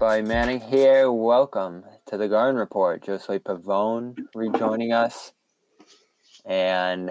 Bobby 0.00 0.22
Manning 0.22 0.62
here. 0.62 1.12
Welcome 1.12 1.84
to 2.06 2.16
the 2.16 2.26
Garden 2.26 2.58
Report. 2.58 3.04
Josue 3.04 3.38
Pavon 3.38 4.16
rejoining 4.34 4.94
us. 4.94 5.34
And 6.46 7.10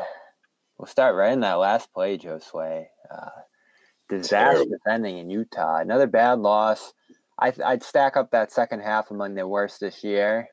we'll 0.75 0.87
start 0.87 1.13
right 1.13 1.31
in 1.31 1.41
that 1.41 1.59
last 1.59 1.93
play, 1.93 2.17
Josue. 2.17 2.87
Uh, 3.11 3.29
disaster 4.09 4.65
defending 4.65 5.19
in 5.19 5.29
Utah. 5.29 5.77
Another 5.77 6.07
bad 6.07 6.39
loss. 6.39 6.95
I, 7.37 7.53
would 7.59 7.83
stack 7.83 8.17
up 8.17 8.31
that 8.31 8.51
second 8.51 8.79
half 8.79 9.11
among 9.11 9.35
the 9.35 9.47
worst 9.47 9.79
this 9.79 10.03
year. 10.03 10.47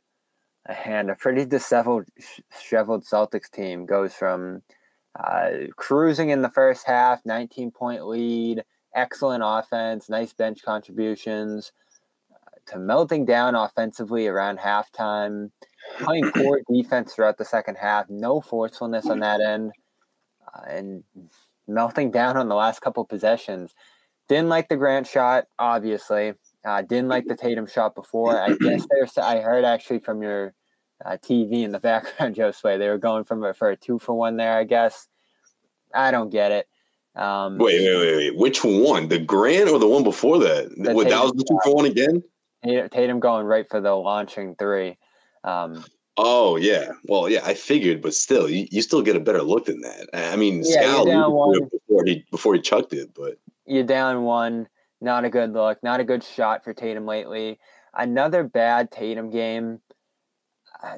And 0.85 1.11
a 1.11 1.15
pretty 1.15 1.47
disheveled, 1.47 2.05
disheveled 2.53 3.07
Celtics 3.07 3.51
team 3.51 3.87
goes 3.87 4.13
from 4.13 4.61
uh, 5.19 5.53
cruising 5.77 6.29
in 6.29 6.43
the 6.43 6.51
first 6.51 6.87
half, 6.87 7.25
19 7.25 7.71
point 7.71 8.07
lead, 8.07 8.63
excellent 8.95 9.43
offense, 9.43 10.11
nice 10.11 10.35
bench 10.35 10.63
contributions, 10.63 11.73
to 12.67 12.79
melting 12.79 13.25
down 13.25 13.55
offensively 13.55 14.27
around 14.27 14.59
halftime, 14.59 15.51
playing 15.99 16.31
poor 16.33 16.61
defense 16.73 17.15
throughout 17.15 17.39
the 17.39 17.45
second 17.45 17.77
half, 17.77 18.09
no 18.09 18.41
forcefulness 18.41 19.07
on 19.07 19.21
that 19.21 19.41
end, 19.41 19.73
uh, 20.55 20.63
and 20.69 21.05
melting 21.69 22.11
down 22.11 22.37
on 22.37 22.49
the 22.49 22.55
last 22.55 22.81
couple 22.81 23.05
possessions. 23.05 23.75
Didn't 24.29 24.49
like 24.49 24.69
the 24.69 24.77
Grant 24.77 25.07
shot, 25.07 25.45
obviously. 25.59 26.35
Uh, 26.65 26.83
didn't 26.83 27.09
like 27.09 27.27
the 27.27 27.37
Tatum 27.37 27.67
shot 27.67 27.95
before. 27.95 28.41
I 28.41 28.49
guess 28.57 28.87
there's. 28.91 29.17
I 29.19 29.41
heard 29.41 29.65
actually 29.65 30.01
from 30.01 30.23
your 30.23 30.53
uh, 31.05 31.17
TV 31.23 31.63
in 31.63 31.73
the 31.73 31.81
background, 31.81 32.35
Josue, 32.35 32.79
they 32.79 32.89
were 32.89 32.99
going 32.99 33.25
from 33.25 33.53
for 33.55 33.71
a 33.71 33.77
two 33.77 33.99
for 33.99 34.15
one 34.15 34.37
there. 34.37 34.59
I 34.59 34.65
guess. 34.65 35.09
I 35.95 36.11
don't 36.11 36.31
get 36.31 36.51
it. 36.53 36.67
Um, 37.15 37.57
wait, 37.57 37.81
wait, 37.81 37.97
wait, 37.97 38.17
wait. 38.17 38.37
Which 38.37 38.63
one? 38.63 39.09
The 39.09 39.19
Grant 39.19 39.71
or 39.71 39.79
the 39.79 39.89
one 39.89 40.03
before 40.03 40.39
that? 40.41 40.71
What, 40.77 41.09
that 41.09 41.23
was 41.23 41.33
the 41.33 41.45
two 41.49 41.59
for 41.65 41.75
one 41.75 41.87
again? 41.87 42.23
Tatum 42.65 43.21
going 43.21 43.47
right 43.47 43.69
for 43.69 43.81
the 43.81 43.93
launching 43.93 44.55
three. 44.57 44.99
Um, 45.45 45.85
oh 46.17 46.57
yeah, 46.57 46.93
well 47.05 47.29
yeah, 47.29 47.41
I 47.45 47.55
figured, 47.55 48.03
but 48.03 48.15
still, 48.15 48.49
you, 48.49 48.67
you 48.71 48.83
still 48.83 49.03
get 49.03 49.17
a 49.17 49.21
better 49.21 49.43
look 49.43 49.67
than 49.67 49.81
that. 49.81 50.09
I 50.13 50.37
mean, 50.37 50.63
yeah, 50.65 51.03
before 51.03 52.05
he 52.05 52.25
before 52.31 52.55
he 52.55 52.61
chucked 52.61 52.93
it, 52.93 53.15
but 53.15 53.39
you're 53.67 53.85
down 53.85 54.23
one. 54.23 54.69
Not 55.01 55.25
a 55.25 55.31
good 55.31 55.53
look. 55.53 55.83
Not 55.83 56.01
a 56.01 56.05
good 56.05 56.25
shot 56.25 56.65
for 56.65 56.73
Tatum 56.73 57.05
lately. 57.05 57.59
Another 57.93 58.45
bad 58.45 58.91
Tatum 58.91 59.31
game. 59.31 59.81
Uh, 60.83 60.97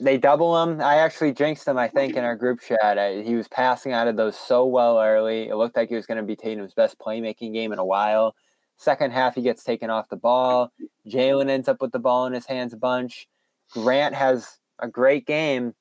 they 0.00 0.18
double 0.18 0.62
him. 0.62 0.80
I 0.80 0.96
actually 0.96 1.32
jinxed 1.32 1.66
him, 1.66 1.78
I 1.78 1.88
think, 1.88 2.16
in 2.16 2.24
our 2.24 2.36
group 2.36 2.60
chat. 2.60 2.98
I, 2.98 3.22
he 3.22 3.34
was 3.34 3.48
passing 3.48 3.92
out 3.92 4.08
of 4.08 4.16
those 4.16 4.36
so 4.36 4.66
well 4.66 5.00
early. 5.00 5.48
It 5.48 5.56
looked 5.56 5.76
like 5.76 5.88
he 5.88 5.94
was 5.94 6.06
going 6.06 6.18
to 6.18 6.24
be 6.24 6.36
Tatum's 6.36 6.74
best 6.74 6.98
playmaking 6.98 7.54
game 7.54 7.72
in 7.72 7.78
a 7.78 7.84
while. 7.84 8.34
Second 8.76 9.12
half, 9.12 9.34
he 9.34 9.42
gets 9.42 9.64
taken 9.64 9.90
off 9.90 10.08
the 10.08 10.16
ball. 10.16 10.72
Jaylen 11.06 11.48
ends 11.48 11.68
up 11.68 11.80
with 11.80 11.92
the 11.92 11.98
ball 11.98 12.26
in 12.26 12.32
his 12.32 12.46
hands 12.46 12.72
a 12.72 12.76
bunch. 12.76 13.26
Grant 13.70 14.14
has 14.14 14.58
a 14.78 14.88
great 14.88 15.26
game, 15.26 15.74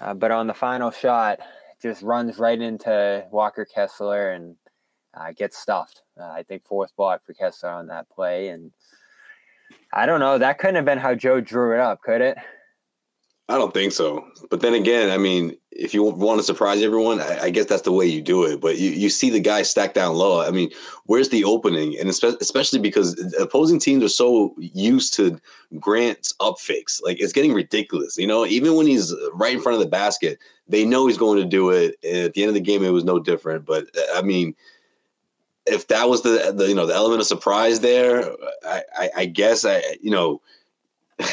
uh, 0.00 0.14
but 0.14 0.30
on 0.30 0.46
the 0.46 0.54
final 0.54 0.90
shot, 0.90 1.38
just 1.80 2.02
runs 2.02 2.38
right 2.38 2.60
into 2.60 3.24
Walker 3.30 3.64
Kessler 3.64 4.30
and 4.30 4.56
uh, 5.14 5.32
gets 5.32 5.58
stuffed. 5.58 6.02
Uh, 6.18 6.24
I 6.24 6.42
think 6.42 6.66
fourth 6.66 6.94
block 6.96 7.22
for 7.24 7.34
Kessler 7.34 7.70
on 7.70 7.86
that 7.88 8.08
play. 8.10 8.48
And 8.48 8.72
I 9.92 10.06
don't 10.06 10.20
know. 10.20 10.38
That 10.38 10.58
couldn't 10.58 10.76
have 10.76 10.84
been 10.84 10.98
how 10.98 11.14
Joe 11.14 11.40
drew 11.40 11.74
it 11.74 11.80
up, 11.80 12.02
could 12.02 12.20
it? 12.20 12.36
I 13.48 13.58
don't 13.58 13.74
think 13.74 13.92
so. 13.92 14.26
But 14.48 14.60
then 14.60 14.72
again, 14.72 15.10
I 15.10 15.18
mean, 15.18 15.54
if 15.70 15.92
you 15.92 16.02
want 16.02 16.38
to 16.40 16.44
surprise 16.44 16.82
everyone, 16.82 17.20
I, 17.20 17.42
I, 17.42 17.50
guess 17.50 17.66
that's 17.66 17.82
the 17.82 17.92
way 17.92 18.06
you 18.06 18.22
do 18.22 18.44
it. 18.44 18.60
But 18.60 18.78
you, 18.78 18.90
you 18.90 19.10
see 19.10 19.28
the 19.28 19.40
guy 19.40 19.62
stack 19.62 19.92
down 19.92 20.14
low. 20.14 20.40
I 20.40 20.50
mean, 20.50 20.70
where's 21.06 21.28
the 21.28 21.44
opening? 21.44 21.98
And 21.98 22.08
especially 22.08 22.78
because 22.78 23.34
opposing 23.38 23.78
teams 23.78 24.02
are 24.02 24.08
so 24.08 24.54
used 24.56 25.12
to 25.14 25.38
Grant's 25.78 26.32
up 26.40 26.58
fakes. 26.58 27.02
Like, 27.02 27.20
it's 27.20 27.34
getting 27.34 27.52
ridiculous. 27.52 28.16
You 28.16 28.26
know, 28.26 28.46
even 28.46 28.76
when 28.76 28.86
he's 28.86 29.14
right 29.34 29.56
in 29.56 29.60
front 29.60 29.74
of 29.74 29.80
the 29.80 29.90
basket, 29.90 30.38
they 30.66 30.86
know 30.86 31.06
he's 31.06 31.18
going 31.18 31.38
to 31.38 31.44
do 31.44 31.68
it. 31.68 31.96
And 32.02 32.24
at 32.24 32.34
the 32.34 32.42
end 32.42 32.48
of 32.48 32.54
the 32.54 32.60
game, 32.60 32.82
it 32.82 32.90
was 32.90 33.04
no 33.04 33.18
different. 33.18 33.66
But 33.66 33.88
I 34.14 34.22
mean, 34.22 34.54
if 35.66 35.88
that 35.88 36.08
was 36.08 36.22
the, 36.22 36.52
the 36.54 36.68
you 36.68 36.74
know 36.74 36.86
the 36.86 36.94
element 36.94 37.20
of 37.20 37.26
surprise 37.26 37.80
there, 37.80 38.24
I, 38.66 38.82
I, 38.96 39.10
I 39.16 39.24
guess 39.26 39.64
I 39.64 39.82
you 40.00 40.10
know 40.10 40.40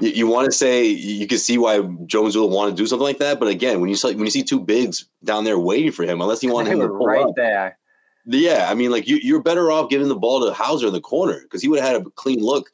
you, 0.00 0.10
you 0.10 0.26
want 0.26 0.46
to 0.46 0.52
say 0.52 0.84
you 0.84 1.26
can 1.26 1.38
see 1.38 1.58
why 1.58 1.80
Jones 2.06 2.36
will 2.36 2.50
want 2.50 2.70
to 2.70 2.76
do 2.76 2.86
something 2.86 3.04
like 3.04 3.18
that, 3.18 3.38
but 3.38 3.48
again, 3.48 3.80
when 3.80 3.90
you 3.90 3.96
see 3.96 4.14
when 4.14 4.24
you 4.24 4.30
see 4.30 4.42
two 4.42 4.60
bigs 4.60 5.06
down 5.24 5.44
there 5.44 5.58
waiting 5.58 5.92
for 5.92 6.04
him, 6.04 6.20
unless 6.20 6.42
you 6.42 6.52
want 6.52 6.68
him 6.68 6.80
to 6.80 6.88
pull 6.88 7.06
right 7.06 7.24
up, 7.24 7.36
there. 7.36 7.78
Yeah, 8.26 8.68
I 8.70 8.74
mean, 8.74 8.90
like 8.90 9.08
you, 9.08 9.16
you're 9.16 9.42
better 9.42 9.70
off 9.70 9.90
giving 9.90 10.08
the 10.08 10.16
ball 10.16 10.44
to 10.44 10.52
Hauser 10.52 10.86
in 10.86 10.92
the 10.92 11.00
corner 11.00 11.40
because 11.40 11.62
he 11.62 11.68
would 11.68 11.80
have 11.80 11.88
had 11.88 12.02
a 12.02 12.10
clean 12.10 12.40
look 12.40 12.70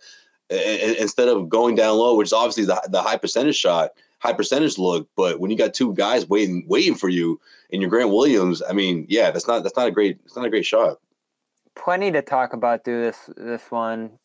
instead 0.50 1.28
of 1.28 1.48
going 1.48 1.74
down 1.74 1.96
low, 1.96 2.16
which 2.16 2.26
is 2.28 2.32
obviously 2.32 2.64
the, 2.64 2.80
the 2.88 3.02
high 3.02 3.16
percentage 3.16 3.56
shot, 3.56 3.90
high 4.18 4.32
percentage 4.32 4.78
look. 4.78 5.08
But 5.16 5.40
when 5.40 5.50
you 5.50 5.56
got 5.56 5.74
two 5.74 5.94
guys 5.94 6.28
waiting 6.28 6.64
waiting 6.68 6.94
for 6.94 7.08
you 7.08 7.40
in 7.70 7.80
your 7.80 7.90
Grant 7.90 8.10
Williams, 8.10 8.62
I 8.68 8.72
mean, 8.72 9.06
yeah, 9.08 9.30
that's 9.30 9.46
not 9.46 9.62
that's 9.62 9.76
not 9.76 9.88
a 9.88 9.92
great 9.92 10.18
it's 10.24 10.36
not 10.36 10.46
a 10.46 10.50
great 10.50 10.66
shot. 10.66 10.98
Plenty 11.74 12.10
to 12.12 12.22
talk 12.22 12.52
about 12.52 12.84
through 12.84 13.02
this 13.02 13.30
this 13.36 13.70
one. 13.70 14.18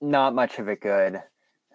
Not 0.00 0.34
much 0.34 0.58
of 0.58 0.68
it 0.68 0.80
good. 0.80 1.22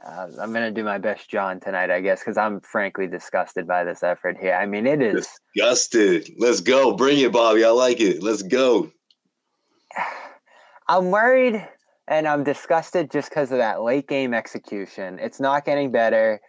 Uh, 0.05 0.27
I'm 0.39 0.53
gonna 0.53 0.71
do 0.71 0.83
my 0.83 0.97
best, 0.97 1.29
John, 1.29 1.59
tonight, 1.59 1.89
I 1.89 2.01
guess, 2.01 2.19
because 2.19 2.37
I'm 2.37 2.61
frankly 2.61 3.07
disgusted 3.07 3.67
by 3.67 3.83
this 3.83 4.03
effort 4.03 4.37
here. 4.39 4.53
I 4.53 4.65
mean, 4.65 4.85
it 4.85 5.01
is 5.01 5.27
disgusted. 5.55 6.29
Let's 6.37 6.61
go, 6.61 6.95
bring 6.95 7.19
it, 7.19 7.31
Bobby. 7.31 7.63
I 7.63 7.69
like 7.69 7.99
it. 7.99 8.21
Let's 8.21 8.41
go. 8.41 8.91
I'm 10.87 11.11
worried 11.11 11.67
and 12.07 12.27
I'm 12.27 12.43
disgusted 12.43 13.11
just 13.11 13.29
because 13.29 13.51
of 13.51 13.57
that 13.57 13.81
late 13.81 14.07
game 14.07 14.33
execution. 14.33 15.19
It's 15.19 15.39
not 15.39 15.65
getting 15.65 15.91
better. 15.91 16.39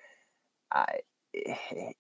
Uh, 0.73 0.85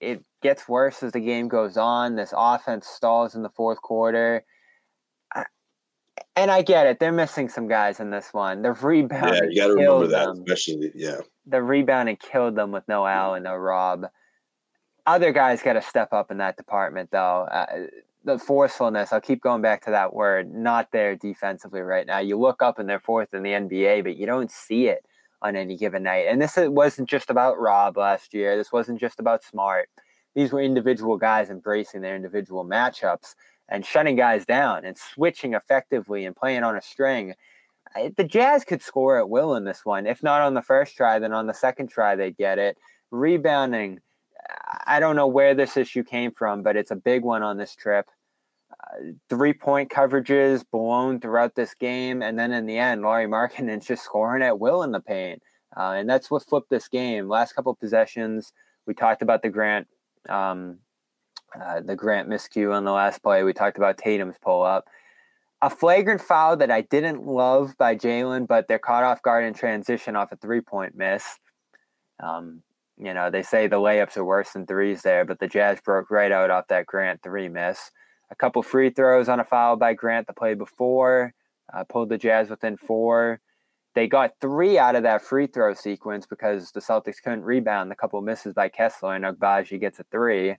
it 0.01 0.23
gets 0.43 0.69
worse 0.69 1.03
as 1.03 1.13
the 1.13 1.21
game 1.21 1.49
goes 1.49 1.77
on. 1.77 2.15
This 2.15 2.33
offense 2.37 2.87
stalls 2.87 3.35
in 3.35 3.43
the 3.43 3.51
fourth 3.51 3.81
quarter 3.83 4.45
and 6.39 6.51
I 6.53 6.63
get 6.63 6.87
it. 6.87 7.01
They're 7.01 7.13
missing 7.13 7.49
some 7.49 7.67
guys 7.67 7.99
in 7.99 8.11
this 8.11 8.29
one. 8.33 8.63
The 8.63 8.73
rebound. 8.73 9.35
Yeah, 9.35 9.43
you 9.49 9.57
got 9.57 9.67
to 9.69 9.75
remember 9.75 10.07
that, 10.07 10.27
them. 10.27 10.45
especially 10.47 10.93
yeah. 10.95 11.19
The 11.49 11.63
rebound 11.63 12.09
and 12.09 12.19
killed 12.19 12.57
them 12.57 12.73
with 12.73 12.87
no 12.89 13.07
Al 13.07 13.35
and 13.35 13.45
no 13.45 13.57
Rob. 13.57 14.07
Other 15.07 15.33
guys 15.33 15.63
got 15.63 15.73
to 15.75 15.83
step 15.83 16.13
up 16.13 16.31
in 16.31 16.39
that 16.39 16.57
department, 16.57 17.11
though. 17.11 17.49
Uh, 17.51 17.87
the 18.25 18.39
forcefulness. 18.39 19.13
I'll 19.13 19.21
keep 19.21 19.41
going 19.41 19.63
back 19.63 19.85
to 19.85 19.91
that 19.91 20.13
word. 20.13 20.53
Not 20.55 20.93
there 20.93 21.17
defensively 21.17 21.81
right 21.81 22.07
now. 22.07 22.19
You 22.19 22.39
look 22.39 22.63
up 22.63 22.79
and 22.79 22.89
they're 22.89 23.01
fourth 23.01 23.33
in 23.33 23.43
the 23.43 23.51
NBA, 23.51 24.05
but 24.05 24.17
you 24.17 24.27
don't 24.27 24.51
see 24.51 24.89
it 24.89 25.05
on 25.41 25.57
any 25.57 25.77
given 25.77 26.03
night. 26.03 26.27
And 26.29 26.41
this 26.41 26.55
wasn't 26.57 27.09
just 27.09 27.31
about 27.31 27.59
Rob 27.59 27.97
last 27.97 28.35
year. 28.35 28.57
This 28.57 28.73
wasn't 28.73 29.01
just 29.01 29.21
about 29.21 29.43
Smart. 29.43 29.89
These 30.35 30.53
were 30.53 30.61
individual 30.61 31.17
guys 31.17 31.49
embracing 31.49 32.03
their 32.03 32.17
individual 32.17 32.65
matchups 32.65 33.35
and 33.69 33.85
shutting 33.85 34.17
guys 34.17 34.45
down 34.45 34.85
and 34.85 34.97
switching 34.97 35.55
effectively 35.55 36.25
and 36.25 36.37
playing 36.37 36.65
on 36.65 36.77
a 36.77 36.83
string. 36.83 37.35
The 37.95 38.25
Jazz 38.25 38.65
could 38.65 38.83
score 38.83 39.19
at 39.19 39.29
will 39.29 39.55
in 39.55 39.65
this 39.65 39.85
one. 39.85 40.07
If 40.07 40.23
not 40.23 40.43
on 40.43 40.55
the 40.55 40.63
first 40.63 40.97
try, 40.97 41.19
then 41.19 41.33
on 41.33 41.47
the 41.47 41.55
second 41.55 41.89
try 41.89 42.17
they 42.17 42.31
get 42.31 42.59
it. 42.59 42.77
Rebounding, 43.11 44.01
I 44.87 45.01
don't 45.01 45.17
know 45.17 45.27
where 45.27 45.55
this 45.55 45.77
issue 45.77 46.03
came 46.03 46.33
from, 46.33 46.63
but 46.63 46.77
it's 46.77 46.91
a 46.91 46.97
big 46.97 47.23
one 47.23 47.43
on 47.43 47.57
this 47.57 47.75
trip. 47.75 48.07
Uh, 48.71 49.13
three 49.29 49.53
point 49.53 49.91
coverages 49.91 50.65
blown 50.71 51.21
throughout 51.21 51.55
this 51.55 51.75
game, 51.75 52.23
and 52.23 52.39
then 52.39 52.53
in 52.53 52.67
the 52.67 52.79
end, 52.79 53.03
Lauri 53.03 53.27
Markkanen's 53.27 53.87
just 53.89 54.05
scoring 54.05 54.43
at 54.43 54.59
will 54.59 54.83
in 54.83 54.93
the 54.93 55.01
paint, 55.01 55.43
uh, 55.77 55.95
and 55.97 56.09
that's 56.09 56.31
what 56.31 56.47
flipped 56.47 56.71
this 56.71 56.89
game. 56.89 57.29
Last 57.29 57.55
couple 57.55 57.75
possessions, 57.75 58.53
we 58.87 58.95
talked 58.95 59.23
about 59.23 59.43
the 59.43 59.49
Grant 59.49 59.89
um, 60.29 60.79
uh, 61.59 61.81
the 61.81 61.97
Grant 61.97 62.29
miscue 62.29 62.75
on 62.75 62.85
the 62.85 62.93
last 62.93 63.23
play. 63.23 63.43
We 63.43 63.53
talked 63.53 63.79
about 63.79 63.99
Tatum's 63.99 64.37
pull 64.41 64.63
up. 64.63 64.87
A 65.61 65.71
flagrant 65.71 66.21
foul 66.21 66.57
that 66.59 66.71
I 66.71 66.83
didn't 66.83 67.27
love 67.27 67.75
by 67.79 67.97
Jaylen, 67.97 68.47
but 68.47 68.69
they're 68.69 68.79
caught 68.79 69.03
off 69.03 69.23
guard 69.23 69.45
in 69.45 69.55
transition 69.55 70.15
off 70.15 70.31
a 70.31 70.37
three 70.37 70.61
point 70.61 70.97
miss. 70.97 71.25
Um, 72.23 72.63
you 72.97 73.15
know, 73.15 73.31
they 73.31 73.43
say 73.43 73.67
the 73.67 73.77
layups 73.77 74.17
are 74.17 74.25
worse 74.25 74.53
than 74.53 74.67
threes 74.67 75.03
there, 75.03 75.25
but 75.25 75.39
the 75.39 75.49
Jazz 75.49 75.81
broke 75.81 76.11
right 76.11 76.33
out 76.33 76.51
off 76.51 76.69
that 76.69 76.87
Grant 76.87 77.23
three 77.23 77.49
miss. 77.49 77.91
A 78.31 78.35
couple 78.35 78.63
free 78.63 78.91
throws 78.91 79.29
on 79.29 79.41
a 79.41 79.45
foul 79.45 79.77
by 79.77 79.95
Grant 79.95 80.27
the 80.27 80.33
play 80.33 80.55
before, 80.55 81.33
uh, 81.73 81.85
pulled 81.85 82.09
the 82.09 82.19
Jazz 82.19 82.51
within 82.51 82.77
four. 82.77 83.41
They 83.95 84.07
got 84.07 84.35
three 84.41 84.79
out 84.79 84.97
of 84.97 85.03
that 85.05 85.23
free 85.23 85.47
throw 85.47 85.75
sequence 85.75 86.27
because 86.27 86.73
the 86.73 86.81
Celtics 86.81 87.23
couldn't 87.23 87.43
rebound. 87.43 87.91
The 87.91 87.97
couple 87.97 88.21
misses 88.21 88.53
by 88.55 88.69
Kessler 88.69 89.15
and 89.15 89.25
Agbaji 89.25 89.81
gets 89.81 89.99
a 89.99 90.05
three. 90.05 90.51
Uh, 90.51 90.55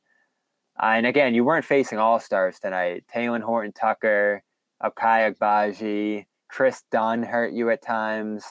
and 0.81 1.05
again, 1.05 1.33
you 1.33 1.43
weren't 1.43 1.65
facing 1.65 1.99
all 1.99 2.19
stars 2.19 2.59
tonight. 2.59 3.03
Talen 3.13 3.41
Horton 3.41 3.73
Tucker, 3.73 4.43
Ochai 4.83 5.33
Agbaji, 5.33 6.25
Kris 6.47 6.83
Dunn 6.91 7.23
hurt 7.23 7.53
you 7.53 7.69
at 7.69 7.81
times. 7.81 8.43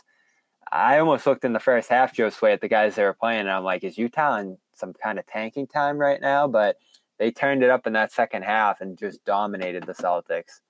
I 0.70 0.98
almost 0.98 1.26
looked 1.26 1.44
in 1.44 1.54
the 1.54 1.60
first 1.60 1.88
half, 1.88 2.14
Josue, 2.14 2.52
at 2.52 2.60
the 2.60 2.69
guys 2.69 2.94
they 2.94 3.04
were 3.04 3.14
playing, 3.14 3.40
and 3.40 3.50
I'm 3.50 3.64
like, 3.64 3.84
is 3.84 3.96
Utah 3.96 4.36
in 4.36 4.58
some 4.75 4.92
kind 4.92 5.19
of 5.19 5.26
tanking 5.26 5.66
time 5.66 5.98
right 5.98 6.20
now? 6.20 6.46
But 6.46 6.76
they 7.19 7.30
turned 7.30 7.62
it 7.62 7.70
up 7.70 7.86
in 7.86 7.94
that 7.94 8.12
second 8.12 8.42
half 8.42 8.80
and 8.80 8.98
just 8.98 9.25
dominated 9.25 9.84
the 9.84 9.94
Celtics. 9.94 10.60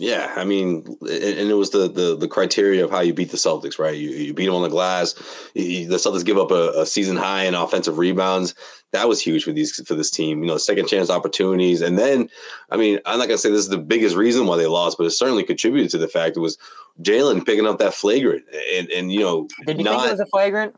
Yeah, 0.00 0.32
I 0.36 0.44
mean, 0.44 0.84
and 1.00 1.50
it 1.50 1.56
was 1.56 1.70
the, 1.70 1.88
the 1.88 2.16
the 2.16 2.28
criteria 2.28 2.84
of 2.84 2.90
how 2.92 3.00
you 3.00 3.12
beat 3.12 3.32
the 3.32 3.36
Celtics, 3.36 3.80
right? 3.80 3.96
You, 3.96 4.10
you 4.10 4.32
beat 4.32 4.46
them 4.46 4.54
on 4.54 4.62
the 4.62 4.68
glass. 4.68 5.16
You, 5.54 5.88
the 5.88 5.96
Celtics 5.96 6.24
give 6.24 6.38
up 6.38 6.52
a, 6.52 6.70
a, 6.76 6.86
season 6.86 7.16
high 7.16 7.42
in 7.42 7.56
offensive 7.56 7.98
rebounds. 7.98 8.54
That 8.92 9.08
was 9.08 9.20
huge 9.20 9.42
for 9.42 9.50
these 9.50 9.74
for 9.84 9.96
this 9.96 10.12
team. 10.12 10.40
You 10.40 10.46
know, 10.46 10.56
second 10.56 10.86
chance 10.86 11.10
opportunities, 11.10 11.80
and 11.80 11.98
then, 11.98 12.30
I 12.70 12.76
mean, 12.76 13.00
I'm 13.06 13.18
not 13.18 13.26
gonna 13.26 13.38
say 13.38 13.50
this 13.50 13.62
is 13.62 13.70
the 13.70 13.76
biggest 13.76 14.14
reason 14.14 14.46
why 14.46 14.56
they 14.56 14.68
lost, 14.68 14.98
but 14.98 15.04
it 15.04 15.10
certainly 15.10 15.42
contributed 15.42 15.90
to 15.90 15.98
the 15.98 16.06
fact 16.06 16.36
it 16.36 16.40
was 16.40 16.58
Jaylen 17.02 17.44
picking 17.44 17.66
up 17.66 17.80
that 17.80 17.92
flagrant, 17.92 18.44
and 18.74 18.88
and 18.90 19.12
you 19.12 19.18
know, 19.18 19.48
did 19.66 19.78
you 19.78 19.84
not, 19.84 19.96
think 19.96 20.06
it 20.06 20.12
was 20.12 20.20
a 20.20 20.26
flagrant? 20.26 20.76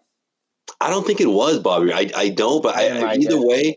I 0.80 0.88
don't 0.88 1.06
think 1.06 1.20
it 1.20 1.26
was, 1.26 1.58
Bobby. 1.58 1.92
I, 1.92 2.10
I 2.16 2.30
don't, 2.30 2.62
but 2.62 2.74
I, 2.74 3.00
I, 3.00 3.14
either 3.16 3.44
way, 3.46 3.76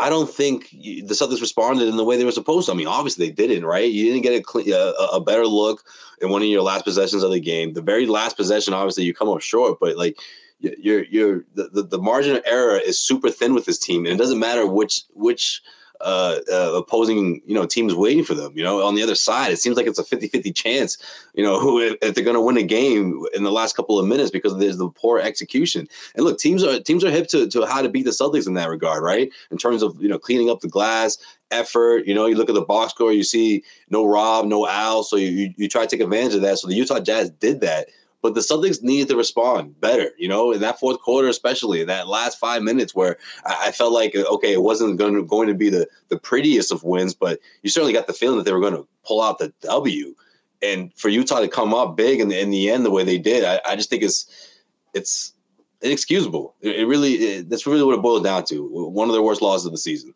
I 0.00 0.08
don't 0.08 0.30
think 0.30 0.70
the 0.70 1.02
Celtics 1.14 1.42
responded 1.42 1.86
in 1.86 1.96
the 1.96 2.04
way 2.04 2.16
they 2.16 2.24
were 2.24 2.32
supposed 2.32 2.66
to. 2.66 2.72
I 2.72 2.74
mean, 2.74 2.86
obviously 2.86 3.26
they 3.26 3.32
didn't, 3.32 3.66
right? 3.66 3.90
You 3.90 4.06
didn't 4.06 4.22
get 4.22 4.42
a, 4.72 4.74
a, 4.74 5.16
a, 5.16 5.20
better 5.20 5.46
look 5.46 5.84
in 6.22 6.30
one 6.30 6.40
of 6.40 6.48
your 6.48 6.62
last 6.62 6.84
possessions 6.84 7.22
of 7.22 7.30
the 7.30 7.40
game. 7.40 7.74
The 7.74 7.82
very 7.82 8.06
last 8.06 8.36
possession, 8.36 8.72
obviously, 8.72 9.04
you 9.04 9.12
come 9.12 9.28
up 9.28 9.42
short, 9.42 9.78
but 9.78 9.98
like 9.98 10.18
you're 10.58 11.04
you're 11.04 11.44
the, 11.54 11.68
the, 11.68 11.82
the 11.82 11.98
margin 11.98 12.36
of 12.36 12.42
error 12.46 12.78
is 12.78 12.98
super 12.98 13.30
thin 13.30 13.54
with 13.54 13.66
this 13.66 13.78
team, 13.78 14.06
and 14.06 14.14
it 14.14 14.18
doesn't 14.18 14.38
matter 14.38 14.66
which 14.66 15.02
which 15.12 15.60
uh, 16.00 16.40
uh, 16.50 16.72
opposing 16.74 17.40
you 17.46 17.54
know 17.54 17.66
teams 17.66 17.94
waiting 17.94 18.24
for 18.24 18.34
them. 18.34 18.52
You 18.56 18.64
know, 18.64 18.84
on 18.84 18.94
the 18.94 19.02
other 19.02 19.14
side, 19.14 19.52
it 19.52 19.58
seems 19.58 19.76
like 19.76 19.86
it's 19.86 19.98
a 19.98 20.04
50-50 20.04 20.54
chance. 20.54 20.98
You 21.34 21.44
know, 21.44 21.60
who 21.60 21.80
if, 21.80 21.96
if 22.02 22.14
they're 22.14 22.24
going 22.24 22.34
to 22.34 22.40
win 22.40 22.56
a 22.56 22.62
game 22.62 23.24
in 23.34 23.42
the 23.42 23.52
last 23.52 23.76
couple 23.76 23.98
of 23.98 24.06
minutes 24.06 24.30
because 24.30 24.56
there's 24.58 24.78
the 24.78 24.88
poor 24.88 25.18
execution. 25.18 25.88
And 26.14 26.24
look, 26.24 26.38
teams 26.38 26.64
are 26.64 26.80
teams 26.80 27.04
are 27.04 27.10
hip 27.10 27.28
to, 27.28 27.46
to 27.48 27.66
how 27.66 27.82
to 27.82 27.88
beat 27.88 28.04
the 28.04 28.10
Celtics 28.10 28.46
in 28.46 28.54
that 28.54 28.68
regard, 28.68 29.02
right? 29.02 29.30
In 29.50 29.58
terms 29.58 29.82
of 29.82 30.00
you 30.00 30.08
know 30.08 30.18
cleaning 30.18 30.50
up 30.50 30.60
the 30.60 30.68
glass, 30.68 31.18
effort. 31.50 32.06
You 32.06 32.14
know, 32.14 32.26
you 32.26 32.36
look 32.36 32.48
at 32.48 32.54
the 32.54 32.62
box 32.62 32.92
score, 32.92 33.12
you 33.12 33.24
see 33.24 33.62
no 33.88 34.06
Rob, 34.06 34.46
no 34.46 34.66
Al, 34.66 35.02
so 35.02 35.16
you, 35.16 35.28
you, 35.28 35.54
you 35.56 35.68
try 35.68 35.82
to 35.82 35.88
take 35.88 36.02
advantage 36.02 36.34
of 36.34 36.42
that. 36.42 36.58
So 36.58 36.68
the 36.68 36.74
Utah 36.74 37.00
Jazz 37.00 37.30
did 37.30 37.60
that. 37.60 37.88
But 38.22 38.34
the 38.34 38.40
Celtics 38.40 38.82
needed 38.82 39.08
to 39.08 39.16
respond 39.16 39.80
better, 39.80 40.10
you 40.18 40.28
know, 40.28 40.52
in 40.52 40.60
that 40.60 40.78
fourth 40.78 41.00
quarter, 41.00 41.28
especially 41.28 41.80
in 41.80 41.86
that 41.86 42.06
last 42.06 42.38
five 42.38 42.62
minutes 42.62 42.94
where 42.94 43.16
I, 43.46 43.68
I 43.68 43.72
felt 43.72 43.92
like, 43.92 44.14
okay, 44.14 44.52
it 44.52 44.62
wasn't 44.62 44.98
going 44.98 45.14
to, 45.14 45.24
going 45.24 45.48
to 45.48 45.54
be 45.54 45.70
the, 45.70 45.88
the 46.08 46.18
prettiest 46.18 46.70
of 46.70 46.84
wins, 46.84 47.14
but 47.14 47.40
you 47.62 47.70
certainly 47.70 47.94
got 47.94 48.06
the 48.06 48.12
feeling 48.12 48.36
that 48.38 48.44
they 48.44 48.52
were 48.52 48.60
going 48.60 48.74
to 48.74 48.86
pull 49.04 49.22
out 49.22 49.38
the 49.38 49.52
W. 49.62 50.14
And 50.62 50.92
for 50.94 51.08
Utah 51.08 51.40
to 51.40 51.48
come 51.48 51.72
up 51.72 51.96
big 51.96 52.20
in 52.20 52.28
the, 52.28 52.38
in 52.38 52.50
the 52.50 52.70
end 52.70 52.84
the 52.84 52.90
way 52.90 53.04
they 53.04 53.18
did, 53.18 53.44
I, 53.44 53.60
I 53.66 53.76
just 53.76 53.88
think 53.88 54.02
it's 54.02 54.26
it's 54.92 55.32
inexcusable. 55.80 56.54
It, 56.60 56.80
it 56.80 56.86
really 56.86 57.14
it, 57.14 57.48
that's 57.48 57.66
really 57.66 57.82
what 57.82 57.94
it 57.94 58.02
boils 58.02 58.22
down 58.22 58.44
to. 58.46 58.68
One 58.90 59.08
of 59.08 59.14
their 59.14 59.22
worst 59.22 59.40
losses 59.40 59.66
of 59.66 59.72
the 59.72 59.78
season. 59.78 60.14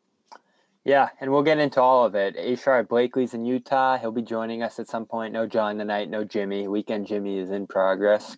Yeah, 0.85 1.09
and 1.19 1.33
we'll 1.33 1.43
get 1.43 1.59
into 1.59 1.81
all 1.81 2.05
of 2.05 2.15
it. 2.15 2.35
A. 2.37 2.57
Sherrod 2.57 2.89
Blakely's 2.89 3.33
in 3.33 3.47
Utah. 3.47 3.97
He'll 3.97 4.13
be 4.13 4.21
joining 4.21 4.63
us 4.63 4.79
at 4.79 4.87
some 4.87 5.07
point. 5.07 5.33
No 5.33 5.47
John 5.47 5.79
tonight, 5.79 6.11
no 6.11 6.25
Jimmy. 6.25 6.69
Weekend 6.69 7.07
Jimmy 7.07 7.39
is 7.39 7.51
in 7.51 7.67
progress. 7.67 8.37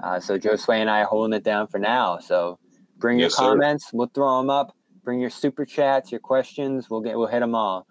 Uh, 0.00 0.20
so 0.20 0.38
Josue 0.38 0.80
and 0.80 0.88
I 0.88 1.00
are 1.00 1.06
holding 1.06 1.36
it 1.36 1.42
down 1.42 1.66
for 1.66 1.78
now. 1.78 2.18
So 2.18 2.60
bring 2.98 3.18
yes, 3.18 3.32
your 3.32 3.50
comments. 3.50 3.86
Sir. 3.86 3.96
We'll 3.96 4.10
throw 4.14 4.38
them 4.38 4.48
up. 4.48 4.76
Bring 5.02 5.18
your 5.18 5.30
super 5.30 5.64
chats, 5.64 6.12
your 6.12 6.20
questions. 6.20 6.88
We'll 6.88 7.00
get 7.00 7.18
we'll 7.18 7.26
hit 7.26 7.40
them 7.40 7.56
all. 7.56 7.88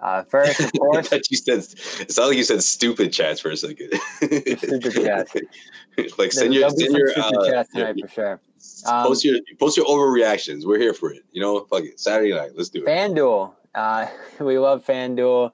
Uh, 0.00 0.24
first, 0.24 0.58
of 0.58 0.72
course, 0.78 1.12
you 1.30 1.36
said 1.36 1.58
it 1.58 2.10
sounded 2.10 2.28
like 2.28 2.38
you 2.38 2.44
said 2.44 2.62
stupid 2.62 3.12
chats 3.12 3.40
for 3.40 3.50
a 3.50 3.56
second. 3.56 3.90
stupid 4.20 4.94
chats. 4.94 5.34
like 6.18 6.32
send 6.32 6.54
your 6.54 6.70
send 6.70 6.96
your 6.96 7.10
uh, 7.16 7.50
chats 7.50 7.70
tonight 7.70 7.94
yeah, 7.96 8.06
for 8.06 8.12
sure. 8.12 8.40
Um, 8.86 9.06
post 9.06 9.24
your 9.24 9.38
post 9.58 9.76
your 9.76 9.86
overreactions. 9.86 10.64
We're 10.64 10.78
here 10.78 10.94
for 10.94 11.12
it. 11.12 11.24
You 11.32 11.40
know, 11.40 11.60
fuck 11.64 11.84
it. 11.84 12.00
Saturday 12.00 12.34
night. 12.34 12.50
Let's 12.54 12.68
do 12.68 12.84
it. 12.84 12.86
FanDuel. 12.86 13.52
Uh, 13.74 14.06
we 14.40 14.58
love 14.58 14.84
FanDuel. 14.84 15.52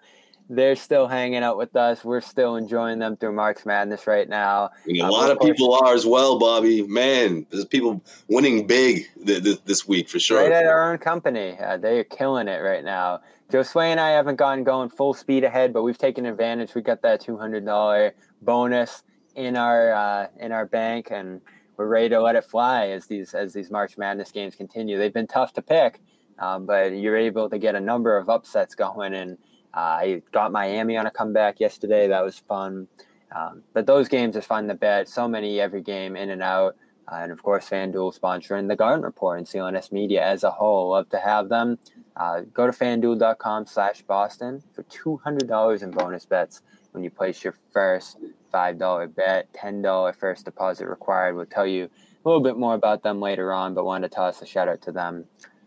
They're 0.50 0.76
still 0.76 1.08
hanging 1.08 1.42
out 1.42 1.56
with 1.56 1.74
us. 1.74 2.04
We're 2.04 2.20
still 2.20 2.56
enjoying 2.56 2.98
them 2.98 3.16
through 3.16 3.32
March 3.32 3.64
Madness 3.64 4.06
right 4.06 4.28
now. 4.28 4.70
a 4.86 5.00
uh, 5.00 5.10
lot 5.10 5.30
of 5.30 5.40
people 5.40 5.74
are 5.74 5.94
as 5.94 6.04
well, 6.04 6.38
Bobby. 6.38 6.82
Man, 6.82 7.46
there's 7.50 7.64
people 7.64 8.02
winning 8.28 8.66
big 8.66 9.06
th- 9.24 9.42
th- 9.42 9.64
this 9.64 9.88
week 9.88 10.08
for 10.08 10.18
sure. 10.18 10.42
Right 10.42 10.52
at 10.52 10.66
our 10.66 10.92
own 10.92 10.98
company. 10.98 11.56
Uh, 11.58 11.78
they 11.78 11.98
are 11.98 12.04
killing 12.04 12.48
it 12.48 12.58
right 12.58 12.84
now. 12.84 13.20
Josue 13.50 13.84
and 13.84 14.00
I 14.00 14.10
haven't 14.10 14.36
gone 14.36 14.64
going 14.64 14.90
full 14.90 15.14
speed 15.14 15.44
ahead, 15.44 15.72
but 15.72 15.82
we've 15.82 15.98
taken 15.98 16.26
advantage. 16.26 16.74
We 16.74 16.82
got 16.82 17.00
that 17.02 17.20
two 17.20 17.38
hundred 17.38 17.64
dollar 17.64 18.12
bonus 18.42 19.02
in 19.36 19.56
our 19.56 19.92
uh, 19.92 20.26
in 20.38 20.52
our 20.52 20.66
bank, 20.66 21.08
and 21.10 21.40
we're 21.76 21.86
ready 21.86 22.08
to 22.10 22.20
let 22.20 22.36
it 22.36 22.44
fly 22.44 22.88
as 22.88 23.06
these 23.06 23.34
as 23.34 23.52
these 23.52 23.70
March 23.70 23.98
Madness 23.98 24.30
games 24.30 24.54
continue. 24.54 24.98
They've 24.98 25.12
been 25.12 25.26
tough 25.26 25.52
to 25.54 25.62
pick, 25.62 26.00
um, 26.38 26.66
but 26.66 26.92
you're 26.92 27.16
able 27.16 27.50
to 27.50 27.58
get 27.58 27.74
a 27.74 27.80
number 27.80 28.16
of 28.16 28.28
upsets 28.28 28.74
going. 28.74 29.14
And 29.14 29.38
uh, 29.74 29.80
I 29.80 30.22
got 30.32 30.52
Miami 30.52 30.96
on 30.96 31.06
a 31.06 31.10
comeback 31.10 31.60
yesterday. 31.60 32.08
That 32.08 32.24
was 32.24 32.38
fun. 32.38 32.88
Um, 33.34 33.62
but 33.72 33.86
those 33.86 34.08
games 34.08 34.36
are 34.36 34.42
fun 34.42 34.68
to 34.68 34.74
bet. 34.74 35.08
So 35.08 35.26
many 35.26 35.60
every 35.60 35.82
game 35.82 36.16
in 36.16 36.30
and 36.30 36.42
out. 36.42 36.76
Uh, 37.10 37.16
and 37.16 37.32
of 37.32 37.42
course, 37.42 37.68
FanDuel 37.68 38.18
sponsoring 38.18 38.68
the 38.68 38.76
Garden 38.76 39.04
Report 39.04 39.38
and 39.38 39.46
CLNS 39.46 39.92
Media 39.92 40.24
as 40.24 40.42
a 40.44 40.50
whole. 40.50 40.90
Love 40.90 41.08
to 41.10 41.18
have 41.18 41.48
them. 41.48 41.78
Uh, 42.16 42.42
go 42.52 42.66
to 42.66 42.72
fanduel.com 42.72 43.66
slash 43.66 44.02
Boston 44.02 44.62
for 44.72 44.84
$200 44.84 45.82
in 45.82 45.90
bonus 45.90 46.24
bets 46.24 46.62
when 46.92 47.02
you 47.02 47.10
place 47.10 47.42
your 47.42 47.54
first 47.72 48.18
$5 48.54 49.14
bet, 49.14 49.52
$10 49.52 50.16
first 50.16 50.44
deposit 50.44 50.86
required. 50.86 51.34
We'll 51.34 51.46
tell 51.46 51.66
you 51.66 51.84
a 51.84 52.28
little 52.28 52.42
bit 52.42 52.56
more 52.56 52.74
about 52.74 53.02
them 53.02 53.20
later 53.20 53.52
on, 53.52 53.74
but 53.74 53.84
wanted 53.84 54.10
to 54.10 54.14
toss 54.14 54.40
a 54.40 54.46
shout 54.46 54.68
out 54.68 54.82
to 54.82 54.92
them 54.92 55.24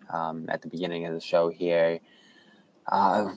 um, 0.10 0.46
at 0.50 0.62
the 0.62 0.70
beginning 0.70 1.06
of 1.06 1.14
the 1.14 1.20
show 1.20 1.50
here. 1.50 2.00
Uh, 2.90 3.34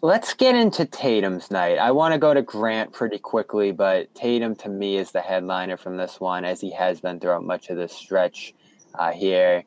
let's 0.00 0.32
get 0.34 0.54
into 0.54 0.86
Tatum's 0.86 1.50
night. 1.50 1.78
I 1.78 1.90
want 1.90 2.12
to 2.12 2.18
go 2.18 2.32
to 2.32 2.42
Grant 2.42 2.92
pretty 2.92 3.18
quickly, 3.18 3.72
but 3.72 4.14
Tatum 4.14 4.54
to 4.56 4.68
me 4.68 4.96
is 4.96 5.10
the 5.10 5.20
headliner 5.20 5.76
from 5.76 5.96
this 5.96 6.20
one, 6.20 6.44
as 6.44 6.60
he 6.60 6.70
has 6.72 7.00
been 7.00 7.18
throughout 7.18 7.44
much 7.44 7.68
of 7.70 7.76
this 7.76 7.92
stretch 7.92 8.54
uh, 8.94 9.12
here. 9.12 9.64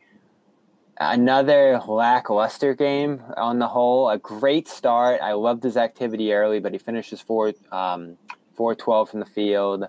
Another 0.99 1.81
lackluster 1.87 2.75
game 2.75 3.21
on 3.35 3.59
the 3.59 3.67
whole. 3.67 4.09
A 4.09 4.19
great 4.19 4.67
start. 4.67 5.19
I 5.21 5.33
loved 5.33 5.63
his 5.63 5.75
activity 5.75 6.31
early, 6.31 6.59
but 6.59 6.73
he 6.73 6.77
finishes 6.77 7.19
fourth. 7.19 7.57
um, 7.73 8.17
four 8.61 8.75
twelve 8.75 9.09
from 9.09 9.19
the 9.19 9.25
field, 9.25 9.87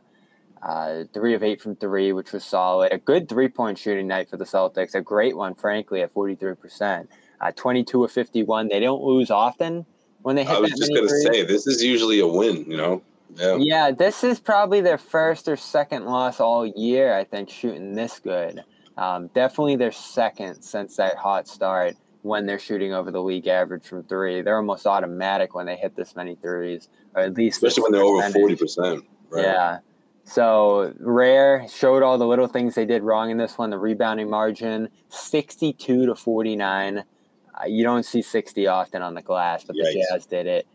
uh, 0.62 1.04
three 1.12 1.34
of 1.34 1.42
eight 1.42 1.60
from 1.60 1.76
three, 1.76 2.14
which 2.14 2.32
was 2.32 2.42
solid. 2.42 2.90
A 2.90 2.96
good 2.96 3.28
three 3.28 3.48
point 3.48 3.76
shooting 3.76 4.06
night 4.06 4.30
for 4.30 4.38
the 4.38 4.46
Celtics. 4.46 4.94
A 4.94 5.02
great 5.02 5.36
one, 5.36 5.54
frankly, 5.54 6.00
at 6.00 6.10
forty 6.14 6.34
three 6.34 6.54
percent. 6.54 7.10
Uh, 7.38 7.52
twenty 7.54 7.84
two 7.84 8.02
of 8.02 8.10
fifty 8.10 8.42
one. 8.42 8.68
They 8.68 8.80
don't 8.80 9.02
lose 9.02 9.30
often 9.30 9.84
when 10.22 10.36
they 10.36 10.44
hit. 10.44 10.56
I 10.56 10.60
was 10.60 10.70
just 10.70 10.90
gonna 10.94 11.06
say 11.06 11.44
this 11.44 11.66
is 11.66 11.84
usually 11.84 12.20
a 12.20 12.26
win. 12.26 12.64
You 12.66 12.78
know. 12.78 13.02
Yeah. 13.34 13.56
yeah, 13.56 13.90
this 13.90 14.24
is 14.24 14.40
probably 14.40 14.80
their 14.80 14.96
first 14.96 15.48
or 15.48 15.56
second 15.56 16.06
loss 16.06 16.40
all 16.40 16.66
year. 16.66 17.14
I 17.14 17.24
think 17.24 17.50
shooting 17.50 17.94
this 17.94 18.18
good. 18.20 18.64
Um, 18.96 19.28
definitely 19.34 19.76
their 19.76 19.92
second 19.92 20.62
since 20.62 20.96
that 20.96 21.16
hot 21.16 21.46
start 21.46 21.94
when 22.22 22.46
they're 22.46 22.58
shooting 22.58 22.92
over 22.92 23.10
the 23.10 23.22
league 23.22 23.46
average 23.46 23.84
from 23.84 24.04
three. 24.04 24.42
They're 24.42 24.56
almost 24.56 24.86
automatic 24.86 25.54
when 25.54 25.66
they 25.66 25.76
hit 25.76 25.94
this 25.96 26.16
many 26.16 26.36
threes, 26.36 26.88
or 27.14 27.22
at 27.22 27.34
least 27.34 27.56
especially 27.56 27.82
when 27.82 27.92
they're 27.92 28.02
over 28.02 28.30
forty 28.30 28.56
percent. 28.56 29.04
Right? 29.28 29.44
Yeah. 29.44 29.78
So 30.24 30.94
rare 31.00 31.66
showed 31.68 32.04
all 32.04 32.16
the 32.16 32.26
little 32.26 32.46
things 32.46 32.76
they 32.76 32.86
did 32.86 33.02
wrong 33.02 33.30
in 33.30 33.38
this 33.38 33.58
one. 33.58 33.70
The 33.70 33.78
rebounding 33.78 34.30
margin, 34.30 34.88
sixty-two 35.08 36.06
to 36.06 36.14
forty-nine. 36.14 36.98
Uh, 36.98 37.66
you 37.66 37.82
don't 37.82 38.04
see 38.04 38.22
sixty 38.22 38.66
often 38.66 39.02
on 39.02 39.14
the 39.14 39.22
glass, 39.22 39.64
but 39.64 39.74
Yikes. 39.74 39.92
the 39.92 40.06
Jazz 40.10 40.26
did 40.26 40.46
it. 40.46 40.66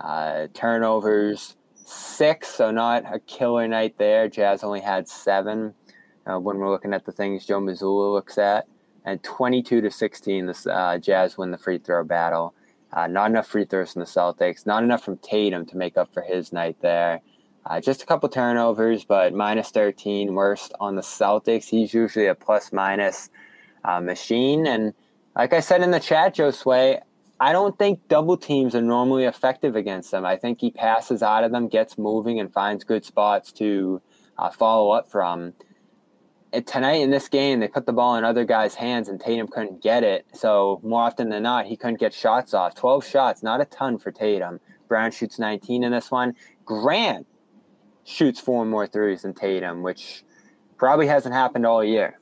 Uh, 0.00 0.46
turnovers 0.54 1.56
six, 1.84 2.48
so 2.48 2.70
not 2.70 3.04
a 3.12 3.18
killer 3.18 3.66
night 3.66 3.98
there. 3.98 4.28
Jazz 4.28 4.62
only 4.62 4.80
had 4.80 5.08
seven 5.08 5.74
uh, 6.26 6.38
when 6.38 6.58
we're 6.58 6.70
looking 6.70 6.94
at 6.94 7.04
the 7.04 7.12
things 7.12 7.44
Joe 7.44 7.60
Mazzulla 7.60 8.12
looks 8.12 8.38
at. 8.38 8.66
And 9.04 9.22
22 9.22 9.80
to 9.80 9.90
16, 9.90 10.46
the 10.46 10.72
uh, 10.72 10.98
Jazz 10.98 11.36
win 11.36 11.50
the 11.50 11.58
free 11.58 11.78
throw 11.78 12.04
battle. 12.04 12.54
Uh, 12.92 13.06
not 13.06 13.30
enough 13.30 13.46
free 13.46 13.64
throws 13.64 13.92
from 13.92 14.00
the 14.00 14.06
Celtics. 14.06 14.66
Not 14.66 14.82
enough 14.82 15.02
from 15.02 15.16
Tatum 15.18 15.66
to 15.66 15.76
make 15.76 15.96
up 15.96 16.12
for 16.12 16.22
his 16.22 16.52
night 16.52 16.76
there. 16.82 17.20
Uh, 17.64 17.80
just 17.80 18.02
a 18.02 18.06
couple 18.06 18.28
turnovers, 18.28 19.04
but 19.04 19.32
minus 19.32 19.70
13, 19.70 20.34
worst 20.34 20.72
on 20.80 20.96
the 20.96 21.02
Celtics. 21.02 21.68
He's 21.68 21.94
usually 21.94 22.26
a 22.26 22.34
plus 22.34 22.72
minus 22.72 23.30
uh, 23.84 24.00
machine. 24.00 24.66
And 24.66 24.92
like 25.36 25.52
I 25.52 25.60
said 25.60 25.80
in 25.80 25.90
the 25.90 26.00
chat, 26.00 26.36
Josue, 26.36 27.00
I 27.40 27.52
don't 27.52 27.76
think 27.78 28.06
double 28.08 28.36
teams 28.36 28.74
are 28.74 28.82
normally 28.82 29.24
effective 29.24 29.74
against 29.74 30.10
them. 30.10 30.24
I 30.24 30.36
think 30.36 30.60
he 30.60 30.70
passes 30.70 31.22
out 31.22 31.44
of 31.44 31.50
them, 31.50 31.68
gets 31.68 31.98
moving, 31.98 32.38
and 32.38 32.52
finds 32.52 32.84
good 32.84 33.04
spots 33.04 33.52
to 33.54 34.00
uh, 34.38 34.50
follow 34.50 34.90
up 34.90 35.10
from 35.10 35.54
tonight 36.60 37.00
in 37.00 37.10
this 37.10 37.28
game, 37.28 37.60
they 37.60 37.68
put 37.68 37.86
the 37.86 37.92
ball 37.92 38.16
in 38.16 38.24
other 38.24 38.44
guys' 38.44 38.74
hands 38.74 39.08
and 39.08 39.20
Tatum 39.20 39.48
couldn't 39.48 39.82
get 39.82 40.04
it. 40.04 40.26
So 40.34 40.80
more 40.82 41.02
often 41.02 41.30
than 41.30 41.42
not, 41.42 41.66
he 41.66 41.76
couldn't 41.76 42.00
get 42.00 42.12
shots 42.12 42.52
off. 42.54 42.74
12 42.74 43.06
shots, 43.06 43.42
not 43.42 43.60
a 43.60 43.64
ton 43.64 43.98
for 43.98 44.10
Tatum. 44.10 44.60
Brown 44.88 45.10
shoots 45.10 45.38
19 45.38 45.84
in 45.84 45.92
this 45.92 46.10
one. 46.10 46.34
Grant 46.64 47.26
shoots 48.04 48.40
four 48.40 48.64
more 48.64 48.86
threes 48.86 49.22
than 49.22 49.34
Tatum, 49.34 49.82
which 49.82 50.24
probably 50.76 51.06
hasn't 51.06 51.34
happened 51.34 51.64
all 51.64 51.82
year. 51.82 52.18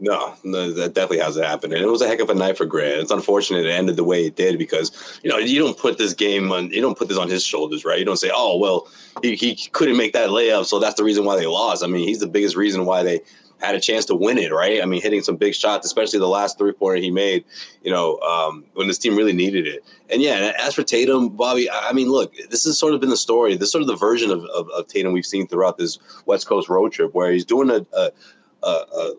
No, 0.00 0.34
no, 0.44 0.70
that 0.70 0.94
definitely 0.94 1.18
hasn't 1.18 1.44
happened, 1.44 1.72
and 1.72 1.82
it 1.82 1.88
was 1.88 2.02
a 2.02 2.06
heck 2.06 2.20
of 2.20 2.30
a 2.30 2.34
night 2.34 2.56
for 2.56 2.64
Grant. 2.64 3.00
It's 3.00 3.10
unfortunate 3.10 3.66
it 3.66 3.70
ended 3.70 3.96
the 3.96 4.04
way 4.04 4.26
it 4.26 4.36
did 4.36 4.56
because 4.56 5.20
you 5.24 5.30
know 5.30 5.38
you 5.38 5.58
don't 5.58 5.76
put 5.76 5.98
this 5.98 6.14
game 6.14 6.52
on, 6.52 6.70
you 6.70 6.80
don't 6.80 6.96
put 6.96 7.08
this 7.08 7.18
on 7.18 7.28
his 7.28 7.44
shoulders, 7.44 7.84
right? 7.84 7.98
You 7.98 8.04
don't 8.04 8.16
say, 8.16 8.30
oh 8.32 8.58
well, 8.58 8.86
he, 9.22 9.34
he 9.34 9.56
couldn't 9.72 9.96
make 9.96 10.12
that 10.12 10.30
layup, 10.30 10.66
so 10.66 10.78
that's 10.78 10.94
the 10.94 11.02
reason 11.02 11.24
why 11.24 11.36
they 11.36 11.46
lost. 11.46 11.82
I 11.82 11.88
mean, 11.88 12.06
he's 12.06 12.20
the 12.20 12.28
biggest 12.28 12.54
reason 12.54 12.84
why 12.84 13.02
they 13.02 13.22
had 13.60 13.74
a 13.74 13.80
chance 13.80 14.04
to 14.04 14.14
win 14.14 14.38
it, 14.38 14.52
right? 14.52 14.80
I 14.80 14.84
mean, 14.84 15.02
hitting 15.02 15.22
some 15.22 15.34
big 15.34 15.54
shots, 15.54 15.84
especially 15.84 16.20
the 16.20 16.28
last 16.28 16.58
three 16.58 16.72
pointer 16.72 17.02
he 17.02 17.10
made, 17.10 17.44
you 17.82 17.90
know, 17.90 18.18
um, 18.20 18.64
when 18.74 18.86
this 18.86 18.98
team 18.98 19.16
really 19.16 19.32
needed 19.32 19.66
it. 19.66 19.84
And 20.10 20.22
yeah, 20.22 20.52
as 20.60 20.74
for 20.74 20.84
Tatum, 20.84 21.30
Bobby, 21.30 21.68
I 21.68 21.92
mean, 21.92 22.08
look, 22.08 22.32
this 22.50 22.64
has 22.64 22.78
sort 22.78 22.94
of 22.94 23.00
been 23.00 23.10
the 23.10 23.16
story. 23.16 23.56
This 23.56 23.66
is 23.66 23.72
sort 23.72 23.82
of 23.82 23.88
the 23.88 23.96
version 23.96 24.30
of, 24.30 24.44
of, 24.44 24.68
of 24.70 24.86
Tatum 24.86 25.12
we've 25.12 25.26
seen 25.26 25.48
throughout 25.48 25.76
this 25.76 25.98
West 26.24 26.46
Coast 26.46 26.68
road 26.68 26.92
trip, 26.92 27.14
where 27.14 27.32
he's 27.32 27.44
doing 27.44 27.68
a, 27.70 27.84
a, 27.96 28.10
a, 28.62 28.68
a 28.68 29.14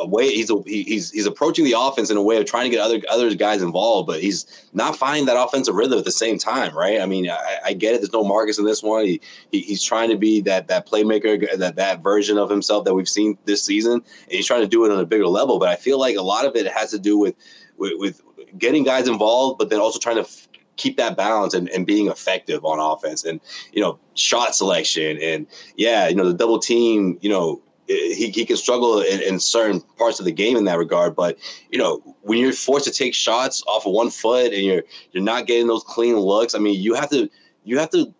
a 0.00 0.06
way 0.06 0.30
he's 0.30 0.50
a, 0.50 0.62
he's 0.66 1.10
he's 1.10 1.26
approaching 1.26 1.64
the 1.64 1.74
offense 1.78 2.10
in 2.10 2.16
a 2.16 2.22
way 2.22 2.36
of 2.36 2.46
trying 2.46 2.64
to 2.64 2.70
get 2.70 2.80
other 2.80 3.00
other 3.08 3.34
guys 3.34 3.62
involved, 3.62 4.06
but 4.06 4.20
he's 4.20 4.46
not 4.72 4.96
finding 4.96 5.26
that 5.26 5.36
offensive 5.36 5.74
rhythm 5.74 5.98
at 5.98 6.04
the 6.04 6.12
same 6.12 6.38
time, 6.38 6.76
right? 6.76 7.00
I 7.00 7.06
mean, 7.06 7.28
I, 7.28 7.58
I 7.66 7.72
get 7.72 7.94
it. 7.94 7.98
There's 7.98 8.12
no 8.12 8.24
Marcus 8.24 8.58
in 8.58 8.64
this 8.64 8.82
one. 8.82 9.04
He, 9.04 9.20
he, 9.52 9.60
he's 9.60 9.82
trying 9.82 10.10
to 10.10 10.16
be 10.16 10.40
that 10.42 10.68
that 10.68 10.86
playmaker, 10.86 11.56
that 11.58 11.76
that 11.76 12.02
version 12.02 12.38
of 12.38 12.50
himself 12.50 12.84
that 12.84 12.94
we've 12.94 13.08
seen 13.08 13.36
this 13.44 13.62
season, 13.64 13.94
and 13.94 14.02
he's 14.30 14.46
trying 14.46 14.62
to 14.62 14.68
do 14.68 14.84
it 14.84 14.92
on 14.92 14.98
a 14.98 15.06
bigger 15.06 15.28
level. 15.28 15.58
But 15.58 15.68
I 15.68 15.76
feel 15.76 15.98
like 15.98 16.16
a 16.16 16.22
lot 16.22 16.46
of 16.46 16.56
it 16.56 16.66
has 16.66 16.90
to 16.90 16.98
do 16.98 17.18
with 17.18 17.34
with, 17.76 17.92
with 17.96 18.22
getting 18.58 18.84
guys 18.84 19.08
involved, 19.08 19.58
but 19.58 19.70
then 19.70 19.80
also 19.80 19.98
trying 19.98 20.16
to 20.16 20.22
f- 20.22 20.48
keep 20.76 20.96
that 20.96 21.16
balance 21.16 21.54
and, 21.54 21.68
and 21.70 21.86
being 21.86 22.06
effective 22.08 22.64
on 22.64 22.78
offense 22.78 23.24
and 23.24 23.40
you 23.72 23.82
know 23.82 23.98
shot 24.14 24.54
selection 24.54 25.18
and 25.20 25.46
yeah 25.76 26.08
you 26.08 26.14
know 26.14 26.24
the 26.24 26.32
double 26.32 26.58
team 26.58 27.18
you 27.20 27.28
know 27.28 27.60
he, 27.88 28.30
he 28.30 28.44
can 28.44 28.56
struggle 28.56 29.00
in, 29.00 29.20
in, 29.22 29.40
certain 29.40 29.80
parts 29.96 30.18
of 30.18 30.24
the 30.24 30.32
game 30.32 30.56
in 30.56 30.64
that 30.64 30.78
regard. 30.78 31.16
But 31.16 31.38
you 31.70 31.78
know, 31.78 32.16
when 32.22 32.38
you're 32.38 32.52
forced 32.52 32.84
to 32.84 32.90
take 32.90 33.14
shots 33.14 33.62
off 33.66 33.86
of 33.86 33.92
one 33.92 34.10
foot 34.10 34.52
and 34.52 34.62
you're 34.62 34.82
you're 35.12 35.22
not 35.22 35.46
getting 35.46 35.66
those 35.66 35.82
clean 35.84 36.16
looks, 36.16 36.54
I 36.54 36.58
mean, 36.58 36.80
you 36.80 36.94
have 36.94 37.10
to 37.10 37.28
you 37.64 37.78
have 37.78 37.90
to 37.90 38.12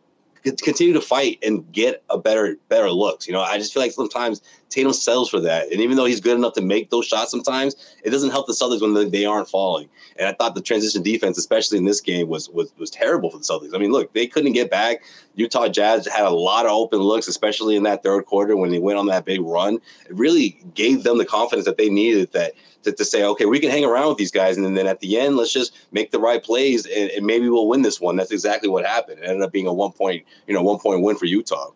continue 0.43 0.95
to 0.95 1.01
fight 1.01 1.39
and 1.43 1.71
get 1.73 2.03
a 2.11 2.19
better 2.19 2.57
better 2.69 2.91
looks. 2.91 3.27
You 3.27 3.35
know, 3.35 3.43
I 3.43 3.59
just 3.59 3.73
feel 3.75 3.83
like 3.83 3.93
sometimes 3.93 4.41
Tatum 4.69 4.93
sells 4.93 5.31
for 5.31 5.41
that, 5.41 5.71
and 5.71 5.81
even 5.81 5.97
though 5.97 6.05
he's 6.05 6.21
good 6.21 6.37
enough 6.37 6.53
to 6.55 6.63
make 6.63 6.91
those 6.91 7.07
shots, 7.07 7.31
sometimes 7.31 7.77
it 8.05 8.11
doesn't 8.11 8.31
help 8.31 8.47
the 8.47 8.53
Celtics 8.53 8.81
when 8.81 9.11
they 9.11 9.25
aren't 9.25 9.49
falling. 9.49 9.89
And 10.17 10.29
I 10.29 10.33
thought 10.33 10.55
the 10.55 10.61
transition 10.61 11.03
defense, 11.03 11.39
especially 11.39 11.79
in 11.79 11.85
this 11.85 12.01
game, 12.01 12.29
was 12.29 12.49
was 12.51 12.73
was 12.79 12.91
terrible 12.91 13.31
for 13.31 13.39
the 13.39 13.45
Celtics. 13.45 13.75
I 13.75 13.79
mean, 13.79 13.93
look, 13.93 14.13
they 14.13 14.27
couldn't 14.27 14.53
get 14.53 14.71
back. 14.71 15.03
Utah 15.37 15.69
Jazz 15.69 16.07
had 16.07 16.25
a 16.25 16.31
lot 16.31 16.67
of 16.67 16.73
open 16.73 16.99
looks, 17.01 17.29
especially 17.29 17.77
in 17.77 17.85
that 17.85 18.03
third 18.03 18.27
quarter 18.27 18.57
when 18.57 18.71
they 18.71 18.79
went 18.79 18.99
on 18.99 19.07
that 19.07 19.25
big 19.25 19.41
run. 19.41 19.77
It 20.07 20.15
really 20.15 20.61
gave 20.75 21.05
them 21.05 21.19
the 21.19 21.25
confidence 21.25 21.65
that 21.67 21.79
they 21.79 21.89
needed 21.89 22.33
that 22.33 22.55
to, 22.83 22.93
to 22.93 23.05
say, 23.05 23.25
okay, 23.25 23.47
we 23.47 23.61
can 23.61 23.71
hang 23.71 23.85
around 23.85 24.09
with 24.09 24.19
these 24.19 24.31
guys, 24.31 24.57
and 24.57 24.77
then 24.77 24.87
at 24.87 25.01
the 25.01 25.19
end, 25.19 25.37
let's 25.37 25.53
just 25.53 25.75
make 25.93 26.11
the 26.11 26.19
right 26.19 26.43
plays, 26.43 26.87
and, 26.87 27.11
and 27.11 27.27
maybe 27.27 27.49
we'll 27.49 27.69
win 27.69 27.83
this 27.83 28.01
one. 28.01 28.17
That's 28.17 28.31
exactly 28.31 28.69
what 28.69 28.85
happened. 28.85 29.21
It 29.21 29.25
ended 29.25 29.43
up 29.43 29.53
being 29.53 29.67
a 29.67 29.73
one 29.73 29.93
point, 29.93 30.25
you 30.47 30.55
know, 30.55 30.63
one 30.63 30.79
point 30.79 31.03
win 31.03 31.17
for 31.17 31.27
Utah. 31.27 31.71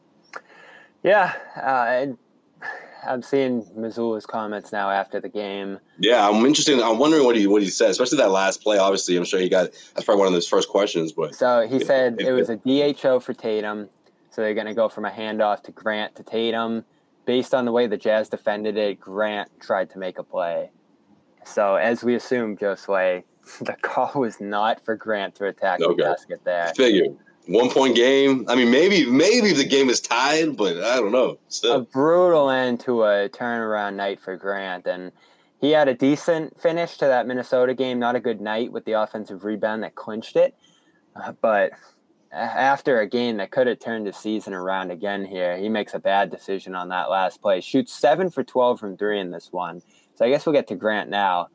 Yeah, 1.03 1.33
uh, 1.57 2.15
I'm 3.07 3.23
seeing 3.23 3.63
Mazzulla's 3.77 4.27
comments 4.27 4.73
now 4.73 4.91
after 4.91 5.21
the 5.21 5.29
game. 5.29 5.79
Yeah, 5.99 6.29
I'm 6.29 6.45
interested. 6.45 6.81
I'm 6.81 6.99
wondering 6.99 7.25
what 7.25 7.37
he 7.37 7.47
what 7.47 7.63
he 7.63 7.69
said, 7.69 7.91
especially 7.91 8.19
that 8.19 8.31
last 8.31 8.63
play. 8.63 8.79
Obviously, 8.79 9.17
I'm 9.17 9.25
sure 9.25 9.41
he 9.41 9.49
got 9.49 9.73
that's 9.95 10.05
probably 10.05 10.21
one 10.21 10.29
of 10.29 10.35
his 10.35 10.47
first 10.47 10.69
questions. 10.69 11.13
But 11.13 11.35
so 11.35 11.67
he 11.67 11.85
said 11.85 12.17
it, 12.21 12.29
it 12.29 12.33
was 12.33 12.49
a 12.51 12.57
DHO 12.57 13.21
for 13.21 13.33
Tatum, 13.33 13.89
so 14.31 14.43
they're 14.43 14.55
going 14.55 14.67
to 14.67 14.75
go 14.75 14.89
from 14.89 15.05
a 15.05 15.11
handoff 15.11 15.63
to 15.65 15.73
Grant 15.73 16.15
to 16.17 16.23
Tatum. 16.23 16.85
Based 17.25 17.55
on 17.55 17.65
the 17.65 17.73
way 17.73 17.87
the 17.87 17.97
Jazz 17.97 18.29
defended 18.29 18.77
it, 18.77 18.99
Grant 18.99 19.49
tried 19.61 19.91
to 19.91 19.99
make 19.99 20.19
a 20.19 20.25
play. 20.25 20.71
So 21.45 21.77
as 21.77 22.03
we 22.03 22.15
assumed, 22.15 22.59
Josue, 22.59 23.23
the 23.61 23.77
call 23.83 24.13
was 24.17 24.41
not 24.41 24.85
for 24.85 24.97
Grant 24.97 25.35
to 25.37 25.47
attack 25.47 25.81
okay. 25.81 25.95
the 25.95 26.03
basket 26.03 26.41
there. 26.45 26.73
Figure 26.77 27.15
one 27.47 27.71
point 27.71 27.97
game. 27.97 28.45
I 28.49 28.55
mean, 28.55 28.71
maybe 28.71 29.07
maybe 29.07 29.53
the 29.53 29.65
game 29.65 29.89
is 29.89 30.01
tied, 30.01 30.57
but 30.57 30.77
I 30.79 30.97
don't 30.97 31.13
know. 31.13 31.39
Still. 31.49 31.77
A 31.77 31.81
brutal 31.81 32.51
end 32.51 32.81
to 32.81 33.05
a 33.05 33.29
turnaround 33.29 33.95
night 33.95 34.21
for 34.21 34.37
Grant, 34.37 34.87
and 34.87 35.13
he 35.61 35.71
had 35.71 35.89
a 35.89 35.95
decent 35.95 36.61
finish 36.61 36.97
to 36.99 37.07
that 37.07 37.27
Minnesota 37.27 37.75
game. 37.75 37.99
Not 37.99 38.17
a 38.17 38.21
good 38.21 38.41
night 38.41 38.73
with 38.73 38.85
the 38.85 38.93
offensive 38.93 39.45
rebound 39.45 39.83
that 39.83 39.95
clinched 39.95 40.37
it, 40.37 40.55
uh, 41.17 41.33
but 41.41 41.73
after 42.33 43.01
a 43.01 43.09
game 43.09 43.37
that 43.37 43.51
could 43.51 43.67
have 43.67 43.79
turned 43.79 44.07
the 44.07 44.13
season 44.13 44.55
around 44.55 44.91
again 44.91 45.25
here, 45.25 45.59
he 45.59 45.69
makes 45.69 45.95
a 45.95 45.99
bad 45.99 46.31
decision 46.31 46.75
on 46.75 46.89
that 46.89 47.11
last 47.11 47.43
play. 47.43 47.61
Shoots 47.61 47.93
seven 47.93 48.31
for 48.31 48.45
twelve 48.45 48.81
from 48.81 48.97
three 48.97 49.21
in 49.21 49.31
this 49.31 49.53
one. 49.53 49.83
So 50.15 50.25
I 50.25 50.31
guess 50.31 50.47
we'll 50.47 50.55
get 50.55 50.69
to 50.69 50.77
Grant 50.77 51.11
now 51.11 51.49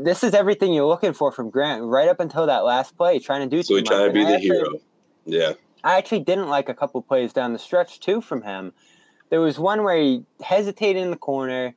this 0.00 0.22
is 0.22 0.34
everything 0.34 0.72
you're 0.72 0.86
looking 0.86 1.12
for 1.12 1.32
from 1.32 1.50
Grant 1.50 1.82
right 1.82 2.08
up 2.08 2.20
until 2.20 2.46
that 2.46 2.64
last 2.64 2.96
play, 2.96 3.18
trying 3.18 3.48
to 3.48 3.56
do. 3.56 3.62
Something. 3.62 3.86
So 3.86 3.94
he 3.94 3.98
tried 3.98 4.06
to 4.06 4.12
be 4.12 4.24
the 4.24 4.34
actually, 4.34 4.48
hero. 4.48 4.70
Yeah. 5.24 5.52
I 5.82 5.96
actually 5.96 6.20
didn't 6.20 6.48
like 6.48 6.68
a 6.68 6.74
couple 6.74 7.00
plays 7.02 7.32
down 7.32 7.52
the 7.52 7.58
stretch 7.58 8.00
too 8.00 8.20
from 8.20 8.42
him. 8.42 8.72
There 9.30 9.40
was 9.40 9.58
one 9.58 9.82
where 9.82 9.96
he 9.96 10.24
hesitated 10.42 11.02
in 11.02 11.10
the 11.10 11.16
corner. 11.16 11.74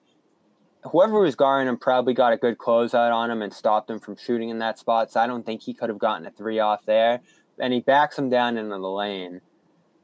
Whoever 0.92 1.20
was 1.20 1.36
guarding 1.36 1.70
him 1.70 1.78
probably 1.78 2.14
got 2.14 2.34
a 2.34 2.38
good 2.38 2.58
closeout 2.58 3.14
on 3.14 3.32
him 3.32 3.42
and 3.42 3.54
stopped 3.54 3.90
him 3.90 4.00
from 4.00 4.18
shooting 4.18 4.50
in 4.50 4.60
that 4.60 4.78
spot. 4.80 5.12
So 5.12 5.20
I 5.20 5.28
don't 5.28 5.46
think 5.46 5.62
he 5.62 5.74
could 5.74 5.90
have 5.90 6.00
gotten 6.00 6.26
a 6.26 6.32
three 6.32 6.60
off 6.60 6.86
there. 6.86 7.22
And 7.60 7.72
he 7.72 7.80
backs 7.80 8.18
him 8.18 8.30
down 8.30 8.58
into 8.58 8.72
the 8.72 8.90
lane, 8.90 9.42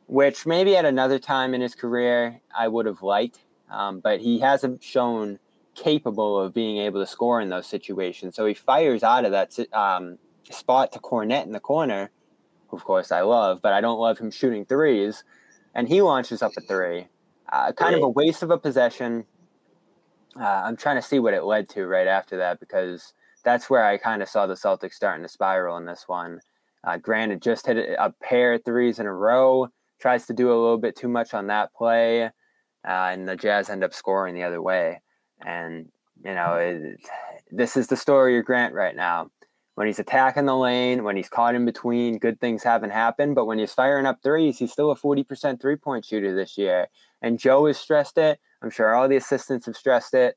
which 0.08 0.46
maybe 0.46 0.77
at 0.77 0.86
another 0.86 1.20
time 1.20 1.53
in 1.53 1.62
his 1.62 1.75
career 1.75 2.39
I 2.58 2.68
would 2.68 2.86
have 2.86 3.01
liked. 3.01 3.39
Um, 3.70 4.00
but 4.00 4.22
he 4.22 4.39
hasn't 4.39 4.84
shown 4.84 5.39
capable 5.75 6.39
of 6.39 6.53
being 6.53 6.77
able 6.77 6.99
to 6.99 7.07
score 7.07 7.41
in 7.41 7.49
those 7.49 7.67
situations. 7.67 8.35
So 8.35 8.45
he 8.45 8.53
fires 8.53 9.03
out 9.03 9.25
of 9.25 9.31
that 9.31 9.57
um, 9.73 10.17
spot 10.49 10.91
to 10.93 10.99
Kornet 10.99 11.45
in 11.45 11.51
the 11.51 11.59
corner, 11.59 12.11
of 12.71 12.83
course 12.83 13.11
I 13.11 13.21
love, 13.21 13.61
but 13.61 13.73
I 13.73 13.81
don't 13.81 13.99
love 13.99 14.17
him 14.17 14.31
shooting 14.31 14.65
threes. 14.65 15.23
And 15.73 15.88
he 15.88 16.01
launches 16.01 16.41
up 16.41 16.51
a 16.57 16.61
three. 16.61 17.07
Uh, 17.51 17.71
kind 17.71 17.95
of 17.95 18.03
a 18.03 18.09
waste 18.09 18.43
of 18.43 18.51
a 18.51 18.57
possession. 18.57 19.25
Uh, 20.39 20.43
I'm 20.43 20.77
trying 20.77 20.97
to 20.97 21.01
see 21.01 21.19
what 21.19 21.33
it 21.33 21.43
led 21.43 21.69
to 21.69 21.85
right 21.88 22.07
after 22.07 22.38
that 22.38 22.59
because 22.59 23.13
that's 23.43 23.69
where 23.69 23.83
I 23.83 23.97
kind 23.97 24.21
of 24.21 24.29
saw 24.29 24.45
the 24.45 24.53
Celtics 24.53 24.93
starting 24.93 25.23
to 25.23 25.29
spiral 25.29 25.77
in 25.77 25.85
this 25.85 26.05
one. 26.07 26.41
Uh, 26.83 26.97
granted, 26.97 27.41
just 27.41 27.65
hit 27.65 27.77
a 27.77 28.13
pair 28.21 28.53
of 28.53 28.63
threes 28.63 28.99
in 28.99 29.05
a 29.05 29.13
row, 29.13 29.67
tries 29.99 30.27
to 30.27 30.33
do 30.33 30.47
a 30.49 30.55
little 30.55 30.77
bit 30.77 30.95
too 30.95 31.07
much 31.07 31.33
on 31.33 31.47
that 31.47 31.73
play, 31.73 32.25
uh, 32.25 32.29
and 32.83 33.27
the 33.27 33.35
Jazz 33.35 33.69
end 33.69 33.83
up 33.83 33.93
scoring 33.93 34.35
the 34.35 34.43
other 34.43 34.61
way. 34.61 35.01
And, 35.46 35.89
you 36.24 36.34
know, 36.34 36.55
it, 36.55 37.00
this 37.51 37.77
is 37.77 37.88
the 37.88 37.96
story 37.96 38.38
of 38.38 38.46
Grant 38.46 38.74
right 38.74 38.96
now. 38.96 39.31
When 39.75 39.88
he's 39.88 40.00
attacking 40.00 40.46
the 40.46 40.58
lane, 40.58 41.05
when 41.05 41.15
he's 41.15 41.29
caught 41.29 41.55
in 41.55 41.65
between, 41.65 42.17
good 42.17 42.41
things 42.41 42.63
haven't 42.63 42.89
happened. 42.89 43.36
But 43.36 43.46
when 43.46 43.60
he's 43.60 43.74
firing 43.74 44.05
up 44.05 44.19
threes, 44.22 44.60
he's 44.60 44.74
still 44.74 44.91
a 44.91 44.96
40% 44.96 45.62
three 45.62 45.77
point 45.77 46.05
shooter 46.05 46.36
this 46.36 46.58
year. 46.58 46.88
And 47.22 47.39
Joe 47.39 47.65
has 47.67 47.77
stressed 47.77 48.17
it. 48.17 48.39
I'm 48.62 48.72
sure 48.72 48.93
all 48.93 49.08
the 49.08 49.15
assistants 49.15 49.67
have 49.67 49.77
stressed 49.77 50.13
it. 50.13 50.36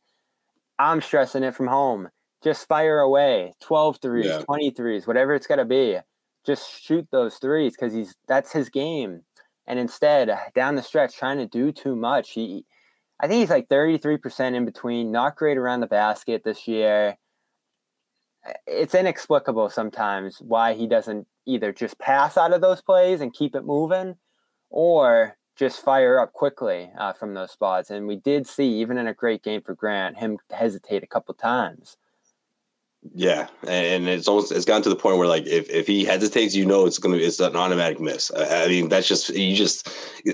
I'm 0.78 1.00
stressing 1.00 1.42
it 1.42 1.56
from 1.56 1.66
home. 1.66 2.08
Just 2.42 2.68
fire 2.68 2.98
away 3.00 3.54
12 3.60 3.98
threes, 4.00 4.26
yeah. 4.26 4.38
20 4.38 4.70
threes, 4.70 5.06
whatever 5.06 5.34
it's 5.34 5.46
got 5.46 5.56
to 5.56 5.64
be. 5.64 5.98
Just 6.44 6.82
shoot 6.82 7.06
those 7.10 7.36
threes 7.36 7.74
because 7.74 7.92
he's 7.92 8.14
that's 8.26 8.52
his 8.52 8.68
game. 8.68 9.22
And 9.66 9.78
instead, 9.78 10.36
down 10.54 10.74
the 10.74 10.82
stretch, 10.82 11.16
trying 11.16 11.38
to 11.38 11.46
do 11.46 11.70
too 11.70 11.94
much, 11.94 12.30
he 12.30 12.64
I 13.22 13.28
think 13.28 13.40
he's 13.40 13.50
like 13.50 13.68
33% 13.68 14.54
in 14.54 14.64
between, 14.64 15.12
not 15.12 15.36
great 15.36 15.56
around 15.56 15.80
the 15.80 15.86
basket 15.86 16.42
this 16.44 16.66
year. 16.66 17.16
It's 18.66 18.96
inexplicable 18.96 19.70
sometimes 19.70 20.38
why 20.38 20.74
he 20.74 20.88
doesn't 20.88 21.28
either 21.46 21.72
just 21.72 22.00
pass 22.00 22.36
out 22.36 22.52
of 22.52 22.60
those 22.60 22.82
plays 22.82 23.20
and 23.20 23.32
keep 23.32 23.54
it 23.54 23.64
moving 23.64 24.16
or 24.70 25.36
just 25.54 25.84
fire 25.84 26.18
up 26.18 26.32
quickly 26.32 26.90
uh, 26.98 27.12
from 27.12 27.34
those 27.34 27.52
spots. 27.52 27.90
And 27.90 28.08
we 28.08 28.16
did 28.16 28.48
see, 28.48 28.80
even 28.80 28.98
in 28.98 29.06
a 29.06 29.14
great 29.14 29.44
game 29.44 29.62
for 29.62 29.74
Grant, 29.74 30.18
him 30.18 30.38
hesitate 30.50 31.04
a 31.04 31.08
couple 31.08 31.34
times. 31.34 31.96
Yeah, 33.14 33.48
and 33.66 34.08
it's 34.08 34.28
almost 34.28 34.52
it's 34.52 34.64
gotten 34.64 34.84
to 34.84 34.88
the 34.88 34.96
point 34.96 35.18
where 35.18 35.26
like 35.26 35.44
if, 35.44 35.68
if 35.68 35.88
he 35.88 36.04
hesitates, 36.04 36.54
you 36.54 36.64
know 36.64 36.86
it's 36.86 36.98
gonna 36.98 37.16
it's 37.16 37.40
an 37.40 37.56
automatic 37.56 37.98
miss. 37.98 38.30
I 38.36 38.68
mean 38.68 38.88
that's 38.88 39.08
just 39.08 39.30
you 39.30 39.56
just 39.56 39.88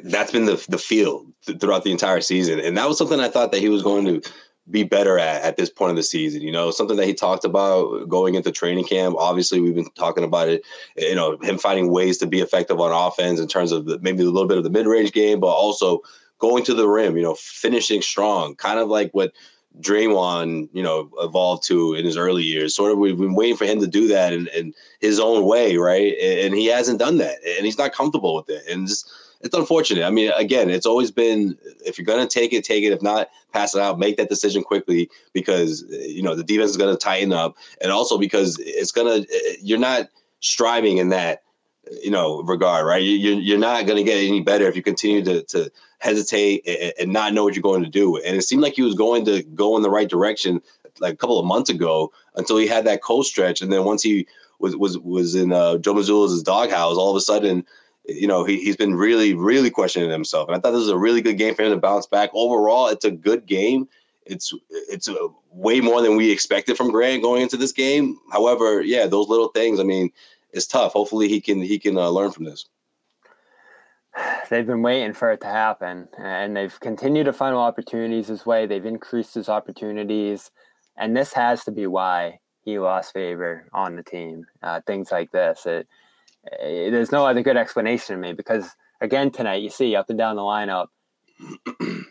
that's 0.04 0.32
been 0.32 0.44
the 0.44 0.62
the 0.68 0.76
feel 0.76 1.24
throughout 1.60 1.84
the 1.84 1.92
entire 1.92 2.20
season, 2.20 2.60
and 2.60 2.76
that 2.76 2.86
was 2.86 2.98
something 2.98 3.20
I 3.20 3.30
thought 3.30 3.52
that 3.52 3.60
he 3.60 3.70
was 3.70 3.82
going 3.82 4.04
to 4.04 4.30
be 4.70 4.82
better 4.82 5.18
at 5.18 5.42
at 5.42 5.56
this 5.56 5.70
point 5.70 5.90
of 5.90 5.96
the 5.96 6.02
season. 6.02 6.42
You 6.42 6.52
know, 6.52 6.70
something 6.70 6.98
that 6.98 7.06
he 7.06 7.14
talked 7.14 7.46
about 7.46 8.06
going 8.06 8.34
into 8.34 8.52
training 8.52 8.84
camp. 8.84 9.16
Obviously, 9.18 9.60
we've 9.60 9.74
been 9.74 9.90
talking 9.96 10.24
about 10.24 10.48
it. 10.50 10.62
You 10.98 11.14
know, 11.14 11.38
him 11.38 11.56
finding 11.56 11.90
ways 11.90 12.18
to 12.18 12.26
be 12.26 12.40
effective 12.40 12.78
on 12.80 12.92
offense 12.92 13.40
in 13.40 13.48
terms 13.48 13.72
of 13.72 13.86
the, 13.86 13.98
maybe 14.00 14.22
a 14.22 14.26
little 14.26 14.46
bit 14.46 14.58
of 14.58 14.64
the 14.64 14.70
mid 14.70 14.86
range 14.86 15.12
game, 15.12 15.40
but 15.40 15.46
also 15.46 16.02
going 16.38 16.64
to 16.64 16.74
the 16.74 16.86
rim. 16.86 17.16
You 17.16 17.22
know, 17.22 17.34
finishing 17.34 18.02
strong, 18.02 18.56
kind 18.56 18.78
of 18.78 18.88
like 18.88 19.10
what 19.12 19.32
Draymond, 19.80 20.68
you 20.72 20.82
know, 20.82 21.10
evolved 21.18 21.64
to 21.64 21.94
in 21.94 22.04
his 22.04 22.16
early 22.16 22.42
years. 22.42 22.74
Sort 22.74 22.92
of, 22.92 22.98
we've 22.98 23.16
been 23.16 23.34
waiting 23.34 23.56
for 23.56 23.64
him 23.64 23.80
to 23.80 23.86
do 23.86 24.08
that 24.08 24.32
in, 24.32 24.48
in 24.48 24.74
his 25.00 25.20
own 25.20 25.44
way, 25.44 25.76
right? 25.76 26.14
And 26.18 26.54
he 26.54 26.66
hasn't 26.66 26.98
done 26.98 27.18
that, 27.18 27.36
and 27.44 27.64
he's 27.64 27.78
not 27.78 27.92
comfortable 27.92 28.34
with 28.34 28.50
it. 28.50 28.62
And 28.68 28.88
just 28.88 29.10
it's 29.40 29.54
unfortunate. 29.54 30.04
I 30.04 30.10
mean, 30.10 30.32
again, 30.36 30.68
it's 30.68 30.86
always 30.86 31.10
been 31.10 31.56
if 31.86 31.96
you're 31.96 32.04
gonna 32.04 32.26
take 32.26 32.52
it, 32.52 32.64
take 32.64 32.82
it. 32.82 32.92
If 32.92 33.02
not, 33.02 33.28
pass 33.52 33.74
it 33.74 33.80
out. 33.80 33.98
Make 33.98 34.16
that 34.16 34.28
decision 34.28 34.62
quickly 34.62 35.10
because 35.32 35.84
you 35.90 36.22
know 36.22 36.34
the 36.34 36.42
defense 36.42 36.70
is 36.70 36.76
gonna 36.76 36.96
tighten 36.96 37.32
up, 37.32 37.56
and 37.80 37.92
also 37.92 38.18
because 38.18 38.58
it's 38.60 38.90
gonna 38.90 39.24
you're 39.60 39.78
not 39.78 40.08
striving 40.40 40.98
in 40.98 41.10
that 41.10 41.42
you 42.02 42.10
know 42.10 42.42
regard, 42.42 42.84
right? 42.84 43.02
You're 43.02 43.38
you're 43.38 43.58
not 43.58 43.86
gonna 43.86 44.02
get 44.02 44.18
any 44.18 44.40
better 44.40 44.66
if 44.66 44.74
you 44.74 44.82
continue 44.82 45.22
to 45.24 45.42
to 45.44 45.70
hesitate 45.98 46.66
and, 46.66 46.92
and 47.00 47.12
not 47.12 47.34
know 47.34 47.44
what 47.44 47.54
you're 47.54 47.62
going 47.62 47.84
to 47.84 47.90
do. 47.90 48.16
And 48.18 48.36
it 48.36 48.42
seemed 48.42 48.62
like 48.62 48.74
he 48.74 48.82
was 48.82 48.94
going 48.94 49.24
to 49.26 49.42
go 49.42 49.76
in 49.76 49.82
the 49.82 49.90
right 49.90 50.08
direction 50.08 50.62
like 51.00 51.14
a 51.14 51.16
couple 51.16 51.38
of 51.38 51.46
months 51.46 51.70
ago 51.70 52.12
until 52.34 52.56
he 52.56 52.66
had 52.66 52.84
that 52.86 53.02
cold 53.02 53.24
stretch, 53.24 53.60
and 53.62 53.72
then 53.72 53.84
once 53.84 54.02
he 54.02 54.26
was 54.58 54.76
was 54.76 54.98
was 54.98 55.34
in 55.34 55.52
uh, 55.52 55.78
Joe 55.78 55.94
Mazzulla's 55.94 56.42
doghouse, 56.42 56.96
all 56.96 57.10
of 57.10 57.16
a 57.16 57.20
sudden 57.20 57.64
you 58.08 58.26
know, 58.26 58.44
he, 58.44 58.58
he's 58.62 58.76
been 58.76 58.94
really, 58.94 59.34
really 59.34 59.70
questioning 59.70 60.10
himself. 60.10 60.48
And 60.48 60.56
I 60.56 60.60
thought 60.60 60.70
this 60.70 60.80
was 60.80 60.88
a 60.88 60.98
really 60.98 61.20
good 61.20 61.36
game 61.36 61.54
for 61.54 61.62
him 61.62 61.72
to 61.72 61.76
bounce 61.76 62.06
back. 62.06 62.30
Overall, 62.32 62.88
it's 62.88 63.04
a 63.04 63.10
good 63.10 63.46
game. 63.46 63.86
It's 64.24 64.52
it's 64.70 65.08
a, 65.08 65.28
way 65.50 65.80
more 65.80 66.02
than 66.02 66.16
we 66.16 66.30
expected 66.30 66.76
from 66.76 66.90
Grant 66.90 67.22
going 67.22 67.42
into 67.42 67.56
this 67.56 67.72
game. 67.72 68.18
However, 68.32 68.82
yeah, 68.82 69.06
those 69.06 69.28
little 69.28 69.48
things. 69.48 69.78
I 69.80 69.84
mean, 69.84 70.10
it's 70.52 70.66
tough. 70.66 70.92
Hopefully, 70.92 71.28
he 71.28 71.40
can 71.40 71.60
he 71.60 71.78
can 71.78 71.96
uh, 71.96 72.08
learn 72.08 72.30
from 72.30 72.44
this. 72.44 72.66
They've 74.50 74.66
been 74.66 74.82
waiting 74.82 75.12
for 75.12 75.30
it 75.30 75.40
to 75.42 75.46
happen, 75.46 76.08
and 76.16 76.56
they've 76.56 76.80
continued 76.80 77.24
to 77.24 77.32
funnel 77.32 77.60
opportunities 77.60 78.28
his 78.28 78.46
way. 78.46 78.66
They've 78.66 78.84
increased 78.84 79.34
his 79.34 79.48
opportunities, 79.48 80.50
and 80.96 81.16
this 81.16 81.34
has 81.34 81.64
to 81.64 81.70
be 81.70 81.86
why 81.86 82.40
he 82.64 82.78
lost 82.78 83.12
favor 83.12 83.68
on 83.74 83.96
the 83.96 84.02
team. 84.02 84.46
Uh, 84.62 84.80
things 84.86 85.12
like 85.12 85.30
this. 85.32 85.66
It 85.66 85.86
Eh, 86.60 86.90
there's 86.90 87.12
no 87.12 87.26
other 87.26 87.42
good 87.42 87.56
explanation 87.56 88.14
to 88.14 88.20
me 88.20 88.32
because 88.32 88.70
again 89.00 89.30
tonight 89.30 89.62
you 89.62 89.70
see 89.70 89.96
up 89.96 90.08
and 90.08 90.18
down 90.18 90.36
the 90.36 90.42
lineup 90.42 90.86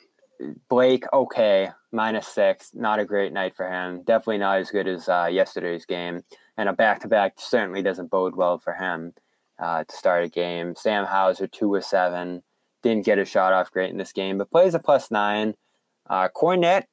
Blake 0.70 1.06
okay 1.14 1.70
minus 1.92 2.28
six 2.28 2.72
not 2.74 3.00
a 3.00 3.06
great 3.06 3.34
night 3.34 3.56
for 3.56 3.70
him 3.70 4.04
definitely 4.04 4.40
not 4.40 4.60
as 4.60 4.70
good 4.70 4.88
as 4.88 5.08
uh, 5.10 5.28
yesterday's 5.32 5.86
game 5.86 6.22
and 6.58 6.70
a 6.70 6.74
back 6.74 7.02
to 7.02 7.08
back 7.08 7.34
certainly 7.38 7.82
doesn't 7.82 8.12
bode 8.12 8.36
well 8.36 8.58
for 8.58 8.74
him 8.74 9.14
uh, 9.60 9.84
to 9.84 9.96
start 9.96 10.24
a 10.24 10.30
game 10.30 10.76
Sam 10.76 11.06
Hauser 11.06 11.48
two 11.48 11.74
or 11.74 11.82
seven 11.82 12.44
didn't 12.84 13.06
get 13.06 13.20
a 13.20 13.26
shot 13.26 13.54
off 13.54 13.72
great 13.72 13.92
in 13.92 13.98
this 13.98 14.14
game 14.14 14.38
but 14.38 14.52
plays 14.52 14.74
a 14.74 14.80
plus 14.80 15.12
nine 15.12 15.56
uh, 16.10 16.30
Kornet 16.36 16.84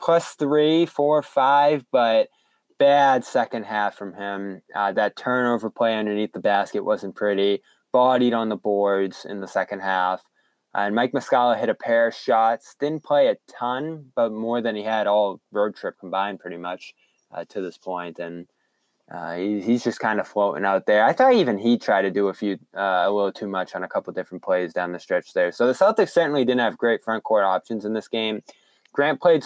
plus 0.00 0.34
three 0.34 0.86
four 0.86 1.22
five 1.22 1.84
but 1.92 2.28
bad 2.82 3.24
second 3.24 3.62
half 3.62 3.94
from 3.94 4.12
him. 4.12 4.60
Uh, 4.74 4.90
that 4.90 5.14
turnover 5.14 5.70
play 5.70 5.96
underneath 5.96 6.32
the 6.32 6.40
basket 6.40 6.84
wasn't 6.84 7.14
pretty. 7.14 7.62
Bodied 7.92 8.34
on 8.34 8.48
the 8.48 8.56
boards 8.56 9.24
in 9.24 9.40
the 9.40 9.46
second 9.46 9.78
half. 9.78 10.20
Uh, 10.74 10.80
and 10.80 10.94
Mike 10.96 11.12
Muscala 11.12 11.56
hit 11.56 11.68
a 11.68 11.76
pair 11.76 12.08
of 12.08 12.14
shots. 12.14 12.74
Didn't 12.80 13.04
play 13.04 13.28
a 13.28 13.36
ton, 13.48 14.06
but 14.16 14.32
more 14.32 14.60
than 14.60 14.74
he 14.74 14.82
had 14.82 15.06
all 15.06 15.40
road 15.52 15.76
trip 15.76 15.94
combined, 16.00 16.40
pretty 16.40 16.56
much 16.56 16.92
uh, 17.32 17.44
to 17.50 17.60
this 17.60 17.78
point. 17.78 18.18
And 18.18 18.48
uh, 19.12 19.36
he, 19.36 19.60
he's 19.60 19.84
just 19.84 20.00
kind 20.00 20.20
of 20.20 20.26
floating 20.26 20.64
out 20.64 20.86
there. 20.86 21.04
I 21.04 21.12
thought 21.12 21.34
even 21.34 21.58
he 21.58 21.76
tried 21.76 22.02
to 22.02 22.10
do 22.10 22.28
a 22.28 22.34
few, 22.34 22.58
uh, 22.74 23.04
a 23.04 23.10
little 23.10 23.32
too 23.32 23.46
much 23.46 23.74
on 23.74 23.82
a 23.82 23.88
couple 23.88 24.12
different 24.12 24.42
plays 24.42 24.72
down 24.72 24.92
the 24.92 24.98
stretch 24.98 25.34
there. 25.34 25.52
So 25.52 25.66
the 25.66 25.74
Celtics 25.74 26.10
certainly 26.10 26.44
didn't 26.44 26.60
have 26.60 26.78
great 26.78 27.02
front 27.04 27.22
court 27.22 27.44
options 27.44 27.84
in 27.84 27.92
this 27.92 28.08
game. 28.08 28.42
Grant 28.92 29.20
played 29.20 29.44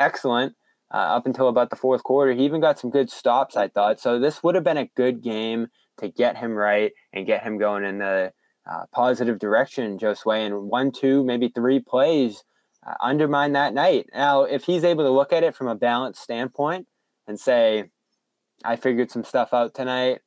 excellent 0.00 0.56
uh, 0.92 0.96
up 0.96 1.26
until 1.26 1.48
about 1.48 1.70
the 1.70 1.76
fourth 1.76 2.02
quarter. 2.02 2.32
He 2.32 2.44
even 2.44 2.60
got 2.60 2.80
some 2.80 2.90
good 2.90 3.10
stops, 3.10 3.56
I 3.56 3.68
thought. 3.68 4.00
So 4.00 4.18
this 4.18 4.42
would 4.42 4.56
have 4.56 4.64
been 4.64 4.76
a 4.76 4.90
good 4.96 5.22
game 5.22 5.68
to 5.98 6.08
get 6.08 6.36
him 6.36 6.52
right 6.52 6.92
and 7.12 7.26
get 7.26 7.44
him 7.44 7.58
going 7.58 7.84
in 7.84 7.98
the 7.98 8.32
uh, 8.68 8.86
positive 8.92 9.38
direction, 9.38 9.98
Josue. 9.98 10.46
And 10.46 10.68
one, 10.68 10.90
two, 10.90 11.22
maybe 11.22 11.48
three 11.48 11.78
plays 11.78 12.42
uh, 12.84 12.94
undermine 13.00 13.52
that 13.52 13.72
night. 13.72 14.08
Now, 14.12 14.42
if 14.42 14.64
he's 14.64 14.82
able 14.82 15.04
to 15.04 15.10
look 15.10 15.32
at 15.32 15.44
it 15.44 15.54
from 15.54 15.68
a 15.68 15.76
balanced 15.76 16.22
standpoint 16.22 16.88
and 17.28 17.38
say, 17.38 17.90
I 18.64 18.76
figured 18.76 19.10
some 19.10 19.24
stuff 19.24 19.52
out 19.52 19.74
tonight. 19.74 20.20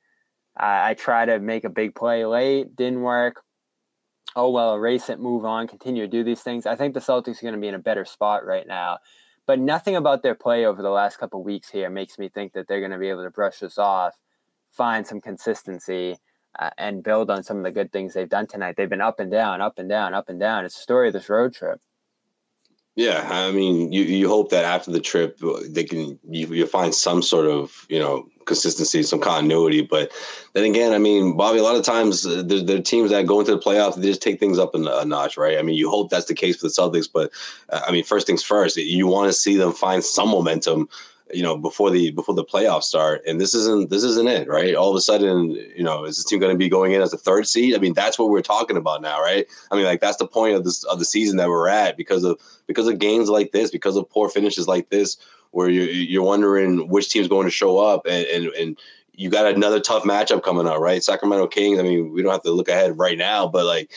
I, 0.57 0.91
I 0.91 0.93
try 0.93 1.25
to 1.25 1.39
make 1.39 1.63
a 1.63 1.69
big 1.69 1.95
play 1.95 2.25
late, 2.25 2.75
didn't 2.75 3.01
work. 3.01 3.41
Oh 4.35 4.49
well, 4.49 4.75
erase 4.75 5.09
it, 5.09 5.19
move 5.19 5.45
on, 5.45 5.67
continue 5.67 6.03
to 6.03 6.07
do 6.07 6.23
these 6.23 6.41
things. 6.41 6.65
I 6.65 6.75
think 6.75 6.93
the 6.93 6.99
Celtics 6.99 7.39
are 7.39 7.43
going 7.43 7.53
to 7.53 7.59
be 7.59 7.67
in 7.67 7.75
a 7.75 7.79
better 7.79 8.05
spot 8.05 8.45
right 8.45 8.67
now 8.67 8.97
but 9.45 9.59
nothing 9.59 9.95
about 9.95 10.23
their 10.23 10.35
play 10.35 10.65
over 10.65 10.81
the 10.81 10.89
last 10.89 11.17
couple 11.17 11.43
weeks 11.43 11.69
here 11.69 11.89
makes 11.89 12.17
me 12.17 12.29
think 12.29 12.53
that 12.53 12.67
they're 12.67 12.79
going 12.79 12.91
to 12.91 12.97
be 12.97 13.09
able 13.09 13.23
to 13.23 13.29
brush 13.29 13.59
this 13.59 13.77
off, 13.77 14.15
find 14.71 15.05
some 15.05 15.19
consistency, 15.19 16.17
uh, 16.59 16.69
and 16.77 17.03
build 17.03 17.29
on 17.29 17.43
some 17.43 17.57
of 17.57 17.63
the 17.63 17.71
good 17.71 17.91
things 17.91 18.13
they've 18.13 18.29
done 18.29 18.47
tonight. 18.47 18.75
They've 18.77 18.89
been 18.89 19.01
up 19.01 19.19
and 19.19 19.31
down, 19.31 19.59
up 19.59 19.79
and 19.79 19.89
down, 19.89 20.13
up 20.13 20.29
and 20.29 20.39
down. 20.39 20.65
It's 20.65 20.75
the 20.75 20.81
story 20.81 21.07
of 21.07 21.13
this 21.13 21.29
road 21.29 21.53
trip. 21.53 21.81
Yeah, 22.95 23.27
I 23.29 23.51
mean, 23.51 23.91
you, 23.91 24.03
you 24.03 24.29
hope 24.29 24.51
that 24.51 24.65
after 24.65 24.91
the 24.91 25.01
trip 25.01 25.39
they 25.67 25.83
can 25.83 26.19
you, 26.29 26.47
you 26.53 26.67
find 26.67 26.93
some 26.93 27.23
sort 27.23 27.47
of 27.47 27.87
you 27.89 27.99
know 27.99 28.27
consistency, 28.45 29.03
some 29.03 29.19
continuity. 29.19 29.81
But 29.81 30.11
then 30.53 30.65
again, 30.65 30.93
I 30.93 30.97
mean, 30.97 31.35
Bobby, 31.35 31.59
a 31.59 31.63
lot 31.63 31.75
of 31.75 31.83
times 31.83 32.25
uh, 32.25 32.43
there, 32.45 32.61
there 32.61 32.77
are 32.77 32.81
teams 32.81 33.11
that 33.11 33.25
go 33.25 33.39
into 33.39 33.55
the 33.55 33.61
playoffs, 33.61 33.95
they 33.95 34.07
just 34.07 34.21
take 34.21 34.39
things 34.39 34.59
up 34.59 34.75
a, 34.75 34.79
a 34.79 35.05
notch, 35.05 35.37
right? 35.37 35.57
I 35.57 35.61
mean, 35.61 35.75
you 35.75 35.89
hope 35.89 36.09
that's 36.09 36.27
the 36.27 36.35
case 36.35 36.57
for 36.57 36.67
the 36.67 36.73
Celtics, 36.73 37.09
but 37.11 37.31
uh, 37.69 37.81
I 37.87 37.91
mean, 37.91 38.03
first 38.03 38.27
things 38.27 38.43
first, 38.43 38.77
you 38.77 39.07
want 39.07 39.29
to 39.29 39.33
see 39.33 39.55
them 39.55 39.71
find 39.71 40.03
some 40.03 40.29
momentum 40.29 40.87
you 41.33 41.41
know 41.41 41.57
before 41.57 41.89
the 41.89 42.11
before 42.11 42.35
the 42.35 42.45
playoffs 42.45 42.83
start. 42.83 43.21
And 43.25 43.39
this 43.39 43.53
isn't 43.53 43.89
this 43.89 44.03
isn't 44.03 44.27
it 44.27 44.47
right? 44.47 44.75
All 44.75 44.89
of 44.89 44.95
a 44.95 45.01
sudden 45.01 45.51
you 45.75 45.83
know 45.83 46.05
is 46.05 46.17
this 46.17 46.25
team 46.25 46.39
going 46.39 46.53
to 46.53 46.57
be 46.57 46.69
going 46.69 46.93
in 46.93 47.01
as 47.01 47.13
a 47.13 47.17
third 47.17 47.47
seed? 47.47 47.75
I 47.75 47.79
mean 47.79 47.93
that's 47.93 48.19
what 48.19 48.29
we're 48.29 48.41
talking 48.41 48.77
about 48.77 49.01
now 49.01 49.21
right? 49.21 49.47
I 49.71 49.75
mean 49.75 49.85
like 49.85 50.01
that's 50.01 50.17
the 50.17 50.27
point 50.27 50.55
of 50.55 50.63
this 50.63 50.83
of 50.85 50.99
the 50.99 51.05
season 51.05 51.37
that 51.37 51.49
we're 51.49 51.67
at 51.67 51.97
because 51.97 52.23
of 52.23 52.39
because 52.67 52.87
of 52.87 52.99
games 52.99 53.29
like 53.29 53.51
this 53.51 53.71
because 53.71 53.95
of 53.95 54.09
poor 54.09 54.29
finishes 54.29 54.67
like 54.67 54.89
this 54.89 55.17
where 55.53 55.69
you're 55.69 55.89
you're 55.89 56.23
wondering 56.23 56.87
which 56.89 57.09
team's 57.09 57.27
going 57.27 57.45
to 57.45 57.51
show 57.51 57.79
up 57.79 58.05
and 58.05 58.25
and, 58.27 58.45
and 58.53 58.79
you 59.13 59.29
got 59.29 59.53
another 59.53 59.79
tough 59.79 60.03
matchup 60.03 60.43
coming 60.43 60.67
up 60.67 60.79
right 60.79 61.03
sacramento 61.03 61.47
kings 61.47 61.79
i 61.79 61.83
mean 61.83 62.11
we 62.11 62.21
don't 62.21 62.31
have 62.31 62.41
to 62.41 62.51
look 62.51 62.67
ahead 62.67 62.97
right 62.97 63.17
now 63.17 63.47
but 63.47 63.65
like 63.65 63.91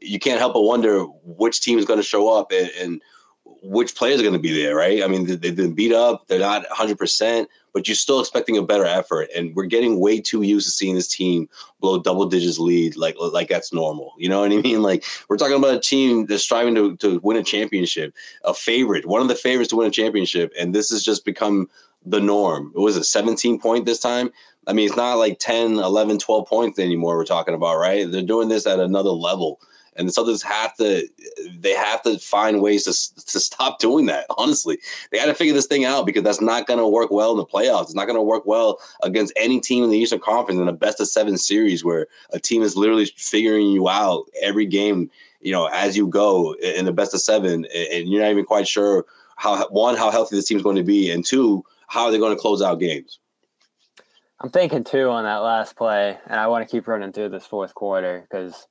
you 0.00 0.18
can't 0.18 0.38
help 0.38 0.54
but 0.54 0.62
wonder 0.62 1.02
which 1.24 1.60
team 1.60 1.78
is 1.78 1.84
going 1.84 1.98
to 1.98 2.04
show 2.04 2.32
up 2.32 2.52
and, 2.52 2.70
and 2.80 3.02
which 3.62 3.94
players 3.94 4.20
are 4.20 4.22
going 4.22 4.34
to 4.34 4.40
be 4.40 4.62
there, 4.62 4.74
right? 4.74 5.02
I 5.02 5.06
mean, 5.06 5.26
they've 5.26 5.56
been 5.56 5.74
beat 5.74 5.92
up. 5.92 6.26
They're 6.26 6.38
not 6.38 6.66
100%, 6.68 7.46
but 7.72 7.88
you're 7.88 7.94
still 7.94 8.20
expecting 8.20 8.56
a 8.56 8.62
better 8.62 8.84
effort. 8.84 9.28
And 9.34 9.54
we're 9.54 9.66
getting 9.66 10.00
way 10.00 10.20
too 10.20 10.42
used 10.42 10.66
to 10.66 10.72
seeing 10.72 10.94
this 10.94 11.08
team 11.08 11.48
blow 11.80 12.00
double 12.00 12.26
digits 12.26 12.58
lead 12.58 12.96
like 12.96 13.16
like 13.18 13.48
that's 13.48 13.72
normal. 13.72 14.14
You 14.18 14.28
know 14.28 14.40
what 14.40 14.52
I 14.52 14.56
mean? 14.62 14.82
Like, 14.82 15.04
we're 15.28 15.36
talking 15.36 15.56
about 15.56 15.74
a 15.74 15.80
team 15.80 16.26
that's 16.26 16.42
striving 16.42 16.74
to, 16.74 16.96
to 16.96 17.20
win 17.22 17.36
a 17.36 17.42
championship, 17.42 18.14
a 18.44 18.54
favorite, 18.54 19.06
one 19.06 19.22
of 19.22 19.28
the 19.28 19.34
favorites 19.34 19.70
to 19.70 19.76
win 19.76 19.86
a 19.86 19.90
championship. 19.90 20.52
And 20.58 20.74
this 20.74 20.90
has 20.90 21.02
just 21.02 21.24
become 21.24 21.68
the 22.04 22.20
norm. 22.20 22.72
It 22.74 22.80
was 22.80 22.96
a 22.96 23.04
17 23.04 23.60
point 23.60 23.86
this 23.86 24.00
time. 24.00 24.30
I 24.66 24.72
mean, 24.72 24.86
it's 24.86 24.96
not 24.96 25.14
like 25.14 25.38
10, 25.38 25.74
11, 25.74 26.18
12 26.18 26.46
points 26.46 26.78
anymore 26.78 27.16
we're 27.16 27.24
talking 27.24 27.54
about, 27.54 27.78
right? 27.78 28.10
They're 28.10 28.22
doing 28.22 28.48
this 28.48 28.66
at 28.66 28.78
another 28.78 29.10
level 29.10 29.60
and 29.96 30.08
the 30.08 30.12
Celtics 30.12 30.42
have 30.42 30.76
to 30.76 31.08
they 31.58 31.72
have 31.72 32.02
to 32.02 32.18
find 32.18 32.62
ways 32.62 32.84
to 32.84 33.24
to 33.24 33.40
stop 33.40 33.78
doing 33.78 34.06
that. 34.06 34.26
Honestly, 34.38 34.78
they 35.10 35.18
got 35.18 35.26
to 35.26 35.34
figure 35.34 35.54
this 35.54 35.66
thing 35.66 35.84
out 35.84 36.06
because 36.06 36.22
that's 36.22 36.40
not 36.40 36.66
going 36.66 36.78
to 36.78 36.86
work 36.86 37.10
well 37.10 37.32
in 37.32 37.36
the 37.36 37.46
playoffs. 37.46 37.82
It's 37.82 37.94
not 37.94 38.06
going 38.06 38.16
to 38.16 38.22
work 38.22 38.46
well 38.46 38.78
against 39.02 39.32
any 39.36 39.60
team 39.60 39.84
in 39.84 39.90
the 39.90 39.98
Eastern 39.98 40.20
Conference 40.20 40.60
in 40.60 40.68
a 40.68 40.72
best 40.72 41.00
of 41.00 41.08
seven 41.08 41.36
series 41.36 41.84
where 41.84 42.06
a 42.32 42.38
team 42.38 42.62
is 42.62 42.76
literally 42.76 43.06
figuring 43.16 43.68
you 43.68 43.88
out 43.88 44.26
every 44.42 44.66
game. 44.66 45.10
You 45.40 45.52
know, 45.52 45.66
as 45.72 45.96
you 45.96 46.06
go 46.06 46.54
in 46.56 46.84
the 46.84 46.92
best 46.92 47.14
of 47.14 47.20
seven, 47.20 47.66
and 47.74 48.08
you're 48.08 48.22
not 48.22 48.30
even 48.30 48.44
quite 48.44 48.68
sure 48.68 49.06
how 49.36 49.66
one 49.68 49.96
how 49.96 50.10
healthy 50.10 50.36
this 50.36 50.46
team's 50.46 50.62
going 50.62 50.76
to 50.76 50.82
be, 50.82 51.10
and 51.10 51.24
two 51.24 51.64
how 51.88 52.04
are 52.04 52.10
they're 52.10 52.20
going 52.20 52.36
to 52.36 52.40
close 52.40 52.62
out 52.62 52.78
games. 52.78 53.18
I'm 54.42 54.50
thinking 54.50 54.84
too 54.84 55.08
on 55.10 55.24
that 55.24 55.38
last 55.38 55.76
play, 55.76 56.18
and 56.26 56.40
I 56.40 56.46
want 56.46 56.66
to 56.66 56.70
keep 56.70 56.88
running 56.88 57.12
through 57.12 57.30
this 57.30 57.46
fourth 57.46 57.74
quarter 57.74 58.26
because 58.30 58.66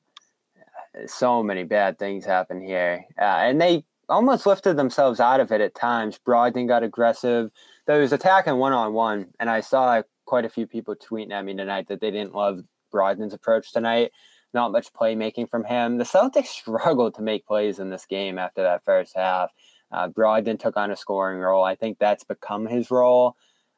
so 1.05 1.43
many 1.43 1.63
bad 1.63 1.99
things 1.99 2.25
happen 2.25 2.61
here, 2.61 3.05
uh, 3.17 3.23
and 3.23 3.61
they 3.61 3.83
almost 4.09 4.45
lifted 4.45 4.75
themselves 4.75 5.19
out 5.19 5.39
of 5.39 5.51
it 5.51 5.61
at 5.61 5.75
times. 5.75 6.19
Brogdon 6.25 6.67
got 6.67 6.83
aggressive. 6.83 7.51
There 7.85 7.99
was 7.99 8.11
attacking 8.11 8.57
one 8.57 8.73
on 8.73 8.93
one, 8.93 9.27
and 9.39 9.49
I 9.49 9.61
saw 9.61 10.01
quite 10.25 10.45
a 10.45 10.49
few 10.49 10.67
people 10.67 10.95
tweeting 10.95 11.31
at 11.31 11.45
me 11.45 11.55
tonight 11.55 11.87
that 11.87 12.01
they 12.01 12.11
didn't 12.11 12.35
love 12.35 12.61
Brogdon's 12.93 13.33
approach 13.33 13.71
tonight. 13.71 14.11
Not 14.53 14.71
much 14.71 14.91
playmaking 14.93 15.49
from 15.49 15.63
him. 15.63 15.97
The 15.97 16.03
Celtics 16.03 16.45
struggled 16.47 17.15
to 17.15 17.21
make 17.21 17.45
plays 17.45 17.79
in 17.79 17.89
this 17.89 18.05
game 18.05 18.37
after 18.37 18.63
that 18.63 18.83
first 18.83 19.15
half. 19.15 19.51
Uh, 19.91 20.07
Brogdon 20.07 20.59
took 20.59 20.77
on 20.77 20.91
a 20.91 20.95
scoring 20.95 21.39
role. 21.39 21.63
I 21.63 21.75
think 21.75 21.97
that's 21.99 22.23
become 22.23 22.67
his 22.67 22.91
role. 22.91 23.35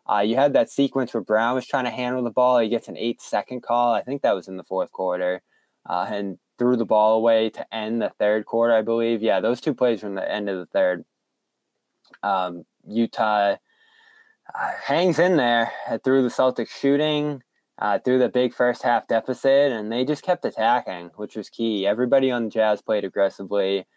Uh, 0.09 0.19
you 0.19 0.35
had 0.35 0.53
that 0.53 0.69
sequence 0.69 1.13
where 1.13 1.23
Brown 1.23 1.55
was 1.55 1.65
trying 1.65 1.85
to 1.85 1.91
handle 1.91 2.23
the 2.23 2.31
ball. 2.31 2.59
He 2.59 2.69
gets 2.69 2.87
an 2.87 2.97
eight 2.97 3.21
second 3.21 3.63
call. 3.63 3.93
I 3.93 4.01
think 4.01 4.21
that 4.21 4.35
was 4.35 4.47
in 4.47 4.57
the 4.57 4.63
fourth 4.63 4.91
quarter. 4.91 5.41
Uh, 5.89 6.05
and 6.09 6.37
threw 6.61 6.77
the 6.77 6.85
ball 6.85 7.15
away 7.15 7.49
to 7.49 7.65
end 7.73 7.99
the 7.99 8.11
third 8.19 8.45
quarter, 8.45 8.71
I 8.71 8.83
believe. 8.83 9.23
Yeah, 9.23 9.39
those 9.39 9.59
two 9.59 9.73
plays 9.73 9.99
from 9.99 10.13
the 10.13 10.31
end 10.31 10.47
of 10.47 10.59
the 10.59 10.67
third. 10.67 11.03
Um, 12.21 12.65
Utah 12.87 13.55
uh, 14.53 14.71
hangs 14.83 15.17
in 15.17 15.37
there 15.37 15.71
through 16.03 16.21
the 16.21 16.29
Celtics 16.29 16.69
shooting. 16.69 17.41
uh, 17.81 17.97
through 17.99 18.19
the 18.19 18.29
big 18.29 18.53
first 18.53 18.83
half 18.83 19.07
deficit, 19.07 19.71
and 19.71 19.91
they 19.91 20.05
just 20.05 20.23
kept 20.23 20.45
attacking, 20.45 21.09
which 21.15 21.35
was 21.35 21.49
key. 21.49 21.87
Everybody 21.87 22.29
on 22.29 22.45
the 22.45 22.49
Jazz 22.51 22.81
played 22.81 23.03
aggressively. 23.03 23.87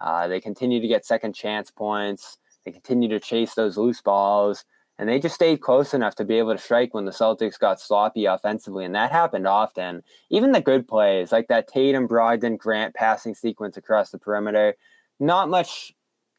Uh, 0.00 0.28
they 0.28 0.40
continue 0.40 0.80
to 0.80 0.88
get 0.88 1.04
second 1.04 1.34
chance 1.34 1.70
points. 1.70 2.38
They 2.64 2.70
continue 2.70 3.08
to 3.08 3.20
chase 3.20 3.54
those 3.54 3.76
loose 3.76 4.00
balls, 4.00 4.64
and 4.98 5.08
they 5.08 5.18
just 5.18 5.34
stayed 5.34 5.60
close 5.60 5.92
enough 5.92 6.14
to 6.16 6.24
be 6.24 6.38
able 6.38 6.52
to 6.52 6.62
strike 6.62 6.94
when 6.94 7.04
the 7.04 7.10
Celtics 7.10 7.58
got 7.58 7.80
sloppy 7.80 8.26
offensively, 8.26 8.84
and 8.84 8.94
that 8.94 9.10
happened 9.10 9.46
often. 9.46 10.02
Even 10.30 10.52
the 10.52 10.60
good 10.60 10.86
plays, 10.86 11.32
like 11.32 11.48
that 11.48 11.68
Tatum, 11.68 12.06
Brogdon, 12.06 12.56
Grant 12.56 12.94
passing 12.94 13.34
sequence 13.34 13.76
across 13.76 14.10
the 14.10 14.18
perimeter, 14.18 14.76
not 15.18 15.48
much 15.48 15.92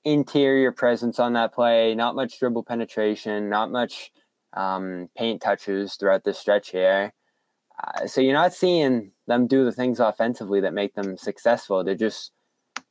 interior 0.06 0.72
presence 0.72 1.20
on 1.20 1.34
that 1.34 1.54
play, 1.54 1.96
not 1.96 2.16
much 2.16 2.40
dribble 2.40 2.64
penetration, 2.64 3.50
not 3.50 3.72
much 3.72 4.12
um, 4.54 5.10
paint 5.18 5.42
touches 5.42 5.96
throughout 5.96 6.24
this 6.24 6.40
stretch 6.40 6.70
here. 6.70 7.14
Uh, 7.84 8.08
so 8.08 8.22
you're 8.22 8.34
not 8.34 8.54
seeing 8.54 9.12
them 9.28 9.48
do 9.48 9.66
the 9.66 9.72
things 9.72 10.00
offensively 10.00 10.62
that 10.62 10.74
make 10.74 10.94
them 10.94 11.18
successful. 11.18 11.84
They're 11.84 11.96
just 11.96 12.32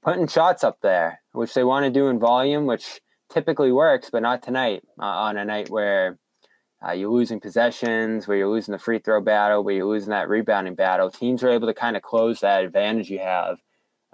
putting 0.03 0.27
shots 0.27 0.63
up 0.63 0.79
there, 0.83 1.23
which 1.33 1.55
they 1.55 1.65
want 1.65 1.85
to 1.85 1.91
do 1.91 2.09
in 2.09 2.19
volume, 2.19 2.67
which 2.67 3.01
typically 3.31 3.73
works, 3.73 4.11
but 4.11 4.23
not 4.23 4.43
tonight 4.43 4.83
uh, 5.01 5.05
on 5.05 5.37
a 5.37 5.45
night 5.45 5.71
where 5.71 6.19
uh, 6.87 6.93
you're 6.93 7.11
losing 7.11 7.41
possessions, 7.41 8.29
where 8.29 8.37
you're 8.37 8.49
losing 8.49 8.73
the 8.73 8.79
free 8.79 8.99
throw 8.99 9.21
battle, 9.21 9.65
where 9.65 9.75
you're 9.75 9.87
losing 9.87 10.11
that 10.11 10.29
rebounding 10.29 10.75
battle. 10.75 11.11
Teams 11.11 11.43
are 11.43 11.51
able 11.51 11.67
to 11.67 11.75
kind 11.75 11.97
of 11.97 12.03
close 12.03 12.41
that 12.41 12.65
advantage 12.65 13.11
you 13.11 13.19
have 13.19 13.59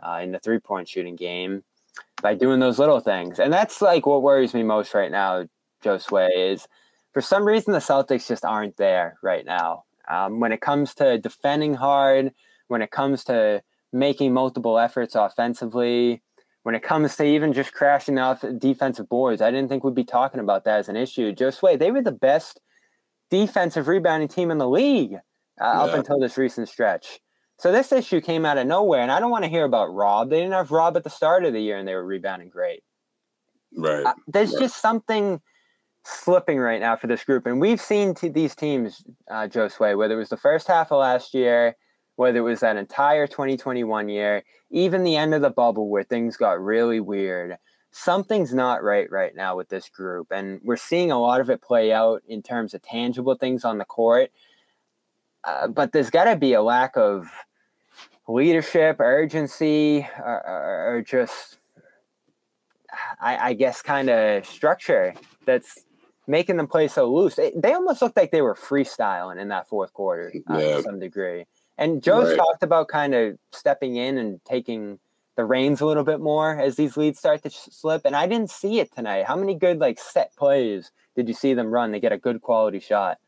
uh, 0.03 0.20
in 0.23 0.33
the 0.33 0.38
three 0.38 0.59
point 0.59 0.88
shooting 0.88 1.16
game 1.16 1.64
by 2.23 2.35
doing 2.35 2.61
those 2.61 2.79
little 2.79 3.01
things. 3.01 3.38
And 3.38 3.53
that's 3.53 3.83
like 3.83 4.07
what 4.07 4.23
worries 4.23 4.55
me 4.55 4.62
most 4.62 4.94
right 4.94 5.11
now, 5.11 5.46
Josue, 5.85 6.31
is 6.35 6.68
for 7.12 7.20
some 7.20 7.44
reason 7.44 7.73
the 7.73 7.79
Celtics 7.81 8.29
just 8.29 8.44
aren't 8.44 8.77
there 8.77 9.16
right 9.23 9.44
now. 9.44 9.85
Um, 10.09 10.40
when 10.40 10.53
it 10.53 10.61
comes 10.61 10.94
to 10.96 11.18
defending 11.18 11.75
hard, 11.75 12.33
when 12.68 12.83
it 12.83 12.90
comes 12.90 13.25
to 13.25 13.62
making 13.92 14.33
multiple 14.33 14.79
efforts 14.79 15.14
offensively, 15.14 16.23
when 16.62 16.75
it 16.75 16.83
comes 16.83 17.16
to 17.16 17.25
even 17.25 17.53
just 17.53 17.73
crashing 17.73 18.18
off 18.18 18.44
defensive 18.59 19.09
boards, 19.09 19.40
I 19.40 19.51
didn't 19.51 19.68
think 19.68 19.83
we'd 19.83 19.94
be 19.94 20.05
talking 20.05 20.40
about 20.40 20.64
that 20.64 20.81
as 20.81 20.88
an 20.88 20.96
issue. 20.96 21.35
Josue, 21.35 21.79
they 21.79 21.90
were 21.90 22.03
the 22.03 22.12
best 22.12 22.61
defensive 23.31 23.88
rebounding 23.88 24.29
team 24.29 24.51
in 24.51 24.59
the 24.59 24.68
league 24.68 25.14
uh, 25.14 25.18
yeah. 25.61 25.81
up 25.81 25.94
until 25.94 26.18
this 26.18 26.37
recent 26.37 26.68
stretch. 26.68 27.20
So 27.59 27.73
this 27.73 27.92
issue 27.92 28.20
came 28.20 28.46
out 28.46 28.59
of 28.59 28.66
nowhere, 28.66 29.03
and 29.03 29.12
I 29.12 29.20
don't 29.20 29.31
want 29.31 29.44
to 29.44 29.51
hear 29.51 29.64
about 29.64 29.92
Rob. 29.92 30.31
They 30.31 30.40
didn't 30.40 30.53
have 30.53 30.70
Rob 30.70 30.96
at 30.96 31.05
the 31.05 31.11
start 31.11 31.44
of 31.44 31.53
the 31.53 31.61
year, 31.61 31.77
and 31.77 31.87
they 31.87 31.94
were 31.94 32.05
rebounding 32.05 32.49
great. 32.49 32.83
Right. 33.77 34.05
Uh, 34.05 34.14
there's 34.27 34.53
right. 34.53 34.62
just 34.62 34.81
something 34.81 35.40
slipping 36.05 36.59
right 36.59 36.81
now 36.81 36.96
for 36.96 37.07
this 37.07 37.25
group. 37.25 37.46
And 37.46 37.61
we've 37.61 37.81
seen 37.81 38.14
t- 38.14 38.29
these 38.29 38.55
teams, 38.55 39.05
uh, 39.31 39.46
Josue, 39.46 39.96
whether 39.96 40.14
it 40.14 40.18
was 40.18 40.31
the 40.31 40.37
first 40.37 40.66
half 40.66 40.90
of 40.90 41.01
last 41.01 41.35
year, 41.35 41.77
whether 42.20 42.40
it 42.40 42.42
was 42.42 42.61
that 42.61 42.76
entire 42.76 43.26
2021 43.26 44.11
year, 44.11 44.44
even 44.70 45.04
the 45.04 45.16
end 45.16 45.33
of 45.33 45.40
the 45.40 45.48
bubble 45.48 45.88
where 45.88 46.02
things 46.02 46.37
got 46.37 46.62
really 46.62 47.00
weird. 47.00 47.56
Something's 47.92 48.52
not 48.52 48.83
right 48.83 49.11
right 49.11 49.35
now 49.35 49.56
with 49.56 49.70
this 49.70 49.88
group. 49.88 50.26
And 50.30 50.61
we're 50.62 50.76
seeing 50.76 51.11
a 51.11 51.18
lot 51.18 51.40
of 51.40 51.48
it 51.48 51.62
play 51.62 51.94
out 51.94 52.22
in 52.28 52.42
terms 52.42 52.74
of 52.74 52.83
tangible 52.83 53.37
things 53.37 53.64
on 53.64 53.78
the 53.78 53.87
court. 53.87 54.30
Uh, 55.44 55.68
but 55.68 55.92
there's 55.92 56.11
got 56.11 56.24
to 56.24 56.37
be 56.37 56.52
a 56.52 56.61
lack 56.61 56.94
of 56.94 57.26
leadership, 58.28 59.00
urgency, 59.00 60.06
or, 60.18 60.96
or 60.98 61.02
just, 61.06 61.56
I, 63.18 63.48
I 63.48 63.52
guess, 63.54 63.80
kind 63.80 64.11
of 64.11 64.44
structure 64.44 65.14
that's 65.46 65.87
making 66.26 66.59
them 66.59 66.66
play 66.66 66.87
so 66.87 67.11
loose. 67.11 67.38
It, 67.38 67.61
they 67.61 67.72
almost 67.72 68.02
looked 68.02 68.18
like 68.18 68.30
they 68.30 68.42
were 68.42 68.54
freestyling 68.54 69.40
in 69.40 69.48
that 69.48 69.68
fourth 69.68 69.94
quarter 69.94 70.30
uh, 70.50 70.59
yeah. 70.59 70.76
to 70.76 70.83
some 70.83 71.00
degree. 71.00 71.46
And 71.81 72.03
Joe's 72.03 72.29
right. 72.29 72.37
talked 72.37 72.62
about 72.62 72.88
kind 72.88 73.14
of 73.14 73.38
stepping 73.53 73.97
in 73.97 74.19
and 74.19 74.38
taking 74.45 75.01
the 75.37 75.47
reins 75.47 75.81
a 75.81 75.87
little 75.87 76.05
bit 76.05 76.21
more 76.21 76.61
as 76.61 76.77
these 76.77 76.99
leads 76.99 77.19
start 77.19 77.43
to 77.43 77.51
slip. 77.51 78.03
And 78.05 78.14
I 78.14 78.27
didn't 78.27 78.51
see 78.51 78.81
it 78.81 78.95
tonight. 78.95 79.25
How 79.25 79.35
many 79.35 79.55
good 79.55 79.79
like 79.79 79.99
set 79.99 80.37
plays 80.37 80.93
did 81.16 81.27
you 81.27 81.35
see 81.35 81.55
them 81.55 81.71
run? 81.71 81.90
They 81.90 81.99
get 81.99 82.12
a 82.12 82.19
good 82.19 82.43
quality 82.43 82.81
shot. 82.81 83.19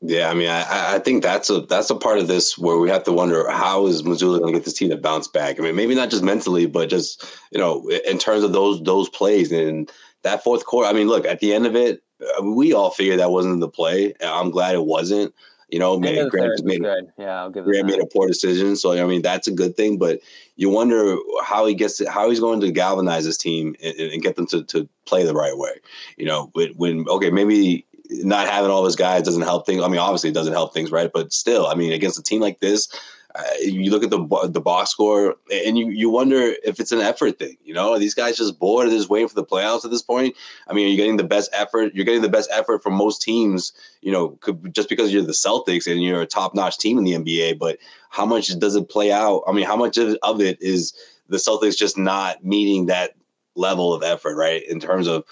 Yeah, 0.00 0.30
I 0.30 0.34
mean, 0.34 0.48
I, 0.48 0.94
I 0.94 0.98
think 0.98 1.22
that's 1.22 1.50
a 1.50 1.60
that's 1.60 1.90
a 1.90 1.94
part 1.94 2.18
of 2.18 2.26
this 2.26 2.56
where 2.56 2.78
we 2.78 2.88
have 2.88 3.04
to 3.04 3.12
wonder 3.12 3.50
how 3.50 3.86
is 3.86 4.02
Mazzulla 4.02 4.38
going 4.38 4.54
to 4.54 4.58
get 4.58 4.64
this 4.64 4.72
team 4.72 4.88
to 4.88 4.96
bounce 4.96 5.28
back. 5.28 5.60
I 5.60 5.62
mean, 5.62 5.76
maybe 5.76 5.94
not 5.94 6.08
just 6.08 6.22
mentally, 6.22 6.64
but 6.64 6.88
just 6.88 7.26
you 7.52 7.58
know, 7.58 7.86
in 8.06 8.16
terms 8.16 8.42
of 8.42 8.54
those 8.54 8.82
those 8.82 9.10
plays 9.10 9.52
and 9.52 9.92
that 10.22 10.42
fourth 10.42 10.64
quarter. 10.64 10.88
I 10.88 10.94
mean, 10.94 11.08
look, 11.08 11.26
at 11.26 11.40
the 11.40 11.52
end 11.52 11.66
of 11.66 11.76
it, 11.76 12.02
uh, 12.38 12.42
we 12.42 12.72
all 12.72 12.90
figured 12.90 13.20
that 13.20 13.30
wasn't 13.30 13.60
the 13.60 13.68
play. 13.68 14.14
I'm 14.22 14.50
glad 14.50 14.74
it 14.74 14.86
wasn't. 14.86 15.34
You 15.70 15.78
know, 15.78 15.98
made, 15.98 16.28
Grant 16.30 16.64
made, 16.64 16.82
good. 16.82 17.12
yeah, 17.18 17.42
I'll 17.42 17.50
give 17.50 17.64
Grant 17.64 17.86
made 17.86 18.00
a 18.00 18.06
poor 18.06 18.26
decision. 18.26 18.76
So 18.76 18.92
I 18.92 19.06
mean, 19.06 19.22
that's 19.22 19.46
a 19.46 19.52
good 19.52 19.76
thing. 19.76 19.98
But 19.98 20.20
you 20.56 20.68
wonder 20.68 21.16
how 21.44 21.66
he 21.66 21.74
gets 21.74 21.98
to, 21.98 22.10
how 22.10 22.28
he's 22.28 22.40
going 22.40 22.60
to 22.60 22.70
galvanize 22.72 23.24
his 23.24 23.38
team 23.38 23.76
and, 23.82 23.94
and 23.98 24.22
get 24.22 24.36
them 24.36 24.46
to, 24.48 24.64
to 24.64 24.88
play 25.06 25.24
the 25.24 25.34
right 25.34 25.56
way. 25.56 25.72
You 26.16 26.26
know, 26.26 26.50
when, 26.54 26.70
when 26.74 27.08
okay, 27.08 27.30
maybe 27.30 27.86
not 28.10 28.48
having 28.48 28.70
all 28.70 28.84
his 28.84 28.96
guys 28.96 29.22
doesn't 29.22 29.42
help 29.42 29.66
things. 29.66 29.82
I 29.82 29.88
mean, 29.88 30.00
obviously 30.00 30.30
it 30.30 30.34
doesn't 30.34 30.52
help 30.52 30.74
things, 30.74 30.90
right? 30.90 31.10
But 31.12 31.32
still, 31.32 31.66
I 31.66 31.74
mean, 31.74 31.92
against 31.92 32.18
a 32.18 32.22
team 32.22 32.40
like 32.40 32.60
this, 32.60 32.88
uh, 33.34 33.42
you 33.60 33.90
look 33.90 34.02
at 34.02 34.10
the 34.10 34.48
the 34.50 34.60
box 34.60 34.90
score 34.90 35.36
and 35.52 35.78
you, 35.78 35.90
you 35.90 36.10
wonder 36.10 36.54
if 36.64 36.80
it's 36.80 36.92
an 36.92 37.00
effort 37.00 37.38
thing. 37.38 37.56
You 37.64 37.74
know, 37.74 37.92
are 37.92 37.98
these 37.98 38.14
guys 38.14 38.36
just 38.36 38.58
bored? 38.58 38.88
Are 38.88 38.90
just 38.90 39.08
waiting 39.08 39.28
for 39.28 39.34
the 39.34 39.44
playoffs 39.44 39.84
at 39.84 39.90
this 39.90 40.02
point? 40.02 40.36
I 40.66 40.72
mean, 40.72 40.86
are 40.86 40.90
you 40.90 40.96
getting 40.96 41.16
the 41.16 41.24
best 41.24 41.50
effort? 41.52 41.94
You're 41.94 42.04
getting 42.04 42.22
the 42.22 42.28
best 42.28 42.50
effort 42.52 42.82
from 42.82 42.94
most 42.94 43.22
teams. 43.22 43.72
You 44.00 44.12
know, 44.12 44.30
could, 44.40 44.74
just 44.74 44.88
because 44.88 45.12
you're 45.12 45.22
the 45.22 45.32
Celtics 45.32 45.90
and 45.90 46.02
you're 46.02 46.22
a 46.22 46.26
top 46.26 46.54
notch 46.54 46.78
team 46.78 46.98
in 46.98 47.04
the 47.04 47.12
NBA. 47.12 47.58
But 47.58 47.78
how 48.10 48.26
much 48.26 48.58
does 48.58 48.74
it 48.74 48.88
play 48.88 49.12
out? 49.12 49.42
I 49.46 49.52
mean, 49.52 49.64
how 49.64 49.76
much 49.76 49.96
of 49.98 50.40
it 50.40 50.58
is 50.60 50.92
the 51.28 51.36
Celtics 51.36 51.76
just 51.76 51.96
not 51.96 52.44
meeting 52.44 52.86
that 52.86 53.14
level 53.54 53.92
of 53.92 54.02
effort, 54.02 54.36
right? 54.36 54.66
In 54.68 54.80
terms 54.80 55.06
of 55.06 55.24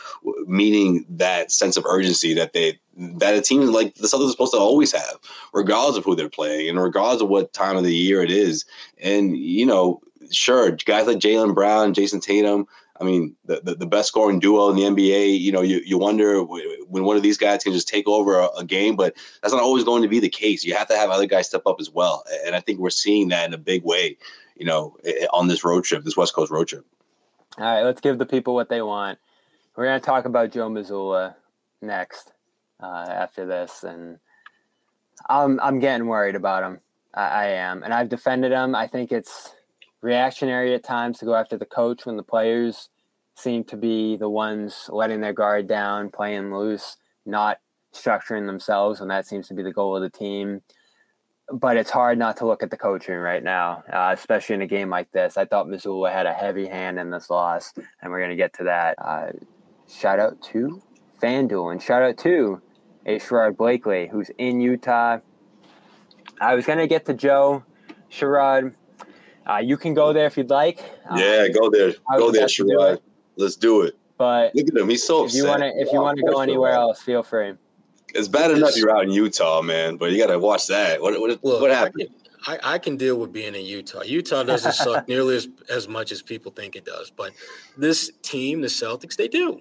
meeting 0.47 1.05
that 1.09 1.53
sense 1.53 1.77
of 1.77 1.85
urgency 1.87 2.35
that 2.35 2.53
they 2.53 2.79
that 2.97 3.37
a 3.37 3.41
team 3.41 3.61
like 3.73 3.95
the 3.95 4.09
Celtics 4.09 4.27
is 4.27 4.31
supposed 4.33 4.53
to 4.53 4.59
always 4.59 4.93
have, 4.93 5.19
regardless 5.53 5.97
of 5.97 6.05
who 6.05 6.17
they're 6.17 6.29
playing 6.29 6.69
and 6.69 6.83
regardless 6.83 7.23
of 7.23 7.29
what 7.29 7.53
time 7.53 7.77
of 7.77 7.85
the 7.85 7.95
year 7.95 8.23
it 8.23 8.31
is. 8.31 8.65
And 9.01 9.37
you 9.37 9.65
know, 9.65 10.01
sure, 10.31 10.73
guys 10.73 11.07
like 11.07 11.19
Jaylen 11.19 11.55
Brown, 11.55 11.95
Jayson 11.95 12.21
Tatum. 12.21 12.67
I 13.01 13.05
mean, 13.05 13.37
the, 13.45 13.61
the, 13.63 13.77
the, 13.77 13.87
best 13.87 14.09
scoring 14.09 14.41
duo 14.41 14.71
in 14.71 14.75
the 14.75 14.83
NBA. 14.83 15.39
You 15.39 15.53
know, 15.53 15.61
you, 15.61 15.81
you 15.87 15.97
wonder 15.97 16.43
when 16.43 17.05
one 17.05 17.17
of 17.17 17.23
these 17.23 17.39
guys 17.39 17.63
can 17.63 17.73
just 17.73 17.87
take 17.87 18.09
over 18.09 18.41
a, 18.41 18.49
a, 18.57 18.65
game, 18.65 18.97
but 18.97 19.15
that's 19.41 19.55
not 19.55 19.63
always 19.63 19.85
going 19.85 20.03
to 20.03 20.09
be 20.09 20.19
the 20.19 20.29
case. 20.29 20.65
You 20.65 20.75
have 20.75 20.89
to 20.89 20.97
have 20.97 21.09
other 21.09 21.27
guys 21.27 21.47
step 21.47 21.63
up 21.65 21.77
as 21.79 21.91
well, 21.91 22.25
and 22.45 22.57
I 22.57 22.61
think 22.61 22.81
we're 22.81 22.91
seeing 22.91 23.29
that 23.29 23.47
in 23.47 23.55
a 23.55 23.59
big 23.59 23.85
way. 23.85 24.17
You 24.57 24.67
know, 24.67 24.97
on 25.33 25.47
this 25.47 25.63
road 25.63 25.85
trip, 25.85 26.03
this 26.03 26.17
West 26.17 26.35
Coast 26.35 26.51
road 26.51 26.67
trip. 26.67 26.85
All 27.59 27.65
right, 27.65 27.83
let's 27.83 28.01
give 28.01 28.19
the 28.19 28.27
people 28.27 28.55
what 28.55 28.69
they 28.69 28.83
want. 28.83 29.19
We're 29.75 29.87
going 29.87 30.01
to 30.01 30.07
talk 30.07 30.27
about 30.27 30.53
Joe 30.53 30.69
Mazzulla 30.69 31.35
next 31.83 32.33
uh, 32.81 33.07
after 33.09 33.47
this, 33.47 33.83
and 33.83 34.19
I'm 35.29 35.59
I'm 35.59 35.81
getting 35.81 36.07
worried 36.07 36.37
about 36.37 36.63
him. 36.63 36.79
I, 37.13 37.27
I 37.27 37.47
am, 37.47 37.83
and 37.83 37.93
I've 37.93 38.09
defended 38.09 38.53
him. 38.53 38.77
I 38.77 38.87
think 38.87 39.11
it's 39.11 39.55
reactionary 40.03 40.73
at 40.75 40.85
times 40.85 41.19
to 41.19 41.25
go 41.25 41.35
after 41.35 41.57
the 41.57 41.67
coach 41.67 42.07
when 42.07 42.17
the 42.17 42.23
players 42.23 42.91
seem 43.35 43.65
to 43.65 43.77
be 43.77 44.17
the 44.17 44.29
ones 44.29 44.89
letting 44.93 45.21
their 45.21 45.33
guard 45.33 45.67
down, 45.67 46.11
playing 46.11 46.55
loose, 46.55 46.97
not 47.27 47.59
structuring 47.93 48.47
themselves 48.47 49.01
and 49.01 49.11
that 49.11 49.27
seems 49.27 49.49
to 49.49 49.55
be 49.55 49.63
the 49.63 49.73
goal 49.73 49.97
of 49.97 50.03
the 50.03 50.11
team 50.11 50.61
but 51.53 51.77
it's 51.77 51.91
hard 51.91 52.19
not 52.19 52.37
to 52.39 52.47
look 52.47 52.63
at 52.63 52.71
the 52.71 52.77
coaching 52.77 53.17
right 53.17 53.43
now, 53.43 53.83
uh, 53.93 54.15
especially 54.17 54.55
in 54.55 54.63
a 54.63 54.67
game 54.67 54.91
like 54.91 55.11
this. 55.13 55.37
I 55.37 55.45
thought 55.45 55.67
Mazzulla 55.67 56.13
had 56.13 56.27
a 56.27 56.33
heavy 56.33 56.67
hand 56.67 56.99
in 56.99 57.11
this 57.11 57.31
loss, 57.31 57.73
and 58.03 58.11
we're 58.11 58.19
going 58.19 58.31
to 58.31 58.37
get 58.37 58.53
to 58.55 58.65
that. 58.65 58.97
Uh, 58.99 59.33
shout 59.89 60.19
out 60.19 60.41
to 60.43 60.83
FanDuel 61.23 61.73
and 61.73 61.83
shout 61.83 62.03
out 62.03 62.19
to 62.19 62.61
A. 63.07 63.19
Sherrod 63.19 63.57
Blakely, 63.57 64.09
who's 64.09 64.31
in 64.39 64.61
Utah. 64.61 65.19
I 66.41 66.55
was 66.55 66.67
going 66.67 66.79
to 66.79 66.87
get 66.87 67.07
to 67.07 67.15
Joe 67.15 67.65
Sherrod. 68.11 68.75
Uh, 69.49 69.57
you 69.57 69.79
can 69.79 69.95
go 69.95 70.13
there 70.13 70.27
if 70.27 70.37
you'd 70.37 70.51
like. 70.51 70.85
Yeah, 71.17 71.49
go 71.49 71.71
there. 71.71 71.95
Go 72.17 72.31
there, 72.31 72.47
Sherrod. 72.47 73.01
Let's 73.37 73.57
do 73.57 73.83
it. 73.83 73.97
But 74.19 74.55
look 74.55 74.67
at 74.69 74.77
him; 74.77 74.89
he's 74.89 75.07
so 75.07 75.25
if 75.25 75.33
you 75.33 75.47
want 75.47 75.61
to, 75.61 75.69
if 75.77 75.93
you 75.93 76.01
want 76.01 76.19
to 76.19 76.25
go 76.25 76.41
anywhere 76.41 76.73
else, 76.73 77.01
feel 77.01 77.23
free. 77.23 77.53
It's 78.19 78.29
bad 78.29 78.51
enough 78.51 78.77
you're 78.77 78.91
out 78.91 79.05
in 79.05 79.11
Utah, 79.11 79.63
man, 79.63 79.97
but 79.97 80.11
you 80.11 80.19
got 80.19 80.33
to 80.33 80.39
watch 80.39 80.67
that. 80.67 81.01
What 81.01 81.19
what, 81.21 81.39
what 81.43 81.71
happened? 81.71 82.09
I, 82.47 82.53
can, 82.53 82.61
I, 82.65 82.75
I, 82.75 82.79
can 82.79 82.97
deal 82.97 83.17
with 83.17 83.33
being 83.33 83.55
in 83.55 83.65
Utah. 83.65 84.03
Utah 84.03 84.43
doesn't 84.43 84.73
suck 84.85 85.09
nearly 85.09 85.37
as, 85.37 85.49
as 85.71 85.89
much 85.89 86.13
as 86.13 86.23
people 86.23 86.53
think 86.53 86.77
it 86.77 86.85
does, 86.85 87.11
but 87.11 87.33
this 87.77 88.11
team, 88.23 88.61
the 88.61 88.67
Celtics, 88.67 89.17
they 89.17 89.29
do. 89.29 89.61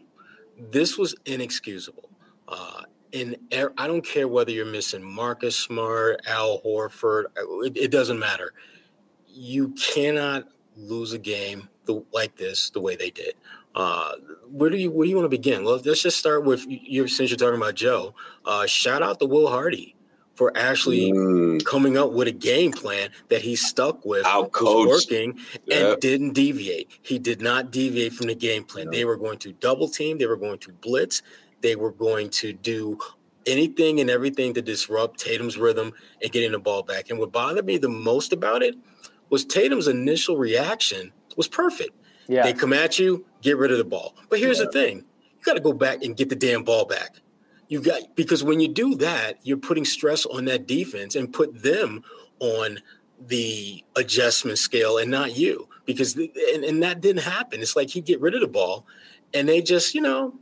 This 0.72 0.98
was 0.98 1.16
inexcusable. 1.26 2.10
Uh, 2.48 2.84
in 3.12 3.36
I 3.52 3.88
don't 3.88 4.06
care 4.06 4.28
whether 4.28 4.52
you're 4.52 4.66
missing 4.66 5.04
Marcus 5.04 5.56
Smart, 5.56 6.22
Al 6.28 6.62
Horford, 6.62 7.26
it, 7.66 7.78
it 7.78 7.92
doesn't 7.92 8.20
matter. 8.20 8.54
You 9.28 9.70
cannot 9.70 10.48
lose 10.76 11.14
a 11.14 11.18
game 11.18 11.70
the, 11.86 12.04
like 12.12 12.36
this 12.36 12.70
the 12.70 12.82
way 12.82 12.96
they 12.96 13.10
did. 13.10 13.36
Uh, 13.78 14.14
where 14.50 14.72
do 14.72 14.78
you 14.78 14.90
where 14.90 15.06
do 15.06 15.12
you 15.12 15.16
want 15.16 15.26
to 15.26 15.30
begin? 15.30 15.64
Well, 15.64 15.80
let's 15.86 16.02
just 16.02 16.18
start 16.18 16.44
with 16.44 16.66
you. 16.68 17.08
Since 17.08 17.30
you're 17.30 17.38
talking 17.38 17.62
about 17.62 17.76
Joe, 17.76 18.16
uh, 18.44 18.66
shout 18.66 19.04
out 19.04 19.20
to 19.20 19.28
Will 19.28 19.48
Hardy 19.48 19.96
for 20.34 20.52
actually 20.56 21.12
mm. 21.12 21.64
coming 21.64 21.96
up 21.96 22.12
with 22.12 22.28
a 22.28 22.32
game 22.32 22.72
plan 22.72 23.10
that 23.30 23.42
he 23.42 23.56
stuck 23.56 24.04
with, 24.04 24.24
was 24.24 24.88
working, 24.88 25.40
and 25.72 26.00
didn't 26.02 26.34
deviate. 26.34 26.90
He 27.04 27.20
did 27.20 27.40
not 27.40 27.70
deviate 27.70 28.14
from 28.14 28.28
the 28.28 28.36
game 28.36 28.64
plan. 28.64 28.90
They 28.90 29.06
were 29.06 29.16
going 29.16 29.38
to 29.40 29.54
double 29.54 29.88
team, 29.88 30.18
they 30.18 30.26
were 30.26 30.38
going 30.38 30.58
to 30.60 30.72
blitz, 30.72 31.22
they 31.62 31.76
were 31.76 31.92
going 31.92 32.32
to 32.32 32.54
do 32.54 32.98
anything 33.46 34.00
and 34.00 34.10
everything 34.10 34.56
to 34.56 34.62
disrupt 34.64 35.20
Tatum's 35.20 35.56
rhythm 35.56 35.94
and 36.24 36.32
getting 36.32 36.52
the 36.52 36.60
ball 36.60 36.82
back. 36.82 37.12
And 37.12 37.20
what 37.20 37.32
bothered 37.32 37.66
me 37.66 37.78
the 37.78 37.90
most 37.90 38.34
about 38.34 38.64
it 38.64 38.76
was 39.30 39.46
Tatum's 39.46 39.88
initial 39.88 40.36
reaction 40.36 41.12
was 41.36 41.48
perfect. 41.48 41.94
Yeah. 42.28 42.44
They 42.44 42.54
come 42.54 42.74
at 42.74 43.00
you, 43.00 43.26
get 43.42 43.58
rid 43.58 43.72
of 43.72 43.78
the 43.78 43.84
ball. 43.84 44.16
But 44.30 44.40
here's 44.40 44.60
yeah. 44.60 44.66
the 44.66 44.72
thing 44.72 44.98
you 44.98 45.44
got 45.44 45.54
to 45.54 45.60
go 45.60 45.74
back 45.74 46.04
and 46.04 46.16
get 46.16 46.30
the 46.30 46.36
damn 46.36 46.64
ball 46.64 46.86
back. 46.86 47.16
You 47.70 47.82
got 47.82 48.16
because 48.16 48.44
when 48.44 48.60
you 48.60 48.68
do 48.68 48.96
that, 48.96 49.40
you're 49.44 49.58
putting 49.58 49.86
stress 49.86 50.26
on 50.26 50.46
that 50.46 50.68
defense 50.68 51.16
and 51.16 51.32
put 51.32 51.62
them 51.62 52.04
on 52.40 52.80
the 53.28 53.84
adjustment 53.96 54.58
scale 54.58 55.00
and 55.00 55.10
not 55.10 55.36
you 55.36 55.68
because 55.86 56.16
and, 56.16 56.64
and 56.64 56.84
that 56.84 57.02
didn't 57.02 57.24
happen. 57.24 57.62
It's 57.62 57.76
like 57.76 57.90
he 57.90 58.02
get 58.02 58.22
rid 58.22 58.36
of 58.36 58.42
the 58.42 58.48
ball 58.48 58.86
and 59.34 59.50
they 59.50 59.62
just, 59.62 59.96
you 59.96 60.02
know, 60.02 60.36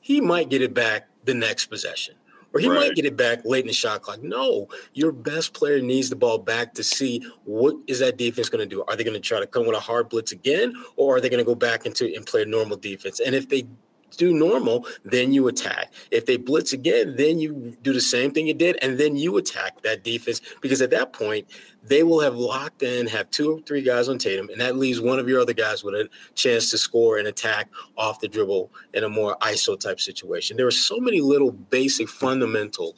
he 0.00 0.20
might 0.20 0.48
get 0.48 0.62
it 0.62 0.72
back 0.72 1.08
the 1.24 1.34
next 1.34 1.66
possession 1.66 2.14
or 2.54 2.60
he 2.60 2.68
right. 2.68 2.88
might 2.88 2.94
get 2.94 3.04
it 3.04 3.16
back 3.16 3.44
late 3.44 3.62
in 3.62 3.68
the 3.68 3.72
shot 3.72 4.02
clock. 4.02 4.22
No, 4.22 4.68
your 4.94 5.12
best 5.12 5.54
player 5.54 5.80
needs 5.80 6.10
the 6.10 6.16
ball 6.16 6.38
back 6.38 6.74
to 6.74 6.82
see 6.82 7.24
what 7.44 7.76
is 7.86 7.98
that 8.00 8.16
defense 8.16 8.48
going 8.48 8.66
to 8.66 8.74
do. 8.74 8.84
Are 8.88 8.96
they 8.96 9.04
going 9.04 9.14
to 9.14 9.20
try 9.20 9.40
to 9.40 9.46
come 9.46 9.66
with 9.66 9.76
a 9.76 9.80
hard 9.80 10.08
blitz 10.08 10.32
again, 10.32 10.74
or 10.96 11.16
are 11.16 11.20
they 11.20 11.28
going 11.28 11.38
to 11.38 11.44
go 11.44 11.54
back 11.54 11.86
into 11.86 12.12
and 12.14 12.26
play 12.26 12.42
a 12.42 12.46
normal 12.46 12.76
defense? 12.76 13.20
And 13.20 13.34
if 13.34 13.48
they 13.48 13.66
do 14.16 14.32
normal, 14.32 14.86
then 15.04 15.32
you 15.32 15.48
attack. 15.48 15.92
If 16.10 16.26
they 16.26 16.36
blitz 16.36 16.72
again, 16.72 17.16
then 17.16 17.38
you 17.38 17.76
do 17.82 17.92
the 17.92 18.00
same 18.00 18.30
thing 18.30 18.46
you 18.46 18.54
did, 18.54 18.78
and 18.82 18.98
then 18.98 19.16
you 19.16 19.36
attack 19.36 19.82
that 19.82 20.04
defense 20.04 20.40
because 20.60 20.80
at 20.82 20.90
that 20.90 21.12
point, 21.12 21.48
they 21.84 22.02
will 22.02 22.20
have 22.20 22.36
locked 22.36 22.82
in, 22.82 23.06
have 23.08 23.28
two 23.30 23.56
or 23.56 23.60
three 23.60 23.82
guys 23.82 24.08
on 24.08 24.18
Tatum, 24.18 24.48
and 24.50 24.60
that 24.60 24.76
leaves 24.76 25.00
one 25.00 25.18
of 25.18 25.28
your 25.28 25.40
other 25.40 25.52
guys 25.52 25.82
with 25.82 25.94
a 25.94 26.08
chance 26.34 26.70
to 26.70 26.78
score 26.78 27.18
and 27.18 27.26
attack 27.26 27.68
off 27.96 28.20
the 28.20 28.28
dribble 28.28 28.70
in 28.94 29.04
a 29.04 29.08
more 29.08 29.36
ISO 29.40 29.78
type 29.78 30.00
situation. 30.00 30.56
There 30.56 30.66
are 30.66 30.70
so 30.70 30.98
many 30.98 31.20
little 31.20 31.50
basic 31.50 32.08
fundamental 32.08 32.94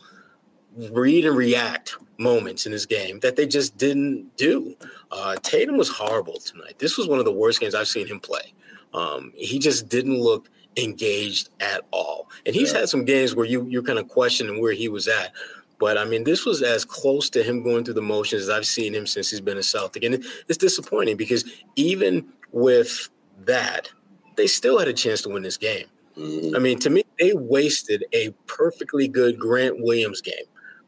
read 0.90 1.24
and 1.24 1.36
react 1.36 1.96
moments 2.18 2.66
in 2.66 2.72
this 2.72 2.86
game 2.86 3.20
that 3.20 3.36
they 3.36 3.46
just 3.46 3.76
didn't 3.76 4.36
do. 4.36 4.76
Uh, 5.10 5.36
Tatum 5.42 5.76
was 5.76 5.88
horrible 5.88 6.38
tonight. 6.38 6.78
This 6.78 6.96
was 6.98 7.08
one 7.08 7.18
of 7.18 7.24
the 7.24 7.32
worst 7.32 7.60
games 7.60 7.74
I've 7.74 7.88
seen 7.88 8.06
him 8.06 8.20
play. 8.20 8.52
Um, 8.92 9.32
he 9.34 9.58
just 9.58 9.88
didn't 9.88 10.20
look 10.20 10.48
engaged 10.76 11.50
at 11.60 11.82
all. 11.90 12.28
And 12.46 12.54
he's 12.54 12.72
yeah. 12.72 12.80
had 12.80 12.88
some 12.88 13.04
games 13.04 13.34
where 13.34 13.46
you 13.46 13.66
you're 13.66 13.82
kind 13.82 13.98
of 13.98 14.08
questioning 14.08 14.60
where 14.60 14.72
he 14.72 14.88
was 14.88 15.08
at. 15.08 15.32
But 15.78 15.98
I 15.98 16.04
mean, 16.04 16.24
this 16.24 16.46
was 16.46 16.62
as 16.62 16.84
close 16.84 17.28
to 17.30 17.42
him 17.42 17.62
going 17.62 17.84
through 17.84 17.94
the 17.94 18.02
motions 18.02 18.42
as 18.42 18.50
I've 18.50 18.66
seen 18.66 18.94
him 18.94 19.06
since 19.06 19.30
he's 19.30 19.40
been 19.40 19.58
a 19.58 19.62
Celtic. 19.62 20.04
And 20.04 20.24
it's 20.48 20.58
disappointing 20.58 21.16
because 21.16 21.44
even 21.76 22.26
with 22.52 23.08
that, 23.44 23.90
they 24.36 24.46
still 24.46 24.78
had 24.78 24.88
a 24.88 24.92
chance 24.92 25.22
to 25.22 25.28
win 25.28 25.42
this 25.42 25.56
game. 25.56 25.86
Mm-hmm. 26.16 26.54
I 26.54 26.58
mean, 26.58 26.78
to 26.80 26.90
me, 26.90 27.04
they 27.18 27.32
wasted 27.34 28.04
a 28.12 28.30
perfectly 28.46 29.08
good 29.08 29.38
Grant 29.38 29.76
Williams 29.80 30.20
game. 30.20 30.44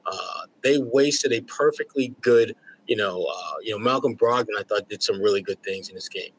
Uh, 0.06 0.46
they 0.62 0.78
wasted 0.78 1.32
a 1.32 1.40
perfectly 1.42 2.14
good, 2.20 2.54
you 2.86 2.96
know, 2.96 3.24
uh, 3.24 3.54
you 3.62 3.72
know, 3.72 3.78
Malcolm 3.78 4.16
Brogdon. 4.16 4.58
I 4.58 4.62
thought 4.62 4.88
did 4.88 5.02
some 5.02 5.20
really 5.20 5.42
good 5.42 5.60
things 5.64 5.88
in 5.88 5.96
this 5.96 6.08
game. 6.08 6.30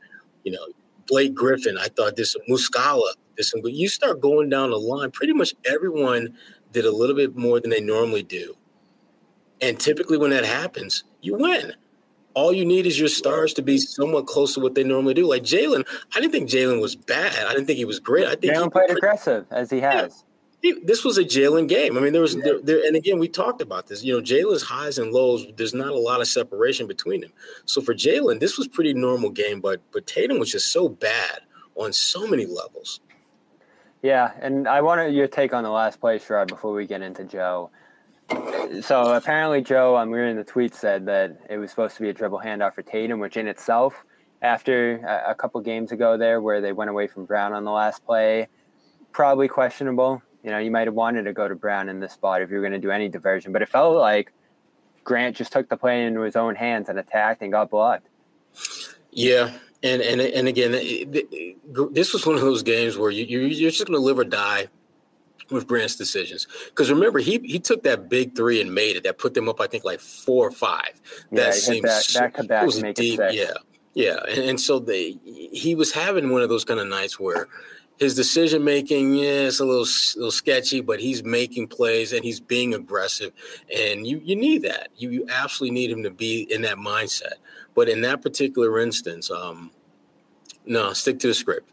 You 0.43 0.53
know, 0.53 0.65
Blake 1.07 1.33
Griffin. 1.33 1.77
I 1.77 1.87
thought 1.89 2.15
did 2.15 2.27
some 2.27 2.41
Muscala 2.49 3.13
this 3.37 3.53
one, 3.53 3.61
but 3.61 3.73
you 3.73 3.87
start 3.87 4.19
going 4.19 4.49
down 4.49 4.71
the 4.71 4.77
line, 4.77 5.11
pretty 5.11 5.33
much 5.33 5.53
everyone 5.65 6.35
did 6.73 6.85
a 6.85 6.91
little 6.91 7.15
bit 7.15 7.35
more 7.35 7.59
than 7.59 7.69
they 7.69 7.81
normally 7.81 8.23
do. 8.23 8.55
And 9.61 9.79
typically, 9.79 10.17
when 10.17 10.31
that 10.31 10.45
happens, 10.45 11.03
you 11.21 11.35
win. 11.35 11.73
All 12.33 12.53
you 12.53 12.65
need 12.65 12.85
is 12.85 12.99
your 12.99 13.09
stars 13.09 13.53
to 13.55 13.63
be 13.63 13.79
somewhat 13.79 14.27
close 14.27 14.53
to 14.53 14.59
what 14.59 14.75
they 14.75 14.83
normally 14.83 15.15
do. 15.15 15.27
Like 15.27 15.41
Jaylen, 15.41 15.87
I 16.15 16.19
didn't 16.19 16.33
think 16.33 16.49
Jaylen 16.49 16.79
was 16.79 16.95
bad. 16.95 17.47
I 17.47 17.53
didn't 17.53 17.65
think 17.65 17.77
he 17.77 17.85
was 17.85 17.99
great. 17.99 18.27
I 18.27 18.35
think 18.35 18.53
Jaylen 18.53 18.71
played 18.71 18.91
aggressive 18.91 19.47
as 19.49 19.71
he 19.71 19.79
has. 19.79 20.23
Yeah. 20.61 20.73
He, 20.73 20.83
this 20.85 21.03
was 21.03 21.17
a 21.17 21.23
Jaylen 21.23 21.67
game. 21.67 21.97
I 21.97 22.01
mean, 22.01 22.13
there 22.13 22.21
was 22.21 22.35
yeah. 22.35 22.43
there, 22.43 22.61
there, 22.61 22.85
and 22.85 22.95
again, 22.95 23.17
we 23.19 23.27
talked 23.27 23.61
about 23.61 23.87
this. 23.87 24.03
You 24.03 24.13
know, 24.13 24.21
Jaylen's 24.21 24.63
highs 24.63 24.97
and 24.99 25.11
lows. 25.11 25.47
There's 25.55 25.73
not 25.73 25.89
a 25.89 25.99
lot 25.99 26.21
of 26.21 26.27
separation 26.27 26.87
between 26.87 27.21
them. 27.21 27.31
So 27.65 27.81
for 27.81 27.95
Jaylen, 27.95 28.39
this 28.39 28.57
was 28.57 28.67
pretty 28.67 28.93
normal 28.93 29.29
game. 29.31 29.59
But 29.59 29.81
but 29.91 30.05
Tatum 30.05 30.37
was 30.37 30.51
just 30.51 30.71
so 30.71 30.89
bad 30.89 31.41
on 31.75 31.93
so 31.93 32.27
many 32.27 32.45
levels. 32.45 32.99
Yeah, 34.07 34.31
and 34.39 34.69
I 34.69 34.79
wanted 34.79 35.13
your 35.13 35.27
take 35.27 35.53
on 35.53 35.65
the 35.65 35.69
last 35.69 35.99
play, 35.99 36.17
Sherrod, 36.17 36.47
before 36.47 36.71
we 36.71 36.87
get 36.87 37.01
into 37.01 37.25
Joe. 37.25 37.71
So 38.81 39.13
apparently, 39.13 39.61
Joe, 39.61 39.97
um, 39.97 40.03
I'm 40.03 40.11
reading 40.11 40.37
the 40.37 40.45
tweet, 40.45 40.73
said 40.73 41.07
that 41.07 41.37
it 41.49 41.57
was 41.57 41.71
supposed 41.71 41.97
to 41.97 42.03
be 42.03 42.07
a 42.07 42.13
dribble 42.13 42.39
handoff 42.39 42.75
for 42.75 42.83
Tatum, 42.83 43.19
which 43.19 43.35
in 43.35 43.49
itself, 43.49 44.05
after 44.41 44.99
a, 45.05 45.31
a 45.31 45.35
couple 45.35 45.59
games 45.59 45.91
ago 45.91 46.17
there 46.17 46.39
where 46.39 46.61
they 46.61 46.71
went 46.71 46.89
away 46.89 47.07
from 47.07 47.25
Brown 47.25 47.51
on 47.51 47.65
the 47.65 47.71
last 47.71 48.05
play, 48.05 48.47
probably 49.11 49.49
questionable. 49.49 50.21
You 50.41 50.51
know, 50.51 50.59
you 50.59 50.71
might 50.71 50.87
have 50.87 50.95
wanted 50.95 51.23
to 51.23 51.33
go 51.33 51.49
to 51.49 51.55
Brown 51.55 51.89
in 51.89 51.99
this 51.99 52.13
spot 52.13 52.41
if 52.41 52.49
you 52.49 52.55
were 52.55 52.61
going 52.61 52.71
to 52.71 52.79
do 52.79 52.91
any 52.91 53.09
diversion, 53.09 53.51
but 53.51 53.61
it 53.61 53.67
felt 53.67 53.97
like 53.97 54.31
Grant 55.03 55.35
just 55.35 55.51
took 55.51 55.67
the 55.67 55.75
play 55.75 56.05
into 56.05 56.21
his 56.21 56.37
own 56.37 56.55
hands 56.55 56.87
and 56.87 56.97
attacked 56.97 57.41
and 57.41 57.51
got 57.51 57.69
blocked. 57.69 58.07
Yeah, 59.11 59.51
and 59.83 60.01
and 60.01 60.21
and 60.21 60.47
again, 60.47 60.71
this 60.71 62.13
was 62.13 62.25
one 62.25 62.35
of 62.35 62.41
those 62.41 62.63
games 62.63 62.97
where 62.97 63.11
you 63.11 63.25
you're 63.25 63.69
just 63.69 63.85
going 63.85 63.99
to 63.99 64.03
live 64.03 64.19
or 64.19 64.23
die 64.23 64.67
with 65.51 65.67
Grant's 65.67 65.95
decisions. 65.95 66.47
Because 66.67 66.89
remember, 66.89 67.19
he 67.19 67.39
he 67.39 67.59
took 67.59 67.83
that 67.83 68.09
big 68.09 68.35
three 68.35 68.59
and 68.61 68.73
made 68.73 68.95
it. 68.95 69.03
That 69.03 69.17
put 69.17 69.33
them 69.33 69.47
up, 69.47 69.61
I 69.61 69.67
think, 69.67 69.83
like 69.83 69.99
four 69.99 70.47
or 70.47 70.51
five. 70.51 70.99
Yeah, 71.31 71.43
that 71.43 71.53
seems 71.53 72.13
that, 72.13 72.33
that 72.33 72.47
back 72.47 72.65
was 72.65 72.81
make 72.81 72.95
deep, 72.95 73.19
Yeah, 73.31 73.53
yeah, 73.93 74.19
and, 74.29 74.49
and 74.49 74.61
so 74.61 74.79
they 74.79 75.17
he 75.23 75.75
was 75.75 75.91
having 75.91 76.29
one 76.29 76.41
of 76.41 76.49
those 76.49 76.65
kind 76.65 76.79
of 76.79 76.87
nights 76.87 77.19
where 77.19 77.47
his 77.97 78.13
decision 78.13 78.63
making, 78.63 79.15
yeah, 79.15 79.47
it's 79.47 79.59
a 79.59 79.65
little 79.65 79.87
little 80.15 80.31
sketchy, 80.31 80.81
but 80.81 80.99
he's 80.99 81.23
making 81.23 81.67
plays 81.67 82.13
and 82.13 82.23
he's 82.23 82.39
being 82.39 82.73
aggressive, 82.73 83.31
and 83.75 84.05
you 84.05 84.21
you 84.23 84.35
need 84.35 84.63
that. 84.63 84.89
You 84.97 85.09
you 85.09 85.25
absolutely 85.29 85.73
need 85.73 85.91
him 85.91 86.03
to 86.03 86.11
be 86.11 86.47
in 86.51 86.61
that 86.63 86.77
mindset. 86.77 87.33
But 87.77 87.89
in 87.89 88.01
that 88.01 88.23
particular 88.23 88.79
instance, 88.79 89.29
um, 89.29 89.69
no, 90.65 90.93
stick 90.93 91.19
to 91.19 91.27
the 91.27 91.33
script. 91.35 91.69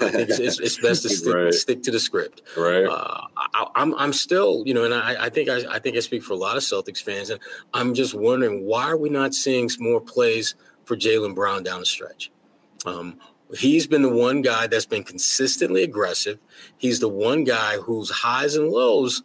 I 0.00 0.08
think 0.08 0.30
it's, 0.30 0.38
it's, 0.38 0.58
it's 0.58 0.78
best 0.78 1.02
to 1.02 1.10
stick, 1.10 1.34
right. 1.34 1.52
stick 1.52 1.82
to 1.82 1.90
the 1.90 2.00
script. 2.00 2.40
Right. 2.56 2.86
Uh, 2.86 3.26
I, 3.36 3.60
am 3.60 3.68
I'm, 3.74 3.94
I'm 3.96 4.12
still, 4.14 4.62
you 4.64 4.72
know, 4.72 4.84
and 4.84 4.94
I, 4.94 5.26
I 5.26 5.28
think 5.28 5.50
I, 5.50 5.64
I 5.70 5.78
think 5.80 5.98
I 5.98 6.00
speak 6.00 6.22
for 6.22 6.32
a 6.32 6.36
lot 6.36 6.56
of 6.56 6.62
Celtics 6.62 7.02
fans, 7.02 7.28
and 7.28 7.38
I'm 7.74 7.92
just 7.92 8.14
wondering 8.14 8.64
why 8.64 8.84
are 8.84 8.96
we 8.96 9.10
not 9.10 9.34
seeing 9.34 9.68
more 9.78 10.00
plays 10.00 10.54
for 10.86 10.96
Jaylen 10.96 11.34
Brown 11.34 11.62
down 11.62 11.80
the 11.80 11.86
stretch? 11.86 12.30
Um, 12.86 13.18
he's 13.54 13.86
been 13.86 14.00
the 14.00 14.08
one 14.08 14.40
guy 14.40 14.66
that's 14.66 14.86
been 14.86 15.04
consistently 15.04 15.82
aggressive. 15.82 16.40
He's 16.78 17.00
the 17.00 17.10
one 17.10 17.44
guy 17.44 17.76
whose 17.76 18.08
highs 18.08 18.54
and 18.54 18.70
lows 18.70 19.24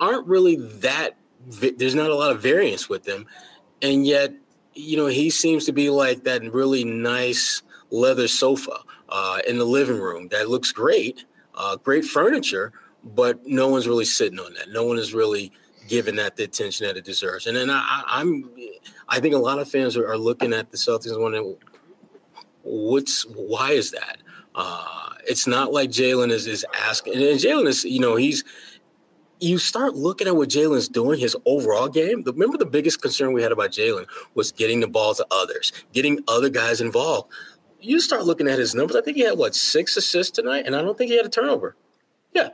aren't 0.00 0.26
really 0.26 0.56
that. 0.56 1.18
There's 1.46 1.94
not 1.94 2.08
a 2.08 2.14
lot 2.14 2.30
of 2.30 2.40
variance 2.40 2.88
with 2.88 3.04
them, 3.04 3.26
and 3.82 4.06
yet 4.06 4.32
you 4.76 4.96
know, 4.96 5.06
he 5.06 5.30
seems 5.30 5.64
to 5.64 5.72
be 5.72 5.90
like 5.90 6.24
that 6.24 6.42
really 6.52 6.84
nice 6.84 7.62
leather 7.90 8.28
sofa 8.28 8.78
uh, 9.08 9.38
in 9.48 9.58
the 9.58 9.64
living 9.64 9.98
room 9.98 10.28
that 10.28 10.48
looks 10.48 10.70
great, 10.70 11.24
uh, 11.54 11.76
great 11.76 12.04
furniture, 12.04 12.72
but 13.02 13.44
no 13.46 13.68
one's 13.68 13.88
really 13.88 14.04
sitting 14.04 14.38
on 14.38 14.52
that. 14.54 14.70
No 14.70 14.84
one 14.84 14.98
is 14.98 15.14
really 15.14 15.50
giving 15.88 16.16
that 16.16 16.36
the 16.36 16.44
attention 16.44 16.86
that 16.86 16.96
it 16.96 17.04
deserves. 17.04 17.46
And 17.46 17.56
then 17.56 17.70
I, 17.70 18.02
I'm, 18.06 18.50
I 19.08 19.20
think 19.20 19.34
a 19.34 19.38
lot 19.38 19.58
of 19.58 19.70
fans 19.70 19.96
are, 19.96 20.18
looking 20.18 20.52
at 20.52 20.70
the 20.70 20.76
Celtics 20.76 21.18
wondering, 21.18 21.56
what's 22.62 23.22
why 23.22 23.72
is 23.72 23.92
that? 23.92 24.18
Uh, 24.54 25.10
it's 25.28 25.46
not 25.46 25.72
like 25.72 25.90
Jaylen 25.90 26.30
is 26.30 26.46
is 26.46 26.66
asking, 26.74 27.14
and 27.14 27.38
Jaylen 27.38 27.66
is, 27.66 27.84
you 27.84 28.00
know, 28.00 28.16
he's 28.16 28.42
you 29.40 29.58
start 29.58 29.94
looking 29.94 30.26
at 30.26 30.36
what 30.36 30.48
Jaylen's 30.48 30.88
doing, 30.88 31.20
his 31.20 31.36
overall 31.44 31.88
game. 31.88 32.22
Remember, 32.24 32.56
the 32.56 32.66
biggest 32.66 33.02
concern 33.02 33.32
we 33.32 33.42
had 33.42 33.52
about 33.52 33.70
Jaylen 33.70 34.06
was 34.34 34.52
getting 34.52 34.80
the 34.80 34.88
ball 34.88 35.14
to 35.14 35.26
others, 35.30 35.72
getting 35.92 36.20
other 36.28 36.48
guys 36.48 36.80
involved. 36.80 37.30
You 37.80 38.00
start 38.00 38.24
looking 38.24 38.48
at 38.48 38.58
his 38.58 38.74
numbers. 38.74 38.96
I 38.96 39.02
think 39.02 39.16
he 39.16 39.22
had 39.22 39.38
what 39.38 39.54
six 39.54 39.96
assists 39.96 40.32
tonight, 40.32 40.64
and 40.66 40.74
I 40.74 40.82
don't 40.82 40.96
think 40.96 41.10
he 41.10 41.16
had 41.16 41.26
a 41.26 41.30
turnover. 41.30 41.76
Yeah, 42.32 42.48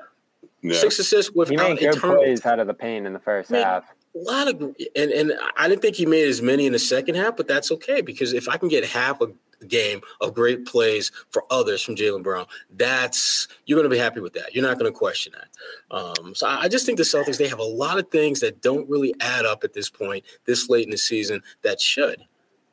yeah. 0.61 0.75
six 0.75 0.99
assists 0.99 1.33
without 1.35 1.79
he 1.79 1.87
made 1.87 1.93
good 1.93 2.01
plays 2.01 2.45
out 2.45 2.59
of 2.59 2.67
the 2.67 2.75
paint 2.75 3.07
in 3.07 3.13
the 3.13 3.21
first 3.21 3.51
half. 3.51 3.85
A 4.15 4.19
lot 4.19 4.49
of 4.49 4.61
and 4.61 5.11
and 5.11 5.33
I 5.57 5.69
didn't 5.69 5.81
think 5.81 5.97
he 5.97 6.05
made 6.05 6.29
as 6.29 6.43
many 6.43 6.67
in 6.67 6.73
the 6.73 6.79
second 6.79 7.15
half, 7.15 7.37
but 7.37 7.49
that's 7.49 7.71
okay 7.73 8.03
because 8.03 8.33
if 8.33 8.49
I 8.49 8.57
can 8.59 8.69
get 8.69 8.85
half 8.85 9.21
a 9.21 9.29
game 9.69 10.01
of 10.21 10.35
great 10.35 10.67
plays 10.67 11.11
for 11.31 11.45
others 11.51 11.83
from 11.83 11.97
Jaylen 11.97 12.23
Brown. 12.23 12.47
That's 12.71 13.49
you're 13.67 13.77
going 13.79 13.89
to 13.89 13.95
be 13.95 13.99
happy 13.99 14.21
with 14.21 14.33
that. 14.35 14.55
You're 14.55 14.67
not 14.67 14.79
going 14.79 14.93
to 14.93 14.97
question 14.97 15.33
that. 15.33 15.97
Um, 15.97 16.35
so 16.35 16.47
I, 16.47 16.63
I 16.63 16.69
just 16.69 16.87
think 16.87 16.99
the 16.99 17.05
Celtics 17.05 17.39
they 17.39 17.49
have 17.49 17.59
a 17.59 17.65
lot 17.65 17.99
of 17.99 18.11
things 18.11 18.41
that 18.41 18.61
don't 18.63 18.89
really 18.89 19.15
add 19.21 19.45
up 19.45 19.65
at 19.65 19.73
this 19.73 19.89
point, 19.89 20.25
this 20.45 20.69
late 20.69 20.85
in 20.85 20.91
the 20.91 20.99
season, 20.99 21.43
that 21.63 21.81
should. 21.81 22.25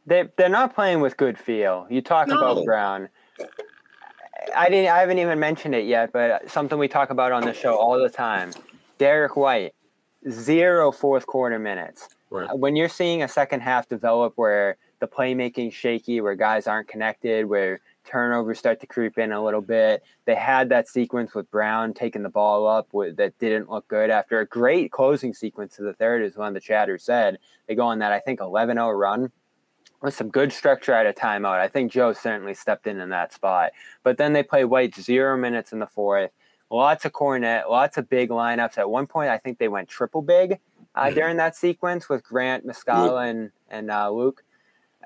They 0.05 0.27
they're 0.37 0.49
not 0.49 0.73
playing 0.73 1.01
with 1.01 1.17
good 1.17 1.37
feel. 1.37 1.85
You 1.89 2.01
talk 2.01 2.27
no. 2.27 2.37
about 2.37 2.65
Brown. 2.65 3.09
I 4.55 4.69
didn't. 4.69 4.91
I 4.91 4.99
haven't 4.99 5.19
even 5.19 5.39
mentioned 5.39 5.75
it 5.75 5.85
yet, 5.85 6.11
but 6.11 6.49
something 6.49 6.79
we 6.79 6.87
talk 6.87 7.09
about 7.09 7.31
on 7.31 7.43
the 7.43 7.53
show 7.53 7.75
all 7.75 8.01
the 8.01 8.09
time. 8.09 8.51
Derrick 8.97 9.35
White 9.35 9.73
zero 10.29 10.91
fourth 10.91 11.25
quarter 11.25 11.59
minutes. 11.59 12.09
Right. 12.29 12.49
When 12.57 12.75
you're 12.75 12.89
seeing 12.89 13.23
a 13.23 13.27
second 13.27 13.61
half 13.61 13.87
develop 13.87 14.33
where 14.35 14.77
the 14.99 15.07
playmaking 15.07 15.71
shaky, 15.71 16.21
where 16.21 16.35
guys 16.35 16.67
aren't 16.67 16.87
connected, 16.87 17.45
where 17.45 17.79
turnovers 18.05 18.59
start 18.59 18.79
to 18.81 18.87
creep 18.87 19.17
in 19.17 19.31
a 19.31 19.43
little 19.43 19.61
bit. 19.61 20.03
They 20.25 20.35
had 20.35 20.69
that 20.69 20.87
sequence 20.87 21.33
with 21.33 21.49
Brown 21.51 21.93
taking 21.93 22.23
the 22.23 22.29
ball 22.29 22.67
up 22.67 22.87
with, 22.91 23.17
that 23.17 23.37
didn't 23.39 23.69
look 23.69 23.87
good 23.87 24.09
after 24.09 24.39
a 24.39 24.45
great 24.45 24.91
closing 24.91 25.33
sequence 25.33 25.75
to 25.77 25.83
the 25.83 25.93
third, 25.93 26.23
as 26.23 26.35
one 26.35 26.49
of 26.49 26.53
the 26.53 26.59
chatters 26.59 27.03
said. 27.03 27.39
They 27.67 27.75
go 27.75 27.87
on 27.87 27.99
that, 27.99 28.11
I 28.11 28.19
think, 28.19 28.41
11 28.41 28.77
0 28.77 28.89
run 28.91 29.31
with 30.01 30.13
some 30.13 30.29
good 30.29 30.51
structure 30.53 30.93
at 30.93 31.05
a 31.05 31.13
timeout. 31.13 31.59
I 31.59 31.67
think 31.67 31.91
Joe 31.91 32.13
certainly 32.13 32.53
stepped 32.53 32.87
in 32.87 32.99
in 32.99 33.09
that 33.09 33.33
spot. 33.33 33.71
But 34.03 34.17
then 34.17 34.33
they 34.33 34.43
play 34.43 34.63
White 34.65 34.95
zero 34.95 35.37
minutes 35.37 35.73
in 35.73 35.79
the 35.79 35.87
fourth. 35.87 36.31
Lots 36.71 37.03
of 37.05 37.13
Kornet, 37.13 37.69
lots 37.69 37.97
of 37.97 38.09
big 38.09 38.29
lineups. 38.29 38.77
At 38.77 38.89
one 38.89 39.07
point, 39.07 39.29
I 39.29 39.37
think 39.37 39.57
they 39.57 39.67
went 39.67 39.89
triple 39.89 40.21
big 40.21 40.59
uh, 40.93 41.05
mm-hmm. 41.05 41.15
during 41.15 41.37
that 41.37 41.55
sequence 41.55 42.07
with 42.07 42.23
Grant, 42.23 42.65
Muscala, 42.65 43.29
and, 43.29 43.51
and 43.69 43.89
uh, 43.89 44.09
Luke. 44.11 44.43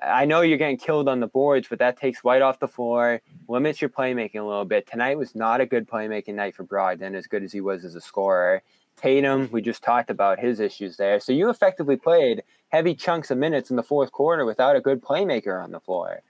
I 0.02 0.24
know 0.24 0.40
you're 0.40 0.58
getting 0.58 0.76
killed 0.76 1.08
on 1.08 1.20
the 1.20 1.26
boards, 1.26 1.68
but 1.68 1.78
that 1.78 1.98
takes 1.98 2.24
White 2.24 2.42
off 2.42 2.58
the 2.58 2.68
floor, 2.68 3.22
limits 3.48 3.80
your 3.80 3.90
playmaking 3.90 4.40
a 4.40 4.44
little 4.44 4.64
bit. 4.64 4.86
Tonight 4.86 5.18
was 5.18 5.34
not 5.34 5.60
a 5.60 5.66
good 5.66 5.88
playmaking 5.88 6.34
night 6.34 6.54
for 6.54 6.64
Brogdon, 6.64 7.14
as 7.14 7.26
good 7.26 7.42
as 7.42 7.52
he 7.52 7.60
was 7.60 7.84
as 7.84 7.94
a 7.94 8.00
scorer. 8.00 8.62
Tatum, 8.96 9.48
we 9.50 9.60
just 9.60 9.82
talked 9.82 10.10
about 10.10 10.38
his 10.38 10.60
issues 10.60 10.96
there. 10.96 11.18
So 11.20 11.32
you 11.32 11.50
effectively 11.50 11.96
played 11.96 12.42
heavy 12.68 12.94
chunks 12.94 13.30
of 13.30 13.38
minutes 13.38 13.70
in 13.70 13.76
the 13.76 13.82
fourth 13.82 14.12
quarter 14.12 14.44
without 14.44 14.76
a 14.76 14.80
good 14.80 15.02
playmaker 15.02 15.62
on 15.62 15.72
the 15.72 15.80
floor. 15.80 16.22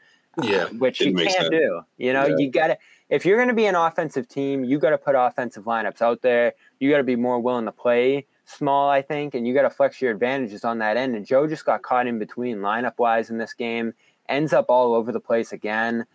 Yeah, 0.43 0.65
uh, 0.65 0.69
which 0.71 1.01
you 1.01 1.15
can't 1.15 1.31
sense. 1.31 1.49
do. 1.51 1.83
You 1.97 2.13
know, 2.13 2.27
yeah. 2.27 2.37
you 2.39 2.51
got 2.51 2.67
to 2.69 2.79
if 3.09 3.25
you're 3.25 3.37
going 3.37 3.49
to 3.49 3.55
be 3.55 3.67
an 3.67 3.77
offensive 3.77 4.29
team, 4.29 4.65
you 4.65 4.79
got 4.79 4.91
to 4.91 4.99
put 4.99 5.15
offensive 5.15 5.65
lineups 5.65 6.03
out 6.03 6.23
there. 6.23 6.55
You 6.81 6.91
got 6.91 6.99
to 6.99 7.05
be 7.05 7.17
more 7.17 7.39
willing 7.39 7.67
to 7.67 7.73
play 7.73 8.27
small, 8.45 8.91
I 8.91 9.03
think, 9.03 9.35
and 9.35 9.47
you 9.47 9.55
got 9.55 9.63
to 9.63 9.71
flex 9.71 10.01
your 10.01 10.13
advantages 10.13 10.65
on 10.65 10.79
that 10.79 10.97
end. 10.97 11.15
And 11.15 11.27
Joe 11.27 11.47
just 11.47 11.65
got 11.65 11.83
caught 11.83 12.07
in 12.07 12.19
between 12.19 12.59
lineup 12.59 12.99
wise 12.99 13.31
in 13.31 13.39
this 13.39 13.55
game, 13.55 13.95
ends 14.29 14.53
up 14.53 14.67
all 14.69 14.95
over 14.95 15.13
the 15.13 15.21
place 15.21 15.53
again. 15.53 16.07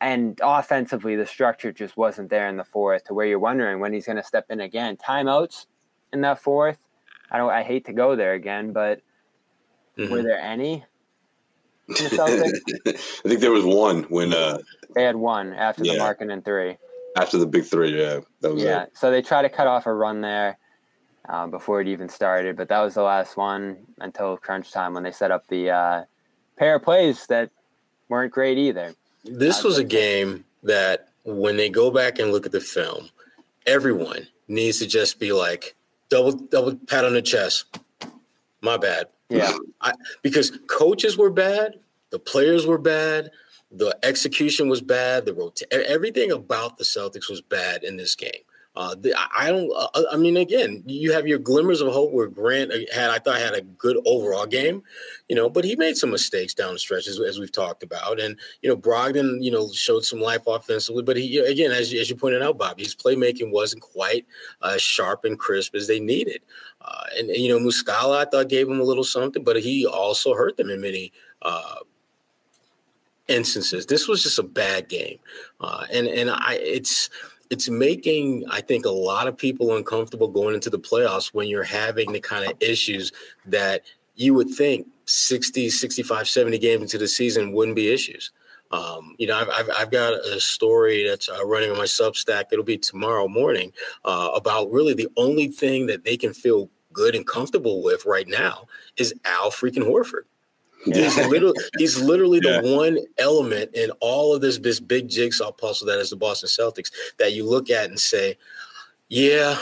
and 0.00 0.40
offensively, 0.42 1.16
the 1.16 1.26
structure 1.26 1.72
just 1.72 1.96
wasn't 1.96 2.30
there 2.30 2.48
in 2.48 2.56
the 2.56 2.64
fourth 2.64 3.04
to 3.04 3.14
where 3.14 3.26
you're 3.26 3.38
wondering 3.38 3.80
when 3.80 3.92
he's 3.92 4.06
going 4.06 4.16
to 4.16 4.22
step 4.22 4.46
in 4.50 4.60
again. 4.60 4.96
Timeouts 4.96 5.66
in 6.12 6.20
that 6.22 6.38
fourth. 6.38 6.78
I 7.30 7.38
don't. 7.38 7.50
I 7.50 7.62
hate 7.62 7.86
to 7.86 7.92
go 7.92 8.14
there 8.14 8.34
again, 8.34 8.72
but 8.72 9.00
mm-hmm. 9.98 10.12
were 10.12 10.22
there 10.22 10.38
any? 10.38 10.84
I 11.90 12.52
think 13.24 13.40
there 13.40 13.50
was 13.50 13.64
one 13.64 14.04
when 14.04 14.32
uh, 14.32 14.58
they 14.94 15.02
had 15.02 15.16
one 15.16 15.52
after 15.52 15.84
yeah. 15.84 16.12
the 16.12 16.32
and 16.32 16.44
three. 16.44 16.76
After 17.16 17.38
the 17.38 17.46
big 17.46 17.64
three, 17.64 17.98
yeah, 17.98 18.20
that 18.40 18.54
was 18.54 18.62
yeah. 18.62 18.84
It. 18.84 18.90
So 18.94 19.10
they 19.10 19.22
try 19.22 19.42
to 19.42 19.48
cut 19.48 19.66
off 19.66 19.86
a 19.86 19.94
run 19.94 20.20
there 20.20 20.58
uh, 21.28 21.46
before 21.46 21.80
it 21.80 21.88
even 21.88 22.08
started. 22.08 22.56
But 22.56 22.68
that 22.68 22.80
was 22.80 22.94
the 22.94 23.02
last 23.02 23.36
one 23.36 23.76
until 24.00 24.36
crunch 24.36 24.70
time 24.72 24.94
when 24.94 25.02
they 25.02 25.12
set 25.12 25.30
up 25.30 25.46
the 25.48 25.70
uh, 25.70 26.04
pair 26.56 26.76
of 26.76 26.82
plays 26.82 27.26
that 27.26 27.50
weren't 28.08 28.32
great 28.32 28.58
either. 28.58 28.94
This 29.24 29.64
uh, 29.64 29.68
was 29.68 29.78
a 29.78 29.84
game 29.84 30.44
that 30.62 31.08
when 31.24 31.56
they 31.56 31.68
go 31.68 31.90
back 31.90 32.18
and 32.18 32.32
look 32.32 32.46
at 32.46 32.52
the 32.52 32.60
film, 32.60 33.10
everyone 33.66 34.26
needs 34.48 34.78
to 34.78 34.86
just 34.86 35.18
be 35.18 35.32
like 35.32 35.74
double 36.08 36.32
double 36.32 36.76
pat 36.86 37.04
on 37.04 37.14
the 37.14 37.22
chest. 37.22 37.78
My 38.60 38.76
bad. 38.76 39.06
Yeah. 39.28 39.52
I, 39.80 39.92
because 40.22 40.58
coaches 40.68 41.18
were 41.18 41.30
bad, 41.30 41.74
the 42.10 42.18
players 42.18 42.66
were 42.66 42.78
bad, 42.78 43.30
the 43.70 43.96
execution 44.02 44.68
was 44.68 44.80
bad, 44.80 45.26
the 45.26 45.34
rota- 45.34 45.66
everything 45.72 46.30
about 46.30 46.78
the 46.78 46.84
Celtics 46.84 47.28
was 47.28 47.40
bad 47.40 47.82
in 47.82 47.96
this 47.96 48.14
game. 48.14 48.42
Uh, 48.76 48.94
the, 48.94 49.14
I 49.34 49.48
don't. 49.48 49.72
Uh, 49.74 50.02
I 50.12 50.16
mean, 50.18 50.36
again, 50.36 50.82
you 50.84 51.10
have 51.12 51.26
your 51.26 51.38
glimmers 51.38 51.80
of 51.80 51.90
hope 51.92 52.12
where 52.12 52.26
Grant 52.26 52.70
had. 52.92 53.08
I 53.08 53.18
thought 53.18 53.38
had 53.38 53.54
a 53.54 53.62
good 53.62 53.96
overall 54.04 54.44
game, 54.44 54.82
you 55.30 55.34
know, 55.34 55.48
but 55.48 55.64
he 55.64 55.76
made 55.76 55.96
some 55.96 56.10
mistakes 56.10 56.52
down 56.52 56.74
the 56.74 56.78
stretch 56.78 57.08
as, 57.08 57.18
as 57.18 57.38
we've 57.38 57.50
talked 57.50 57.82
about, 57.82 58.20
and 58.20 58.38
you 58.60 58.68
know, 58.68 58.76
Brogdon, 58.76 59.42
you 59.42 59.50
know, 59.50 59.70
showed 59.72 60.04
some 60.04 60.20
life 60.20 60.42
offensively, 60.46 61.02
but 61.02 61.16
he 61.16 61.38
again, 61.38 61.70
as 61.70 61.92
as 61.94 62.10
you 62.10 62.16
pointed 62.16 62.42
out, 62.42 62.58
Bob, 62.58 62.78
his 62.78 62.94
playmaking 62.94 63.50
wasn't 63.50 63.80
quite 63.80 64.26
uh, 64.60 64.76
sharp 64.76 65.24
and 65.24 65.38
crisp 65.38 65.74
as 65.74 65.86
they 65.86 65.98
needed, 65.98 66.42
uh, 66.82 67.04
and, 67.18 67.30
and, 67.30 67.38
you 67.38 67.48
know, 67.48 67.58
Muscala, 67.58 68.18
I 68.18 68.24
thought 68.26 68.50
gave 68.50 68.68
him 68.68 68.80
a 68.80 68.84
little 68.84 69.04
something, 69.04 69.42
but 69.42 69.56
he 69.56 69.86
also 69.86 70.34
hurt 70.34 70.58
them 70.58 70.68
in 70.68 70.82
many 70.82 71.14
uh, 71.40 71.76
instances. 73.26 73.86
This 73.86 74.06
was 74.06 74.22
just 74.22 74.38
a 74.38 74.42
bad 74.42 74.90
game, 74.90 75.18
uh, 75.62 75.86
and 75.90 76.06
and 76.06 76.30
I 76.30 76.58
it's 76.60 77.08
it's 77.50 77.68
making 77.68 78.44
i 78.50 78.60
think 78.60 78.84
a 78.84 78.90
lot 78.90 79.26
of 79.26 79.36
people 79.36 79.76
uncomfortable 79.76 80.28
going 80.28 80.54
into 80.54 80.70
the 80.70 80.78
playoffs 80.78 81.34
when 81.34 81.48
you're 81.48 81.62
having 81.62 82.12
the 82.12 82.20
kind 82.20 82.44
of 82.44 82.52
issues 82.60 83.12
that 83.44 83.82
you 84.14 84.34
would 84.34 84.50
think 84.50 84.86
60 85.06 85.70
65 85.70 86.28
70 86.28 86.58
games 86.58 86.82
into 86.82 86.98
the 86.98 87.08
season 87.08 87.52
wouldn't 87.52 87.76
be 87.76 87.92
issues 87.92 88.30
um, 88.72 89.14
you 89.18 89.28
know, 89.28 89.36
I've, 89.36 89.48
I've, 89.48 89.70
I've, 89.78 89.90
got 89.90 90.14
a 90.14 90.40
story 90.40 91.06
that's 91.06 91.28
uh, 91.28 91.44
running 91.46 91.70
on 91.70 91.78
my 91.78 91.84
Substack. 91.84 92.46
It'll 92.50 92.64
be 92.64 92.76
tomorrow 92.76 93.28
morning 93.28 93.72
uh, 94.04 94.30
about 94.34 94.72
really 94.72 94.92
the 94.92 95.08
only 95.16 95.46
thing 95.46 95.86
that 95.86 96.04
they 96.04 96.16
can 96.16 96.34
feel 96.34 96.68
good 96.92 97.14
and 97.14 97.26
comfortable 97.26 97.82
with 97.82 98.04
right 98.06 98.26
now 98.26 98.66
is 98.96 99.14
Al 99.24 99.50
freaking 99.50 99.84
Horford. 99.84 100.22
He's 100.86 101.16
literally 101.16 101.54
he's 101.78 102.00
literally 102.00 102.40
yeah. 102.42 102.60
the 102.60 102.76
one 102.76 102.98
element 103.18 103.74
in 103.74 103.90
all 104.00 104.34
of 104.34 104.40
this 104.40 104.58
this 104.58 104.80
big 104.80 105.08
jigsaw 105.08 105.52
puzzle 105.52 105.86
that 105.88 105.98
is 105.98 106.10
the 106.10 106.16
Boston 106.16 106.48
Celtics 106.48 106.90
that 107.18 107.32
you 107.32 107.48
look 107.48 107.70
at 107.70 107.88
and 107.88 107.98
say, 107.98 108.36
yeah, 109.08 109.58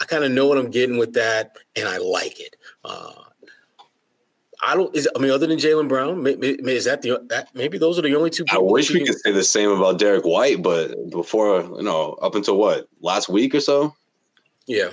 I 0.00 0.04
kind 0.04 0.24
of 0.24 0.32
know 0.32 0.46
what 0.46 0.58
I'm 0.58 0.70
getting 0.70 0.98
with 0.98 1.14
that, 1.14 1.56
and 1.76 1.88
I 1.88 1.98
like 1.98 2.40
it. 2.40 2.56
Uh, 2.84 3.12
I 4.66 4.74
don't. 4.74 4.94
Is 4.94 5.08
I 5.14 5.18
mean, 5.18 5.30
other 5.30 5.46
than 5.46 5.58
Jaylen 5.58 5.88
Brown, 5.88 6.22
maybe, 6.22 6.56
is 6.72 6.84
that 6.86 7.02
the 7.02 7.20
that 7.28 7.54
maybe 7.54 7.78
those 7.78 7.98
are 7.98 8.02
the 8.02 8.14
only 8.16 8.30
two. 8.30 8.44
I 8.50 8.58
wish 8.58 8.90
we 8.90 9.04
could 9.04 9.18
say 9.18 9.32
the 9.32 9.44
same 9.44 9.70
about 9.70 9.98
Derrick 9.98 10.24
White, 10.24 10.62
but 10.62 11.10
before 11.10 11.60
you 11.60 11.82
know, 11.82 12.12
up 12.22 12.34
until 12.34 12.56
what 12.56 12.88
last 13.00 13.28
week 13.28 13.54
or 13.54 13.60
so. 13.60 13.94
Yeah, 14.66 14.90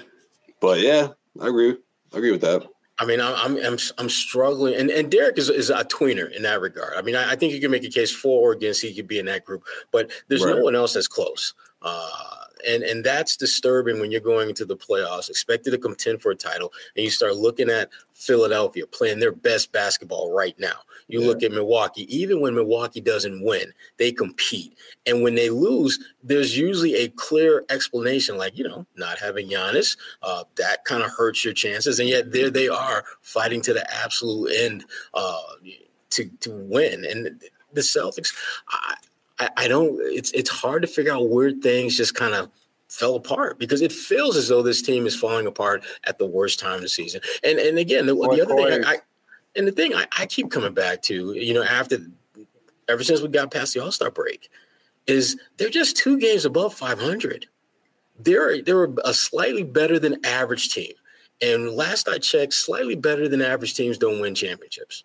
but 0.59 0.81
yeah, 0.81 1.09
I 1.39 1.47
agree. 1.47 1.77
I 2.13 2.17
agree 2.17 2.31
with 2.31 2.41
that. 2.41 2.67
I 3.01 3.05
mean, 3.05 3.19
I'm 3.19 3.57
I'm 3.57 3.79
I'm 3.97 4.09
struggling, 4.09 4.75
and 4.75 4.91
and 4.91 5.09
Derrick 5.09 5.39
is 5.39 5.49
is 5.49 5.71
a 5.71 5.83
tweener 5.83 6.31
in 6.31 6.43
that 6.43 6.61
regard. 6.61 6.93
I 6.95 7.01
mean, 7.01 7.15
I, 7.15 7.31
I 7.31 7.35
think 7.35 7.51
you 7.51 7.59
can 7.59 7.71
make 7.71 7.83
a 7.83 7.89
case 7.89 8.15
for 8.15 8.49
or 8.49 8.51
against 8.51 8.83
he 8.83 8.93
could 8.93 9.07
be 9.07 9.17
in 9.17 9.25
that 9.25 9.43
group, 9.43 9.63
but 9.91 10.11
there's 10.27 10.45
right. 10.45 10.55
no 10.55 10.61
one 10.61 10.75
else 10.75 10.93
that's 10.93 11.07
close. 11.07 11.55
Uh, 11.81 12.09
and 12.67 12.83
and 12.83 13.03
that's 13.03 13.35
disturbing 13.35 13.99
when 13.99 14.11
you're 14.11 14.21
going 14.21 14.49
into 14.49 14.65
the 14.65 14.77
playoffs, 14.77 15.29
expected 15.29 15.71
to 15.71 15.79
contend 15.79 16.21
for 16.21 16.29
a 16.29 16.35
title, 16.35 16.71
and 16.95 17.03
you 17.03 17.09
start 17.09 17.35
looking 17.35 17.71
at 17.71 17.89
Philadelphia 18.13 18.85
playing 18.85 19.19
their 19.19 19.31
best 19.31 19.71
basketball 19.71 20.31
right 20.31 20.57
now. 20.59 20.77
You 21.11 21.21
yeah. 21.21 21.27
look 21.27 21.43
at 21.43 21.51
Milwaukee, 21.51 22.07
even 22.15 22.41
when 22.41 22.55
Milwaukee 22.55 23.01
doesn't 23.01 23.43
win, 23.43 23.73
they 23.97 24.11
compete, 24.11 24.77
and 25.05 25.21
when 25.21 25.35
they 25.35 25.49
lose, 25.49 25.99
there's 26.23 26.57
usually 26.57 26.95
a 26.95 27.09
clear 27.09 27.63
explanation, 27.69 28.37
like 28.37 28.57
you 28.57 28.67
know, 28.67 28.85
not 28.95 29.19
having 29.19 29.49
Giannis, 29.49 29.97
uh, 30.23 30.43
that 30.55 30.85
kind 30.85 31.03
of 31.03 31.11
hurts 31.11 31.43
your 31.43 31.53
chances, 31.53 31.99
and 31.99 32.09
yet 32.09 32.31
there 32.31 32.49
they 32.49 32.69
are 32.69 33.03
fighting 33.21 33.61
to 33.61 33.73
the 33.73 33.93
absolute 33.93 34.51
end 34.55 34.85
uh, 35.13 35.41
to 36.11 36.29
to 36.39 36.51
win, 36.51 37.05
and 37.05 37.41
the 37.73 37.81
Celtics. 37.81 38.33
I, 38.69 38.95
I, 39.39 39.49
I 39.57 39.67
don't. 39.67 39.99
It's 40.01 40.31
it's 40.31 40.49
hard 40.49 40.81
to 40.83 40.87
figure 40.87 41.13
out 41.13 41.29
where 41.29 41.51
things 41.51 41.97
just 41.97 42.15
kind 42.15 42.33
of 42.33 42.49
fell 42.91 43.15
apart 43.15 43.57
because 43.57 43.81
it 43.81 43.91
feels 43.91 44.35
as 44.35 44.49
though 44.49 44.61
this 44.61 44.81
team 44.81 45.05
is 45.05 45.15
falling 45.15 45.47
apart 45.47 45.81
at 46.03 46.17
the 46.17 46.25
worst 46.25 46.59
time 46.59 46.75
of 46.75 46.81
the 46.81 46.89
season. 46.89 47.21
And 47.43 47.57
and 47.57 47.77
again, 47.77 48.05
the, 48.05 48.15
the 48.15 48.41
other 48.41 48.55
thing, 48.55 48.85
I, 48.85 48.93
I, 48.93 48.97
and 49.55 49.67
the 49.67 49.71
thing 49.71 49.93
I, 49.93 50.05
I 50.17 50.25
keep 50.25 50.49
coming 50.49 50.73
back 50.73 51.01
to, 51.03 51.33
you 51.33 51.53
know, 51.53 51.63
after 51.63 51.97
ever 52.89 53.03
since 53.03 53.21
we 53.21 53.27
got 53.27 53.51
past 53.51 53.73
the 53.73 53.83
All 53.83 53.91
Star 53.91 54.11
break, 54.11 54.49
is 55.07 55.37
they're 55.57 55.69
just 55.69 55.97
two 55.97 56.19
games 56.19 56.45
above 56.45 56.73
500. 56.73 57.47
They're 58.19 58.61
they're 58.61 58.89
a 59.03 59.13
slightly 59.13 59.63
better 59.63 59.99
than 59.99 60.23
average 60.25 60.69
team, 60.69 60.93
and 61.41 61.71
last 61.71 62.07
I 62.07 62.17
checked, 62.17 62.53
slightly 62.53 62.95
better 62.95 63.27
than 63.27 63.41
average 63.41 63.73
teams 63.73 63.97
don't 63.97 64.21
win 64.21 64.35
championships. 64.35 65.03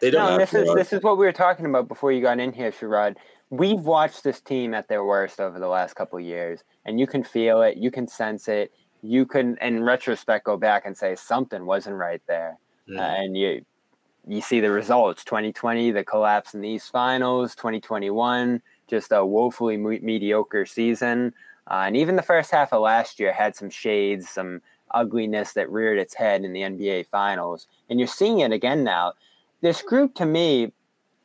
They 0.00 0.10
don't. 0.10 0.32
No, 0.32 0.38
this 0.38 0.54
is 0.54 0.74
this 0.74 0.92
is 0.92 1.02
what 1.02 1.18
we 1.18 1.26
were 1.26 1.32
talking 1.32 1.66
about 1.66 1.88
before 1.88 2.12
you 2.12 2.20
got 2.22 2.40
in 2.40 2.52
here, 2.52 2.72
Sherrod. 2.72 3.16
We've 3.50 3.80
watched 3.80 4.24
this 4.24 4.40
team 4.40 4.74
at 4.74 4.88
their 4.88 5.04
worst 5.04 5.40
over 5.40 5.58
the 5.58 5.68
last 5.68 5.94
couple 5.94 6.20
years, 6.20 6.64
and 6.84 7.00
you 7.00 7.06
can 7.06 7.24
feel 7.24 7.62
it, 7.62 7.78
you 7.78 7.90
can 7.90 8.06
sense 8.06 8.46
it, 8.46 8.72
you 9.00 9.24
can, 9.24 9.56
in 9.62 9.82
retrospect, 9.82 10.44
go 10.44 10.58
back 10.58 10.84
and 10.84 10.94
say 10.94 11.14
something 11.14 11.64
wasn't 11.64 11.96
right 11.96 12.20
there, 12.26 12.58
mm. 12.88 12.98
and 12.98 13.36
you 13.36 13.64
you 14.26 14.40
see 14.40 14.60
the 14.60 14.70
results. 14.70 15.24
2020, 15.24 15.90
the 15.90 16.04
collapse 16.04 16.52
in 16.52 16.60
the 16.60 16.68
East 16.68 16.92
Finals. 16.92 17.54
2021, 17.54 18.60
just 18.86 19.10
a 19.10 19.24
woefully 19.24 19.76
me- 19.76 20.00
mediocre 20.00 20.66
season, 20.66 21.32
uh, 21.70 21.84
and 21.86 21.96
even 21.96 22.16
the 22.16 22.22
first 22.22 22.50
half 22.50 22.72
of 22.72 22.82
last 22.82 23.18
year 23.18 23.32
had 23.32 23.56
some 23.56 23.70
shades, 23.70 24.28
some 24.28 24.60
ugliness 24.90 25.52
that 25.52 25.70
reared 25.70 25.98
its 25.98 26.14
head 26.14 26.44
in 26.44 26.52
the 26.52 26.60
NBA 26.60 27.06
Finals, 27.06 27.68
and 27.88 27.98
you're 27.98 28.06
seeing 28.08 28.40
it 28.40 28.52
again 28.52 28.84
now 28.84 29.12
this 29.60 29.82
group 29.82 30.14
to 30.16 30.26
me, 30.26 30.72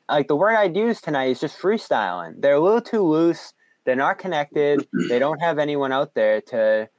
like 0.10 0.28
the 0.28 0.36
word 0.36 0.56
I'd 0.56 0.76
use 0.76 1.02
tonight 1.02 1.26
is 1.26 1.40
just 1.40 1.60
freestyling. 1.60 2.42
They're 2.42 2.56
a 2.56 2.60
little 2.60 2.82
too 2.82 3.04
loose. 3.04 3.54
They're 3.86 3.96
not 3.96 4.18
connected. 4.18 4.88
they 5.10 5.20
don't 5.20 5.40
have 5.40 5.60
anyone 5.60 5.92
out 5.92 6.14
there 6.14 6.42
to 6.42 6.90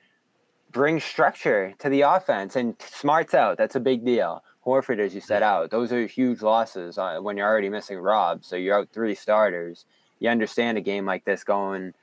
bring 0.71 1.01
structure 1.01 1.75
to 1.79 1.89
the 1.89 2.03
offense 2.03 2.57
and 2.57 2.75
smarts 2.81 3.35
out. 3.35 3.59
That's 3.59 3.77
a 3.77 3.81
big 3.81 4.05
deal. 4.05 4.43
Horford, 4.65 4.99
as 4.99 5.15
you 5.15 5.21
said, 5.21 5.43
out. 5.43 5.71
Those 5.71 5.93
are 5.93 6.07
huge 6.07 6.43
losses 6.43 6.99
uh, 6.99 7.19
when 7.21 7.37
you're 7.37 7.49
already 7.49 7.69
missing 7.69 7.99
Rob. 7.99 8.45
So 8.45 8.57
you're 8.57 8.79
out 8.79 8.89
three 8.93 9.15
starters. 9.15 9.85
You 10.21 10.31
understand 10.31 10.79
a 10.79 10.81
game 10.81 11.05
like 11.05 11.25
this 11.25 11.45
going 11.45 11.95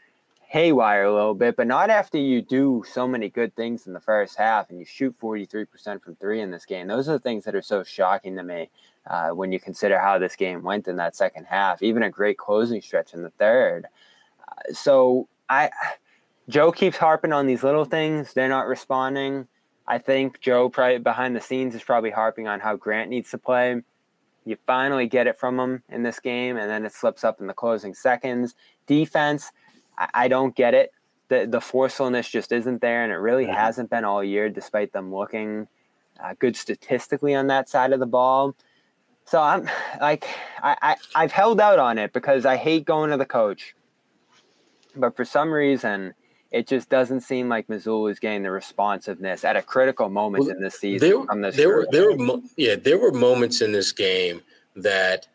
haywire 0.51 1.05
a 1.05 1.13
little 1.13 1.33
bit, 1.33 1.55
but 1.55 1.65
not 1.65 1.89
after 1.89 2.17
you 2.17 2.41
do 2.41 2.83
so 2.85 3.07
many 3.07 3.29
good 3.29 3.55
things 3.55 3.87
in 3.87 3.93
the 3.93 4.01
first 4.01 4.37
half 4.37 4.69
and 4.69 4.79
you 4.79 4.85
shoot 4.85 5.17
43% 5.17 6.03
from 6.03 6.15
three 6.15 6.41
in 6.41 6.51
this 6.51 6.65
game. 6.65 6.87
Those 6.87 7.07
are 7.07 7.13
the 7.13 7.19
things 7.19 7.45
that 7.45 7.55
are 7.55 7.61
so 7.61 7.83
shocking 7.83 8.35
to 8.35 8.43
me 8.43 8.69
uh, 9.07 9.29
when 9.29 9.53
you 9.53 9.61
consider 9.61 9.97
how 9.97 10.19
this 10.19 10.35
game 10.35 10.61
went 10.61 10.89
in 10.89 10.97
that 10.97 11.15
second 11.15 11.45
half, 11.45 11.81
even 11.81 12.03
a 12.03 12.09
great 12.09 12.37
closing 12.37 12.81
stretch 12.81 13.13
in 13.13 13.23
the 13.23 13.29
third. 13.29 13.85
Uh, 14.45 14.73
so 14.73 15.29
I, 15.49 15.69
Joe 16.49 16.73
keeps 16.73 16.97
harping 16.97 17.31
on 17.31 17.47
these 17.47 17.63
little 17.63 17.85
things. 17.85 18.33
They're 18.33 18.49
not 18.49 18.67
responding. 18.67 19.47
I 19.87 19.97
think 19.97 20.39
Joe 20.39 20.69
probably 20.69 20.99
behind 20.99 21.35
the 21.35 21.41
scenes 21.41 21.75
is 21.75 21.83
probably 21.83 22.11
harping 22.11 22.47
on 22.47 22.59
how 22.59 22.75
Grant 22.75 23.09
needs 23.09 23.31
to 23.31 23.37
play. 23.37 23.81
You 24.45 24.57
finally 24.65 25.07
get 25.07 25.27
it 25.27 25.37
from 25.37 25.59
him 25.59 25.83
in 25.89 26.03
this 26.03 26.19
game, 26.19 26.57
and 26.57 26.69
then 26.69 26.85
it 26.85 26.93
slips 26.93 27.23
up 27.23 27.39
in 27.39 27.47
the 27.47 27.53
closing 27.53 27.93
seconds. 27.93 28.55
Defense, 28.87 29.51
I, 29.97 30.09
I 30.13 30.27
don't 30.27 30.55
get 30.55 30.73
it. 30.73 30.91
The 31.27 31.45
the 31.45 31.61
forcefulness 31.61 32.29
just 32.29 32.51
isn't 32.51 32.81
there, 32.81 33.03
and 33.03 33.11
it 33.11 33.17
really 33.17 33.45
mm-hmm. 33.45 33.53
hasn't 33.53 33.89
been 33.89 34.05
all 34.05 34.23
year, 34.23 34.49
despite 34.49 34.93
them 34.93 35.13
looking 35.13 35.67
uh, 36.23 36.33
good 36.39 36.55
statistically 36.55 37.35
on 37.35 37.47
that 37.47 37.69
side 37.69 37.93
of 37.93 37.99
the 37.99 38.05
ball. 38.05 38.55
So 39.25 39.41
I'm 39.41 39.69
like 39.99 40.27
I, 40.61 40.75
I 40.81 40.95
I've 41.15 41.31
held 41.31 41.61
out 41.61 41.79
on 41.79 41.97
it 41.97 42.11
because 42.11 42.45
I 42.45 42.57
hate 42.57 42.85
going 42.85 43.11
to 43.11 43.17
the 43.17 43.25
coach, 43.25 43.75
but 44.95 45.15
for 45.15 45.23
some 45.23 45.51
reason 45.51 46.13
it 46.51 46.67
just 46.67 46.89
doesn't 46.89 47.21
seem 47.21 47.47
like 47.47 47.67
Mazzulla 47.67 48.11
is 48.11 48.19
getting 48.19 48.43
the 48.43 48.51
responsiveness 48.51 49.45
at 49.45 49.55
a 49.55 49.61
critical 49.61 50.09
moment 50.09 50.45
well, 50.45 50.55
in 50.55 50.61
this 50.61 50.79
season 50.79 51.09
there, 51.09 51.23
from 51.23 51.41
this. 51.41 51.55
There 51.55 51.69
were, 51.69 51.87
there 51.91 52.15
were, 52.15 52.39
yeah, 52.57 52.75
there 52.75 52.97
were 52.97 53.11
moments 53.11 53.61
in 53.61 53.71
this 53.71 53.91
game 53.93 54.41
that, 54.75 55.27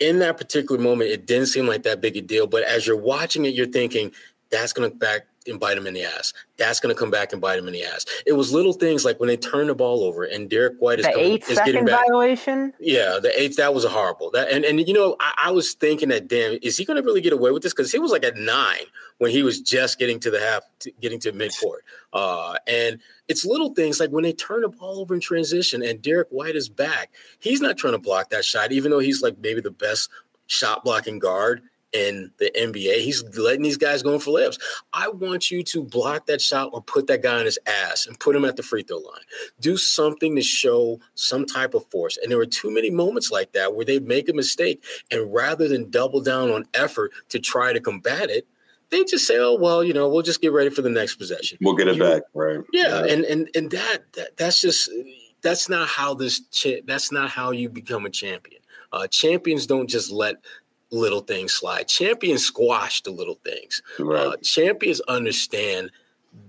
in 0.00 0.18
that 0.18 0.36
particular 0.36 0.80
moment, 0.80 1.10
it 1.10 1.26
didn't 1.26 1.46
seem 1.46 1.66
like 1.66 1.82
that 1.84 2.00
big 2.02 2.16
a 2.16 2.20
deal. 2.20 2.46
But 2.46 2.62
as 2.64 2.86
you're 2.86 2.96
watching 2.96 3.46
it, 3.46 3.54
you're 3.54 3.66
thinking 3.66 4.12
that's 4.50 4.74
going 4.74 4.90
to 4.90 4.96
back 4.96 5.26
and 5.46 5.58
bite 5.58 5.76
him 5.76 5.86
in 5.86 5.94
the 5.94 6.04
ass. 6.04 6.32
That's 6.56 6.80
going 6.80 6.94
to 6.94 6.98
come 6.98 7.10
back 7.10 7.32
and 7.32 7.40
bite 7.40 7.58
him 7.58 7.66
in 7.66 7.72
the 7.72 7.84
ass. 7.84 8.04
It 8.26 8.32
was 8.32 8.52
little 8.52 8.72
things 8.72 9.04
like 9.04 9.18
when 9.20 9.28
they 9.28 9.36
turn 9.36 9.66
the 9.66 9.74
ball 9.74 10.04
over 10.04 10.24
and 10.24 10.48
Derrick 10.48 10.74
White 10.78 11.00
is, 11.00 11.06
the 11.06 11.12
coming, 11.12 11.26
eight 11.26 11.48
is 11.48 11.58
getting 11.64 11.84
back. 11.84 12.06
violation. 12.06 12.72
Yeah, 12.80 13.18
the 13.20 13.32
eighth 13.40 13.56
that 13.56 13.74
was 13.74 13.84
horrible. 13.84 14.30
That 14.30 14.50
and 14.50 14.64
and 14.64 14.86
you 14.86 14.94
know 14.94 15.16
I, 15.20 15.32
I 15.46 15.50
was 15.50 15.74
thinking 15.74 16.08
that 16.10 16.28
damn 16.28 16.58
is 16.62 16.76
he 16.76 16.84
going 16.84 17.00
to 17.00 17.06
really 17.06 17.20
get 17.20 17.32
away 17.32 17.50
with 17.50 17.62
this 17.62 17.72
because 17.72 17.92
he 17.92 17.98
was 17.98 18.10
like 18.10 18.24
at 18.24 18.36
nine 18.36 18.86
when 19.18 19.30
he 19.30 19.42
was 19.42 19.60
just 19.60 19.98
getting 19.98 20.18
to 20.20 20.30
the 20.30 20.40
half, 20.40 20.62
to, 20.80 20.90
getting 21.00 21.20
to 21.20 21.32
midcourt. 21.32 21.80
Uh, 22.12 22.56
and 22.66 22.98
it's 23.28 23.44
little 23.44 23.72
things 23.74 24.00
like 24.00 24.10
when 24.10 24.24
they 24.24 24.32
turn 24.32 24.62
the 24.62 24.68
ball 24.68 24.98
over 24.98 25.14
in 25.14 25.20
transition 25.20 25.82
and 25.82 26.02
Derrick 26.02 26.28
White 26.30 26.56
is 26.56 26.68
back, 26.68 27.10
he's 27.38 27.60
not 27.60 27.76
trying 27.76 27.92
to 27.92 27.98
block 27.98 28.30
that 28.30 28.44
shot, 28.44 28.72
even 28.72 28.90
though 28.90 28.98
he's 28.98 29.22
like 29.22 29.38
maybe 29.38 29.60
the 29.60 29.70
best 29.70 30.10
shot 30.46 30.84
blocking 30.84 31.18
guard 31.18 31.62
in 31.92 32.30
the 32.38 32.50
NBA. 32.56 33.00
He's 33.00 33.22
letting 33.36 33.62
these 33.62 33.76
guys 33.76 34.02
go 34.02 34.14
in 34.14 34.20
for 34.20 34.30
layups. 34.30 34.58
I 34.92 35.08
want 35.08 35.50
you 35.50 35.62
to 35.64 35.84
block 35.84 36.26
that 36.26 36.40
shot 36.40 36.70
or 36.72 36.82
put 36.82 37.06
that 37.08 37.22
guy 37.22 37.38
on 37.38 37.44
his 37.44 37.58
ass 37.66 38.06
and 38.06 38.18
put 38.18 38.34
him 38.34 38.44
at 38.44 38.56
the 38.56 38.62
free 38.62 38.82
throw 38.82 38.98
line. 38.98 39.20
Do 39.60 39.76
something 39.76 40.34
to 40.36 40.42
show 40.42 41.00
some 41.14 41.44
type 41.44 41.74
of 41.74 41.86
force. 41.86 42.16
And 42.16 42.30
there 42.30 42.38
were 42.38 42.46
too 42.46 42.70
many 42.70 42.90
moments 42.90 43.30
like 43.30 43.52
that 43.52 43.74
where 43.74 43.84
they 43.84 43.98
make 43.98 44.28
a 44.28 44.32
mistake. 44.32 44.82
And 45.10 45.32
rather 45.32 45.68
than 45.68 45.90
double 45.90 46.20
down 46.20 46.50
on 46.50 46.64
effort 46.74 47.12
to 47.28 47.38
try 47.38 47.72
to 47.72 47.80
combat 47.80 48.30
it, 48.30 48.46
they 48.90 49.04
just 49.04 49.26
say, 49.26 49.38
"Oh 49.38 49.54
well, 49.54 49.82
you 49.82 49.94
know, 49.94 50.06
we'll 50.08 50.22
just 50.22 50.42
get 50.42 50.52
ready 50.52 50.68
for 50.68 50.82
the 50.82 50.90
next 50.90 51.16
possession. 51.16 51.56
We'll 51.62 51.74
get 51.74 51.88
it 51.88 51.96
you, 51.96 52.02
back, 52.02 52.22
right?" 52.34 52.60
Yeah, 52.72 53.04
yeah, 53.04 53.12
and 53.12 53.24
and 53.24 53.48
and 53.54 53.70
that, 53.70 54.12
that 54.12 54.36
that's 54.36 54.60
just 54.60 54.90
that's 55.40 55.68
not 55.68 55.88
how 55.88 56.14
this 56.14 56.40
cha- 56.50 56.82
that's 56.84 57.10
not 57.10 57.30
how 57.30 57.50
you 57.50 57.70
become 57.70 58.04
a 58.04 58.10
champion. 58.10 58.60
Uh, 58.92 59.06
champions 59.06 59.66
don't 59.66 59.88
just 59.88 60.10
let 60.12 60.36
little 60.92 61.20
things 61.20 61.52
slide. 61.52 61.88
Champions 61.88 62.44
squash 62.44 63.02
the 63.02 63.10
little 63.10 63.38
things. 63.44 63.82
Right. 63.98 64.26
Uh, 64.26 64.36
champions 64.42 65.00
understand 65.02 65.90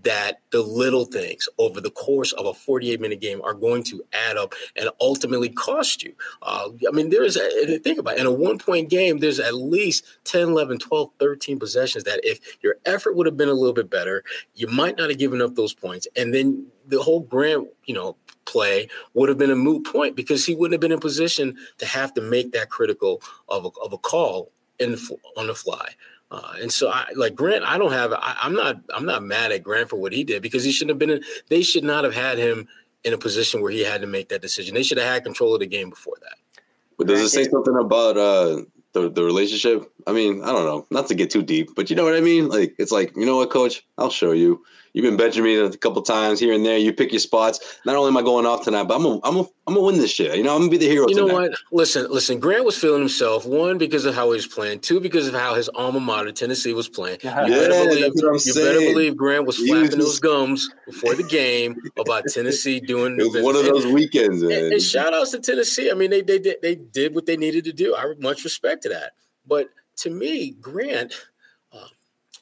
that 0.03 0.39
the 0.51 0.61
little 0.61 1.05
things 1.05 1.49
over 1.57 1.81
the 1.81 1.91
course 1.91 2.31
of 2.33 2.45
a 2.45 2.53
48 2.53 3.01
minute 3.01 3.19
game 3.19 3.41
are 3.41 3.53
going 3.53 3.83
to 3.83 4.03
add 4.13 4.37
up 4.37 4.53
and 4.77 4.89
ultimately 5.01 5.49
cost 5.49 6.03
you. 6.03 6.13
Uh, 6.41 6.69
I 6.87 6.91
mean, 6.91 7.09
there's 7.09 7.35
a, 7.35 7.79
think 7.79 7.99
about 7.99 8.15
it. 8.15 8.21
In 8.21 8.25
a 8.25 8.31
one 8.31 8.57
point 8.57 8.89
game, 8.89 9.17
there's 9.17 9.39
at 9.39 9.55
least 9.55 10.05
10, 10.23 10.49
11, 10.49 10.79
12, 10.79 11.09
13 11.19 11.59
possessions 11.59 12.03
that 12.05 12.21
if 12.23 12.39
your 12.61 12.77
effort 12.85 13.15
would 13.15 13.25
have 13.25 13.37
been 13.37 13.49
a 13.49 13.53
little 13.53 13.73
bit 13.73 13.89
better, 13.89 14.23
you 14.55 14.67
might 14.67 14.97
not 14.97 15.09
have 15.09 15.19
given 15.19 15.41
up 15.41 15.55
those 15.55 15.73
points. 15.73 16.07
And 16.15 16.33
then 16.33 16.65
the 16.87 17.01
whole 17.01 17.21
Grant, 17.21 17.67
you 17.85 17.93
know, 17.93 18.15
play 18.45 18.87
would 19.13 19.29
have 19.29 19.37
been 19.37 19.51
a 19.51 19.55
moot 19.55 19.85
point 19.85 20.15
because 20.15 20.45
he 20.45 20.55
wouldn't 20.55 20.73
have 20.73 20.81
been 20.81 20.91
in 20.91 20.99
position 20.99 21.57
to 21.77 21.85
have 21.85 22.13
to 22.13 22.21
make 22.21 22.51
that 22.51 22.69
critical 22.69 23.21
of 23.49 23.65
a, 23.65 23.69
of 23.83 23.93
a 23.93 23.97
call 23.97 24.51
in 24.79 24.97
on 25.37 25.47
the 25.47 25.55
fly. 25.55 25.89
Uh, 26.31 26.53
and 26.61 26.71
so 26.71 26.89
I 26.89 27.05
like 27.15 27.35
Grant, 27.35 27.63
I 27.63 27.77
don't 27.77 27.91
have 27.91 28.11
I, 28.11 28.35
am 28.41 28.55
not 28.55 28.77
I'm 28.93 29.05
not 29.05 29.23
mad 29.23 29.51
at 29.51 29.63
Grant 29.63 29.89
for 29.89 29.97
what 29.97 30.13
he 30.13 30.23
did 30.23 30.41
because 30.41 30.63
he 30.63 30.71
shouldn't 30.71 30.89
have 30.89 30.99
been 30.99 31.11
in, 31.11 31.23
they 31.49 31.61
should 31.61 31.83
not 31.83 32.03
have 32.03 32.15
had 32.15 32.39
him 32.39 32.67
in 33.03 33.13
a 33.13 33.17
position 33.17 33.61
where 33.61 33.71
he 33.71 33.83
had 33.83 34.01
to 34.01 34.07
make 34.07 34.29
that 34.29 34.41
decision. 34.41 34.73
They 34.73 34.83
should 34.83 34.97
have 34.97 35.13
had 35.13 35.23
control 35.23 35.53
of 35.53 35.59
the 35.59 35.67
game 35.67 35.89
before 35.89 36.15
that. 36.21 36.37
But 36.97 37.07
does 37.07 37.21
it 37.21 37.29
say 37.29 37.43
something 37.43 37.75
about 37.77 38.17
uh 38.17 38.63
the, 38.93 39.09
the 39.09 39.23
relationship? 39.23 39.91
I 40.07 40.11
mean, 40.11 40.43
I 40.43 40.47
don't 40.47 40.65
know, 40.65 40.87
not 40.89 41.07
to 41.07 41.15
get 41.15 41.29
too 41.29 41.43
deep, 41.43 41.75
but 41.75 41.91
you 41.91 41.95
know 41.95 42.03
what 42.03 42.15
I 42.15 42.21
mean? 42.21 42.49
Like 42.49 42.73
it's 42.79 42.91
like, 42.91 43.15
you 43.15 43.27
know 43.27 43.37
what, 43.37 43.51
coach, 43.51 43.85
I'll 43.99 44.09
show 44.09 44.31
you. 44.31 44.63
You've 44.93 45.03
been 45.03 45.17
benching 45.17 45.43
me 45.43 45.55
a 45.55 45.71
couple 45.71 46.03
times 46.03 46.39
here 46.39 46.53
and 46.53 46.63
there. 46.63 46.77
You 46.77 46.93
pick 46.93 47.11
your 47.11 47.19
spots. 47.19 47.79
Not 47.83 47.95
only 47.95 48.09
am 48.09 48.17
I 48.17 48.21
going 48.21 48.45
off 48.45 48.63
tonight, 48.63 48.83
but 48.83 48.95
I'm 48.95 49.01
gonna 49.01 49.19
I'm 49.23 49.33
gonna 49.33 49.47
I'm 49.65 49.73
gonna 49.73 49.85
win 49.87 49.97
this 49.97 50.11
shit. 50.11 50.37
You 50.37 50.43
know, 50.43 50.53
I'm 50.53 50.61
gonna 50.61 50.71
be 50.71 50.77
the 50.77 50.87
hero. 50.87 51.07
You 51.09 51.15
know 51.15 51.27
tonight. 51.27 51.49
what? 51.49 51.59
Listen, 51.71 52.11
listen. 52.11 52.39
Grant 52.39 52.63
was 52.63 52.77
feeling 52.77 52.99
himself. 52.99 53.43
One 53.43 53.79
because 53.79 54.05
of 54.05 54.13
how 54.13 54.25
he 54.25 54.35
was 54.35 54.45
playing. 54.45 54.81
Two 54.81 54.99
because 54.99 55.27
of 55.27 55.33
how 55.33 55.55
his 55.55 55.67
alma 55.69 55.99
mater 55.99 56.31
Tennessee 56.31 56.73
was 56.73 56.87
playing. 56.87 57.17
You 57.23 57.29
yeah, 57.31 57.47
better 57.47 57.89
believe 57.89 58.11
you 58.15 58.39
saying. 58.39 58.67
better 58.67 58.79
believe 58.79 59.17
Grant 59.17 59.47
was 59.47 59.57
flapping 59.57 59.97
was 59.97 59.97
those 59.97 60.19
gums 60.19 60.69
before 60.85 61.15
the 61.15 61.23
game 61.23 61.75
about 61.97 62.25
Tennessee 62.27 62.79
doing. 62.79 63.13
it 63.19 63.31
was 63.31 63.41
one 63.41 63.55
of 63.55 63.65
those 63.65 63.87
weekends. 63.87 64.43
And, 64.43 64.51
and, 64.51 64.73
and 64.73 64.81
shout 64.81 65.15
outs 65.15 65.31
to 65.31 65.39
Tennessee. 65.39 65.89
I 65.89 65.95
mean, 65.95 66.11
they 66.11 66.21
they 66.21 66.37
did 66.37 66.57
they 66.61 66.75
did 66.75 67.15
what 67.15 67.25
they 67.25 67.35
needed 67.35 67.63
to 67.63 67.73
do. 67.73 67.95
I 67.95 68.13
much 68.19 68.43
respect 68.43 68.83
to 68.83 68.89
that. 68.89 69.13
But 69.47 69.69
to 69.97 70.11
me, 70.11 70.51
Grant 70.61 71.13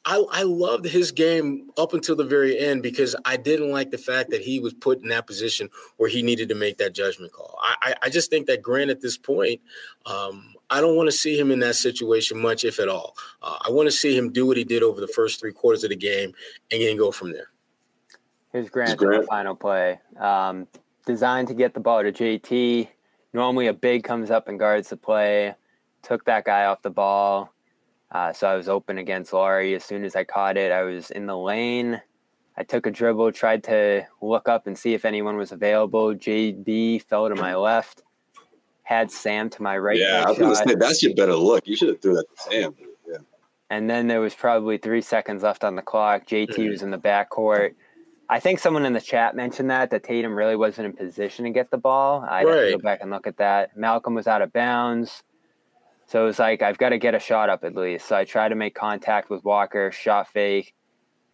I, 0.04 0.24
I 0.32 0.43
loved 0.43 0.86
his 0.86 1.12
game 1.12 1.70
up 1.78 1.93
until 1.93 2.16
the 2.16 2.24
very 2.24 2.58
end 2.58 2.82
because 2.82 3.16
I 3.24 3.38
didn't 3.38 3.72
like 3.72 3.91
the 3.91 3.99
fact 3.99 4.32
that 4.32 4.41
he 4.41 4.60
was 4.60 4.74
put 4.74 5.02
in 5.02 5.10
that 5.10 5.28
position 5.28 5.70
where 5.97 6.10
he 6.10 6.24
needed 6.24 6.49
to 6.49 6.56
make 6.56 6.78
that 6.78 6.93
judgment 6.93 7.34
call. 7.34 7.58
I, 7.62 7.93
I 8.02 8.10
just 8.10 8.30
think 8.32 8.47
that 8.47 8.64
Grant 8.64 8.89
at 8.89 9.02
this 9.02 9.18
point, 9.18 9.62
um, 10.08 10.56
I 10.72 10.82
don't 10.82 10.95
want 10.95 11.08
to 11.08 11.12
see 11.12 11.38
him 11.39 11.52
in 11.52 11.60
that 11.60 11.76
situation 11.76 12.41
much, 12.41 12.64
if 12.64 12.80
at 12.80 12.89
all. 12.89 13.16
Uh, 13.43 13.58
I 13.68 13.70
want 13.70 13.88
to 13.88 13.91
see 13.91 14.18
him 14.18 14.32
do 14.32 14.47
what 14.47 14.58
he 14.58 14.64
did 14.64 14.82
over 14.82 14.99
the 14.99 15.08
first 15.08 15.39
three 15.39 15.54
quarters 15.54 15.84
of 15.84 15.91
the 15.91 15.95
game 15.95 16.34
and 16.72 16.82
then 16.82 16.97
go 16.97 17.12
from 17.12 17.32
there. 17.32 17.52
Here's 18.52 18.70
Grant, 18.70 18.97
Grant. 18.97 19.28
final 19.28 19.56
play. 19.56 19.99
Um, 20.20 20.68
designed 21.06 21.47
to 21.49 21.54
get 21.54 21.76
the 21.76 21.80
ball 21.80 22.02
to 22.02 22.12
JT. 22.12 22.88
Normally, 23.34 23.68
a 23.68 23.74
big 23.74 24.04
comes 24.04 24.32
up 24.32 24.47
and 24.47 24.58
guards 24.58 24.89
the 24.89 24.97
play. 24.97 25.54
Took 26.02 26.26
that 26.26 26.43
guy 26.43 26.66
off 26.66 26.82
the 26.82 26.89
ball 26.89 27.54
uh, 28.12 28.34
so 28.34 28.47
I 28.47 28.55
was 28.55 28.68
open 28.68 28.97
against 28.97 29.32
Lauri. 29.32 29.74
As 29.74 29.84
soon 29.84 30.03
as 30.03 30.16
I 30.16 30.24
caught 30.24 30.57
it, 30.57 30.72
I 30.72 30.84
was 30.84 31.12
in 31.12 31.26
the 31.26 31.38
lane. 31.38 32.01
I 32.57 32.64
took 32.64 32.86
a 32.86 32.91
dribble, 32.91 33.32
tried 33.32 33.64
to 33.66 34.05
look 34.22 34.49
up 34.49 34.68
and 34.68 34.78
see 34.78 34.93
if 34.93 35.05
anyone 35.05 35.38
was 35.38 35.51
available. 35.51 36.14
JB 36.14 37.03
fell 37.03 37.30
to 37.30 37.36
my 37.36 37.55
left, 37.55 38.03
had 38.84 39.09
Sam 39.09 39.49
to 39.51 39.64
my 39.64 39.78
right. 39.78 39.97
Yeah, 39.97 40.26
I 40.26 40.30
was 40.30 40.38
going 40.38 40.51
to 40.51 40.55
say 40.57 40.76
that's 40.76 41.01
your 41.01 41.16
better 41.16 41.36
look. 41.36 41.66
You 41.66 41.78
should 41.78 41.88
have 41.88 42.01
threw 42.01 42.16
that 42.16 42.26
to 42.36 42.41
Sam. 42.43 42.76
Yeah. 43.07 43.18
And 43.70 43.89
then 43.89 44.07
there 44.07 44.20
was 44.20 44.36
probably 44.36 44.78
three 44.78 45.01
seconds 45.01 45.43
left 45.43 45.64
on 45.64 45.78
the 45.78 45.82
clock. 45.82 46.28
JT 46.28 46.49
mm-hmm. 46.49 46.70
was 46.70 46.82
in 46.82 46.91
the 46.91 46.99
backcourt. 46.99 47.76
I 48.28 48.39
think 48.41 48.59
someone 48.59 48.86
in 48.86 48.93
the 48.93 49.01
chat 49.01 49.36
mentioned 49.36 49.70
that 49.70 49.89
that 49.89 50.03
Tatum 50.03 50.36
really 50.36 50.57
wasn't 50.57 50.86
in 50.86 50.93
position 50.93 51.45
to 51.45 51.51
get 51.51 51.72
the 51.72 51.78
ball. 51.78 52.26
I'd 52.30 52.45
right. 52.45 52.55
have 52.55 52.66
to 52.66 52.72
go 52.74 52.78
back 52.80 52.99
and 53.01 53.12
look 53.12 53.28
at 53.28 53.38
that. 53.38 53.76
Malcolm 53.78 54.14
was 54.14 54.28
out 54.28 54.41
of 54.41 54.51
bounds. 54.51 55.24
So 56.12 56.24
it 56.24 56.26
was 56.26 56.39
like 56.39 56.62
I've 56.62 56.78
got 56.78 56.89
to 56.89 56.97
get 56.97 57.16
a 57.16 57.20
shot 57.20 57.49
up 57.49 57.64
at 57.64 57.74
least. 57.74 58.07
So 58.09 58.18
I 58.18 58.26
try 58.26 58.49
to 58.49 58.55
make 58.55 58.76
contact 58.76 59.30
with 59.30 59.45
Walker, 59.45 59.93
shot 59.93 60.28
fake, 60.28 60.74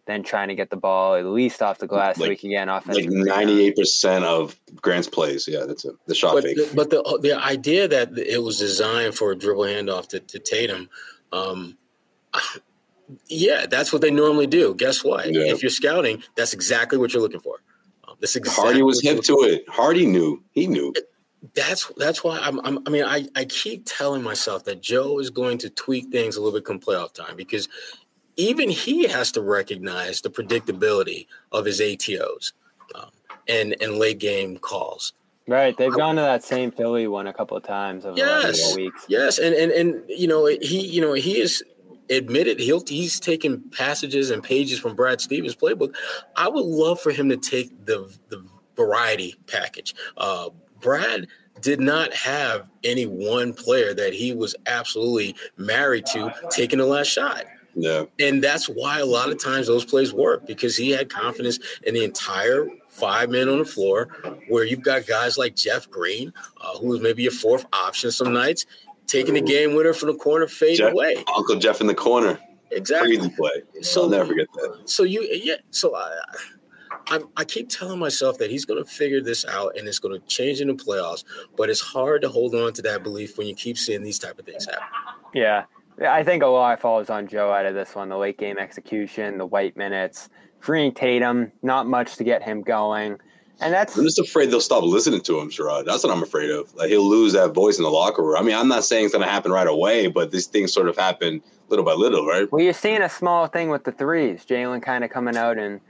then 0.06 0.22
trying 0.22 0.46
to 0.48 0.54
get 0.54 0.70
the 0.70 0.76
ball 0.76 1.16
at 1.16 1.26
least 1.26 1.62
off 1.62 1.78
the 1.78 1.88
glass 1.88 2.16
like, 2.16 2.26
so 2.26 2.28
we 2.28 2.36
can 2.36 2.50
get 2.50 2.68
offense. 2.68 2.96
Like 2.96 3.08
ninety 3.08 3.66
eight 3.66 3.74
percent 3.74 4.24
of 4.24 4.54
Grant's 4.80 5.08
plays, 5.08 5.48
yeah, 5.48 5.64
that's 5.66 5.84
it. 5.84 5.96
The 6.06 6.14
shot 6.14 6.34
but 6.34 6.44
fake. 6.44 6.56
The, 6.58 6.70
but 6.76 6.90
the 6.90 7.18
the 7.20 7.36
idea 7.36 7.88
that 7.88 8.16
it 8.16 8.40
was 8.40 8.60
designed 8.60 9.16
for 9.16 9.32
a 9.32 9.36
dribble 9.36 9.64
handoff 9.64 10.06
to, 10.10 10.20
to 10.20 10.38
Tatum, 10.38 10.88
um, 11.32 11.76
yeah, 13.26 13.66
that's 13.66 13.92
what 13.92 14.00
they 14.00 14.12
normally 14.12 14.46
do. 14.46 14.76
Guess 14.76 15.02
what? 15.02 15.26
Yeah. 15.26 15.52
If 15.52 15.60
you're 15.60 15.70
scouting, 15.70 16.22
that's 16.36 16.52
exactly 16.52 16.98
what 16.98 17.12
you're 17.12 17.22
looking 17.22 17.40
for. 17.40 17.56
Um, 18.06 18.14
that's 18.20 18.36
exactly 18.36 18.62
Hardy 18.62 18.82
was 18.82 19.02
hip 19.02 19.24
to 19.24 19.40
it. 19.42 19.68
Hardy 19.68 20.06
knew. 20.06 20.40
He 20.52 20.68
knew. 20.68 20.94
That's 21.54 21.90
that's 21.96 22.24
why 22.24 22.38
I'm, 22.38 22.58
I'm, 22.60 22.80
i 22.86 22.90
mean 22.90 23.04
I, 23.04 23.28
I 23.36 23.44
keep 23.44 23.84
telling 23.86 24.22
myself 24.22 24.64
that 24.64 24.82
Joe 24.82 25.20
is 25.20 25.30
going 25.30 25.58
to 25.58 25.70
tweak 25.70 26.10
things 26.10 26.36
a 26.36 26.40
little 26.42 26.58
bit 26.58 26.64
come 26.64 26.80
playoff 26.80 27.12
time 27.12 27.36
because 27.36 27.68
even 28.36 28.68
he 28.68 29.06
has 29.06 29.30
to 29.32 29.42
recognize 29.42 30.20
the 30.20 30.30
predictability 30.30 31.26
of 31.52 31.64
his 31.64 31.80
ATOs 31.80 32.52
um, 32.94 33.10
and 33.46 33.76
and 33.80 33.98
late 33.98 34.18
game 34.18 34.58
calls. 34.58 35.12
Right, 35.46 35.74
they've 35.78 35.92
gone 35.92 36.16
to 36.16 36.22
that 36.22 36.44
same 36.44 36.70
Philly 36.70 37.06
one 37.06 37.26
a 37.26 37.32
couple 37.32 37.56
of 37.56 37.62
times 37.62 38.04
over 38.04 38.18
yes, 38.18 38.42
the 38.42 38.48
last 38.48 38.76
weeks. 38.76 39.04
Yes, 39.08 39.38
and 39.38 39.54
and 39.54 39.72
and 39.72 40.02
you 40.08 40.28
know 40.28 40.44
he 40.46 40.86
you 40.86 41.00
know 41.00 41.14
he 41.14 41.40
is 41.40 41.64
admitted 42.10 42.60
he'll 42.60 42.84
he's 42.86 43.18
taken 43.18 43.62
passages 43.70 44.30
and 44.30 44.42
pages 44.42 44.78
from 44.78 44.94
Brad 44.94 45.20
Stevens' 45.20 45.56
playbook. 45.56 45.94
I 46.36 46.48
would 46.48 46.64
love 46.64 47.00
for 47.00 47.12
him 47.12 47.28
to 47.30 47.36
take 47.36 47.86
the 47.86 48.14
the 48.28 48.44
variety 48.76 49.36
package. 49.46 49.94
Uh, 50.16 50.50
Brad 50.80 51.26
did 51.60 51.80
not 51.80 52.12
have 52.14 52.68
any 52.84 53.06
one 53.06 53.52
player 53.52 53.94
that 53.94 54.12
he 54.14 54.32
was 54.32 54.54
absolutely 54.66 55.34
married 55.56 56.06
to 56.06 56.32
taking 56.50 56.78
the 56.78 56.86
last 56.86 57.08
shot. 57.08 57.44
Yeah. 57.74 58.04
And 58.18 58.42
that's 58.42 58.68
why 58.68 58.98
a 58.98 59.06
lot 59.06 59.30
of 59.30 59.38
times 59.38 59.66
those 59.66 59.84
plays 59.84 60.12
work 60.12 60.46
because 60.46 60.76
he 60.76 60.90
had 60.90 61.08
confidence 61.08 61.58
in 61.84 61.94
the 61.94 62.02
entire 62.02 62.66
five 62.88 63.30
men 63.30 63.48
on 63.48 63.58
the 63.58 63.64
floor, 63.64 64.08
where 64.48 64.64
you've 64.64 64.82
got 64.82 65.06
guys 65.06 65.38
like 65.38 65.54
Jeff 65.54 65.88
Green, 65.88 66.32
uh, 66.60 66.78
who 66.78 66.94
is 66.94 67.00
maybe 67.00 67.26
a 67.26 67.30
fourth 67.30 67.66
option 67.72 68.10
some 68.10 68.32
nights, 68.32 68.66
taking 69.06 69.34
the 69.34 69.40
game 69.40 69.74
winner 69.74 69.92
from 69.92 70.08
the 70.08 70.16
corner, 70.16 70.48
fade 70.48 70.78
Jeff, 70.78 70.92
away. 70.92 71.22
Uncle 71.36 71.56
Jeff 71.56 71.80
in 71.80 71.86
the 71.86 71.94
corner. 71.94 72.38
Exactly. 72.72 73.16
Crazy 73.16 73.34
play. 73.36 73.62
So 73.82 74.02
I'll 74.02 74.08
never 74.08 74.26
forget 74.26 74.48
that. 74.54 74.82
So 74.86 75.04
you, 75.04 75.22
yeah. 75.22 75.56
So 75.70 75.94
I, 75.94 76.18
I, 77.10 77.20
I 77.36 77.44
keep 77.44 77.68
telling 77.68 77.98
myself 77.98 78.38
that 78.38 78.50
he's 78.50 78.64
going 78.64 78.82
to 78.82 78.88
figure 78.88 79.20
this 79.20 79.44
out 79.46 79.76
and 79.76 79.88
it's 79.88 79.98
going 79.98 80.18
to 80.18 80.26
change 80.26 80.60
in 80.60 80.68
the 80.68 80.74
playoffs. 80.74 81.24
But 81.56 81.70
it's 81.70 81.80
hard 81.80 82.22
to 82.22 82.28
hold 82.28 82.54
on 82.54 82.72
to 82.74 82.82
that 82.82 83.02
belief 83.02 83.38
when 83.38 83.46
you 83.46 83.54
keep 83.54 83.78
seeing 83.78 84.02
these 84.02 84.18
type 84.18 84.38
of 84.38 84.44
things 84.44 84.66
happen. 84.66 84.82
Yeah, 85.34 85.64
I 86.06 86.22
think 86.22 86.42
a 86.42 86.46
lot 86.46 86.80
falls 86.80 87.10
on 87.10 87.26
Joe 87.26 87.50
out 87.50 87.66
of 87.66 87.74
this 87.74 87.94
one. 87.94 88.08
The 88.08 88.18
late 88.18 88.38
game 88.38 88.58
execution, 88.58 89.38
the 89.38 89.46
white 89.46 89.76
minutes, 89.76 90.28
freeing 90.60 90.92
Tatum, 90.92 91.52
not 91.62 91.86
much 91.86 92.16
to 92.16 92.24
get 92.24 92.42
him 92.42 92.62
going. 92.62 93.18
And 93.60 93.74
that's 93.74 93.98
I'm 93.98 94.04
just 94.04 94.20
afraid 94.20 94.50
they'll 94.50 94.60
stop 94.60 94.84
listening 94.84 95.20
to 95.22 95.40
him, 95.40 95.50
Sherrod. 95.50 95.84
That's 95.84 96.04
what 96.04 96.12
I'm 96.12 96.22
afraid 96.22 96.50
of. 96.50 96.72
Like 96.76 96.90
he'll 96.90 97.08
lose 97.08 97.32
that 97.32 97.54
voice 97.54 97.78
in 97.78 97.82
the 97.82 97.90
locker 97.90 98.22
room. 98.22 98.36
I 98.36 98.42
mean, 98.42 98.54
I'm 98.54 98.68
not 98.68 98.84
saying 98.84 99.06
it's 99.06 99.14
gonna 99.14 99.26
happen 99.26 99.50
right 99.50 99.66
away, 99.66 100.06
but 100.06 100.30
these 100.30 100.46
things 100.46 100.72
sort 100.72 100.88
of 100.88 100.96
happen 100.96 101.42
little 101.68 101.84
by 101.84 101.94
little, 101.94 102.24
right? 102.24 102.50
Well, 102.52 102.62
you're 102.62 102.72
seeing 102.72 103.02
a 103.02 103.08
small 103.08 103.48
thing 103.48 103.68
with 103.68 103.82
the 103.82 103.90
threes. 103.90 104.44
Jaylen 104.46 104.80
kind 104.80 105.02
of 105.02 105.10
coming 105.10 105.36
out 105.36 105.58
and 105.58 105.80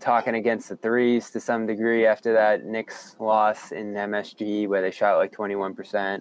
talking 0.00 0.34
against 0.34 0.68
the 0.68 0.76
threes 0.76 1.30
to 1.30 1.40
some 1.40 1.66
degree 1.66 2.06
after 2.06 2.32
that 2.32 2.64
Knicks 2.64 3.16
loss 3.18 3.72
in 3.72 3.94
MSG 3.94 4.68
where 4.68 4.82
they 4.82 4.90
shot 4.90 5.18
like 5.18 5.32
21%. 5.32 6.20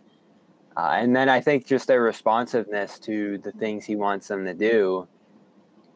Uh, 0.75 0.79
and 0.79 1.15
then 1.15 1.27
I 1.29 1.41
think 1.41 1.65
just 1.65 1.87
their 1.87 2.01
responsiveness 2.01 2.97
to 2.99 3.37
the 3.39 3.51
things 3.51 3.85
he 3.85 3.95
wants 3.95 4.27
them 4.27 4.45
to 4.45 4.53
do. 4.53 5.07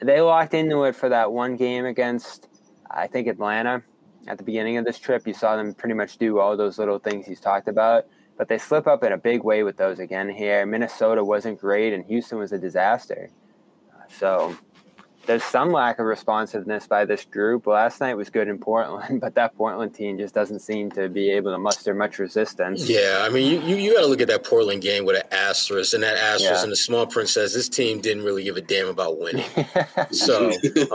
They 0.01 0.20
locked 0.20 0.53
into 0.53 0.84
it 0.84 0.95
for 0.95 1.09
that 1.09 1.32
one 1.32 1.55
game 1.55 1.86
against, 1.86 2.49
I 2.91 3.07
think, 3.07 3.28
Atlanta 3.28 3.82
at 4.28 4.38
the 4.38 4.43
beginning 4.43 4.78
of 4.78 4.86
this 4.86 4.99
trip. 4.99 5.26
You 5.26 5.34
saw 5.34 5.55
them 5.55 5.74
pretty 5.74 5.95
much 5.95 6.18
do 6.18 6.39
all 6.39 6.57
those 6.57 6.78
little 6.78 6.99
things 6.99 7.26
he's 7.26 7.39
talked 7.39 7.70
about, 7.70 8.05
but 8.38 8.49
they 8.49 8.57
slip 8.57 8.88
up 8.88 9.03
in 9.03 9.13
a 9.13 9.18
big 9.18 9.43
way 9.43 9.63
with 9.63 9.78
those 9.78 9.99
again 9.99 10.30
here. 10.30 10.66
Minnesota 10.66 11.24
wasn't 11.24 11.59
great, 11.59 11.93
and 11.93 12.03
Houston 12.05 12.38
was 12.38 12.51
a 12.51 12.57
disaster. 12.57 13.30
So 14.09 14.57
there's 15.26 15.43
some 15.43 15.71
lack 15.71 15.99
of 15.99 16.05
responsiveness 16.05 16.88
by 16.88 17.05
this 17.05 17.26
group. 17.26 17.67
Last 17.67 18.01
night 18.01 18.15
was 18.15 18.30
good 18.30 18.47
in 18.47 18.57
Portland, 18.57 19.21
but 19.21 19.36
that 19.36 19.55
Portland 19.55 19.93
team 19.93 20.17
just 20.17 20.34
doesn't 20.34 20.59
seem 20.59 20.91
to 20.91 21.09
be 21.09 21.30
able 21.32 21.51
to 21.51 21.57
muster 21.57 21.93
much 21.93 22.19
resistance. 22.19 22.89
Yeah, 22.89 23.19
I 23.21 23.30
mean, 23.30 23.51
you, 23.51 23.61
you, 23.61 23.76
you 23.76 23.93
got 23.93 24.01
to 24.01 24.07
look 24.07 24.21
at 24.21 24.28
that 24.28 24.43
Portland 24.43 24.82
game 24.82 25.05
with 25.05 25.15
an 25.15 25.23
asterisk, 25.32 25.93
and 25.93 26.03
that 26.03 26.17
asterisk 26.17 26.61
yeah. 26.61 26.63
in 26.63 26.69
the 26.69 26.76
small 26.76 27.05
print 27.07 27.30
says 27.30 27.53
this 27.53 27.69
team 27.69 28.01
didn't 28.01 28.23
really 28.23 28.43
give 28.43 28.57
a 28.57 28.61
damn 28.61 28.88
about 28.88 29.19
winning. 29.19 29.45
so 30.11 30.51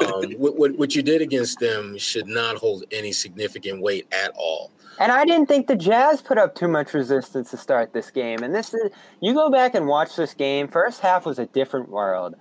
um, 0.07 0.33
what, 0.33 0.77
what 0.79 0.95
you 0.95 1.03
did 1.03 1.23
against 1.23 1.59
them 1.61 1.99
should 1.99 2.27
not 2.27 2.57
hold 2.57 2.85
any 2.91 3.13
significant 3.13 3.81
weight 3.83 4.07
at 4.13 4.33
all. 4.37 4.73
And 5.01 5.11
I 5.11 5.25
didn't 5.25 5.47
think 5.47 5.67
the 5.67 5.77
Jazz 5.77 6.21
put 6.21 6.37
up 6.37 6.55
too 6.55 6.69
much 6.69 6.93
resistance 6.93 7.51
to 7.53 7.57
start 7.57 7.95
this 7.95 8.11
game. 8.11 8.43
And 8.43 8.55
this 8.55 8.75
is 8.75 8.91
you 9.21 9.33
go 9.33 9.51
back 9.51 9.75
and 9.75 9.87
watch 9.87 10.15
this 10.15 10.35
game. 10.35 10.69
First 10.69 11.01
half 11.01 11.25
was 11.25 11.39
a 11.39 11.47
different 11.47 11.89
world. 11.89 12.35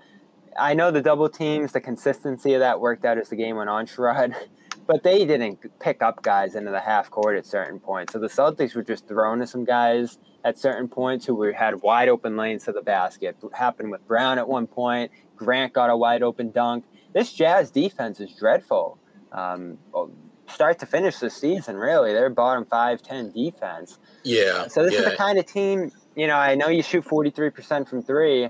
I 0.60 0.74
know 0.74 0.92
the 0.92 1.02
double 1.02 1.30
teams, 1.30 1.72
the 1.72 1.82
consistency 1.82 2.54
of 2.54 2.60
that 2.60 2.80
worked 2.80 3.06
out 3.06 3.18
as 3.18 3.30
the 3.30 3.36
game 3.36 3.56
went 3.56 3.70
on, 3.70 3.88
Sherrod, 3.88 4.36
but 4.88 5.04
they 5.04 5.26
didn't 5.26 5.80
pick 5.80 6.02
up 6.02 6.22
guys 6.22 6.56
into 6.56 6.72
the 6.72 6.80
half 6.80 7.10
court 7.10 7.38
at 7.38 7.46
certain 7.46 7.80
points. 7.80 8.14
So 8.14 8.20
the 8.20 8.28
Celtics 8.28 8.76
were 8.76 8.84
just 8.84 9.08
throwing 9.08 9.40
to 9.40 9.48
some 9.48 9.66
guys 9.66 10.18
at 10.44 10.58
certain 10.58 10.88
points 10.88 11.26
who 11.26 11.36
were, 11.36 11.52
had 11.52 11.82
wide 11.82 12.10
open 12.10 12.38
lanes 12.38 12.66
to 12.66 12.72
the 12.72 12.82
basket. 12.82 13.38
It 13.42 13.56
happened 13.56 13.92
with 13.92 14.06
Brown 14.08 14.38
at 14.38 14.48
one 14.48 14.68
point. 14.68 15.12
Grant 15.36 15.74
got 15.74 15.90
a 15.90 15.98
wide 15.98 16.24
open 16.24 16.52
dunk. 16.52 16.86
This 17.14 17.34
Jazz 17.34 17.72
defense 17.72 18.20
is 18.20 18.34
dreadful. 18.36 19.00
Um, 19.32 19.78
start 20.48 20.80
to 20.80 20.86
finish 20.86 21.18
the 21.18 21.30
season, 21.30 21.78
really. 21.78 22.14
They're 22.14 22.30
bottom 22.30 22.66
five, 22.66 23.02
10 23.02 23.32
defense. 23.32 24.00
Yeah. 24.24 24.68
So 24.68 24.84
this 24.84 24.94
yeah. 24.94 25.00
is 25.00 25.06
the 25.06 25.16
kind 25.16 25.38
of 25.38 25.46
team, 25.46 25.92
you 26.16 26.28
know, 26.28 26.36
I 26.36 26.56
know 26.56 26.68
you 26.68 26.84
shoot 26.84 27.06
43% 27.06 27.88
from 27.88 28.02
three 28.02 28.50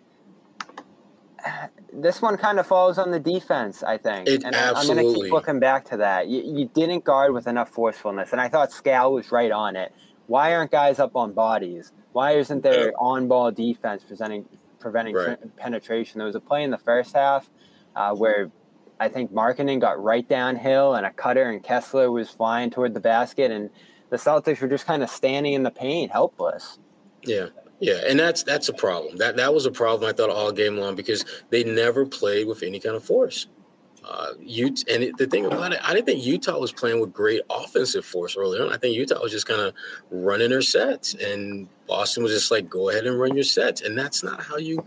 this 1.94 2.22
one 2.22 2.38
kind 2.38 2.60
of 2.60 2.68
falls 2.68 2.98
on 2.98 3.12
the 3.12 3.20
defense, 3.20 3.84
I 3.84 3.98
think. 3.98 4.28
It 4.28 4.44
and 4.44 4.56
absolutely. 4.56 4.90
I'm 4.90 5.04
going 5.04 5.16
to 5.16 5.22
keep 5.22 5.34
looking 5.34 5.60
back 5.60 5.86
to 5.86 5.98
that. 5.98 6.28
You, 6.28 6.42
you, 6.44 6.70
didn't 6.74 7.04
guard 7.04 7.34
with 7.34 7.48
enough 7.48 7.70
forcefulness, 7.70 8.32
and 8.32 8.42
I 8.42 8.50
thought 8.50 8.72
Skal 8.72 9.14
was 9.14 9.32
right 9.32 9.52
on 9.52 9.76
it. 9.76 9.94
Why 10.28 10.54
aren't 10.54 10.72
guys 10.72 11.00
up 11.00 11.16
on 11.16 11.34
bodies? 11.34 11.92
Why 12.12 12.34
isn't 12.34 12.62
there 12.62 12.94
on-ball 12.98 13.52
defense 13.52 14.04
presenting, 14.04 14.46
preventing 14.80 15.16
right. 15.16 15.58
penetration? 15.58 16.20
There 16.20 16.28
was 16.28 16.36
a 16.36 16.40
play 16.40 16.64
in 16.64 16.72
the 16.72 16.78
first 16.78 17.16
half 17.16 17.50
uh, 17.96 18.14
where 18.16 18.52
I 19.00 19.10
think 19.10 19.32
Markkanen 19.32 19.80
got 19.80 20.02
right 20.02 20.28
downhill, 20.28 20.96
and 20.96 21.06
a 21.06 21.12
cutter 21.12 21.50
and 21.50 21.64
Kessler 21.64 22.12
was 22.12 22.30
flying 22.30 22.70
toward 22.70 22.94
the 22.94 23.00
basket, 23.00 23.52
and 23.52 23.70
the 24.10 24.18
Celtics 24.18 24.62
were 24.62 24.68
just 24.68 24.86
kind 24.86 25.04
of 25.04 25.10
standing 25.10 25.54
in 25.54 25.64
the 25.64 25.72
paint, 25.72 26.12
helpless. 26.12 26.80
Yeah, 27.24 27.48
yeah, 27.80 28.02
and 28.08 28.20
that's 28.20 28.44
that's 28.44 28.70
a 28.70 28.74
problem. 28.74 29.18
That 29.18 29.38
that 29.38 29.54
was 29.54 29.66
a 29.66 29.72
problem 29.72 30.10
I 30.10 30.14
thought 30.14 30.30
all 30.30 30.52
game 30.52 30.78
long 30.78 30.96
because 30.96 31.24
they 31.50 31.64
never 31.64 32.06
played 32.06 32.48
with 32.48 32.64
any 32.64 32.80
kind 32.80 32.96
of 32.96 33.04
force. 33.04 33.48
Uh, 34.04 34.34
Utah, 34.40 34.92
and 34.92 35.04
it, 35.04 35.18
the 35.18 35.28
thing 35.28 35.46
about 35.46 35.72
it, 35.72 35.80
I 35.84 35.94
didn't 35.94 36.08
think 36.08 36.26
Utah 36.26 36.58
was 36.58 36.72
playing 36.72 37.00
with 37.00 37.14
great 37.14 37.42
offensive 37.50 38.06
force 38.06 38.36
early 38.36 38.60
on. 38.60 38.74
I 38.74 38.78
think 38.78 38.96
Utah 38.96 39.22
was 39.22 39.32
just 39.32 39.46
kind 39.46 39.62
of 39.62 39.74
running 40.10 40.50
their 40.50 40.62
sets, 40.62 41.14
and 41.14 41.68
Boston 41.88 42.24
was 42.24 42.34
just 42.34 42.52
like, 42.52 42.70
"Go 42.70 42.90
ahead 42.90 43.06
and 43.06 43.20
run 43.20 43.36
your 43.36 43.44
sets," 43.44 43.82
and 43.82 43.98
that's 43.98 44.24
not 44.24 44.42
how 44.42 44.58
you. 44.58 44.84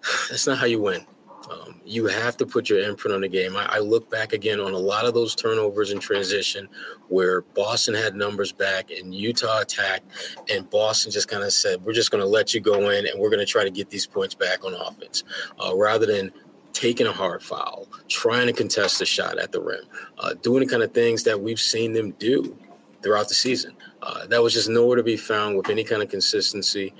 That's 0.30 0.46
not 0.46 0.58
how 0.58 0.66
you 0.66 0.80
win. 0.80 1.04
Um, 1.50 1.80
you 1.84 2.06
have 2.06 2.36
to 2.38 2.46
put 2.46 2.68
your 2.68 2.80
imprint 2.80 3.14
on 3.14 3.22
the 3.22 3.28
game. 3.28 3.56
I, 3.56 3.66
I, 3.76 3.78
look 3.78 4.10
back 4.10 4.32
again 4.32 4.60
on 4.60 4.74
a 4.74 4.78
lot 4.78 5.06
of 5.06 5.14
those 5.14 5.34
turnovers 5.34 5.90
in 5.90 5.98
transition 5.98 6.68
where 7.08 7.40
Boston 7.40 7.94
had 7.94 8.14
numbers 8.14 8.52
back 8.52 8.90
and 8.90 9.14
Utah 9.14 9.60
attacked, 9.60 10.04
and 10.50 10.68
Boston 10.68 11.10
just 11.10 11.28
kind 11.28 11.42
of 11.42 11.52
said, 11.52 11.82
We're 11.82 11.94
just 11.94 12.10
going 12.10 12.22
to 12.22 12.28
let 12.28 12.52
you 12.52 12.60
go 12.60 12.90
in 12.90 13.06
and 13.06 13.18
we're 13.18 13.30
going 13.30 13.44
to 13.44 13.50
try 13.50 13.64
to 13.64 13.70
get 13.70 13.88
these 13.88 14.06
points 14.06 14.34
back 14.34 14.64
on 14.64 14.74
offense 14.74 15.24
uh, 15.58 15.74
rather 15.74 16.06
than 16.06 16.32
taking 16.72 17.06
a 17.06 17.12
hard 17.12 17.42
foul, 17.42 17.88
trying 18.08 18.46
to 18.46 18.52
contest 18.52 19.00
a 19.00 19.06
shot 19.06 19.38
at 19.38 19.50
the 19.52 19.60
rim, 19.60 19.84
uh, 20.18 20.34
doing 20.42 20.60
the 20.60 20.70
kind 20.70 20.82
of 20.82 20.92
things 20.92 21.24
that 21.24 21.40
we've 21.40 21.60
seen 21.60 21.92
them 21.92 22.12
do 22.18 22.56
throughout 23.02 23.28
the 23.28 23.34
season. 23.34 23.74
Uh, 24.02 24.26
that 24.26 24.42
was 24.42 24.52
just 24.52 24.68
nowhere 24.68 24.96
to 24.96 25.02
be 25.02 25.16
found 25.16 25.56
with 25.56 25.70
any 25.70 25.82
kind 25.82 26.02
of 26.02 26.08
consistency. 26.08 26.94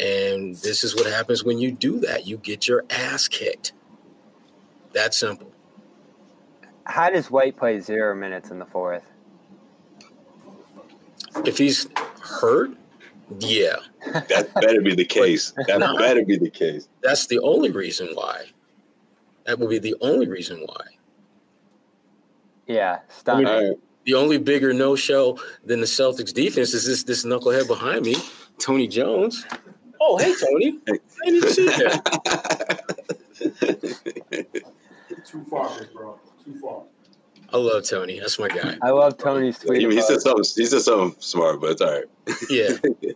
And 0.00 0.54
this 0.56 0.84
is 0.84 0.94
what 0.94 1.06
happens 1.06 1.44
when 1.44 1.58
you 1.58 1.72
do 1.72 2.00
that. 2.00 2.26
You 2.26 2.36
get 2.36 2.68
your 2.68 2.84
ass 2.90 3.28
kicked. 3.28 3.72
That 4.94 5.12
simple. 5.12 5.52
How 6.84 7.10
does 7.10 7.30
White 7.30 7.56
play 7.56 7.80
zero 7.80 8.14
minutes 8.14 8.50
in 8.50 8.58
the 8.58 8.66
fourth? 8.66 9.02
If 11.44 11.58
he's 11.58 11.88
hurt, 12.20 12.70
yeah. 13.40 13.76
That 14.28 14.50
better 14.54 14.80
be 14.80 14.94
the 14.94 15.04
case. 15.04 15.52
That 15.66 15.80
no, 15.80 15.96
better 15.98 16.24
be 16.24 16.36
the 16.36 16.50
case. 16.50 16.88
That's 17.02 17.26
the 17.26 17.40
only 17.40 17.70
reason 17.70 18.08
why. 18.14 18.44
That 19.46 19.58
would 19.58 19.70
be 19.70 19.78
the 19.78 19.96
only 20.00 20.28
reason 20.28 20.62
why. 20.64 20.84
Yeah, 22.66 23.00
stop. 23.08 23.42
right. 23.42 23.72
The 24.04 24.14
only 24.14 24.38
bigger 24.38 24.72
no 24.72 24.96
show 24.96 25.38
than 25.64 25.80
the 25.80 25.86
Celtics 25.86 26.32
defense 26.32 26.72
is 26.74 26.86
this 26.86 27.02
this 27.02 27.24
knucklehead 27.24 27.66
behind 27.66 28.04
me, 28.04 28.16
Tony 28.58 28.86
Jones. 28.86 29.44
Oh, 30.00 30.18
hey 30.18 30.34
Tony. 30.38 30.78
I 30.88 31.30
didn't 31.30 31.50
see 31.50 31.66
that. 31.66 33.24
Too 35.24 35.44
far, 35.44 35.70
bro. 35.92 36.18
Too 36.44 36.58
far. 36.60 36.82
I 37.52 37.56
love 37.58 37.84
Tony. 37.84 38.18
That's 38.18 38.38
my 38.38 38.48
guy. 38.48 38.76
I 38.82 38.90
love 38.90 39.16
Tony's 39.16 39.58
tweet. 39.58 39.80
He, 39.80 39.88
he 39.88 40.02
said 40.02 40.20
something. 40.20 40.44
He 40.56 40.66
said 40.66 40.80
something 40.80 41.14
smart, 41.20 41.60
but 41.60 41.72
it's 41.72 41.80
all 41.80 41.92
right. 41.92 42.04
yeah, 42.50 42.70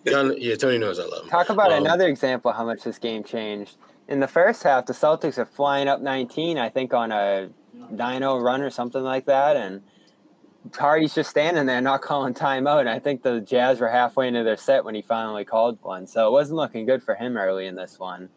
yeah. 0.38 0.55
Tony 0.55 0.78
knows 0.78 1.01
I 1.01 1.05
love 1.05 1.24
him. 1.24 1.30
Talk 1.30 1.49
about 1.49 1.72
um, 1.72 1.84
another 1.84 2.07
example 2.07 2.53
how 2.53 2.64
much 2.64 2.82
this 2.84 2.99
game 2.99 3.24
changed. 3.24 3.76
In 4.07 4.20
the 4.20 4.28
first 4.28 4.62
half, 4.62 4.86
the 4.86 4.92
Celtics 4.92 5.38
are 5.38 5.44
flying 5.44 5.88
up 5.88 6.01
19, 6.01 6.57
I 6.57 6.68
think, 6.68 6.94
on 6.94 7.11
a 7.11 7.51
9-0 7.92 8.42
run 8.42 8.62
or 8.62 8.70
something 8.70 9.03
like 9.03 9.26
that, 9.26 9.57
and 9.57 9.82
Hardy's 10.74 11.14
just 11.14 11.30
standing 11.30 11.66
there, 11.66 11.80
not 11.80 12.03
calling 12.03 12.32
timeout. 12.34 12.80
And 12.80 12.88
I 12.88 12.99
think 12.99 13.22
the 13.22 13.40
Jazz 13.40 13.80
were 13.80 13.88
halfway 13.88 14.28
into 14.28 14.44
their 14.44 14.57
set 14.57 14.84
when 14.84 14.94
he 14.94 15.03
finally 15.03 15.44
called 15.44 15.78
one, 15.82 16.07
so 16.07 16.28
it 16.28 16.30
wasn't 16.30 16.57
looking 16.57 16.86
good 16.86 17.03
for 17.03 17.14
him 17.14 17.36
early 17.36 17.66
in 17.66 17.74
this 17.74 17.99
one. 17.99 18.28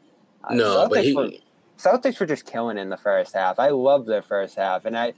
Uh, 0.44 0.56
no, 0.56 0.88
but 0.90 1.04
he. 1.04 1.14
Were, 1.14 1.30
Celtics 1.82 2.20
were 2.20 2.28
just 2.28 2.46
killing 2.46 2.78
in 2.78 2.90
the 2.90 2.98
first 2.98 3.34
half. 3.34 3.58
I 3.58 3.70
loved 3.70 4.08
their 4.08 4.22
first 4.22 4.56
half, 4.56 4.86
and 4.86 4.98
I 4.98 5.14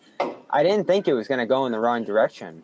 I 0.50 0.64
didn't 0.64 0.88
think 0.88 1.08
it 1.08 1.14
was 1.14 1.28
going 1.28 1.40
to 1.40 1.46
go 1.46 1.66
in 1.66 1.72
the 1.72 1.80
wrong 1.80 2.04
direction. 2.04 2.64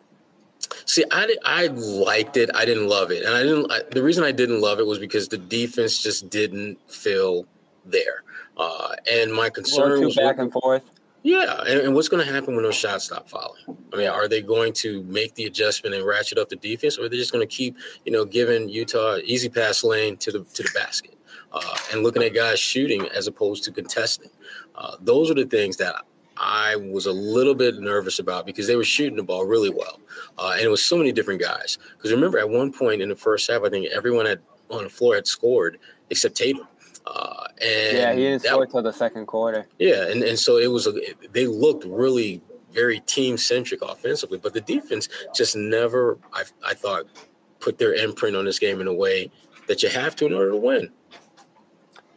See, 0.86 1.04
I, 1.10 1.36
I 1.44 1.66
liked 1.66 2.36
it. 2.36 2.50
I 2.54 2.64
didn't 2.64 2.88
love 2.88 3.10
it, 3.10 3.24
and 3.24 3.34
I 3.34 3.42
didn't. 3.42 3.70
I, 3.70 3.80
the 3.92 4.02
reason 4.02 4.24
I 4.24 4.32
didn't 4.32 4.60
love 4.60 4.78
it 4.78 4.86
was 4.86 4.98
because 4.98 5.28
the 5.28 5.38
defense 5.38 6.02
just 6.02 6.30
didn't 6.30 6.78
feel 6.90 7.44
there. 7.84 8.22
Uh, 8.56 8.94
and 9.10 9.32
my 9.32 9.50
concern 9.50 10.04
was 10.04 10.16
back 10.16 10.38
and 10.38 10.52
forth. 10.52 10.84
Yeah, 11.22 11.60
and, 11.66 11.80
and 11.80 11.94
what's 11.94 12.08
going 12.08 12.26
to 12.26 12.32
happen 12.32 12.54
when 12.54 12.64
those 12.64 12.76
shots 12.76 13.04
stop 13.04 13.28
falling? 13.28 13.60
I 13.92 13.96
mean, 13.96 14.08
are 14.08 14.26
they 14.26 14.40
going 14.40 14.72
to 14.74 15.02
make 15.02 15.34
the 15.34 15.44
adjustment 15.44 15.94
and 15.94 16.06
ratchet 16.06 16.38
up 16.38 16.48
the 16.48 16.56
defense, 16.56 16.98
or 16.98 17.04
are 17.04 17.08
they 17.10 17.16
just 17.16 17.32
going 17.32 17.46
to 17.46 17.54
keep, 17.54 17.76
you 18.06 18.12
know, 18.12 18.24
giving 18.24 18.70
Utah 18.70 19.18
easy 19.22 19.50
pass 19.50 19.84
lane 19.84 20.16
to 20.18 20.32
the 20.32 20.40
to 20.40 20.62
the 20.62 20.70
basket 20.74 21.19
uh, 21.52 21.76
and 21.92 22.02
looking 22.02 22.22
at 22.22 22.34
guys 22.34 22.58
shooting 22.58 23.06
as 23.14 23.26
opposed 23.26 23.64
to 23.64 23.72
contesting? 23.72 24.30
Uh, 24.74 24.96
those 25.00 25.30
are 25.30 25.34
the 25.34 25.44
things 25.44 25.76
that 25.78 25.94
I 26.36 26.76
was 26.76 27.06
a 27.06 27.12
little 27.12 27.54
bit 27.54 27.78
nervous 27.80 28.18
about 28.18 28.46
because 28.46 28.66
they 28.66 28.76
were 28.76 28.84
shooting 28.84 29.16
the 29.16 29.22
ball 29.22 29.44
really 29.44 29.70
well, 29.70 30.00
uh, 30.38 30.52
and 30.54 30.62
it 30.62 30.68
was 30.68 30.84
so 30.84 30.96
many 30.96 31.12
different 31.12 31.40
guys. 31.40 31.78
Because 31.96 32.12
remember, 32.12 32.38
at 32.38 32.48
one 32.48 32.72
point 32.72 33.02
in 33.02 33.08
the 33.08 33.16
first 33.16 33.50
half, 33.50 33.62
I 33.62 33.68
think 33.68 33.88
everyone 33.92 34.26
had 34.26 34.40
on 34.70 34.84
the 34.84 34.90
floor 34.90 35.16
had 35.16 35.26
scored 35.26 35.78
except 36.08 36.36
Tatum. 36.36 36.66
Uh, 37.06 37.44
and 37.60 37.96
yeah, 37.96 38.12
he 38.12 38.20
didn't 38.20 38.42
that, 38.42 38.50
score 38.50 38.64
until 38.64 38.82
the 38.82 38.92
second 38.92 39.26
quarter. 39.26 39.66
Yeah, 39.78 40.08
and, 40.08 40.22
and 40.22 40.38
so 40.38 40.58
it 40.58 40.68
was. 40.68 40.86
A, 40.86 40.92
they 41.32 41.46
looked 41.46 41.84
really 41.84 42.40
very 42.72 43.00
team 43.00 43.36
centric 43.36 43.82
offensively, 43.82 44.38
but 44.38 44.54
the 44.54 44.60
defense 44.60 45.08
just 45.34 45.56
never. 45.56 46.18
I 46.32 46.44
I 46.64 46.74
thought 46.74 47.06
put 47.58 47.78
their 47.78 47.94
imprint 47.94 48.36
on 48.36 48.44
this 48.44 48.58
game 48.58 48.80
in 48.80 48.86
a 48.86 48.94
way 48.94 49.30
that 49.66 49.82
you 49.82 49.88
have 49.88 50.16
to 50.16 50.26
in 50.26 50.32
order 50.32 50.50
to 50.50 50.56
win. 50.56 50.90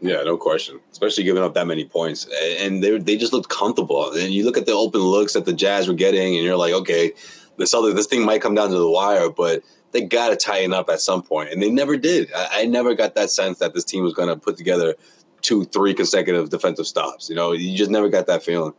Yeah, 0.04 0.22
no 0.24 0.36
question. 0.36 0.82
Especially 0.92 1.24
giving 1.24 1.42
up 1.42 1.54
that 1.54 1.66
many 1.66 1.86
points, 1.86 2.28
and 2.60 2.84
they 2.84 2.98
they 2.98 3.16
just 3.16 3.32
looked 3.32 3.48
comfortable. 3.48 4.12
And 4.12 4.34
you 4.34 4.44
look 4.44 4.58
at 4.58 4.66
the 4.66 4.74
open 4.74 5.00
looks 5.00 5.32
that 5.32 5.46
the 5.46 5.54
Jazz 5.54 5.88
were 5.88 5.94
getting, 5.94 6.36
and 6.36 6.44
you're 6.44 6.58
like, 6.58 6.74
okay, 6.74 7.14
this 7.56 7.74
other 7.74 7.94
this 7.94 8.06
thing 8.06 8.26
might 8.26 8.42
come 8.42 8.54
down 8.54 8.70
to 8.70 8.78
the 8.78 8.90
wire, 8.90 9.30
but 9.30 9.64
they 9.92 10.02
got 10.02 10.30
to 10.30 10.36
tighten 10.36 10.74
up 10.74 10.90
at 10.90 11.00
some 11.00 11.24
point, 11.24 11.52
and 11.54 11.64
they 11.64 11.70
never 11.70 11.96
did. 11.96 12.30
I, 12.36 12.50
I 12.52 12.66
never 12.66 12.96
got 12.96 13.16
that 13.16 13.30
sense 13.30 13.60
that 13.60 13.74
this 13.74 13.86
team 13.86 14.04
was 14.04 14.14
going 14.14 14.28
to 14.28 14.36
put 14.36 14.58
together 14.58 14.96
two, 15.42 15.64
three 15.64 15.94
consecutive 15.94 16.50
defensive 16.50 16.86
stops. 16.86 17.30
You 17.30 17.38
know, 17.38 17.54
you 17.54 17.78
just 17.78 17.90
never 17.90 18.10
got 18.10 18.28
that 18.28 18.44
feeling. 18.44 18.74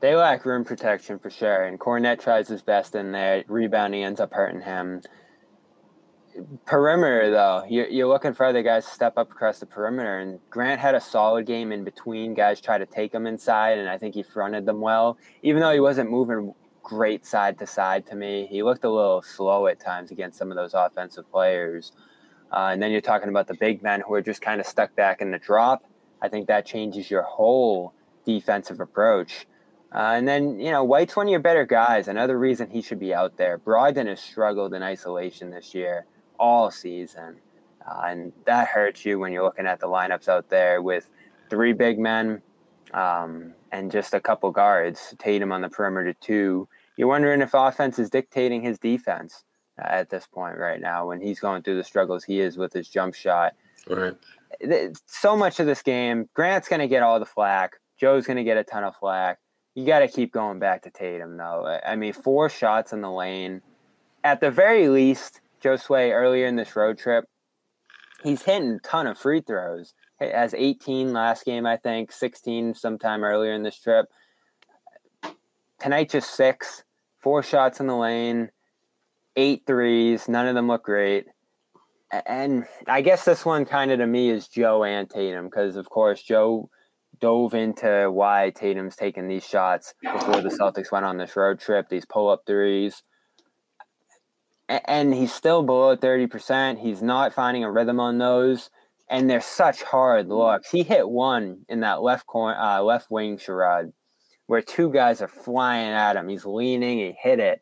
They 0.00 0.16
lack 0.16 0.44
rim 0.44 0.64
protection 0.64 1.18
for 1.18 1.30
sure, 1.30 1.64
and 1.64 1.80
Kornet 1.80 2.20
tries 2.20 2.46
his 2.46 2.60
best 2.60 2.94
in 2.94 3.12
there. 3.12 3.42
Rebounding 3.48 4.04
ends 4.04 4.20
up 4.20 4.34
hurting 4.34 4.60
him. 4.60 5.00
Perimeter, 6.64 7.30
though, 7.30 7.64
you're, 7.68 7.88
you're 7.88 8.08
looking 8.08 8.34
for 8.34 8.46
other 8.46 8.62
guys 8.62 8.84
to 8.84 8.90
step 8.92 9.18
up 9.18 9.32
across 9.32 9.58
the 9.58 9.66
perimeter, 9.66 10.18
and 10.18 10.38
Grant 10.48 10.80
had 10.80 10.94
a 10.94 11.00
solid 11.00 11.44
game 11.44 11.72
in 11.72 11.82
between. 11.82 12.34
Guys 12.34 12.60
try 12.60 12.78
to 12.78 12.86
take 12.86 13.12
him 13.12 13.26
inside, 13.26 13.78
and 13.78 13.88
I 13.88 13.98
think 13.98 14.14
he 14.14 14.22
fronted 14.22 14.64
them 14.64 14.80
well, 14.80 15.18
even 15.42 15.60
though 15.60 15.72
he 15.72 15.80
wasn't 15.80 16.10
moving 16.10 16.54
great 16.82 17.26
side 17.26 17.58
to 17.58 17.66
side 17.66 18.06
to 18.06 18.16
me. 18.16 18.46
He 18.50 18.62
looked 18.62 18.84
a 18.84 18.90
little 18.90 19.22
slow 19.22 19.66
at 19.66 19.80
times 19.80 20.10
against 20.10 20.38
some 20.38 20.50
of 20.50 20.56
those 20.56 20.74
offensive 20.74 21.30
players. 21.30 21.92
Uh, 22.52 22.70
and 22.72 22.82
then 22.82 22.90
you're 22.90 23.00
talking 23.00 23.28
about 23.28 23.46
the 23.46 23.54
big 23.54 23.82
men 23.82 24.02
who 24.06 24.14
are 24.14 24.22
just 24.22 24.42
kind 24.42 24.60
of 24.60 24.66
stuck 24.66 24.94
back 24.96 25.20
in 25.20 25.30
the 25.30 25.38
drop. 25.38 25.84
I 26.20 26.28
think 26.28 26.48
that 26.48 26.66
changes 26.66 27.10
your 27.10 27.22
whole 27.22 27.94
defensive 28.24 28.80
approach. 28.80 29.46
Uh, 29.92 30.14
and 30.14 30.26
then, 30.26 30.60
you 30.60 30.70
know, 30.70 30.84
White's 30.84 31.16
one 31.16 31.26
of 31.26 31.30
your 31.30 31.40
better 31.40 31.66
guys. 31.66 32.08
Another 32.08 32.38
reason 32.38 32.70
he 32.70 32.82
should 32.82 33.00
be 33.00 33.14
out 33.14 33.36
there. 33.36 33.58
Brogdon 33.58 34.06
has 34.06 34.20
struggled 34.20 34.74
in 34.74 34.82
isolation 34.82 35.50
this 35.50 35.74
year 35.74 36.06
all 36.40 36.70
season. 36.70 37.36
Uh, 37.86 38.02
and 38.06 38.32
that 38.46 38.68
hurts 38.68 39.04
you 39.04 39.18
when 39.18 39.32
you're 39.32 39.44
looking 39.44 39.66
at 39.66 39.78
the 39.78 39.86
lineups 39.86 40.28
out 40.28 40.48
there 40.48 40.82
with 40.82 41.08
three 41.48 41.72
big 41.72 41.98
men 41.98 42.42
um, 42.92 43.52
and 43.70 43.92
just 43.92 44.14
a 44.14 44.20
couple 44.20 44.50
guards, 44.50 45.14
Tatum 45.18 45.52
on 45.52 45.60
the 45.60 45.68
perimeter, 45.68 46.14
too. 46.14 46.66
You're 46.96 47.08
wondering 47.08 47.40
if 47.40 47.54
offense 47.54 47.98
is 47.98 48.10
dictating 48.10 48.62
his 48.62 48.78
defense 48.78 49.44
at 49.78 50.10
this 50.10 50.26
point 50.26 50.58
right 50.58 50.80
now 50.80 51.06
when 51.06 51.20
he's 51.20 51.40
going 51.40 51.62
through 51.62 51.76
the 51.76 51.84
struggles 51.84 52.24
he 52.24 52.40
is 52.40 52.56
with 52.56 52.72
his 52.72 52.88
jump 52.88 53.14
shot. 53.14 53.54
Right. 53.88 54.14
So 55.06 55.36
much 55.36 55.60
of 55.60 55.66
this 55.66 55.82
game, 55.82 56.28
Grant's 56.34 56.68
going 56.68 56.80
to 56.80 56.88
get 56.88 57.02
all 57.02 57.18
the 57.18 57.26
flack. 57.26 57.76
Joe's 57.98 58.26
going 58.26 58.36
to 58.36 58.44
get 58.44 58.56
a 58.56 58.64
ton 58.64 58.84
of 58.84 58.96
flack. 58.96 59.38
You 59.74 59.86
got 59.86 60.00
to 60.00 60.08
keep 60.08 60.32
going 60.32 60.58
back 60.58 60.82
to 60.82 60.90
Tatum, 60.90 61.36
though. 61.36 61.78
I 61.86 61.96
mean, 61.96 62.12
four 62.12 62.48
shots 62.48 62.92
in 62.92 63.00
the 63.00 63.10
lane. 63.10 63.62
At 64.24 64.40
the 64.40 64.50
very 64.50 64.88
least, 64.88 65.40
Josue 65.62 66.12
earlier 66.12 66.46
in 66.46 66.56
this 66.56 66.74
road 66.76 66.98
trip, 66.98 67.24
he's 68.22 68.42
hitting 68.42 68.72
a 68.72 68.78
ton 68.80 69.06
of 69.06 69.18
free 69.18 69.40
throws. 69.40 69.94
He 70.18 70.26
has 70.26 70.54
18 70.54 71.12
last 71.12 71.44
game, 71.44 71.66
I 71.66 71.76
think, 71.76 72.12
16 72.12 72.74
sometime 72.74 73.24
earlier 73.24 73.52
in 73.52 73.62
this 73.62 73.78
trip. 73.78 74.06
Tonight, 75.78 76.10
just 76.10 76.34
six, 76.34 76.84
four 77.20 77.42
shots 77.42 77.80
in 77.80 77.86
the 77.86 77.96
lane 77.96 78.50
eight 79.36 79.62
threes. 79.66 80.28
None 80.28 80.46
of 80.46 80.54
them 80.54 80.68
look 80.68 80.84
great. 80.84 81.26
And 82.26 82.64
I 82.86 83.02
guess 83.02 83.24
this 83.24 83.44
one 83.44 83.64
kind 83.64 83.90
of 83.90 83.98
to 84.00 84.06
me 84.06 84.30
is 84.30 84.48
Joe 84.48 84.84
and 84.84 85.08
Tatum 85.08 85.46
because, 85.46 85.76
of 85.76 85.88
course, 85.88 86.22
Joe 86.22 86.68
dove 87.20 87.54
into 87.54 88.10
why 88.10 88.52
Tatum's 88.54 88.96
taking 88.96 89.28
these 89.28 89.46
shots 89.46 89.94
before 90.02 90.40
the 90.40 90.48
Celtics 90.48 90.90
went 90.90 91.04
on 91.04 91.18
this 91.18 91.36
road 91.36 91.60
trip, 91.60 91.88
these 91.88 92.04
pull 92.04 92.28
up 92.28 92.42
threes. 92.46 93.02
And 94.70 95.12
he's 95.12 95.32
still 95.32 95.62
below 95.62 95.96
30%. 95.96 96.78
He's 96.78 97.02
not 97.02 97.34
finding 97.34 97.64
a 97.64 97.70
rhythm 97.70 97.98
on 97.98 98.18
those. 98.18 98.70
And 99.08 99.28
they're 99.28 99.40
such 99.40 99.82
hard 99.82 100.28
looks. 100.28 100.70
He 100.70 100.84
hit 100.84 101.08
one 101.08 101.64
in 101.68 101.80
that 101.80 102.02
left 102.02 102.26
corner, 102.26 102.56
uh, 102.58 102.80
left 102.80 103.10
wing 103.10 103.38
charade 103.38 103.92
where 104.46 104.62
two 104.62 104.90
guys 104.92 105.20
are 105.20 105.28
flying 105.28 105.90
at 105.90 106.16
him. 106.16 106.28
He's 106.28 106.44
leaning, 106.44 106.98
he 106.98 107.16
hit 107.20 107.38
it 107.38 107.60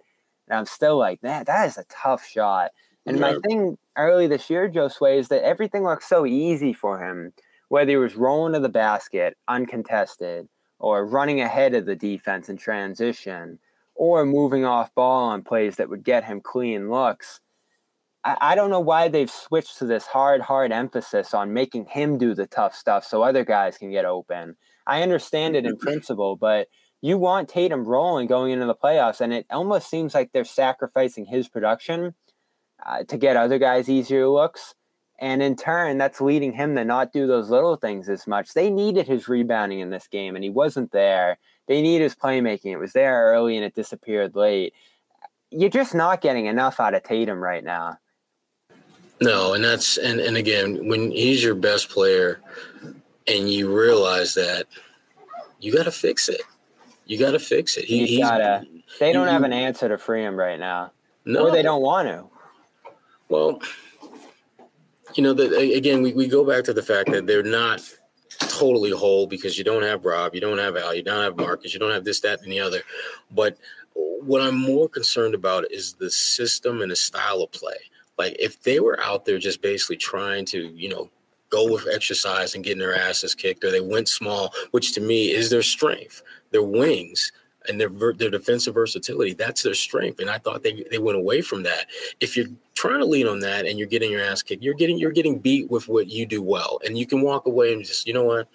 and 0.49 0.59
I'm 0.59 0.67
still 0.67 0.99
like, 0.99 1.23
man, 1.23 1.45
that 1.47 1.67
is 1.67 1.79
a 1.79 1.85
tough 1.85 2.27
shot. 2.27 2.71
And 3.07 3.19
yeah. 3.19 3.33
my 3.33 3.39
thing 3.47 3.79
early 3.97 4.27
this 4.27 4.51
year, 4.51 4.69
Josue, 4.69 5.19
is 5.19 5.29
that 5.29 5.45
everything 5.45 5.85
looked 5.85 6.05
so 6.05 6.27
easy 6.27 6.73
for 6.73 7.03
him, 7.03 7.33
whether 7.69 7.91
he 7.91 7.97
was 7.97 8.17
rolling 8.17 8.55
to 8.55 8.61
the 8.61 8.69
basket 8.69 9.37
uncontested 9.47 10.49
or 10.79 11.07
running 11.07 11.41
ahead 11.41 11.75
of 11.75 11.87
the 11.87 11.97
defense 11.97 12.49
in 12.49 12.57
transition 12.57 13.59
or 13.99 14.25
moving 14.25 14.65
off 14.65 14.95
ball 14.95 15.29
on 15.29 15.43
plays 15.43 15.77
that 15.77 15.91
would 15.91 16.05
get 16.05 16.25
him 16.25 16.41
clean 16.41 16.91
looks. 16.91 17.41
I, 18.25 18.37
I 18.41 18.55
don't 18.55 18.71
know 18.71 18.81
why 18.81 19.09
they've 19.09 19.31
switched 19.31 19.79
to 19.79 19.85
this 19.85 20.07
hard, 20.07 20.41
hard 20.41 20.73
emphasis 20.73 21.35
on 21.35 21.53
making 21.53 21.87
him 21.87 22.17
do 22.17 22.35
the 22.35 22.47
tough 22.47 22.75
stuff 22.75 23.05
so 23.05 23.23
other 23.23 23.45
guys 23.45 23.77
can 23.77 23.91
get 23.91 24.05
open. 24.07 24.57
I 24.87 25.03
understand 25.03 25.57
it 25.57 25.67
in 25.67 25.77
principle, 25.77 26.37
but– 26.37 26.69
you 27.01 27.17
want 27.17 27.49
Tatum 27.49 27.85
rolling 27.85 28.27
going 28.27 28.53
into 28.53 28.67
the 28.67 28.75
playoffs, 28.75 29.21
and 29.21 29.33
it 29.33 29.47
almost 29.51 29.89
seems 29.89 30.15
like 30.15 30.33
they're 30.33 30.45
sacrificing 30.45 31.27
his 31.27 31.49
production 31.49 32.15
uh, 32.85 33.05
to 33.05 33.17
get 33.17 33.37
other 33.37 33.59
guys 33.59 33.89
easier 33.89 34.29
looks. 34.29 34.75
And 35.21 35.43
in 35.43 35.57
turn, 35.57 35.99
that's 35.99 36.21
leading 36.21 36.53
him 36.53 36.77
to 36.77 36.85
not 36.85 37.13
do 37.13 37.27
those 37.27 37.51
little 37.51 37.77
things 37.77 38.09
as 38.09 38.27
much. 38.27 38.55
They 38.55 38.71
needed 38.71 39.09
his 39.09 39.29
rebounding 39.29 39.81
in 39.81 39.91
this 39.91 40.07
game, 40.07 40.35
and 40.35 40.45
he 40.45 40.51
wasn't 40.51 40.93
there. 40.93 41.39
They 41.69 41.81
need 41.81 42.01
his 42.01 42.17
playmaking. 42.17 42.73
It 42.73 42.79
was 42.79 42.93
there 42.93 43.27
early 43.27 43.57
and 43.57 43.65
it 43.65 43.75
disappeared 43.75 44.35
late. 44.35 44.75
You're 45.51 45.71
just 45.71 45.95
not 45.95 46.21
getting 46.21 46.47
enough 46.47 46.81
out 46.81 46.95
of 46.95 47.05
Tatum 47.05 47.39
right 47.39 47.63
now. 47.63 47.99
No, 49.21 49.55
and 49.55 49.63
that's 49.63 49.97
and, 49.97 50.21
and 50.21 50.37
again, 50.37 50.89
when 50.89 51.11
he's 51.11 51.43
your 51.43 51.55
best 51.55 51.89
player 51.89 52.41
and 53.27 53.51
you 53.51 53.73
realize 53.73 54.35
that 54.35 54.67
you 55.61 55.73
gotta 55.73 55.93
fix 55.93 56.29
it. 56.29 56.43
You 57.09 57.19
got 57.19 57.31
to 57.31 57.39
fix 57.39 57.79
it. 57.79 57.87
He, 57.87 58.07
he's 58.07 58.21
gotta. 58.21 58.65
They 59.01 59.15
don't 59.15 59.29
have 59.29 59.43
an 59.43 59.53
answer 59.53 59.89
to 59.89 59.97
free 59.97 60.23
him 60.23 60.37
right 60.37 60.61
now. 60.61 60.93
No, 61.25 61.47
or 61.47 61.51
they 61.51 61.63
don't 61.63 61.81
want 61.81 62.07
to. 62.07 62.27
Well, 63.31 63.61
you 65.15 65.23
know, 65.23 65.33
the, 65.33 65.75
again, 65.75 66.03
we, 66.03 66.13
we 66.13 66.29
go 66.29 66.45
back 66.45 66.65
to 66.65 66.75
the 66.75 66.83
fact 66.83 67.11
that 67.13 67.27
they're 67.27 67.43
not 67.43 67.83
totally 68.39 68.91
whole 68.91 69.27
because 69.27 69.59
you 69.59 69.65
don't 69.65 69.83
have 69.83 70.05
Rob, 70.05 70.35
you 70.35 70.41
don't 70.41 70.59
have 70.59 70.77
Al, 70.77 70.95
you 70.95 71.03
don't 71.03 71.23
have 71.23 71.37
Marcus, 71.37 71.73
you 71.73 71.81
don't 71.81 71.93
have 71.93 72.05
this, 72.05 72.21
that, 72.21 72.43
and 72.43 72.53
the 72.53 72.61
other. 72.61 72.83
But 73.31 73.59
what 73.95 74.43
I'm 74.43 74.59
more 74.59 74.89
concerned 74.89 75.35
about 75.35 75.71
is 75.71 75.95
the 75.95 76.11
system 76.11 76.83
and 76.83 76.91
the 76.91 76.97
style 76.97 77.43
of 77.43 77.51
play. 77.53 77.77
Like 78.17 78.37
if 78.39 78.63
they 78.63 78.81
were 78.81 79.01
out 79.01 79.25
there 79.25 79.39
just 79.39 79.63
basically 79.63 79.97
trying 79.97 80.45
to, 80.47 80.69
you 80.69 80.89
know, 80.89 81.11
go 81.51 81.71
with 81.71 81.89
exercise 81.93 82.55
and 82.55 82.65
getting 82.65 82.81
their 82.81 82.97
asses 82.97 83.35
kicked, 83.35 83.65
or 83.65 83.71
they 83.71 83.81
went 83.81 84.09
small, 84.09 84.53
which 84.73 84.93
to 84.93 85.01
me 85.01 85.31
is 85.31 85.51
their 85.51 85.63
strength 85.63 86.23
their 86.51 86.63
wings 86.63 87.33
and 87.69 87.81
their 87.81 87.91
their 88.15 88.31
defensive 88.31 88.75
versatility. 88.75 89.35
That's 89.35 89.63
their 89.63 89.75
strength, 89.75 90.21
and 90.21 90.31
I 90.31 90.39
thought 90.39 90.63
they 90.63 90.85
they 90.91 90.99
went 90.99 91.19
away 91.19 91.43
from 91.43 91.63
that. 91.65 91.87
If 92.21 92.37
you're 92.37 92.47
trying 92.79 93.01
to 93.01 93.05
lean 93.05 93.27
on 93.27 93.41
that 93.41 93.67
and 93.67 93.77
you're 93.77 93.89
getting 93.89 94.13
your 94.13 94.23
ass 94.23 94.41
kicked, 94.41 94.63
you're 94.63 94.75
getting 94.75 94.99
you're 94.99 95.11
getting 95.11 95.39
beat 95.39 95.69
with 95.71 95.89
what 95.89 96.09
you 96.09 96.25
do 96.25 96.43
well, 96.43 96.79
and 96.85 96.97
you 96.97 97.07
can 97.07 97.23
walk 97.23 97.47
away 97.47 97.73
and 97.73 97.85
just 97.85 98.07
you 98.07 98.15
know 98.15 98.25
what. 98.25 98.49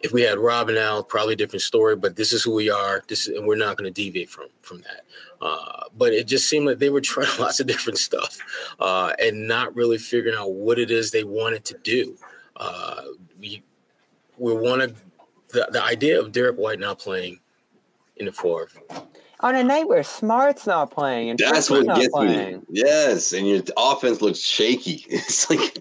If 0.00 0.12
we 0.12 0.22
had 0.22 0.38
Rob 0.38 0.68
and 0.68 0.78
Al, 0.78 1.02
probably 1.02 1.32
a 1.32 1.36
different 1.36 1.62
story. 1.62 1.96
But 1.96 2.14
this 2.14 2.32
is 2.32 2.44
who 2.44 2.54
we 2.54 2.70
are. 2.70 3.02
This 3.08 3.26
is, 3.26 3.36
and 3.36 3.44
we're 3.44 3.56
not 3.56 3.76
going 3.76 3.92
to 3.92 4.02
deviate 4.02 4.30
from 4.30 4.46
from 4.62 4.78
that. 4.82 5.02
Uh, 5.40 5.84
but 5.96 6.12
it 6.12 6.28
just 6.28 6.48
seemed 6.48 6.66
like 6.66 6.78
they 6.78 6.88
were 6.88 7.00
trying 7.12 7.28
lots 7.38 7.58
of 7.58 7.66
different 7.66 7.98
stuff 7.98 8.38
uh, 8.78 9.12
and 9.20 9.48
not 9.48 9.74
really 9.74 9.98
figuring 9.98 10.38
out 10.38 10.52
what 10.52 10.78
it 10.78 10.90
is 10.90 11.10
they 11.10 11.24
wanted 11.24 11.64
to 11.64 11.76
do. 11.82 12.16
Uh, 12.56 13.02
we, 13.40 13.62
we 14.36 14.52
want 14.52 14.82
to 14.82 14.94
the, 15.48 15.68
the 15.72 15.82
idea 15.82 16.20
of 16.20 16.32
Derrick 16.32 16.56
White 16.56 16.78
not 16.78 16.98
playing 16.98 17.40
in 18.16 18.26
the 18.26 18.32
fourth. 18.32 18.78
On 19.40 19.54
a 19.54 19.62
night 19.62 19.86
where 19.88 20.02
Smart's 20.02 20.66
not 20.66 20.90
playing 20.90 21.30
and 21.30 21.38
That's 21.38 21.68
Fritz's 21.68 21.86
what 21.86 21.96
gets 21.96 22.08
playing. 22.12 22.56
me. 22.58 22.62
Yes, 22.70 23.32
and 23.32 23.46
your 23.48 23.62
offense 23.76 24.20
looks 24.20 24.40
shaky. 24.40 25.06
It's 25.10 25.48
like, 25.48 25.78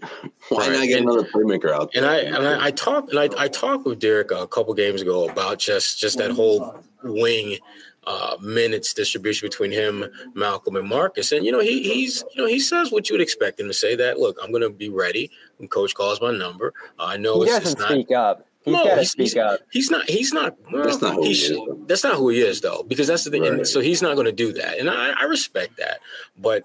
why 0.49 0.67
Right, 0.67 0.71
not 0.73 0.87
get 0.87 0.99
and- 1.01 1.09
another 1.09 1.27
playmaker 1.27 1.71
out 1.71 1.89
And? 1.95 2.05
I 2.05 2.17
and 2.17 2.45
I, 2.47 2.65
I 2.67 2.71
talked 2.71 3.09
and 3.09 3.19
I, 3.19 3.29
I 3.37 3.47
talked 3.47 3.85
with 3.85 3.99
Derrick 3.99 4.29
a 4.31 4.45
couple 4.47 4.73
games 4.75 5.01
ago 5.01 5.27
about 5.27 5.57
just 5.59 5.97
just 5.99 6.17
that 6.19 6.31
whole 6.31 6.75
wing 7.03 7.57
uh, 8.05 8.37
minutes 8.41 8.93
distribution 8.93 9.45
between 9.47 9.71
him, 9.71 10.05
Malcolm, 10.33 10.75
and 10.77 10.87
Marcus. 10.87 11.31
And 11.33 11.43
you 11.45 11.51
know 11.51 11.59
he 11.59 11.81
he's 11.83 12.23
you 12.35 12.41
know 12.41 12.47
he 12.47 12.59
says 12.59 12.91
what 12.91 13.09
you 13.09 13.15
would 13.15 13.21
expect 13.21 13.59
him 13.59 13.67
to 13.67 13.73
say. 13.73 13.95
That 13.95 14.19
look, 14.19 14.37
I'm 14.41 14.51
going 14.51 14.61
to 14.63 14.69
be 14.69 14.89
ready 14.89 15.29
when 15.57 15.67
coach 15.67 15.93
calls 15.95 16.21
my 16.21 16.31
number. 16.31 16.73
Uh, 16.99 17.05
I 17.05 17.17
know 17.17 17.41
He 17.41 17.49
it's, 17.49 17.59
doesn't 17.59 17.71
it's 17.71 17.79
not. 17.81 17.89
speak 17.91 18.11
up. 18.11 18.45
He's 18.67 18.73
No, 18.73 18.83
got 18.83 18.89
to 18.89 18.95
he's- 18.97 19.11
speak 19.11 19.31
he's- 19.33 19.37
up. 19.53 19.59
He's 19.71 19.89
not. 19.89 20.09
He's 20.09 20.33
not. 20.33 20.55
well, 20.71 20.83
That's 20.83 21.01
not 21.01 21.15
who 21.15 21.23
he 21.23 21.31
is, 21.31 21.49
though. 21.49 21.83
That's 21.87 22.03
not 22.03 22.15
who 22.17 22.29
he 22.29 22.41
is, 22.41 22.59
though, 22.61 22.83
because 22.87 23.07
that's 23.07 23.23
the 23.23 23.31
thing. 23.31 23.45
And 23.47 23.57
Right. 23.59 23.67
so 23.67 23.79
he's 23.79 24.01
not 24.01 24.15
going 24.15 24.25
to 24.25 24.31
do 24.33 24.51
that, 24.53 24.77
and 24.77 24.89
I, 24.89 25.11
I 25.17 25.23
respect 25.23 25.77
that. 25.77 25.99
But 26.37 26.63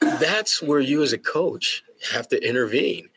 that's 0.00 0.62
where 0.62 0.80
you, 0.80 1.02
as 1.02 1.12
a 1.12 1.18
coach, 1.18 1.82
have 2.12 2.28
to 2.28 2.40
intervene 2.48 3.08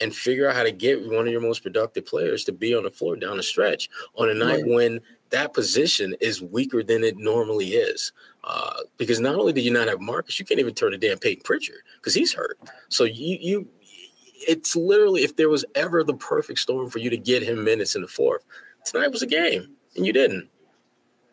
and 0.00 0.14
figure 0.14 0.48
out 0.48 0.56
how 0.56 0.64
to 0.64 0.72
get 0.72 1.06
one 1.08 1.26
of 1.26 1.32
your 1.32 1.40
most 1.40 1.62
productive 1.62 2.04
players 2.04 2.42
to 2.44 2.52
be 2.52 2.74
on 2.74 2.82
the 2.82 2.90
floor 2.90 3.14
down 3.16 3.36
the 3.36 3.42
stretch 3.44 3.88
on 4.16 4.28
a 4.28 4.34
night 4.34 4.62
Right. 4.62 4.66
when 4.66 5.00
that 5.30 5.52
position 5.54 6.16
is 6.20 6.42
weaker 6.42 6.82
than 6.82 7.04
it 7.04 7.16
normally 7.16 7.74
is. 7.74 8.12
Uh, 8.42 8.80
because 8.98 9.20
not 9.20 9.36
only 9.36 9.52
do 9.52 9.60
you 9.60 9.70
not 9.70 9.88
have 9.88 10.00
Marcus, 10.00 10.38
you 10.38 10.44
can't 10.44 10.60
even 10.60 10.74
turn 10.74 10.90
to 10.92 10.98
Dan 10.98 11.18
Peyton 11.18 11.42
Pritchard 11.44 11.82
because 12.00 12.12
he's 12.14 12.32
hurt. 12.34 12.58
So 12.88 13.04
you 13.04 13.38
you 13.40 13.68
it's 14.48 14.76
literally 14.76 15.22
if 15.22 15.36
there 15.36 15.48
was 15.48 15.64
ever 15.74 16.04
the 16.04 16.14
perfect 16.14 16.58
storm 16.58 16.90
for 16.90 16.98
you 16.98 17.10
to 17.10 17.16
get 17.16 17.42
him 17.42 17.64
minutes 17.64 17.94
in 17.94 18.02
the 18.02 18.08
fourth, 18.08 18.44
tonight 18.84 19.12
was 19.12 19.22
a 19.22 19.26
game, 19.26 19.70
and 19.96 20.06
you 20.06 20.12
didn't. 20.12 20.48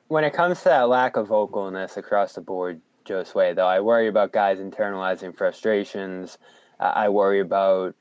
When 0.08 0.24
it 0.24 0.34
comes 0.34 0.60
to 0.60 0.66
that 0.66 0.90
lack 0.90 1.16
of 1.16 1.30
vocalness 1.30 1.98
across 1.98 2.34
the 2.34 2.42
board, 2.42 2.82
Josue, 3.06 3.56
though, 3.56 3.68
I 3.68 3.80
worry 3.80 4.08
about 4.08 4.32
guys 4.32 4.60
internalizing 4.60 5.36
frustrations. 5.36 6.38
Uh, 6.80 6.92
I 6.96 7.10
worry 7.10 7.40
about 7.40 7.96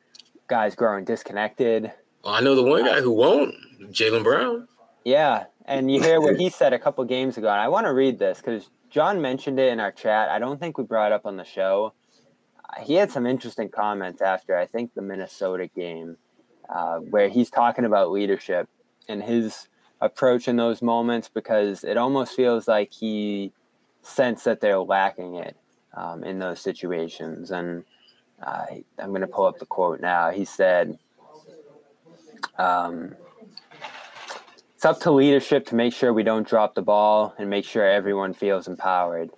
guys 0.49 0.75
growing 0.75 1.05
disconnected. 1.05 1.93
Well, 2.25 2.35
I 2.35 2.41
know 2.41 2.55
the 2.55 2.63
one 2.63 2.85
guy 2.85 3.01
who 3.01 3.13
won't, 3.13 3.55
Jaylen 3.93 4.25
Brown. 4.25 4.67
Yeah, 5.05 5.45
and 5.65 5.91
you 5.91 6.03
hear 6.03 6.21
what 6.21 6.39
he 6.39 6.51
said 6.51 6.73
a 6.73 6.79
couple 6.79 7.05
games 7.05 7.39
ago, 7.39 7.49
and 7.49 7.61
I 7.61 7.69
want 7.69 7.87
to 7.87 7.95
read 7.95 8.19
this 8.19 8.39
because 8.39 8.71
John 8.91 9.23
mentioned 9.23 9.59
it 9.59 9.73
in 9.73 9.81
our 9.81 9.93
chat. 9.93 10.29
I 10.29 10.39
don't 10.39 10.59
think 10.59 10.77
we 10.77 10.85
brought 10.85 11.13
it 11.13 11.15
up 11.15 11.27
on 11.27 11.37
the 11.37 11.45
show. 11.45 11.95
He 12.83 12.95
had 12.95 13.11
some 13.11 13.27
interesting 13.27 13.69
comments 13.69 14.21
after 14.21 14.57
I 14.57 14.67
think 14.67 14.95
the 14.95 15.03
Minnesota 15.03 15.67
game, 15.67 16.17
uh, 16.69 16.99
where 16.99 17.29
he's 17.29 17.51
talking 17.51 17.85
about 17.85 18.11
leadership 18.11 18.69
and 19.09 19.23
his 19.23 19.69
approach 20.01 20.49
in 20.49 20.57
those 20.57 20.83
moments 20.83 21.29
because 21.29 21.85
it 21.85 21.97
almost 21.97 22.35
feels 22.35 22.67
like 22.69 22.93
he 22.93 23.53
sensed 24.03 24.45
that 24.45 24.61
they're 24.61 24.79
lacking 24.79 25.35
it 25.35 25.57
um, 25.95 26.25
in 26.25 26.39
those 26.39 26.61
situations. 26.61 27.51
And 27.51 27.85
uh, 28.43 28.67
I'm 28.99 29.11
going 29.11 29.21
to 29.21 29.27
pull 29.27 29.47
up 29.47 29.59
the 29.59 29.67
quote 29.67 30.01
now. 30.01 30.31
He 30.31 30.45
said. 30.45 30.99
Um, 32.59 33.17
it's 34.81 34.87
up 34.87 35.01
to 35.01 35.11
leadership 35.11 35.67
to 35.67 35.75
make 35.75 35.93
sure 35.93 36.11
we 36.11 36.23
don't 36.23 36.49
drop 36.49 36.75
the 36.75 36.81
ball 36.81 37.35
and 37.37 37.51
make 37.51 37.67
sure 37.67 37.87
everyone 37.87 38.33
feels 38.33 38.67
empowered. 38.67 39.29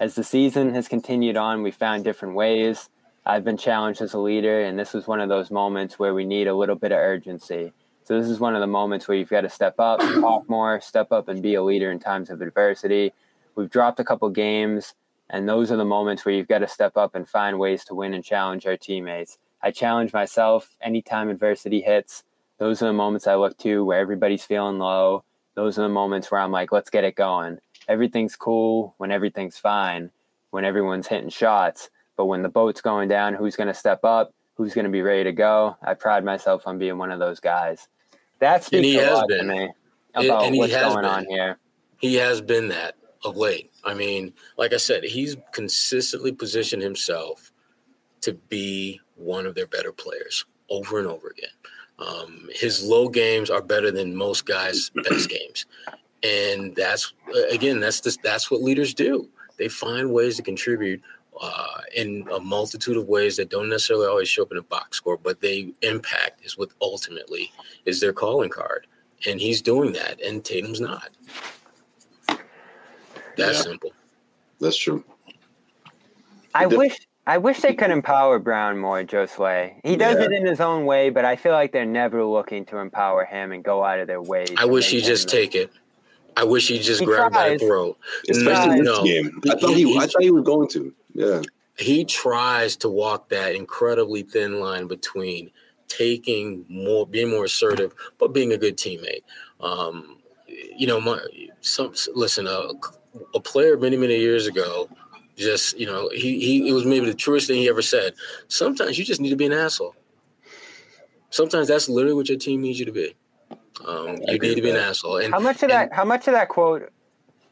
As 0.00 0.14
the 0.14 0.24
season 0.24 0.74
has 0.74 0.88
continued 0.88 1.36
on, 1.36 1.62
we 1.62 1.70
found 1.70 2.04
different 2.04 2.34
ways. 2.34 2.90
I've 3.24 3.44
been 3.44 3.56
challenged 3.56 4.02
as 4.02 4.12
a 4.12 4.18
leader, 4.18 4.62
and 4.62 4.78
this 4.78 4.92
was 4.92 5.06
one 5.06 5.20
of 5.20 5.28
those 5.28 5.50
moments 5.50 5.98
where 5.98 6.14
we 6.14 6.24
need 6.24 6.46
a 6.46 6.54
little 6.54 6.76
bit 6.76 6.92
of 6.92 6.98
urgency. 6.98 7.72
So, 8.02 8.20
this 8.20 8.28
is 8.28 8.40
one 8.40 8.54
of 8.54 8.60
the 8.60 8.66
moments 8.66 9.08
where 9.08 9.16
you've 9.16 9.30
got 9.30 9.42
to 9.42 9.48
step 9.48 9.76
up, 9.78 10.00
talk 10.20 10.48
more, 10.48 10.80
step 10.80 11.10
up, 11.12 11.28
and 11.28 11.42
be 11.42 11.54
a 11.54 11.62
leader 11.62 11.90
in 11.90 12.00
times 12.00 12.28
of 12.28 12.42
adversity. 12.42 13.12
We've 13.54 13.70
dropped 13.70 14.00
a 14.00 14.04
couple 14.04 14.28
games, 14.30 14.94
and 15.30 15.48
those 15.48 15.70
are 15.72 15.76
the 15.76 15.84
moments 15.84 16.24
where 16.24 16.34
you've 16.34 16.48
got 16.48 16.58
to 16.58 16.68
step 16.68 16.96
up 16.96 17.14
and 17.14 17.28
find 17.28 17.58
ways 17.58 17.84
to 17.86 17.94
win 17.94 18.14
and 18.14 18.24
challenge 18.24 18.66
our 18.66 18.76
teammates. 18.76 19.38
I 19.62 19.70
challenge 19.70 20.12
myself 20.12 20.76
anytime 20.82 21.30
adversity 21.30 21.80
hits 21.80 22.24
those 22.58 22.82
are 22.82 22.86
the 22.86 22.92
moments 22.92 23.26
I 23.26 23.34
look 23.34 23.58
to 23.58 23.84
where 23.84 23.98
everybody's 23.98 24.44
feeling 24.44 24.78
low. 24.78 25.24
Those 25.54 25.78
are 25.78 25.82
the 25.82 25.88
moments 25.88 26.30
where 26.30 26.40
I'm 26.40 26.52
like, 26.52 26.72
let's 26.72 26.90
get 26.90 27.04
it 27.04 27.16
going. 27.16 27.58
Everything's 27.88 28.36
cool 28.36 28.94
when 28.98 29.10
everything's 29.10 29.58
fine, 29.58 30.10
when 30.50 30.64
everyone's 30.64 31.06
hitting 31.06 31.28
shots. 31.28 31.90
But 32.16 32.26
when 32.26 32.42
the 32.42 32.48
boat's 32.48 32.80
going 32.80 33.08
down, 33.08 33.34
who's 33.34 33.56
going 33.56 33.66
to 33.68 33.74
step 33.74 34.04
up? 34.04 34.32
Who's 34.56 34.72
going 34.74 34.84
to 34.84 34.90
be 34.90 35.02
ready 35.02 35.24
to 35.24 35.32
go? 35.32 35.76
I 35.82 35.94
pride 35.94 36.24
myself 36.24 36.66
on 36.66 36.78
being 36.78 36.96
one 36.96 37.10
of 37.10 37.18
those 37.18 37.40
guys. 37.40 37.88
That 38.38 38.62
speaks 38.64 38.86
he 38.86 38.98
a 38.98 39.04
has 39.04 39.14
lot 39.14 39.28
been. 39.28 39.38
to 39.38 39.44
me 39.52 39.70
And- 40.14 40.26
about 40.26 40.44
and 40.44 40.54
he 40.54 40.60
what's 40.60 40.72
has 40.74 40.92
going 40.92 41.04
been. 41.04 41.10
on 41.10 41.26
here. 41.26 41.58
He 41.98 42.14
has 42.16 42.40
been 42.40 42.68
that 42.68 42.94
of 43.24 43.36
late. 43.36 43.72
I 43.84 43.94
mean, 43.94 44.32
like 44.56 44.72
I 44.72 44.76
said, 44.76 45.02
he's 45.04 45.36
consistently 45.52 46.30
positioned 46.32 46.82
himself 46.82 47.50
to 48.20 48.32
be 48.34 49.00
one 49.16 49.46
of 49.46 49.54
their 49.54 49.66
better 49.66 49.92
players 49.92 50.44
over 50.70 50.98
and 50.98 51.08
over 51.08 51.28
again. 51.28 51.50
Um, 51.98 52.48
his 52.52 52.82
low 52.82 53.08
games 53.08 53.50
are 53.50 53.62
better 53.62 53.90
than 53.90 54.14
most 54.14 54.46
guys' 54.46 54.90
best 55.04 55.28
games, 55.28 55.66
and 56.24 56.74
that's 56.74 57.12
again, 57.50 57.80
that's 57.80 58.00
just, 58.00 58.22
that's 58.22 58.50
what 58.50 58.62
leaders 58.62 58.94
do. 58.94 59.28
They 59.58 59.68
find 59.68 60.12
ways 60.12 60.36
to 60.36 60.42
contribute 60.42 61.00
uh, 61.40 61.80
in 61.94 62.26
a 62.32 62.40
multitude 62.40 62.96
of 62.96 63.06
ways 63.08 63.36
that 63.36 63.50
don't 63.50 63.68
necessarily 63.68 64.06
always 64.06 64.28
show 64.28 64.42
up 64.42 64.52
in 64.52 64.58
a 64.58 64.62
box 64.62 64.96
score, 64.96 65.16
but 65.16 65.40
they 65.40 65.72
impact 65.82 66.44
is 66.44 66.56
what 66.56 66.70
ultimately 66.80 67.52
is 67.84 68.00
their 68.00 68.12
calling 68.12 68.50
card, 68.50 68.86
and 69.28 69.40
he's 69.40 69.60
doing 69.62 69.92
that, 69.92 70.20
and 70.22 70.44
Tatum's 70.44 70.80
not. 70.80 71.10
That's 72.28 72.38
Yeah. 73.36 73.52
simple. 73.62 73.92
That's 74.60 74.76
true. 74.76 75.04
I 76.54 76.66
Def- 76.66 76.78
wish 76.78 76.98
I 77.26 77.38
wish 77.38 77.60
they 77.60 77.74
could 77.74 77.90
empower 77.90 78.38
Brown 78.38 78.78
more, 78.78 79.02
Josue. 79.02 79.72
He 79.82 79.96
does 79.96 80.18
Yeah. 80.18 80.26
it 80.26 80.32
in 80.32 80.46
his 80.46 80.60
own 80.60 80.84
way, 80.84 81.08
but 81.08 81.24
I 81.24 81.36
feel 81.36 81.52
like 81.52 81.72
they're 81.72 81.86
never 81.86 82.22
looking 82.24 82.66
to 82.66 82.76
empower 82.78 83.24
him 83.24 83.50
and 83.50 83.64
go 83.64 83.82
out 83.82 83.98
of 83.98 84.06
their 84.06 84.20
way. 84.20 84.44
I 84.58 84.66
wish 84.66 84.92
make 84.92 85.02
he'd 85.02 85.08
just 85.08 85.24
him- 85.32 85.38
take 85.38 85.54
it. 85.54 85.70
I 86.36 86.44
wish 86.44 86.68
he'd 86.68 86.82
just 86.82 87.00
He 87.00 87.06
grab 87.06 87.26
him 87.28 87.32
by 87.32 87.50
the 87.50 87.58
throat. 87.58 87.96
Especially 88.28 88.80
No. 88.80 89.02
this 89.02 89.12
game. 89.12 89.40
I 89.48 89.54
thought 89.56 89.70
He- 89.76 89.92
he, 89.92 89.98
I 89.98 90.06
thought 90.06 90.22
he 90.22 90.30
was 90.30 90.44
going 90.44 90.68
to. 90.68 90.92
Yeah. 91.14 91.42
he 91.78 92.04
tries 92.04 92.76
to 92.76 92.88
walk 92.88 93.28
that 93.30 93.54
incredibly 93.54 94.22
thin 94.22 94.58
line 94.60 94.86
between 94.86 95.50
taking 95.88 96.64
more, 96.68 97.06
being 97.06 97.30
more 97.30 97.44
assertive, 97.44 97.94
but 98.18 98.32
being 98.32 98.52
a 98.52 98.56
good 98.56 98.76
teammate. 98.76 99.22
Um, 99.60 100.18
you 100.76 100.86
know, 100.86 101.00
my, 101.00 101.20
some 101.60 101.92
listen, 102.14 102.46
a, 102.46 102.70
a 103.34 103.40
player 103.40 103.76
many 103.76 103.96
many 103.96 104.18
years 104.18 104.46
ago, 104.48 104.88
just 105.36 105.78
you 105.78 105.86
know, 105.86 106.08
he 106.12 106.40
he 106.40 106.68
it 106.68 106.72
was 106.72 106.84
maybe 106.84 107.06
the 107.06 107.14
truest 107.14 107.46
thing 107.46 107.56
he 107.58 107.68
ever 107.68 107.82
said. 107.82 108.14
Sometimes 108.48 108.98
you 108.98 109.04
just 109.04 109.20
need 109.20 109.30
to 109.30 109.36
be 109.36 109.46
an 109.46 109.52
asshole. 109.52 109.94
Sometimes 111.30 111.68
that's 111.68 111.88
literally 111.88 112.14
what 112.14 112.28
your 112.28 112.38
team 112.38 112.62
needs 112.62 112.78
you 112.78 112.84
to 112.86 112.92
be. 112.92 113.14
Um, 113.86 114.16
you 114.26 114.38
need 114.38 114.54
to 114.56 114.62
be 114.62 114.70
an 114.70 114.76
asshole. 114.76 115.18
And 115.18 115.32
How 115.34 115.40
much 115.40 115.56
of 115.56 115.62
and- 115.64 115.70
that? 115.72 115.92
How 115.92 116.04
much 116.04 116.26
of 116.28 116.34
that 116.34 116.48
quote 116.48 116.90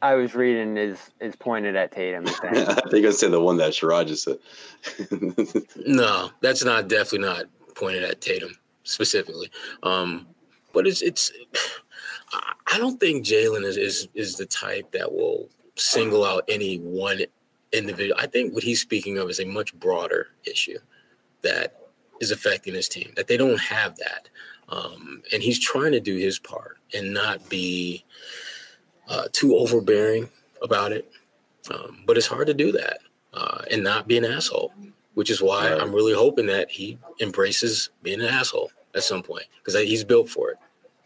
I 0.00 0.14
was 0.14 0.34
reading 0.34 0.76
is 0.76 0.98
is 1.20 1.36
pointed 1.36 1.76
at 1.76 1.92
Tatum? 1.92 2.26
you 2.26 2.32
think? 2.32 2.56
I 2.68 2.74
think 2.90 3.06
I 3.06 3.10
said 3.10 3.30
the 3.32 3.40
one 3.40 3.56
that 3.58 3.72
Sherrod 3.72 4.06
just 4.08 4.24
said. 4.24 4.38
No, 5.86 6.30
that's 6.40 6.64
not 6.64 6.88
definitely 6.88 7.26
not 7.26 7.44
pointed 7.74 8.04
at 8.04 8.20
Tatum 8.20 8.56
specifically. 8.84 9.50
Um, 9.82 10.26
but 10.72 10.86
it's 10.86 11.02
it's. 11.02 11.30
I- 12.32 12.52
I 12.74 12.78
don't 12.78 12.98
think 12.98 13.26
Jaylen 13.26 13.64
is, 13.64 13.76
is 13.76 14.08
is 14.14 14.36
the 14.36 14.46
type 14.46 14.92
that 14.92 15.12
will 15.12 15.50
single 15.76 16.24
out 16.24 16.44
any 16.48 16.76
one 16.78 17.20
individual. 17.72 18.18
I 18.18 18.26
think 18.26 18.54
what 18.54 18.62
he's 18.62 18.80
speaking 18.80 19.18
of 19.18 19.28
is 19.28 19.38
a 19.40 19.44
much 19.44 19.74
broader 19.74 20.28
issue 20.44 20.78
that 21.42 21.76
is 22.20 22.30
affecting 22.30 22.72
his 22.72 22.88
team. 22.88 23.12
That 23.16 23.26
they 23.26 23.36
don't 23.36 23.60
have 23.60 23.96
that, 23.98 24.30
um, 24.72 25.22
and 25.32 25.42
he's 25.42 25.58
trying 25.58 25.92
to 25.92 26.00
do 26.00 26.16
his 26.16 26.38
part 26.38 26.78
and 26.94 27.12
not 27.12 27.48
be 27.48 28.04
uh, 29.08 29.24
too 29.32 29.56
overbearing 29.56 30.28
about 30.62 30.92
it. 30.92 31.10
Um, 31.70 31.98
but 32.06 32.16
it's 32.16 32.26
hard 32.26 32.46
to 32.48 32.54
do 32.54 32.72
that 32.72 32.98
uh, 33.34 33.62
and 33.70 33.84
not 33.84 34.08
be 34.08 34.16
an 34.18 34.24
asshole 34.24 34.72
which 35.14 35.30
is 35.30 35.42
why 35.42 35.70
Right. 35.70 35.80
I'm 35.80 35.94
really 35.94 36.14
hoping 36.14 36.46
that 36.46 36.70
he 36.70 36.98
embraces 37.20 37.90
being 38.02 38.20
an 38.20 38.28
asshole 38.28 38.70
at 38.94 39.02
some 39.02 39.22
point 39.22 39.44
because 39.58 39.74
he's 39.86 40.04
built 40.04 40.28
for 40.28 40.50
it. 40.50 40.56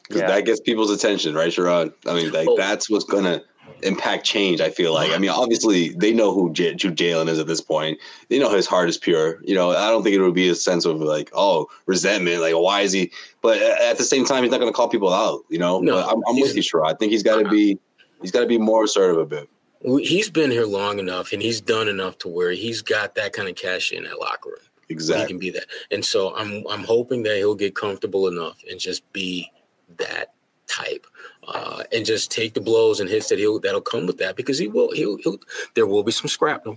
Because 0.06 0.22
Yeah. 0.22 0.28
that 0.28 0.44
gets 0.44 0.60
people's 0.60 0.90
attention, 0.90 1.34
right, 1.34 1.52
Sherrod? 1.52 1.92
I 2.06 2.14
mean, 2.14 2.30
like 2.30 2.48
Oh. 2.48 2.56
that's 2.56 2.88
what's 2.88 3.04
gonna 3.04 3.42
impact 3.82 4.24
change. 4.24 4.60
I 4.60 4.70
feel 4.70 4.94
like. 4.94 5.12
I 5.12 5.18
mean, 5.18 5.30
obviously 5.30 5.90
they 5.90 6.12
know 6.12 6.32
who, 6.32 6.52
J- 6.52 6.72
who 6.72 6.92
Jaylen 6.92 7.28
is 7.28 7.38
at 7.38 7.46
this 7.46 7.60
point. 7.60 7.98
They 8.28 8.38
know 8.38 8.50
his 8.50 8.66
heart 8.66 8.88
is 8.88 8.98
pure. 8.98 9.40
You 9.44 9.54
know, 9.54 9.70
I 9.70 9.90
don't 9.90 10.02
think 10.02 10.14
it 10.14 10.20
would 10.20 10.34
be 10.34 10.48
a 10.48 10.54
sense 10.54 10.84
of 10.84 11.00
like, 11.00 11.30
oh, 11.34 11.66
resentment. 11.86 12.40
Like, 12.40 12.54
why 12.54 12.80
is 12.80 12.92
he? 12.92 13.12
But 13.42 13.58
at 13.58 13.98
the 13.98 14.04
same 14.04 14.24
time, 14.24 14.42
he's 14.42 14.50
not 14.50 14.60
gonna 14.60 14.72
call 14.72 14.88
people 14.88 15.12
out. 15.12 15.44
You 15.50 15.58
know. 15.58 15.80
No, 15.80 15.94
but 15.96 16.12
I'm, 16.12 16.22
I'm 16.28 16.40
with 16.40 16.56
you, 16.56 16.62
Sherrod. 16.62 16.90
I 16.90 16.94
think 16.94 17.12
he's 17.12 17.22
got 17.22 17.42
to 17.42 17.48
be. 17.48 17.78
He's 18.22 18.30
got 18.30 18.40
to 18.40 18.46
be 18.46 18.58
more 18.58 18.84
assertive 18.84 19.18
a 19.18 19.26
bit. 19.26 19.48
He's 19.82 20.30
been 20.30 20.50
here 20.50 20.64
long 20.64 20.98
enough 20.98 21.32
and 21.32 21.42
he's 21.42 21.60
done 21.60 21.86
enough 21.86 22.18
to 22.18 22.28
where 22.28 22.50
he's 22.52 22.82
got 22.82 23.14
that 23.14 23.34
kind 23.34 23.48
of 23.48 23.54
cash 23.54 23.92
in 23.92 24.04
that 24.04 24.18
locker 24.18 24.50
room. 24.50 24.58
Exactly. 24.88 25.22
He 25.22 25.28
can 25.28 25.38
be 25.38 25.50
that. 25.50 25.66
And 25.90 26.04
so 26.04 26.34
I'm 26.34 26.64
I'm 26.68 26.82
hoping 26.84 27.22
that 27.24 27.36
he'll 27.36 27.54
get 27.54 27.74
comfortable 27.74 28.26
enough 28.26 28.58
and 28.70 28.80
just 28.80 29.10
be 29.12 29.50
that 29.98 30.32
type. 30.66 31.06
Uh, 31.46 31.84
and 31.92 32.04
just 32.04 32.30
take 32.30 32.54
the 32.54 32.60
blows 32.60 32.98
and 32.98 33.08
hits 33.08 33.28
that 33.28 33.38
he'll 33.38 33.60
that'll 33.60 33.80
come 33.80 34.06
with 34.06 34.18
that 34.18 34.34
because 34.34 34.58
he 34.58 34.66
will 34.66 34.90
he'll, 34.92 35.16
he'll 35.18 35.38
there 35.74 35.86
will 35.86 36.02
be 36.02 36.10
some 36.10 36.28
scrapnel. 36.28 36.76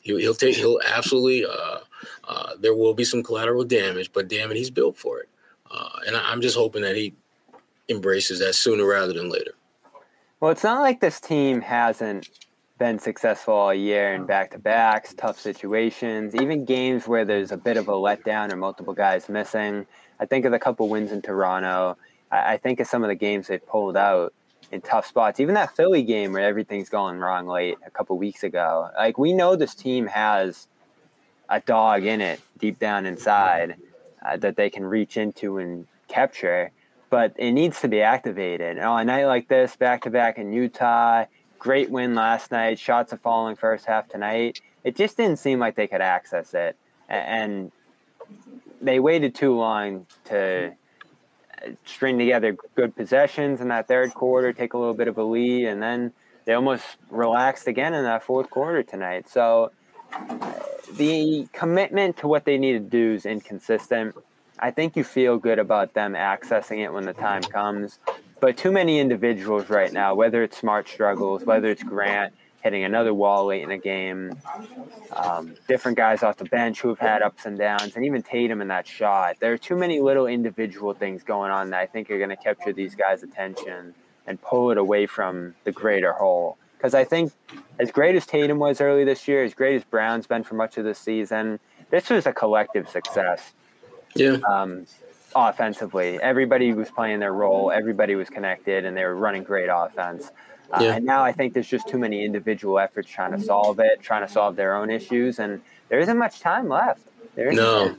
He'll, 0.00 0.16
he'll 0.18 0.34
take 0.34 0.56
he'll 0.56 0.80
absolutely 0.86 1.44
uh, 1.44 1.80
uh, 2.24 2.52
there 2.58 2.74
will 2.74 2.94
be 2.94 3.04
some 3.04 3.22
collateral 3.22 3.64
damage, 3.64 4.12
but 4.12 4.28
damn 4.28 4.50
it, 4.50 4.56
he's 4.56 4.70
built 4.70 4.96
for 4.96 5.20
it. 5.20 5.28
Uh, 5.70 5.98
and 6.06 6.16
I, 6.16 6.30
I'm 6.30 6.40
just 6.40 6.56
hoping 6.56 6.82
that 6.82 6.96
he 6.96 7.14
embraces 7.88 8.38
that 8.38 8.54
sooner 8.54 8.86
rather 8.86 9.12
than 9.12 9.28
later. 9.28 9.52
Well, 10.40 10.50
it's 10.50 10.64
not 10.64 10.80
like 10.80 11.00
this 11.00 11.20
team 11.20 11.60
hasn't 11.60 12.30
been 12.78 12.98
successful 12.98 13.54
all 13.54 13.74
year 13.74 14.14
in 14.14 14.26
back 14.26 14.50
to 14.50 14.58
backs, 14.58 15.14
tough 15.14 15.38
situations, 15.38 16.34
even 16.34 16.64
games 16.64 17.08
where 17.08 17.24
there's 17.24 17.52
a 17.52 17.56
bit 17.56 17.76
of 17.76 17.88
a 17.88 17.92
letdown 17.92 18.52
or 18.52 18.56
multiple 18.56 18.92
guys 18.92 19.28
missing. 19.28 19.86
I 20.20 20.26
think 20.26 20.44
of 20.44 20.52
the 20.52 20.58
couple 20.58 20.88
wins 20.88 21.12
in 21.12 21.22
Toronto. 21.22 21.96
I, 22.44 22.56
think 22.56 22.80
of 22.80 22.86
some 22.86 23.02
of 23.02 23.08
the 23.08 23.14
games 23.14 23.48
they've 23.48 23.66
pulled 23.66 23.96
out 23.96 24.32
in 24.72 24.80
tough 24.80 25.06
spots. 25.06 25.40
Even 25.40 25.54
that 25.54 25.76
Philly 25.76 26.02
game 26.02 26.32
where 26.32 26.46
everything's 26.46 26.88
going 26.88 27.18
wrong 27.18 27.46
late 27.46 27.78
a 27.86 27.90
couple 27.90 28.16
weeks 28.18 28.42
ago. 28.42 28.90
Like 28.96 29.18
we 29.18 29.32
know 29.32 29.56
this 29.56 29.74
team 29.74 30.06
has 30.06 30.68
a 31.48 31.60
dog 31.60 32.04
in 32.04 32.20
it 32.20 32.40
deep 32.58 32.78
down 32.78 33.06
inside 33.06 33.76
uh, 34.24 34.36
that 34.38 34.56
they 34.56 34.70
can 34.70 34.84
reach 34.84 35.16
into 35.16 35.58
and 35.58 35.86
capture, 36.08 36.70
but 37.10 37.32
it 37.36 37.52
needs 37.52 37.80
to 37.80 37.88
be 37.88 38.02
activated. 38.02 38.76
And 38.76 38.86
on 38.86 39.02
a 39.02 39.04
night 39.04 39.26
like 39.26 39.48
this, 39.48 39.76
back 39.76 40.02
to 40.02 40.10
back 40.10 40.38
in 40.38 40.52
Utah, 40.52 41.24
great 41.58 41.90
win 41.90 42.14
last 42.14 42.50
night. 42.50 42.78
Shots 42.78 43.12
are 43.12 43.18
falling 43.18 43.56
first 43.56 43.86
half 43.86 44.08
tonight. 44.08 44.60
It 44.84 44.96
just 44.96 45.16
didn't 45.16 45.38
seem 45.38 45.58
like 45.58 45.74
they 45.74 45.86
could 45.86 46.00
access 46.00 46.54
it, 46.54 46.76
and 47.08 47.72
they 48.80 49.00
waited 49.00 49.34
too 49.34 49.56
long 49.56 50.06
to 50.26 50.72
string 51.84 52.18
together 52.18 52.56
good 52.74 52.94
possessions 52.94 53.60
in 53.60 53.68
that 53.68 53.88
third 53.88 54.14
quarter, 54.14 54.52
take 54.52 54.74
a 54.74 54.78
little 54.78 54.94
bit 54.94 55.08
of 55.08 55.18
a 55.18 55.24
lead, 55.24 55.66
and 55.66 55.82
then 55.82 56.12
they 56.44 56.52
almost 56.52 56.84
relaxed 57.10 57.66
again 57.66 57.94
in 57.94 58.04
that 58.04 58.22
fourth 58.22 58.50
quarter 58.50 58.82
tonight. 58.82 59.28
So 59.28 59.72
uh, 60.12 60.52
the 60.94 61.48
commitment 61.52 62.16
to 62.18 62.28
what 62.28 62.44
they 62.44 62.58
need 62.58 62.72
to 62.72 62.78
do 62.78 63.14
is 63.14 63.26
inconsistent. 63.26 64.14
I 64.58 64.70
think 64.70 64.96
you 64.96 65.04
feel 65.04 65.38
good 65.38 65.58
about 65.58 65.94
them 65.94 66.14
accessing 66.14 66.78
it 66.78 66.92
when 66.92 67.04
the 67.04 67.12
time 67.12 67.42
comes, 67.42 67.98
but 68.40 68.56
too 68.56 68.72
many 68.72 69.00
individuals 69.00 69.68
right 69.68 69.92
now, 69.92 70.14
whether 70.14 70.42
it's 70.42 70.56
Smart 70.56 70.88
struggles, 70.88 71.44
whether 71.44 71.68
it's 71.68 71.82
Grant 71.82 72.32
hitting 72.66 72.82
another 72.82 73.14
wall 73.14 73.46
late 73.46 73.62
in 73.62 73.70
a 73.70 73.78
game, 73.78 74.36
um, 75.12 75.54
different 75.68 75.96
guys 75.96 76.24
off 76.24 76.36
the 76.36 76.44
bench 76.46 76.80
who 76.80 76.88
have 76.88 76.98
had 76.98 77.22
ups 77.22 77.46
and 77.46 77.56
downs, 77.56 77.94
and 77.94 78.04
even 78.04 78.20
Tatum 78.24 78.60
in 78.60 78.66
that 78.66 78.88
shot. 78.88 79.36
There 79.38 79.52
are 79.52 79.58
too 79.58 79.76
many 79.76 80.00
little 80.00 80.26
individual 80.26 80.92
things 80.92 81.22
going 81.22 81.52
on 81.52 81.70
that 81.70 81.78
I 81.78 81.86
think 81.86 82.10
are 82.10 82.18
going 82.18 82.30
to 82.30 82.36
capture 82.36 82.72
these 82.72 82.96
guys' 82.96 83.22
attention 83.22 83.94
and 84.26 84.42
pull 84.42 84.72
it 84.72 84.78
away 84.78 85.06
from 85.06 85.54
the 85.62 85.70
greater 85.70 86.12
whole. 86.12 86.58
Because 86.76 86.92
I 86.92 87.04
think, 87.04 87.32
as 87.78 87.92
great 87.92 88.16
as 88.16 88.26
Tatum 88.26 88.58
was 88.58 88.80
early 88.80 89.04
this 89.04 89.28
year, 89.28 89.44
as 89.44 89.54
great 89.54 89.76
as 89.76 89.84
Brown's 89.84 90.26
been 90.26 90.42
for 90.42 90.56
much 90.56 90.76
of 90.76 90.84
the 90.84 90.94
season, 90.94 91.60
this 91.90 92.10
was 92.10 92.26
a 92.26 92.32
collective 92.32 92.88
success. 92.88 93.52
Yeah. 94.16 94.38
Um, 94.48 94.86
offensively, 95.36 96.18
everybody 96.20 96.72
was 96.72 96.90
playing 96.90 97.20
their 97.20 97.32
role, 97.32 97.70
everybody 97.70 98.16
was 98.16 98.28
connected, 98.28 98.84
and 98.84 98.96
they 98.96 99.04
were 99.04 99.14
running 99.14 99.44
great 99.44 99.68
offense. 99.72 100.32
Uh, 100.72 100.78
Yeah. 100.82 100.96
And 100.96 101.04
now 101.04 101.22
I 101.22 101.32
think 101.32 101.54
there's 101.54 101.68
just 101.68 101.88
too 101.88 101.98
many 101.98 102.24
individual 102.24 102.78
efforts 102.78 103.10
trying 103.10 103.32
to 103.32 103.40
solve 103.40 103.78
it, 103.80 104.00
trying 104.02 104.26
to 104.26 104.32
solve 104.32 104.56
their 104.56 104.74
own 104.74 104.90
issues, 104.90 105.38
and 105.38 105.60
there 105.88 106.00
isn't 106.00 106.18
much 106.18 106.40
time 106.40 106.68
left. 106.68 107.00
There 107.34 107.48
isn't. 107.48 107.56
No, 107.56 107.94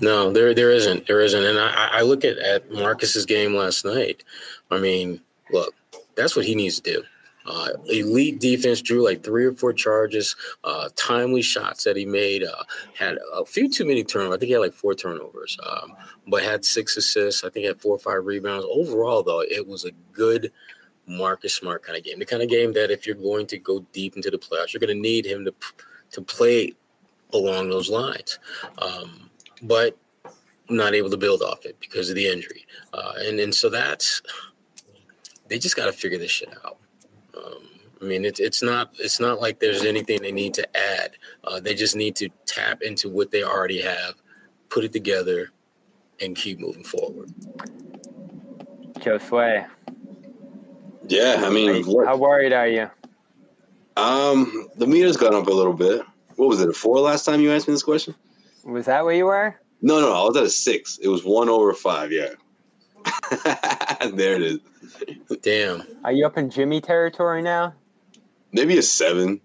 no, 0.00 0.32
there 0.32 0.54
there 0.54 0.70
isn't, 0.70 1.06
there 1.06 1.20
isn't. 1.20 1.44
And 1.44 1.58
I, 1.58 1.88
I 1.98 2.02
look 2.02 2.24
at 2.24 2.38
at 2.38 2.70
Marcus's 2.72 3.26
game 3.26 3.54
last 3.54 3.84
night. 3.84 4.24
I 4.70 4.78
mean, 4.78 5.20
look, 5.50 5.74
that's 6.16 6.34
what 6.34 6.44
he 6.46 6.54
needs 6.54 6.80
to 6.80 6.92
do. 6.94 7.02
Uh, 7.44 7.70
elite 7.86 8.38
defense 8.40 8.80
drew 8.80 9.04
like 9.04 9.24
three 9.24 9.44
or 9.44 9.52
four 9.52 9.72
charges, 9.72 10.36
uh, 10.62 10.88
timely 10.94 11.42
shots 11.42 11.82
that 11.82 11.96
he 11.96 12.06
made. 12.06 12.44
Uh, 12.44 12.62
had 12.96 13.18
a 13.34 13.44
few 13.44 13.68
too 13.68 13.84
many 13.84 14.04
turnovers. 14.04 14.36
I 14.36 14.38
think 14.38 14.46
he 14.48 14.52
had 14.52 14.60
like 14.60 14.72
four 14.72 14.94
turnovers, 14.94 15.58
um, 15.68 15.92
but 16.28 16.42
had 16.44 16.64
six 16.64 16.96
assists. 16.96 17.42
I 17.42 17.48
think 17.48 17.62
he 17.62 17.66
had 17.66 17.80
four 17.80 17.96
or 17.96 17.98
five 17.98 18.24
rebounds. 18.26 18.64
Overall, 18.70 19.24
though, 19.24 19.40
it 19.40 19.66
was 19.66 19.84
a 19.84 19.90
good 20.12 20.52
Marcus 21.06 21.54
Smart 21.54 21.82
kind 21.82 21.98
of 21.98 22.04
game. 22.04 22.18
The 22.18 22.26
kind 22.26 22.42
of 22.42 22.48
game 22.48 22.72
that 22.74 22.90
if 22.90 23.06
you're 23.06 23.16
going 23.16 23.46
to 23.48 23.58
go 23.58 23.80
deep 23.92 24.16
into 24.16 24.30
the 24.30 24.38
playoffs, 24.38 24.72
you're 24.72 24.80
going 24.80 24.94
to 24.96 25.00
need 25.00 25.26
him 25.26 25.44
to 25.44 25.54
to 26.12 26.22
play 26.22 26.74
along 27.32 27.70
those 27.70 27.88
lines. 27.88 28.38
Um, 28.78 29.30
but 29.62 29.96
not 30.68 30.94
able 30.94 31.10
to 31.10 31.16
build 31.16 31.42
off 31.42 31.64
it 31.64 31.76
because 31.80 32.08
of 32.08 32.16
the 32.16 32.26
injury. 32.26 32.66
Uh, 32.92 33.12
and 33.18 33.40
and 33.40 33.54
so 33.54 33.68
that's 33.68 34.22
they 35.48 35.58
just 35.58 35.76
got 35.76 35.86
to 35.86 35.92
figure 35.92 36.18
this 36.18 36.30
shit 36.30 36.54
out. 36.64 36.78
Um, 37.36 37.68
I 38.00 38.04
mean, 38.04 38.24
it's 38.24 38.40
it's 38.40 38.62
not 38.62 38.92
it's 38.98 39.20
not 39.20 39.40
like 39.40 39.60
there's 39.60 39.84
anything 39.84 40.22
they 40.22 40.32
need 40.32 40.54
to 40.54 40.76
add. 40.76 41.12
Uh, 41.44 41.60
they 41.60 41.74
just 41.74 41.96
need 41.96 42.16
to 42.16 42.28
tap 42.46 42.82
into 42.82 43.08
what 43.08 43.30
they 43.30 43.42
already 43.42 43.80
have, 43.82 44.14
put 44.68 44.84
it 44.84 44.92
together, 44.92 45.50
and 46.20 46.36
keep 46.36 46.58
moving 46.58 46.84
forward. 46.84 47.32
Joe 49.00 49.18
Sway, 49.18 49.66
Yeah, 51.08 51.42
I 51.44 51.50
mean, 51.50 51.82
look, 51.82 52.06
how 52.06 52.16
worried 52.16 52.52
are 52.52 52.68
you? 52.68 52.90
um, 53.96 54.68
the 54.76 54.86
meter's 54.86 55.16
gone 55.16 55.34
up 55.34 55.46
a 55.46 55.50
little 55.52 55.72
bit. 55.74 56.02
What 56.36 56.48
was 56.48 56.60
it? 56.60 56.68
A 56.68 56.72
four 56.72 56.98
last 57.00 57.24
time 57.24 57.40
you 57.40 57.52
asked 57.52 57.68
me 57.68 57.74
this 57.74 57.82
question? 57.82 58.14
Was 58.64 58.86
that 58.86 59.04
where 59.04 59.14
you 59.14 59.26
were? 59.26 59.54
No, 59.82 60.00
no, 60.00 60.12
I 60.12 60.22
was 60.24 60.36
at 60.36 60.44
a 60.44 60.50
six. 60.50 60.98
It 60.98 61.08
was 61.08 61.24
one 61.24 61.48
over 61.48 61.74
five. 61.74 62.12
Yeah, 62.12 62.28
there 64.14 64.36
it 64.36 64.42
is. 64.42 64.58
Damn. 65.42 65.82
Are 66.04 66.12
you 66.12 66.24
up 66.26 66.38
in 66.38 66.50
Jimmy 66.50 66.80
territory 66.80 67.42
now? 67.42 67.74
Maybe 68.52 68.78
a 68.78 68.82
seven. 68.82 69.40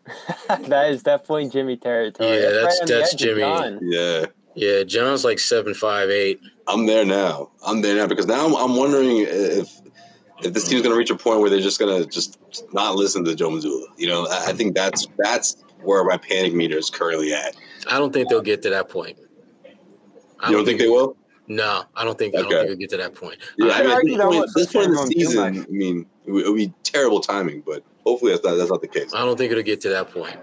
that 0.48 0.90
is 0.90 1.02
definitely 1.02 1.48
Jimmy 1.48 1.76
territory. 1.76 2.28
Yeah, 2.30 2.50
that's- 2.50 2.78
right 2.80 2.88
that's 2.88 3.14
Jimmy. 3.14 3.40
John. 3.40 3.78
Yeah, 3.82 4.26
Yeah, 4.54 4.82
John's 4.84 5.24
like 5.24 5.38
seven 5.38 5.74
five 5.74 6.10
eight. 6.10 6.40
I'm 6.66 6.86
there 6.86 7.04
now. 7.04 7.50
I'm 7.66 7.80
there 7.82 7.96
now 7.96 8.06
because 8.06 8.26
now 8.26 8.44
I'm, 8.46 8.54
I'm 8.54 8.76
wondering 8.76 9.24
if 9.26 9.70
if 10.42 10.52
this 10.52 10.68
team's 10.68 10.82
gonna 10.82 10.94
reach 10.96 11.10
a 11.10 11.16
point 11.16 11.40
where 11.40 11.50
they're 11.50 11.60
just 11.60 11.78
gonna 11.78 12.04
just 12.06 12.38
not 12.72 12.94
listen 12.96 13.24
to 13.24 13.34
Joe 13.34 13.50
Mazzulla. 13.50 13.84
You 13.96 14.08
know, 14.08 14.26
I, 14.30 14.46
I 14.48 14.52
think 14.52 14.74
that's 14.74 15.06
that's 15.18 15.64
where 15.82 16.04
my 16.04 16.16
panic 16.16 16.54
meter 16.54 16.76
is 16.78 16.90
currently 16.90 17.32
at. 17.32 17.56
I 17.90 17.98
don't 17.98 18.12
think 18.12 18.28
they'll 18.28 18.40
get 18.42 18.62
to 18.62 18.70
that 18.70 18.88
point. 18.88 19.18
I 20.40 20.50
You 20.50 20.56
don't 20.56 20.64
think 20.64 20.78
they 20.78 20.88
will? 20.88 21.16
No, 21.48 21.84
I 21.96 22.04
don't 22.04 22.18
think. 22.18 22.34
I 22.34 22.38
don't 22.42 22.46
Okay. 22.46 22.56
think 22.56 22.68
they'll 22.68 22.76
get 22.78 22.90
to 22.90 22.96
that 22.98 23.14
point. 23.14 23.38
Yeah, 23.56 23.72
I 23.72 23.82
mean, 23.82 23.90
at 23.92 24.04
this 24.04 24.16
that 24.18 24.28
point, 24.30 24.50
this 24.54 24.72
point 24.72 24.84
in 24.86 24.92
the 24.92 24.96
pushing 24.98 25.04
them 25.04 25.12
too 25.12 25.20
season. 25.20 25.66
I 25.68 25.72
mean, 25.72 26.06
it 26.26 26.30
would, 26.30 26.44
it 26.46 26.48
would 26.50 26.56
be 26.56 26.72
terrible 26.82 27.20
timing, 27.20 27.62
but 27.64 27.82
hopefully 28.04 28.32
that's 28.32 28.44
not 28.44 28.56
that's 28.56 28.70
not 28.70 28.82
the 28.82 28.88
case. 28.88 29.14
I 29.14 29.24
don't 29.24 29.36
think 29.36 29.50
it'll 29.50 29.64
get 29.64 29.80
to 29.82 29.88
that 29.90 30.10
point. 30.10 30.36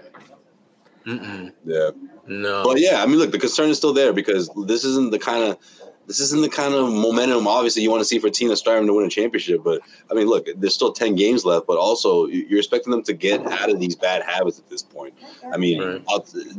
Mm-mm. 1.06 1.52
Yeah. 1.64 1.90
No. 2.26 2.64
But 2.64 2.80
yeah, 2.80 3.02
I 3.02 3.06
mean, 3.06 3.18
look, 3.18 3.30
the 3.30 3.38
concern 3.38 3.70
is 3.70 3.76
still 3.78 3.92
there 3.92 4.12
because 4.12 4.50
this 4.66 4.84
isn't 4.84 5.12
the 5.12 5.18
kind 5.20 5.44
of 5.44 5.58
this 6.06 6.20
isn't 6.20 6.40
the 6.42 6.48
kind 6.48 6.72
of 6.74 6.88
momentum. 6.92 7.46
Obviously, 7.48 7.82
you 7.82 7.90
want 7.90 8.00
to 8.00 8.04
see 8.04 8.18
for 8.18 8.28
a 8.28 8.30
team 8.30 8.48
that's 8.48 8.60
striving 8.60 8.86
to 8.86 8.94
win 8.94 9.04
a 9.06 9.10
championship. 9.10 9.62
But 9.64 9.80
I 10.10 10.14
mean, 10.14 10.26
look, 10.28 10.46
there's 10.56 10.74
still 10.74 10.92
ten 10.92 11.14
games 11.16 11.44
left, 11.44 11.66
but 11.66 11.78
also 11.78 12.26
you- 12.26 12.46
you're 12.48 12.58
expecting 12.58 12.90
them 12.92 13.02
to 13.04 13.12
get 13.12 13.44
out 13.46 13.70
of 13.70 13.80
these 13.80 13.96
bad 13.96 14.22
habits 14.22 14.58
at 14.58 14.68
this 14.68 14.82
point. 14.82 15.14
I 15.52 15.56
mean, 15.56 15.80
Right. 15.82 16.02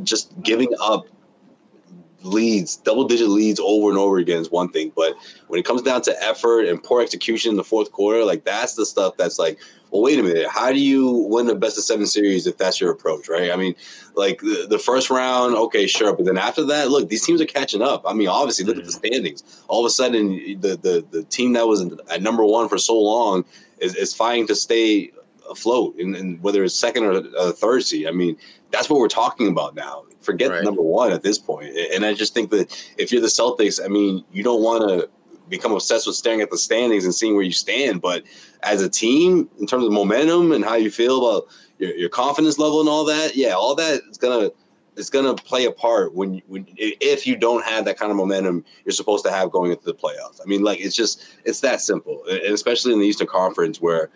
just 0.03 0.31
giving 0.43 0.69
up 0.81 1.07
leads, 2.23 2.75
double 2.77 3.05
digit 3.05 3.29
leads 3.29 3.59
over 3.63 3.89
and 3.89 3.97
over 3.97 4.17
again 4.17 4.41
is 4.41 4.51
one 4.51 4.69
thing, 4.69 4.91
but 4.95 5.15
when 5.47 5.59
it 5.59 5.63
comes 5.65 5.81
down 5.81 6.01
to 6.01 6.23
effort 6.23 6.63
and 6.63 6.81
poor 6.83 7.01
execution 7.01 7.51
in 7.51 7.57
the 7.57 7.63
fourth 7.63 7.91
quarter, 7.91 8.25
like 8.25 8.43
that's 8.43 8.73
the 8.73 8.85
stuff 8.85 9.15
that's 9.17 9.37
like, 9.39 9.59
well, 9.91 10.01
wait 10.01 10.19
a 10.19 10.23
minute, 10.23 10.47
how 10.49 10.71
do 10.71 10.79
you 10.79 11.25
win 11.29 11.47
the 11.47 11.55
best 11.55 11.77
of 11.77 11.83
seven 11.83 12.05
series 12.05 12.45
if 12.47 12.57
that's 12.57 12.79
your 12.81 12.91
approach, 12.91 13.29
right? 13.29 13.51
I 13.51 13.55
mean, 13.55 13.73
like 14.15 14.39
the, 14.41 14.67
the 14.69 14.79
first 14.79 15.09
round, 15.09 15.55
okay, 15.55 15.87
sure, 15.87 16.13
but 16.15 16.25
then 16.25 16.37
after 16.37 16.63
that, 16.65 16.89
look, 16.89 17.09
these 17.09 17.25
teams 17.25 17.41
are 17.41 17.45
catching 17.45 17.81
up. 17.81 18.03
I 18.05 18.13
mean, 18.13 18.27
obviously, 18.27 18.65
look 18.65 18.77
at 18.77 18.85
the 18.85 18.91
standings. 18.91 19.63
All 19.67 19.85
of 19.85 19.89
a 19.89 19.91
sudden, 19.91 20.59
the 20.61 20.75
the, 20.77 21.05
the 21.11 21.23
team 21.23 21.53
that 21.53 21.67
was 21.67 21.81
at 22.09 22.21
number 22.21 22.43
one 22.43 22.67
for 22.69 22.77
so 22.77 22.99
long 22.99 23.45
is, 23.79 23.95
is 23.95 24.13
fighting 24.13 24.47
to 24.47 24.55
stay 24.55 25.11
afloat, 25.49 25.95
and, 25.97 26.15
and 26.15 26.41
whether 26.43 26.63
it's 26.63 26.75
second 26.75 27.03
or 27.05 27.23
uh, 27.37 27.51
third 27.53 27.83
seed. 27.83 28.07
I 28.07 28.11
mean, 28.11 28.37
that's 28.71 28.89
what 28.89 28.99
we're 28.99 29.07
talking 29.07 29.47
about 29.47 29.75
now. 29.75 30.03
Forget 30.21 30.51
Right. 30.51 30.63
number 30.63 30.81
one 30.81 31.13
at 31.13 31.23
this 31.23 31.37
point. 31.37 31.73
And 31.93 32.05
I 32.05 32.13
just 32.13 32.33
think 32.33 32.49
that 32.51 32.75
if 32.97 33.13
you're 33.13 33.21
the 33.21 33.27
Celtics, 33.27 33.79
I 33.83 33.87
mean, 33.87 34.25
you 34.33 34.43
don't 34.43 34.61
want 34.61 34.89
to 34.89 35.09
become 35.49 35.71
obsessed 35.71 36.07
with 36.07 36.15
staring 36.15 36.41
at 36.41 36.49
the 36.49 36.57
standings 36.57 37.05
and 37.05 37.13
seeing 37.13 37.35
where 37.35 37.43
you 37.43 37.51
stand. 37.51 38.01
But 38.01 38.23
as 38.63 38.81
a 38.81 38.89
team, 38.89 39.49
in 39.59 39.67
terms 39.67 39.85
of 39.85 39.91
momentum 39.91 40.51
and 40.51 40.63
how 40.63 40.75
you 40.75 40.91
feel 40.91 41.25
about 41.25 41.47
your, 41.77 41.95
your 41.95 42.09
confidence 42.09 42.57
level 42.57 42.79
and 42.79 42.89
all 42.89 43.05
that, 43.05 43.35
yeah, 43.35 43.53
all 43.53 43.75
that 43.75 44.01
is 44.09 44.17
gonna 44.17 44.51
it's 44.95 45.11
gonna 45.11 45.35
play 45.35 45.65
a 45.65 45.71
part 45.71 46.13
when 46.15 46.41
when 46.47 46.65
if 46.77 47.27
you 47.27 47.35
don't 47.35 47.63
have 47.63 47.85
that 47.85 47.97
kind 47.97 48.11
of 48.11 48.17
momentum 48.17 48.65
you're 48.83 48.91
supposed 48.91 49.23
to 49.23 49.31
have 49.31 49.51
going 49.51 49.71
into 49.71 49.85
the 49.85 49.93
playoffs. 49.93 50.41
I 50.43 50.45
mean, 50.45 50.63
like 50.63 50.79
it's 50.79 50.95
just 50.95 51.23
it's 51.45 51.59
that 51.61 51.81
simple, 51.81 52.23
and 52.29 52.53
especially 52.53 52.93
in 52.93 52.99
the 52.99 53.05
Eastern 53.05 53.27
Conference 53.27 53.79
where 53.79 54.09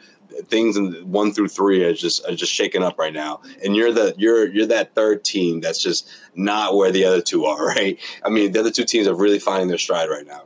things 0.47 0.77
in 0.77 0.93
one 1.11 1.32
through 1.34 1.47
three 1.49 1.84
are 1.84 1.93
just 1.93 2.25
are 2.27 2.36
just 2.36 2.51
shaking 2.51 2.84
up 2.84 2.97
right 2.97 3.13
now. 3.13 3.41
And 3.63 3.75
you're 3.75 3.91
the 3.91 4.13
you're 4.17 4.47
you're 4.51 4.65
that 4.67 4.95
third 4.95 5.23
team 5.23 5.59
that's 5.61 5.82
just 5.82 6.09
not 6.36 6.75
where 6.75 6.91
the 6.91 7.03
other 7.05 7.21
two 7.21 7.45
are, 7.45 7.65
right? 7.75 7.99
I 8.25 8.29
mean, 8.29 8.51
the 8.51 8.59
other 8.59 8.71
two 8.71 8.86
teams 8.86 9.07
are 9.07 9.15
really 9.15 9.39
finding 9.39 9.67
their 9.67 9.77
stride 9.77 10.09
right 10.09 10.25
now. 10.25 10.43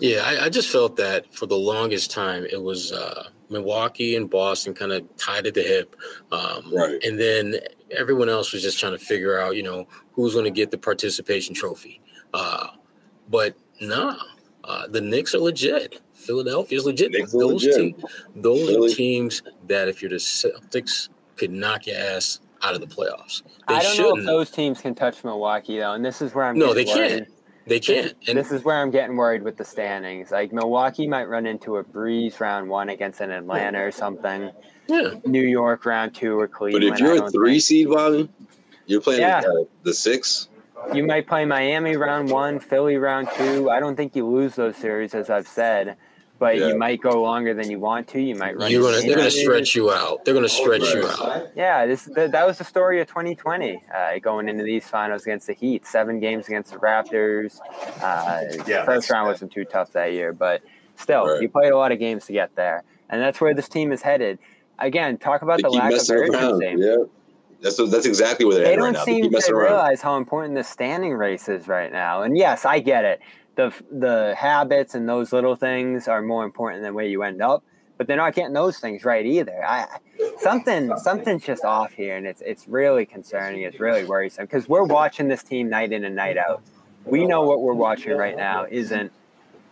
Yeah, 0.00 0.22
I, 0.24 0.44
I 0.46 0.48
just 0.48 0.68
felt 0.68 0.96
that 0.96 1.32
for 1.34 1.46
the 1.46 1.56
longest 1.56 2.10
time 2.10 2.44
it 2.44 2.62
was 2.62 2.92
uh, 2.92 3.28
Milwaukee 3.50 4.14
and 4.16 4.28
Boston 4.30 4.74
kind 4.74 4.92
of 4.92 5.04
tied 5.16 5.46
at 5.46 5.54
the 5.54 5.62
hip, 5.62 5.96
um, 6.30 6.72
Right. 6.72 7.02
and 7.02 7.18
then 7.18 7.56
everyone 7.90 8.28
else 8.28 8.52
was 8.52 8.62
just 8.62 8.78
trying 8.78 8.92
to 8.92 8.98
figure 8.98 9.40
out, 9.40 9.56
you 9.56 9.62
know, 9.62 9.88
who's 10.12 10.34
going 10.34 10.44
to 10.44 10.50
get 10.50 10.70
the 10.70 10.78
participation 10.78 11.54
trophy. 11.54 12.00
Uh, 12.34 12.68
but 13.28 13.56
nah, 13.80 14.16
uh, 14.64 14.86
the 14.86 15.00
Knicks 15.00 15.34
are 15.34 15.38
legit. 15.38 16.00
Philadelphia's 16.28 16.84
legit. 16.84 17.10
Those 17.12 17.34
legit. 17.64 17.74
te- 17.74 17.94
those 18.36 18.68
Philly. 18.68 18.92
are 18.92 18.94
teams 18.94 19.42
that 19.66 19.88
if 19.88 20.02
you're 20.02 20.10
the 20.10 20.16
Celtics 20.16 21.08
could 21.36 21.50
knock 21.50 21.86
your 21.86 21.96
ass 21.96 22.40
out 22.62 22.74
of 22.74 22.80
the 22.80 22.86
playoffs. 22.86 23.42
They 23.66 23.74
I 23.76 23.82
don't 23.82 23.96
know 23.98 24.16
if 24.18 24.26
those 24.26 24.50
teams 24.50 24.80
can 24.80 24.94
touch 24.94 25.24
Milwaukee 25.24 25.78
though, 25.78 25.94
and 25.94 26.04
this 26.04 26.20
is 26.20 26.34
where 26.34 26.44
I'm 26.44 26.58
No, 26.58 26.74
they 26.74 26.84
getting 26.84 27.00
worried. 27.02 27.08
can't. 27.18 27.28
They 27.66 27.80
can't. 27.80 28.14
And 28.28 28.36
this 28.36 28.50
is 28.52 28.62
where 28.64 28.76
I'm 28.76 28.90
getting 28.90 29.16
worried 29.16 29.42
with 29.42 29.56
the 29.56 29.64
standings. 29.64 30.30
Like 30.30 30.52
Milwaukee 30.52 31.06
might 31.06 31.28
run 31.28 31.46
into 31.46 31.76
a 31.76 31.82
breeze 31.82 32.40
round 32.40 32.68
one 32.68 32.88
against 32.90 33.20
an 33.20 33.30
Atlanta 33.30 33.80
or 33.82 33.90
something. 33.90 34.50
yeah, 34.86 35.14
New 35.24 35.42
York 35.42 35.86
round 35.86 36.14
two 36.14 36.38
or 36.38 36.46
Cleveland. 36.48 36.84
But 36.90 36.94
if 36.94 37.00
you're 37.00 37.24
a 37.26 37.30
three 37.30 37.52
think. 37.52 37.62
seed, 37.62 37.88
Bobby, 37.88 38.28
you're 38.86 39.00
playing 39.00 39.20
Yeah. 39.22 39.38
uh, 39.40 39.64
the 39.82 39.94
six. 39.94 40.48
you 40.94 41.04
might 41.06 41.26
play 41.26 41.44
Miami 41.44 41.96
round 41.96 42.30
one, 42.30 42.58
Philly 42.58 42.96
round 42.96 43.28
two. 43.36 43.68
I 43.70 43.80
don't 43.80 43.96
think 43.96 44.16
you 44.16 44.26
lose 44.26 44.54
those 44.56 44.76
series, 44.76 45.14
as 45.14 45.28
I've 45.30 45.46
said, 45.48 45.96
but 46.38 46.56
Yeah. 46.56 46.68
you 46.68 46.78
might 46.78 47.00
go 47.00 47.20
longer 47.22 47.52
than 47.54 47.70
you 47.70 47.78
want 47.80 48.06
to. 48.08 48.20
You 48.20 48.34
might 48.36 48.56
run. 48.56 48.70
you're 48.70 48.82
gonna 48.82 49.00
they're 49.02 49.16
gonna 49.16 49.30
stretch 49.30 49.74
you 49.74 49.90
out. 49.90 50.24
They're 50.24 50.34
gonna 50.34 50.48
stretch 50.48 50.94
you 50.94 51.06
out. 51.06 51.48
Yeah, 51.56 51.86
this 51.86 52.04
that, 52.14 52.32
that 52.32 52.46
was 52.46 52.58
the 52.58 52.64
story 52.64 53.00
of 53.00 53.08
2020. 53.08 53.82
Uh, 53.94 54.18
going 54.20 54.48
into 54.48 54.62
these 54.64 54.86
finals 54.86 55.22
against 55.22 55.46
the 55.46 55.52
Heat, 55.54 55.86
seven 55.86 56.20
games 56.20 56.46
against 56.46 56.70
the 56.72 56.78
Raptors. 56.78 57.58
Uh, 58.02 58.42
Yeah, 58.66 58.84
first 58.84 59.10
round 59.10 59.28
wasn't 59.28 59.52
too 59.52 59.64
tough 59.64 59.92
that 59.92 60.12
year, 60.12 60.32
but 60.32 60.62
still, 60.96 61.26
Right. 61.26 61.42
you 61.42 61.48
played 61.48 61.72
a 61.72 61.76
lot 61.76 61.92
of 61.92 61.98
games 61.98 62.26
to 62.26 62.32
get 62.32 62.54
there, 62.56 62.82
and 63.10 63.20
that's 63.22 63.40
where 63.40 63.54
this 63.54 63.68
team 63.68 63.92
is 63.92 64.02
headed. 64.02 64.38
Again, 64.78 65.18
talk 65.18 65.42
about 65.42 65.56
They 65.58 65.62
the 65.62 65.70
lack 65.70 65.86
of 65.86 65.92
messing 65.92 66.16
around. 66.18 66.62
urgency. 66.62 66.84
Yeah, 66.86 66.96
that's 67.60 67.76
that's 67.90 68.06
exactly 68.06 68.46
where 68.46 68.54
they're 68.54 68.64
They 68.64 68.72
at 68.74 68.78
right 68.78 68.84
don't 68.84 68.92
now. 68.94 69.04
Seem 69.04 69.30
to 69.32 69.52
around. 69.52 69.72
realize 69.72 70.00
how 70.00 70.16
important 70.16 70.54
the 70.54 70.62
standing 70.62 71.14
race 71.14 71.48
is 71.48 71.66
right 71.66 71.90
now. 71.90 72.22
And 72.22 72.36
yes, 72.38 72.64
I 72.64 72.78
get 72.78 73.04
it. 73.04 73.20
The 73.58 73.74
the 73.90 74.36
habits 74.38 74.94
and 74.94 75.08
those 75.08 75.32
little 75.32 75.56
things 75.56 76.06
are 76.06 76.22
more 76.22 76.44
important 76.44 76.84
than 76.84 76.94
where 76.94 77.04
you 77.04 77.24
end 77.24 77.42
up. 77.42 77.64
But 77.96 78.06
they're 78.06 78.16
not 78.16 78.32
getting 78.36 78.52
those 78.52 78.78
things 78.78 79.04
right 79.04 79.26
either. 79.26 79.64
I 79.66 79.98
something 80.38 80.96
something's 80.96 81.42
just 81.44 81.64
off 81.64 81.92
here, 81.92 82.16
and 82.16 82.24
it's 82.24 82.40
it's 82.40 82.68
really 82.68 83.04
concerning. 83.04 83.62
It's 83.62 83.80
really 83.80 84.04
worrisome 84.04 84.44
because 84.44 84.68
we're 84.68 84.84
watching 84.84 85.26
this 85.26 85.42
team 85.42 85.68
night 85.68 85.92
in 85.92 86.04
and 86.04 86.14
night 86.14 86.38
out. 86.38 86.62
We 87.04 87.26
know 87.26 87.42
what 87.42 87.60
we're 87.60 87.74
watching 87.74 88.12
right 88.12 88.36
now 88.36 88.64
isn't 88.70 89.10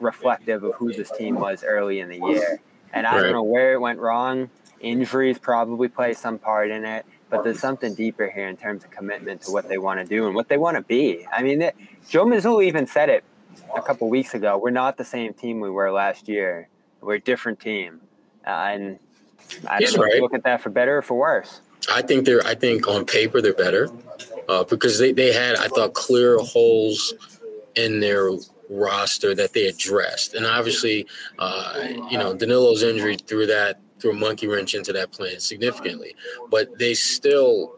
reflective 0.01 0.65
of 0.65 0.75
who 0.75 0.93
this 0.93 1.13
team 1.13 1.37
was 1.39 1.63
early 1.63 2.01
in 2.01 2.09
the 2.09 2.19
year. 2.19 2.61
And 2.93 3.07
I 3.07 3.15
Right. 3.15 3.23
don't 3.23 3.33
know 3.33 3.45
where 3.45 3.75
it 3.75 3.81
went 3.81 4.01
wrong. 4.01 4.51
Injuries 4.81 5.39
probably 5.39 5.87
play 5.87 6.13
some 6.15 6.39
part 6.41 6.71
in 6.71 6.85
it, 6.85 7.07
but 7.31 7.45
there's 7.45 7.61
something 7.61 7.95
deeper 7.95 8.29
here 8.29 8.49
in 8.49 8.57
terms 8.57 8.85
of 8.85 8.91
commitment 8.91 9.43
to 9.43 9.53
what 9.53 9.69
they 9.69 9.79
want 9.79 10.01
to 10.01 10.07
do 10.07 10.27
and 10.27 10.35
what 10.35 10.49
they 10.49 10.57
want 10.59 10.77
to 10.77 10.83
be. 10.83 11.25
I 11.33 11.43
mean, 11.43 11.63
it, 11.63 11.77
Joe 12.09 12.25
Mazzulla 12.27 12.65
even 12.65 12.87
said 12.87 13.09
it 13.11 13.25
a 13.77 13.83
couple 13.83 14.09
weeks 14.09 14.35
ago. 14.35 14.59
We're 14.59 14.71
not 14.71 14.97
the 14.97 15.05
same 15.05 15.33
team 15.35 15.61
we 15.61 15.71
were 15.71 15.91
last 15.91 16.29
year. 16.29 16.69
We're 17.01 17.15
a 17.15 17.21
different 17.21 17.61
team, 17.61 18.01
uh, 18.47 18.51
and 18.51 18.99
I 19.69 19.81
don't 19.81 19.97
know 19.97 20.03
if 20.05 20.09
you 20.09 20.15
right. 20.15 20.23
look 20.23 20.35
at 20.35 20.43
that 20.45 20.61
for 20.61 20.71
better 20.71 20.99
or 20.99 21.03
for 21.03 21.15
worse. 21.15 21.61
I 21.93 22.03
think 22.03 22.27
they're. 22.27 22.45
I 22.47 22.55
think 22.55 22.89
on 22.89 23.05
paper 23.05 23.41
they're 23.41 23.55
better 23.55 23.89
uh, 24.49 24.65
because 24.65 24.99
they, 24.99 25.13
they 25.13 25.33
had 25.33 25.57
I 25.57 25.69
thought 25.69 25.95
clear 25.95 26.39
holes 26.39 27.15
in 27.77 28.01
their 28.01 28.31
roster 28.71 29.35
that 29.35 29.53
they 29.53 29.67
addressed, 29.67 30.35
and 30.35 30.47
obviously, 30.47 31.07
uh, 31.39 31.87
you 32.11 32.19
know, 32.19 32.35
Danilo's 32.35 32.83
injury 32.83 33.17
threw 33.17 33.47
that 33.47 33.79
threw 33.99 34.11
a 34.11 34.15
monkey 34.15 34.47
wrench 34.47 34.75
into 34.75 34.93
that 34.93 35.13
plan 35.13 35.41
significantly. 35.41 36.15
But 36.51 36.79
they 36.79 36.95
still, 36.95 37.77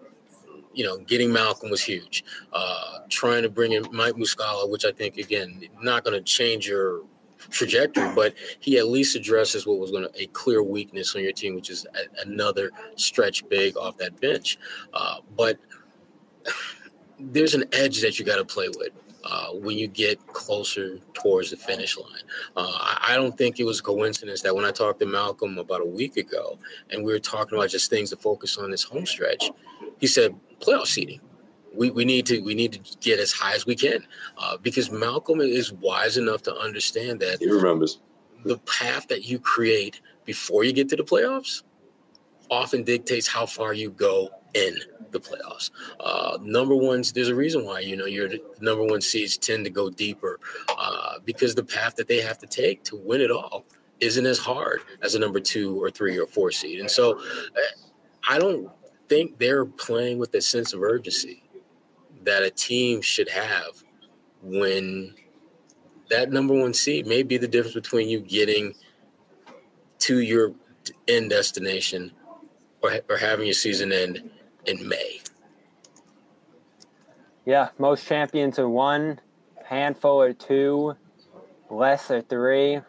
you 0.78 0.84
know, 0.84 0.96
getting 0.98 1.32
Malcolm 1.32 1.70
was 1.70 1.82
huge. 1.82 2.24
Uh, 2.52 3.00
trying 3.08 3.42
to 3.42 3.48
bring 3.48 3.72
in 3.72 3.84
Mike 3.90 4.14
Muscala, 4.14 4.70
which 4.70 4.84
I 4.84 4.92
think 4.92 5.16
again 5.16 5.68
not 5.82 6.04
going 6.04 6.14
to 6.14 6.22
change 6.22 6.68
your 6.68 7.02
trajectory, 7.50 8.14
but 8.14 8.34
he 8.60 8.78
at 8.78 8.86
least 8.86 9.16
addresses 9.16 9.66
what 9.66 9.80
was 9.80 9.90
going 9.90 10.04
to 10.04 10.22
a 10.22 10.26
clear 10.28 10.62
weakness 10.62 11.16
on 11.16 11.22
your 11.22 11.32
team, 11.32 11.56
which 11.56 11.68
is 11.68 11.84
a, 11.96 12.22
another 12.28 12.70
stretch 12.94 13.46
big 13.48 13.76
off 13.76 13.96
that 13.96 14.20
bench. 14.20 14.56
Uh, 14.94 15.16
but 15.36 15.58
there's 17.18 17.54
an 17.54 17.64
edge 17.72 18.00
that 18.00 18.20
you 18.20 18.24
got 18.24 18.36
to 18.36 18.44
play 18.44 18.68
with. 18.68 18.90
Uh, 19.24 19.48
when 19.54 19.76
you 19.76 19.88
get 19.88 20.24
closer 20.28 21.00
towards 21.12 21.50
the 21.50 21.56
finish 21.56 21.98
line, 21.98 22.22
uh, 22.56 22.98
I, 23.08 23.16
don't 23.16 23.36
think 23.36 23.58
it 23.58 23.64
was 23.64 23.80
a 23.80 23.82
coincidence 23.82 24.42
that 24.42 24.54
when 24.54 24.64
I 24.64 24.70
talked 24.70 25.00
to 25.00 25.06
Malcolm 25.06 25.58
about 25.58 25.82
a 25.82 25.84
week 25.84 26.16
ago, 26.16 26.56
and 26.90 27.04
we 27.04 27.12
were 27.12 27.18
talking 27.18 27.58
about 27.58 27.68
just 27.68 27.90
things 27.90 28.10
to 28.10 28.16
focus 28.16 28.56
on 28.56 28.70
this 28.70 28.84
home 28.84 29.04
stretch, 29.04 29.50
he 29.98 30.06
said 30.06 30.34
playoff 30.60 30.86
seeding. 30.86 31.20
We, 31.76 31.90
we 31.90 32.04
need 32.04 32.26
to 32.26 32.40
we 32.40 32.54
need 32.54 32.72
to 32.72 32.96
get 33.00 33.20
as 33.20 33.30
high 33.32 33.54
as 33.54 33.66
we 33.66 33.76
can 33.76 34.00
uh, 34.38 34.56
because 34.56 34.90
Malcolm 34.90 35.40
is 35.40 35.72
wise 35.72 36.16
enough 36.16 36.42
to 36.44 36.54
understand 36.56 37.20
that 37.20 37.38
He 37.40 37.48
remembers. 37.50 38.00
the 38.44 38.58
path 38.58 39.06
that 39.08 39.24
you 39.26 39.38
create 39.38 40.00
before 40.24 40.64
you 40.64 40.72
get 40.72 40.88
to 40.88 40.96
the 40.96 41.04
playoffs 41.04 41.62
often 42.50 42.82
dictates 42.82 43.28
how 43.28 43.44
far 43.46 43.74
you 43.74 43.90
go 43.90 44.30
in 44.54 44.74
the 45.10 45.20
playoffs. 45.20 45.70
Uh, 46.00 46.38
number 46.42 46.74
ones, 46.74 47.12
there's 47.12 47.28
a 47.28 47.34
reason 47.34 47.64
why 47.66 47.80
you 47.80 47.96
know 47.96 48.06
your 48.06 48.30
number 48.60 48.84
one 48.84 49.00
seeds 49.02 49.36
tend 49.36 49.64
to 49.64 49.70
go 49.70 49.90
deeper 49.90 50.40
uh, 50.76 51.18
because 51.24 51.54
the 51.54 51.64
path 51.64 51.94
that 51.96 52.08
they 52.08 52.20
have 52.22 52.38
to 52.38 52.46
take 52.46 52.82
to 52.84 52.96
win 52.96 53.20
it 53.20 53.30
all 53.30 53.66
isn't 54.00 54.26
as 54.26 54.38
hard 54.38 54.80
as 55.02 55.14
a 55.14 55.18
number 55.18 55.38
two 55.40 55.80
or 55.80 55.90
three 55.90 56.18
or 56.18 56.26
four 56.26 56.50
seed. 56.50 56.80
And 56.80 56.90
so, 56.90 57.18
uh, 57.18 57.60
I 58.28 58.38
don't 58.38 58.70
think 59.08 59.38
they're 59.38 59.64
playing 59.64 60.18
with 60.18 60.32
the 60.32 60.40
sense 60.40 60.72
of 60.72 60.82
urgency 60.82 61.42
that 62.24 62.42
a 62.42 62.50
team 62.50 63.00
should 63.00 63.28
have 63.28 63.82
when 64.42 65.14
that 66.10 66.30
number 66.30 66.54
one 66.54 66.74
seed 66.74 67.06
may 67.06 67.22
be 67.22 67.36
the 67.36 67.48
difference 67.48 67.74
between 67.74 68.08
you 68.08 68.20
getting 68.20 68.74
to 69.98 70.20
your 70.20 70.52
end 71.06 71.30
destination 71.30 72.12
or, 72.82 73.00
or 73.08 73.16
having 73.16 73.46
your 73.46 73.54
season 73.54 73.92
end 73.92 74.30
in 74.66 74.88
May. 74.88 75.20
Yeah, 77.44 77.70
most 77.78 78.06
champions 78.06 78.58
are 78.58 78.68
one, 78.68 79.20
handful 79.64 80.20
are 80.20 80.32
two, 80.32 80.94
less 81.70 82.10
are 82.10 82.20
three, 82.20 82.80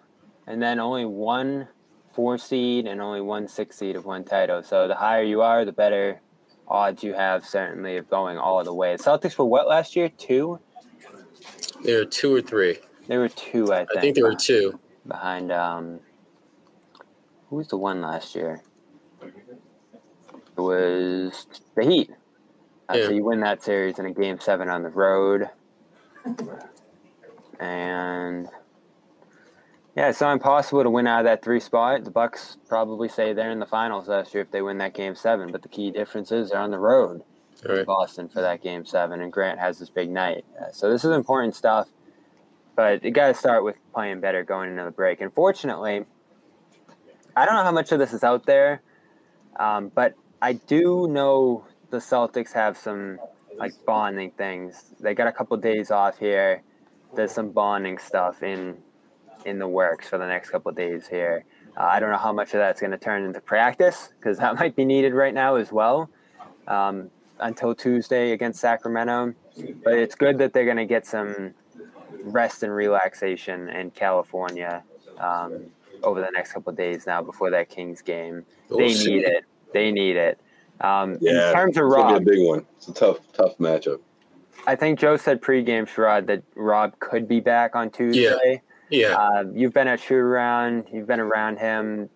and 0.47 0.61
then 0.61 0.79
only 0.79 1.05
one 1.05 1.67
four 2.13 2.37
seed 2.37 2.87
and 2.87 3.01
only 3.01 3.21
one 3.21 3.47
six 3.47 3.77
seed 3.77 3.95
of 3.95 4.05
one 4.05 4.23
title. 4.23 4.63
So 4.63 4.87
the 4.87 4.95
higher 4.95 5.23
you 5.23 5.41
are, 5.41 5.65
the 5.65 5.71
better 5.71 6.21
odds 6.67 7.03
you 7.03 7.13
have 7.13 7.45
certainly 7.45 7.97
of 7.97 8.09
going 8.09 8.37
all 8.37 8.63
the 8.63 8.73
way. 8.73 8.95
The 8.95 9.03
Celtics 9.03 9.37
were 9.37 9.45
what 9.45 9.67
last 9.67 9.95
year? 9.95 10.09
Two? 10.09 10.59
There 11.83 11.99
were 11.99 12.05
two 12.05 12.35
or 12.35 12.41
three. 12.41 12.77
They 13.07 13.17
were 13.17 13.29
two, 13.29 13.71
I 13.73 13.85
think. 13.85 13.97
I 13.97 14.01
think 14.01 14.15
there 14.15 14.25
were 14.25 14.35
two. 14.35 14.79
behind 15.07 15.51
um 15.51 15.99
who 17.49 17.55
was 17.55 17.67
the 17.69 17.77
one 17.77 18.01
last 18.01 18.35
year? 18.35 18.61
It 19.23 20.61
was 20.61 21.47
the 21.75 21.83
Heat. 21.83 22.11
Uh, 22.87 22.93
So 22.95 23.09
you 23.09 23.23
win 23.23 23.39
that 23.39 23.63
series 23.63 23.97
in 23.97 24.05
a 24.05 24.11
game 24.11 24.39
seven 24.39 24.69
on 24.69 24.83
the 24.83 24.89
road. 24.89 25.49
And 27.59 28.47
yeah, 29.99 30.07
it's 30.07 30.21
not 30.21 30.31
impossible 30.31 30.81
to 30.81 30.89
win 30.89 31.07
out 31.07 31.19
of 31.19 31.25
that 31.25 31.43
three 31.43 31.59
spot. 31.59 32.05
The 32.05 32.09
Bucks 32.09 32.55
probably 32.69 33.09
say 33.09 33.33
they're 33.33 33.51
in 33.51 33.59
the 33.59 33.65
finals 33.65 34.07
last 34.07 34.33
year 34.33 34.41
if 34.41 34.49
they 34.49 34.61
win 34.61 34.77
that 34.77 34.93
game 34.93 35.13
seven. 35.13 35.51
But 35.51 35.61
the 35.61 35.67
key 35.67 35.91
difference 35.91 36.31
is 36.31 36.51
they're 36.51 36.61
on 36.61 36.71
the 36.71 36.79
road 36.79 37.21
right. 37.67 37.79
in 37.79 37.85
Boston 37.85 38.29
for 38.29 38.39
that 38.39 38.63
game 38.63 38.85
seven, 38.85 39.21
and 39.21 39.29
Grant 39.29 39.59
has 39.59 39.77
this 39.77 39.89
big 39.89 40.09
night. 40.09 40.45
Uh, 40.57 40.71
so 40.71 40.89
this 40.89 41.03
is 41.03 41.11
important 41.11 41.53
stuff, 41.53 41.89
but 42.77 43.03
you 43.03 43.11
got 43.11 43.27
to 43.27 43.33
start 43.33 43.65
with 43.65 43.75
playing 43.93 44.21
better 44.21 44.41
going 44.41 44.69
into 44.69 44.85
the 44.85 44.91
break. 44.91 45.19
Unfortunately, 45.19 46.05
I 47.35 47.45
don't 47.45 47.55
know 47.55 47.63
how 47.65 47.73
much 47.73 47.91
of 47.91 47.99
this 47.99 48.13
is 48.13 48.23
out 48.23 48.45
there, 48.45 48.81
um, 49.59 49.91
but 49.93 50.13
I 50.41 50.53
do 50.53 51.09
know 51.09 51.65
the 51.89 51.97
Celtics 51.97 52.53
have 52.53 52.77
some 52.77 53.19
like 53.57 53.73
bonding 53.85 54.31
things. 54.31 54.93
They 55.01 55.13
got 55.13 55.27
a 55.27 55.33
couple 55.33 55.57
days 55.57 55.91
off 55.91 56.19
here. 56.19 56.63
There's 57.17 57.33
some 57.33 57.49
bonding 57.49 57.97
stuff 57.97 58.41
in 58.43 58.77
in 59.45 59.59
the 59.59 59.67
works 59.67 60.07
for 60.07 60.17
the 60.17 60.27
next 60.27 60.49
couple 60.49 60.71
days 60.71 61.07
here. 61.07 61.45
Uh, 61.77 61.83
I 61.83 61.99
don't 61.99 62.11
know 62.11 62.17
how 62.17 62.33
much 62.33 62.53
of 62.53 62.59
that's 62.59 62.81
going 62.81 62.91
to 62.91 62.97
turn 62.97 63.23
into 63.23 63.39
practice 63.39 64.09
because 64.19 64.37
that 64.39 64.55
might 64.59 64.75
be 64.75 64.85
needed 64.85 65.13
right 65.13 65.33
now 65.33 65.55
as 65.55 65.71
well 65.71 66.09
um, 66.67 67.09
until 67.39 67.73
Tuesday 67.73 68.31
against 68.31 68.59
Sacramento. 68.59 69.33
But 69.83 69.93
it's 69.93 70.15
good 70.15 70.37
that 70.39 70.53
they're 70.53 70.65
going 70.65 70.77
to 70.77 70.85
get 70.85 71.05
some 71.05 71.53
rest 72.23 72.63
and 72.63 72.73
relaxation 72.73 73.69
in 73.69 73.91
California 73.91 74.83
um, 75.19 75.65
over 76.03 76.21
the 76.21 76.31
next 76.31 76.53
couple 76.53 76.71
days 76.73 77.05
now 77.05 77.21
before 77.21 77.49
that 77.51 77.69
Kings 77.69 78.01
game. 78.01 78.45
We'll 78.69 78.79
they 78.79 78.93
see. 78.93 79.15
need 79.15 79.25
it. 79.25 79.45
They 79.73 79.91
need 79.91 80.15
it. 80.15 80.39
Um, 80.81 81.17
Yeah, 81.19 81.49
in 81.49 81.55
terms 81.55 81.77
of 81.77 81.85
Rob, 81.85 82.23
be 82.23 82.31
a 82.31 82.35
big 82.35 82.47
one. 82.47 82.65
It's 82.77 82.87
a 82.87 82.93
tough, 82.93 83.19
tough 83.33 83.57
matchup. 83.57 83.99
I 84.65 84.75
think 84.75 84.99
Joe 84.99 85.17
said 85.17 85.41
pregame, 85.41 85.87
Sherrod, 85.87 86.27
that 86.27 86.43
Rob 86.55 86.97
could 86.99 87.27
be 87.27 87.39
back 87.39 87.75
on 87.75 87.89
Tuesday. 87.89 88.39
Yeah. 88.53 88.59
Um, 89.15 89.55
you've 89.55 89.73
been 89.73 89.87
at 89.87 89.99
shoot 89.99 90.17
around. 90.17 90.85
You've 90.91 91.07
been 91.07 91.19
around 91.19 91.57
him. 91.57 92.09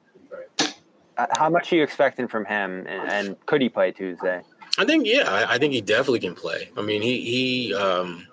Uh, 1.17 1.27
how 1.37 1.49
much 1.49 1.71
are 1.71 1.75
you 1.75 1.83
expecting 1.83 2.27
from 2.27 2.45
him, 2.45 2.85
and, 2.87 3.11
and 3.11 3.45
could 3.45 3.61
he 3.61 3.69
play 3.69 3.91
Tuesday? 3.91 4.41
I 4.77 4.85
think 4.85 5.05
yeah, 5.05 5.25
I, 5.29 5.55
I 5.55 5.57
think 5.59 5.73
he 5.73 5.81
definitely 5.81 6.19
can 6.19 6.33
play. 6.33 6.71
I 6.75 6.81
mean, 6.81 7.01
he 7.01 7.21
he. 7.21 7.73
Um, 7.75 8.27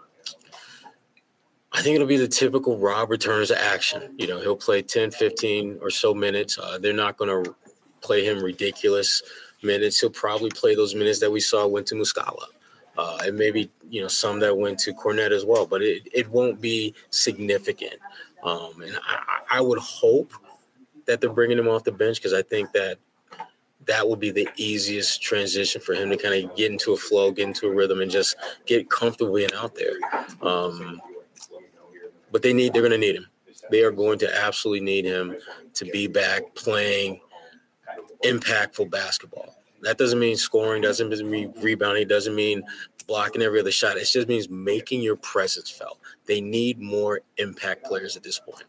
I 1.73 1.83
think 1.83 1.95
it'll 1.95 2.07
be 2.07 2.17
the 2.17 2.29
typical 2.29 2.79
Rob 2.79 3.11
returns 3.11 3.49
to 3.49 3.63
action. 3.63 4.15
You 4.19 4.27
know, 4.27 4.41
he'll 4.41 4.57
play 4.57 4.83
10, 4.83 5.13
15 5.13 5.79
or 5.81 5.89
so 5.89 6.13
minutes. 6.13 6.59
Uh, 6.59 6.79
they're 6.79 6.93
not 6.93 7.17
going 7.17 7.45
to 7.45 7.55
play 8.01 8.25
him 8.25 8.43
ridiculous 8.43 9.23
minutes. 9.63 10.01
He'll 10.01 10.11
probably 10.11 10.51
play 10.51 10.75
those 10.75 10.97
minutes 10.97 11.21
that 11.21 11.31
we 11.31 11.39
saw 11.39 11.69
went 11.69 11.87
to 11.89 11.95
Muscala. 11.95 12.47
Uh, 12.99 13.19
and 13.25 13.37
maybe 13.37 13.71
you 13.89 14.03
know 14.03 14.09
some 14.09 14.41
that 14.41 14.57
went 14.57 14.79
to 14.81 14.93
Kornet 14.93 15.31
as 15.31 15.45
well, 15.45 15.65
but 15.65 15.81
it, 15.81 16.03
it 16.13 16.29
won't 16.29 16.61
be 16.61 16.95
significant. 17.11 17.95
Um, 18.43 18.83
and 18.83 18.97
I, 19.07 19.41
I 19.59 19.61
would 19.61 19.79
hope 19.79 20.33
that 21.07 21.21
they're 21.21 21.31
bringing 21.31 21.59
him 21.59 21.69
off 21.69 21.85
the 21.85 21.93
bench 21.93 22.19
because 22.19 22.33
I 22.33 22.43
think 22.43 22.73
that 22.73 22.99
that 23.87 24.09
would 24.09 24.21
be 24.21 24.31
the 24.31 24.49
easiest 24.57 25.23
transition 25.23 25.81
for 25.81 25.95
him 25.95 26.11
to 26.11 26.17
kind 26.17 26.45
of 26.45 26.55
get 26.55 26.71
into 26.71 26.93
a 26.93 26.97
flow, 26.97 27.31
get 27.33 27.49
into 27.49 27.67
a 27.67 27.75
rhythm, 27.75 28.01
and 28.01 28.11
just 28.11 28.37
get 28.67 28.91
comfortable 28.91 29.35
being 29.35 29.53
out 29.55 29.75
there. 29.75 29.97
Um, 30.43 31.01
but 32.31 32.43
they 32.43 32.53
need 32.53 32.73
they're 32.73 32.83
going 32.83 32.93
to 32.93 32.99
need 32.99 33.17
him. 33.17 33.27
They 33.71 33.83
are 33.83 33.91
going 33.91 34.19
to 34.21 34.37
absolutely 34.39 34.85
need 34.85 35.05
him 35.05 35.37
to 35.75 35.85
be 35.87 36.07
back 36.07 36.55
playing 36.55 37.21
impactful 38.25 38.91
basketball. 38.91 39.57
That 39.83 39.97
doesn't 39.97 40.19
mean 40.19 40.37
scoring, 40.37 40.83
doesn't 40.83 41.29
mean 41.29 41.55
rebounding, 41.61 42.07
doesn't 42.07 42.35
mean 42.35 42.63
blocking 43.11 43.43
every 43.43 43.59
other 43.59 43.73
shot. 43.73 43.97
It 43.97 44.09
just 44.09 44.29
means 44.29 44.49
making 44.49 45.03
your 45.03 45.17
presence 45.17 45.69
felt. 45.69 45.99
They 46.27 46.41
need 46.41 46.79
more 46.81 47.23
impact 47.39 47.85
players 47.85 48.17
at 48.17 48.23
this 48.23 48.39
point. 48.39 48.63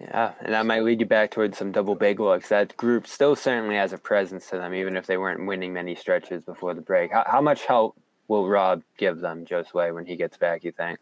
Yeah, 0.00 0.32
and 0.40 0.54
that 0.54 0.64
might 0.64 0.84
lead 0.84 1.00
you 1.00 1.06
back 1.06 1.32
towards 1.32 1.58
some 1.58 1.72
double 1.72 1.96
big 1.96 2.20
looks. 2.20 2.50
That 2.50 2.76
group 2.76 3.08
still 3.08 3.34
certainly 3.34 3.74
has 3.74 3.92
a 3.92 3.98
presence 3.98 4.48
to 4.50 4.58
them, 4.58 4.74
even 4.74 4.96
if 4.96 5.06
they 5.08 5.16
weren't 5.16 5.44
winning 5.44 5.72
many 5.72 5.96
stretches 5.96 6.44
before 6.44 6.72
the 6.72 6.82
break. 6.82 7.10
How, 7.10 7.24
how 7.26 7.40
much 7.40 7.64
help 7.64 8.00
will 8.28 8.48
Rob 8.48 8.84
give 8.96 9.18
them, 9.18 9.44
Josue, 9.44 9.92
when 9.92 10.06
he 10.06 10.14
gets 10.14 10.36
back? 10.36 10.62
You 10.62 10.70
think? 10.70 11.00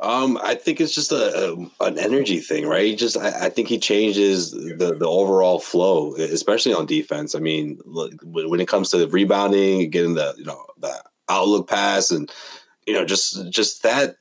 Um, 0.00 0.38
I 0.42 0.54
think 0.54 0.80
it's 0.80 0.94
just 0.94 1.12
a, 1.12 1.52
a 1.52 1.84
an 1.86 1.98
energy 1.98 2.38
thing, 2.38 2.66
right? 2.66 2.86
He 2.86 2.96
just 2.96 3.18
I, 3.18 3.46
I 3.46 3.48
think 3.50 3.68
he 3.68 3.78
changes 3.78 4.52
the 4.52 4.96
the 4.98 5.06
overall 5.06 5.58
flow, 5.58 6.14
especially 6.14 6.72
on 6.72 6.86
defense. 6.86 7.34
I 7.34 7.38
mean, 7.38 7.78
look, 7.84 8.14
when 8.22 8.60
it 8.60 8.68
comes 8.68 8.90
to 8.90 9.06
rebounding, 9.08 9.90
getting 9.90 10.14
the 10.14 10.34
you 10.38 10.44
know 10.44 10.64
the 10.78 11.02
outlook 11.28 11.68
pass, 11.68 12.10
and 12.10 12.32
you 12.86 12.94
know 12.94 13.04
just 13.04 13.50
just 13.50 13.82
that 13.82 14.16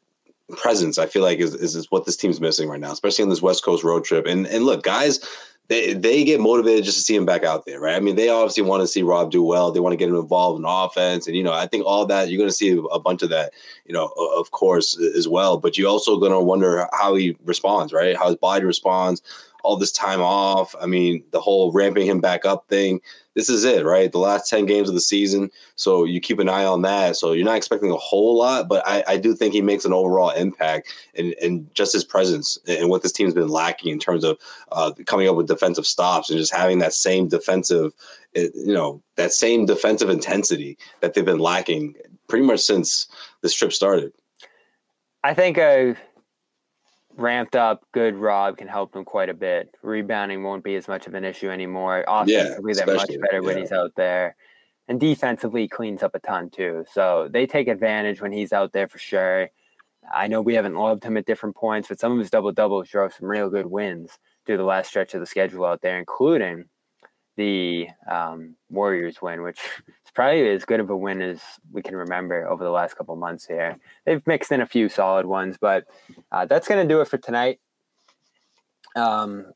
presence, 0.57 0.97
I 0.97 1.05
feel 1.05 1.21
like 1.21 1.39
is, 1.39 1.55
is 1.55 1.75
is 1.75 1.89
what 1.89 2.05
this 2.05 2.17
team's 2.17 2.41
missing 2.41 2.67
right 2.67 2.79
now, 2.79 2.91
especially 2.91 3.23
on 3.23 3.29
this 3.29 3.41
West 3.41 3.63
Coast 3.63 3.83
road 3.83 4.03
trip. 4.03 4.25
And 4.25 4.47
and 4.47 4.65
look, 4.65 4.83
guys, 4.83 5.19
they 5.69 5.93
they 5.93 6.23
get 6.23 6.39
motivated 6.39 6.83
just 6.83 6.97
to 6.97 7.03
see 7.03 7.15
him 7.15 7.25
back 7.25 7.43
out 7.43 7.65
there, 7.65 7.79
right? 7.79 7.95
I 7.95 7.99
mean, 7.99 8.15
they 8.15 8.27
obviously 8.27 8.63
want 8.63 8.81
to 8.81 8.87
see 8.87 9.03
Rob 9.03 9.31
do 9.31 9.43
well. 9.43 9.71
They 9.71 9.79
want 9.79 9.93
to 9.93 9.97
get 9.97 10.09
him 10.09 10.15
involved 10.15 10.59
in 10.59 10.65
offense, 10.67 11.27
and 11.27 11.35
you 11.37 11.43
know, 11.43 11.53
I 11.53 11.67
think 11.67 11.85
all 11.85 12.05
that 12.07 12.29
you're 12.29 12.39
going 12.39 12.49
to 12.49 12.55
see 12.55 12.81
a 12.91 12.99
bunch 12.99 13.21
of 13.21 13.29
that, 13.29 13.53
you 13.85 13.93
know, 13.93 14.11
of 14.35 14.51
course 14.51 14.99
as 15.15 15.27
well. 15.27 15.57
But 15.57 15.77
you're 15.77 15.89
also 15.89 16.17
going 16.17 16.31
to 16.31 16.39
wonder 16.39 16.87
how 16.93 17.15
he 17.15 17.37
responds, 17.45 17.93
right? 17.93 18.17
How 18.17 18.27
his 18.27 18.35
body 18.35 18.65
responds. 18.65 19.21
All 19.61 19.75
this 19.75 19.91
time 19.91 20.21
off. 20.21 20.73
I 20.81 20.85
mean, 20.85 21.21
the 21.31 21.41
whole 21.41 21.73
ramping 21.73 22.07
him 22.07 22.21
back 22.21 22.45
up 22.45 22.69
thing. 22.69 23.01
This 23.39 23.47
is 23.47 23.63
it, 23.63 23.85
right? 23.85 24.11
The 24.11 24.19
last 24.19 24.49
ten 24.49 24.65
games 24.65 24.89
of 24.89 24.95
the 24.95 24.99
season. 24.99 25.49
So 25.75 26.03
you 26.03 26.19
keep 26.19 26.39
an 26.39 26.49
eye 26.49 26.65
on 26.65 26.81
that. 26.81 27.15
So 27.15 27.31
you're 27.31 27.45
not 27.45 27.55
expecting 27.55 27.89
a 27.89 27.95
whole 27.95 28.37
lot, 28.37 28.67
but 28.67 28.85
I, 28.85 29.01
I 29.07 29.17
do 29.17 29.33
think 29.33 29.53
he 29.53 29.61
makes 29.61 29.85
an 29.85 29.93
overall 29.93 30.31
impact 30.31 30.93
and 31.15 31.73
just 31.73 31.93
his 31.93 32.03
presence 32.03 32.57
and 32.67 32.89
what 32.89 33.01
this 33.01 33.13
team's 33.13 33.33
been 33.33 33.47
lacking 33.47 33.93
in 33.93 33.97
terms 33.97 34.25
of 34.25 34.37
uh, 34.73 34.91
coming 35.05 35.29
up 35.29 35.37
with 35.37 35.47
defensive 35.47 35.87
stops 35.87 36.29
and 36.29 36.37
just 36.37 36.53
having 36.53 36.79
that 36.79 36.91
same 36.93 37.29
defensive, 37.29 37.93
uh, 38.35 38.51
you 38.53 38.73
know, 38.73 39.01
that 39.15 39.31
same 39.31 39.65
defensive 39.65 40.09
intensity 40.09 40.77
that 40.99 41.13
they've 41.13 41.23
been 41.23 41.39
lacking 41.39 41.95
pretty 42.27 42.45
much 42.45 42.59
since 42.59 43.07
this 43.41 43.53
trip 43.53 43.71
started. 43.71 44.11
I 45.23 45.33
think 45.33 45.57
a 45.57 45.95
ramped 47.19 47.55
up 47.55 47.85
good 47.91 48.15
Rob 48.15 48.57
can 48.57 48.67
help 48.67 48.91
them 48.93 49.05
quite 49.05 49.29
a 49.29 49.33
bit. 49.33 49.75
Rebounding 49.81 50.43
won't 50.43 50.63
be 50.63 50.75
as 50.75 50.87
much 50.87 51.07
of 51.07 51.13
an 51.13 51.25
issue 51.25 51.49
anymore. 51.49 52.03
Offensively, 52.07 52.73
they're 52.73 52.95
much 52.95 53.11
better 53.21 53.41
when 53.43 53.57
he's 53.57 53.71
out 53.71 53.91
there. 53.95 54.35
And 54.87 54.99
defensively, 54.99 55.63
he 55.63 55.67
cleans 55.67 56.01
up 56.01 56.15
a 56.15 56.19
ton 56.19 56.49
too. 56.49 56.85
So 56.91 57.29
they 57.31 57.45
take 57.45 57.67
advantage 57.67 58.21
when 58.21 58.31
he's 58.31 58.51
out 58.51 58.73
there 58.73 58.87
for 58.87 58.97
sure. 58.97 59.49
I 60.11 60.27
know 60.27 60.41
we 60.41 60.55
haven't 60.55 60.75
loved 60.75 61.03
him 61.03 61.17
at 61.17 61.25
different 61.25 61.55
points, 61.55 61.87
but 61.87 61.99
some 61.99 62.11
of 62.11 62.19
his 62.19 62.31
double 62.31 62.51
doubles 62.51 62.89
drove 62.89 63.13
some 63.13 63.27
real 63.27 63.49
good 63.49 63.67
wins 63.67 64.17
through 64.45 64.57
the 64.57 64.63
last 64.63 64.87
stretch 64.87 65.13
of 65.13 65.19
the 65.19 65.27
schedule 65.27 65.65
out 65.65 65.81
there, 65.81 65.99
including 65.99 66.65
the 67.37 67.87
um, 68.09 68.55
Warriors 68.69 69.21
win, 69.21 69.43
which 69.43 69.59
is 70.09 70.13
probably 70.13 70.49
as 70.49 70.65
good 70.65 70.79
of 70.79 70.89
a 70.89 70.97
win 70.97 71.21
as 71.21 71.39
we 71.71 71.81
can 71.81 71.95
remember 71.95 72.47
over 72.47 72.63
the 72.63 72.71
last 72.71 72.95
couple 72.97 73.15
months 73.15 73.45
here. 73.45 73.77
They've 74.05 74.25
mixed 74.25 74.51
in 74.51 74.61
a 74.61 74.65
few 74.65 74.89
solid 74.89 75.25
ones, 75.25 75.57
but 75.59 75.85
uh, 76.31 76.45
that's 76.45 76.67
going 76.67 76.85
to 76.85 76.93
do 76.93 77.01
it 77.01 77.07
for 77.07 77.17
tonight. 77.17 77.59
Um, 78.95 79.53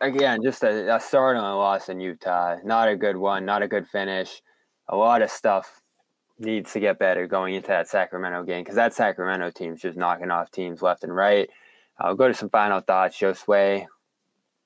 again, 0.00 0.42
just 0.42 0.62
a, 0.62 0.96
a 0.96 1.00
start 1.00 1.36
on 1.36 1.44
a 1.44 1.56
loss 1.56 1.88
in 1.88 2.00
Utah. 2.00 2.56
Not 2.64 2.88
a 2.88 2.96
good 2.96 3.16
one, 3.16 3.44
not 3.44 3.62
a 3.62 3.68
good 3.68 3.86
finish. 3.86 4.42
A 4.88 4.96
lot 4.96 5.22
of 5.22 5.30
stuff 5.30 5.82
needs 6.38 6.72
to 6.72 6.80
get 6.80 6.98
better 6.98 7.26
going 7.26 7.54
into 7.54 7.68
that 7.68 7.86
Sacramento 7.86 8.44
game 8.44 8.64
because 8.64 8.76
that 8.76 8.94
Sacramento 8.94 9.50
team's 9.50 9.82
just 9.82 9.98
knocking 9.98 10.30
off 10.30 10.50
teams 10.50 10.80
left 10.80 11.04
and 11.04 11.14
right. 11.14 11.50
I'll 11.98 12.14
go 12.14 12.28
to 12.28 12.34
some 12.34 12.48
final 12.48 12.80
thoughts. 12.80 13.18
Josue, 13.18 13.84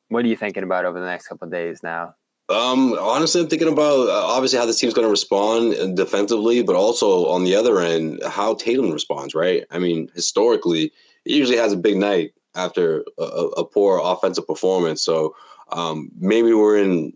what 0.08 0.24
are 0.24 0.28
you 0.28 0.36
thinking 0.36 0.62
about 0.62 0.84
over 0.84 1.00
the 1.00 1.06
next 1.06 1.26
couple 1.26 1.48
days 1.48 1.82
now? 1.82 2.14
Um, 2.50 2.92
honestly, 3.00 3.40
I'm 3.40 3.48
thinking 3.48 3.72
about 3.72 4.08
uh, 4.08 4.26
obviously 4.26 4.58
how 4.58 4.66
this 4.66 4.78
team's 4.78 4.92
going 4.92 5.06
to 5.06 5.10
respond 5.10 5.96
defensively, 5.96 6.62
but 6.62 6.76
also 6.76 7.26
on 7.26 7.44
the 7.44 7.54
other 7.54 7.80
end, 7.80 8.22
how 8.26 8.54
Tatum 8.54 8.90
responds. 8.90 9.34
Right? 9.34 9.64
I 9.70 9.78
mean, 9.78 10.10
historically, 10.14 10.92
he 11.24 11.36
usually 11.36 11.56
has 11.58 11.72
a 11.72 11.76
big 11.78 11.96
night 11.96 12.32
after 12.54 13.04
a 13.18 13.22
a 13.22 13.64
poor 13.64 14.00
offensive 14.02 14.46
performance. 14.46 15.02
So 15.02 15.34
um, 15.72 16.10
maybe 16.18 16.52
we're 16.52 16.78
in. 16.78 17.14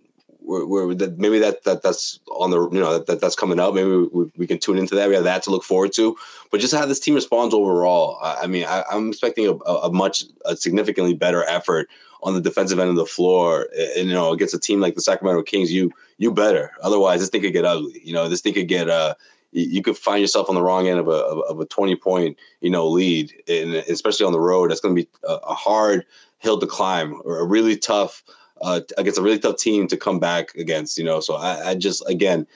We're, 0.49 0.65
we're 0.65 0.95
that 0.95 1.19
maybe 1.19 1.39
that, 1.41 1.65
that 1.65 1.83
that's 1.83 2.21
on 2.31 2.51
the 2.51 2.71
you 2.71 2.81
know 2.81 2.95
that, 2.95 3.07
that 3.07 3.21
that's 3.21 3.37
coming 3.37 3.61
up. 3.61 3.75
Maybe 3.75 3.91
we, 3.91 4.31
we 4.35 4.47
can 4.47 4.59
tune 4.59 4.79
into 4.79 4.95
that. 4.95 5.09
We 5.09 5.15
have 5.15 5.25
that 5.25 5.43
to 5.43 5.51
look 5.51 5.63
forward 5.63 5.93
to. 5.93 6.17
But 6.51 6.61
just 6.61 6.75
how 6.75 6.87
this 6.87 6.99
team 6.99 7.15
responds 7.15 7.55
overall, 7.55 8.19
I, 8.23 8.45
I 8.45 8.47
mean, 8.47 8.65
I, 8.65 8.83
I'm 8.91 9.09
expecting 9.09 9.47
a, 9.47 9.53
a 9.53 9.93
much 9.93 10.25
a 10.47 10.57
significantly 10.57 11.13
better 11.13 11.45
effort 11.45 11.91
on 12.23 12.33
the 12.33 12.41
defensive 12.41 12.79
end 12.79 12.89
of 12.89 12.97
the 12.97 13.05
floor, 13.05 13.69
and 13.97 14.09
you 14.09 14.15
know, 14.15 14.33
against 14.33 14.55
a 14.55 14.59
team 14.59 14.81
like 14.81 14.95
the 14.95 15.03
Sacramento 15.03 15.43
Kings, 15.43 15.71
you 15.71 15.93
you 16.17 16.33
better. 16.33 16.73
Otherwise, 16.83 17.21
this 17.21 17.29
thing 17.29 17.43
could 17.43 17.53
get 17.53 17.67
ugly. 17.67 18.01
You 18.03 18.15
know, 18.15 18.31
this 18.31 18.41
thing 18.41 18.55
could 18.55 18.69
get 18.69 18.89
uh, 18.89 19.15
you, 19.53 19.83
could 19.83 19.99
find 19.99 20.23
yourself 20.23 20.49
on 20.49 20.55
the 20.55 20.63
wrong 20.63 20.89
end 20.89 20.99
of 20.99 21.09
a 21.09 21.11
of, 21.11 21.61
a 21.61 21.67
twenty 21.67 21.95
point 21.95 22.39
you 22.63 22.71
know 22.71 22.89
lead, 22.89 23.35
and 23.49 23.75
especially 23.75 24.25
on 24.25 24.33
the 24.33 24.41
road, 24.41 24.71
that's 24.71 24.81
going 24.81 24.97
to 24.97 25.03
be 25.03 25.09
a 25.25 25.55
hard 25.55 26.07
hill 26.39 26.59
to 26.59 26.67
climb 26.67 27.21
or 27.25 27.41
a 27.41 27.45
really 27.45 27.77
tough 27.77 28.23
uh, 28.63 28.81
against 28.97 29.19
a 29.19 29.23
really 29.23 29.39
tough 29.39 29.57
team 29.57 29.87
to 29.89 29.97
come 29.97 30.19
back 30.19 30.55
against. 30.55 30.99
You 30.99 31.05
know, 31.05 31.21
so 31.21 31.37
I, 31.37 31.71
I 31.71 31.75
just 31.75 32.09
again 32.09 32.47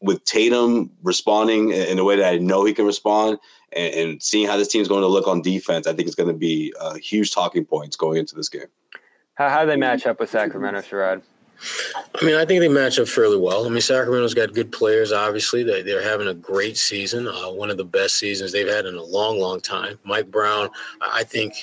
with 0.00 0.24
Tatum 0.24 0.90
responding 1.02 1.70
in 1.70 1.98
a 1.98 2.04
way 2.04 2.16
that 2.16 2.34
I 2.34 2.38
know 2.38 2.64
he 2.64 2.74
can 2.74 2.84
respond. 2.84 3.38
And, 3.72 3.94
and 3.94 4.22
seeing 4.22 4.46
how 4.46 4.56
this 4.56 4.68
team's 4.68 4.86
going 4.86 5.00
to 5.00 5.08
look 5.08 5.26
on 5.26 5.40
defense, 5.40 5.86
I 5.86 5.94
think 5.94 6.06
it's 6.06 6.14
going 6.14 6.28
to 6.28 6.34
be 6.34 6.72
uh, 6.78 6.94
huge 6.94 7.32
talking 7.32 7.64
points 7.64 7.96
going 7.96 8.18
into 8.18 8.34
this 8.34 8.48
game. 8.48 8.66
How, 9.34 9.48
how 9.48 9.62
do 9.62 9.66
they 9.66 9.76
match 9.76 10.06
up 10.06 10.20
with 10.20 10.30
Sacramento, 10.30 10.80
Sherrod? 10.82 11.22
I 12.20 12.24
mean, 12.24 12.34
I 12.34 12.44
think 12.44 12.60
they 12.60 12.68
match 12.68 12.98
up 12.98 13.08
fairly 13.08 13.38
well. 13.38 13.64
I 13.64 13.68
mean, 13.68 13.80
Sacramento's 13.80 14.34
got 14.34 14.52
good 14.52 14.70
players. 14.70 15.12
Obviously, 15.12 15.62
they 15.62 15.82
they're 15.82 16.02
having 16.02 16.28
a 16.28 16.34
great 16.34 16.76
season, 16.76 17.26
uh, 17.26 17.50
one 17.50 17.70
of 17.70 17.76
the 17.76 17.84
best 17.84 18.16
seasons 18.16 18.52
they've 18.52 18.68
had 18.68 18.86
in 18.86 18.96
a 18.96 19.02
long, 19.02 19.38
long 19.38 19.60
time. 19.60 19.98
Mike 20.04 20.30
Brown, 20.30 20.68
I 21.00 21.20
I 21.20 21.24
think 21.24 21.54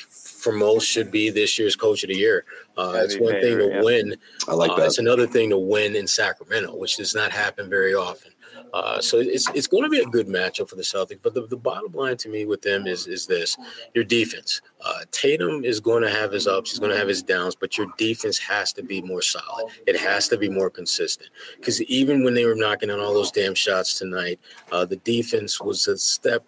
for 0.42 0.52
most 0.52 0.88
should 0.88 1.12
be 1.12 1.30
this 1.30 1.60
year's 1.60 1.76
Coach 1.76 2.04
of 2.04 2.10
the 2.10 2.16
Year. 2.16 2.46
Uh, 2.78 3.02
it's 3.04 3.16
be 3.16 3.22
one 3.22 3.40
thing 3.40 3.60
to 3.60 3.68
yeah. 3.68 3.82
win. 3.84 4.16
I 4.48 4.54
like 4.54 4.72
uh, 4.72 4.78
that. 4.78 4.88
It's 4.88 4.98
another 4.98 5.28
thing 5.28 5.52
to 5.52 5.58
win 5.58 5.96
in 5.96 6.08
Sacramento, 6.08 6.76
which 6.76 6.98
does 6.98 7.14
not 7.14 7.32
happen 7.32 7.70
very 7.70 7.94
often. 7.94 8.32
Uh, 8.74 9.02
so 9.02 9.20
it's 9.20 9.50
it's 9.50 9.68
going 9.68 9.84
to 9.84 9.90
be 9.90 10.00
a 10.00 10.06
good 10.06 10.28
matchup 10.28 10.70
for 10.70 10.76
the 10.76 10.82
Celtics. 10.82 11.20
But 11.22 11.34
the, 11.34 11.46
the 11.46 11.58
bottom 11.58 11.92
line 11.92 12.18
to 12.18 12.30
me 12.30 12.46
with 12.46 12.62
them 12.62 12.88
is 12.88 13.06
is 13.06 13.28
this: 13.28 13.58
your 13.94 14.04
defense. 14.04 14.62
Uh, 14.84 15.02
Tatum 15.12 15.64
is 15.64 15.80
going 15.80 16.04
to 16.04 16.10
have 16.10 16.32
his 16.32 16.48
ups, 16.48 16.72
he's 16.72 16.80
going 16.80 16.92
to 16.92 16.98
have 16.98 17.08
his 17.08 17.22
downs, 17.22 17.56
but 17.56 17.78
your 17.78 17.88
defense 17.98 18.38
has 18.40 18.74
to 18.74 18.84
be 18.84 19.02
more 19.02 19.22
solid. 19.22 19.72
It 19.86 20.00
has 20.00 20.28
to 20.30 20.38
be 20.38 20.50
more 20.50 20.70
consistent. 20.70 21.30
Because 21.58 21.82
even 21.84 22.24
when 22.24 22.34
they 22.34 22.46
were 22.46 22.56
knocking 22.56 22.90
on 22.90 23.00
all 23.00 23.14
those 23.14 23.32
damn 23.32 23.54
shots 23.54 24.00
tonight, 24.00 24.40
uh, 24.72 24.86
the 24.86 24.96
defense 24.98 25.62
was 25.62 25.88
a 25.88 25.98
step 25.98 26.46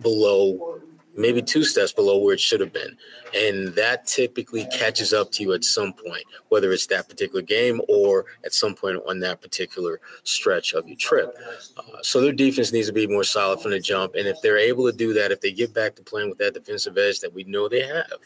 below 0.00 0.80
maybe 1.20 1.42
two 1.42 1.64
steps 1.64 1.92
below 1.92 2.18
where 2.18 2.34
it 2.34 2.40
should 2.40 2.60
have 2.60 2.72
been. 2.72 2.96
And 3.34 3.68
that 3.74 4.06
typically 4.06 4.66
catches 4.72 5.12
up 5.12 5.30
to 5.32 5.42
you 5.42 5.52
at 5.52 5.64
some 5.64 5.92
point, 5.92 6.24
whether 6.48 6.72
it's 6.72 6.86
that 6.86 7.08
particular 7.08 7.42
game 7.42 7.80
or 7.88 8.26
at 8.44 8.54
some 8.54 8.74
point 8.74 9.00
on 9.08 9.20
that 9.20 9.40
particular 9.40 10.00
stretch 10.24 10.72
of 10.72 10.88
your 10.88 10.96
trip. 10.96 11.36
Uh, 11.76 12.02
so 12.02 12.20
their 12.20 12.32
defense 12.32 12.72
needs 12.72 12.86
to 12.86 12.92
be 12.92 13.06
more 13.06 13.24
solid 13.24 13.60
from 13.60 13.72
the 13.72 13.80
jump. 13.80 14.14
And 14.14 14.26
if 14.26 14.40
they're 14.42 14.58
able 14.58 14.90
to 14.90 14.96
do 14.96 15.12
that, 15.14 15.30
if 15.30 15.40
they 15.40 15.52
get 15.52 15.74
back 15.74 15.94
to 15.96 16.02
playing 16.02 16.30
with 16.30 16.38
that 16.38 16.54
defensive 16.54 16.96
edge 16.98 17.20
that 17.20 17.32
we 17.32 17.44
know 17.44 17.68
they 17.68 17.86
have, 17.86 18.18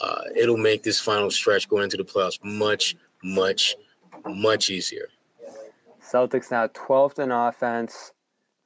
uh, 0.00 0.22
it'll 0.36 0.56
make 0.56 0.82
this 0.82 1.00
final 1.00 1.30
stretch 1.30 1.68
going 1.68 1.84
into 1.84 1.96
the 1.96 2.04
playoffs 2.04 2.38
much, 2.44 2.96
much, 3.22 3.76
much 4.26 4.70
easier. 4.70 5.08
Celtics 6.02 6.50
now 6.50 6.68
12th 6.68 7.18
in 7.18 7.32
offense, 7.32 8.12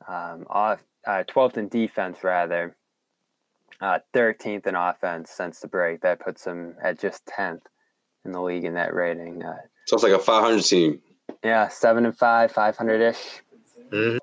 um, 0.06 0.46
off, 0.50 0.82
uh, 1.06 1.24
12th 1.26 1.56
in 1.56 1.68
defense, 1.68 2.22
rather. 2.22 2.76
Uh, 3.80 3.98
13th 4.14 4.66
in 4.66 4.74
offense 4.74 5.30
since 5.30 5.60
the 5.60 5.68
break. 5.68 6.02
That 6.02 6.20
puts 6.20 6.44
them 6.44 6.74
at 6.82 7.00
just 7.00 7.24
10th 7.26 7.62
in 8.24 8.32
the 8.32 8.42
league 8.42 8.64
in 8.64 8.74
that 8.74 8.94
rating. 8.94 9.42
Uh, 9.42 9.56
Sounds 9.86 10.02
like 10.02 10.12
a 10.12 10.18
500 10.18 10.62
team. 10.62 11.00
Yeah, 11.42 11.68
seven 11.68 12.04
and 12.04 12.16
five, 12.16 12.52
500 12.52 13.00
ish. 13.00 13.40
Mm-hmm. 13.92 14.18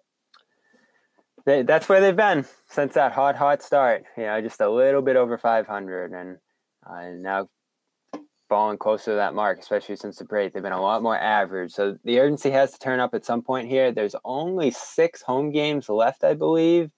They, 1.45 1.63
that's 1.63 1.88
where 1.88 2.01
they've 2.01 2.15
been 2.15 2.45
since 2.69 2.93
that 2.95 3.13
hot, 3.13 3.35
hot 3.35 3.63
start. 3.63 4.03
You 4.17 4.23
know, 4.23 4.41
just 4.41 4.61
a 4.61 4.69
little 4.69 5.01
bit 5.01 5.15
over 5.15 5.38
500, 5.38 6.11
and 6.11 6.38
uh, 6.85 7.09
now 7.15 7.49
falling 8.49 8.77
closer 8.77 9.11
to 9.11 9.15
that 9.15 9.34
mark, 9.34 9.59
especially 9.59 9.95
since 9.95 10.17
the 10.17 10.25
break. 10.25 10.53
They've 10.53 10.63
been 10.63 10.71
a 10.71 10.81
lot 10.81 11.01
more 11.01 11.17
average. 11.17 11.71
So 11.71 11.97
the 12.03 12.19
urgency 12.19 12.51
has 12.51 12.71
to 12.71 12.79
turn 12.79 12.99
up 12.99 13.13
at 13.13 13.25
some 13.25 13.41
point 13.41 13.67
here. 13.67 13.91
There's 13.91 14.15
only 14.23 14.71
six 14.71 15.21
home 15.21 15.51
games 15.51 15.89
left, 15.89 16.23
I 16.23 16.34
believe, 16.34 16.91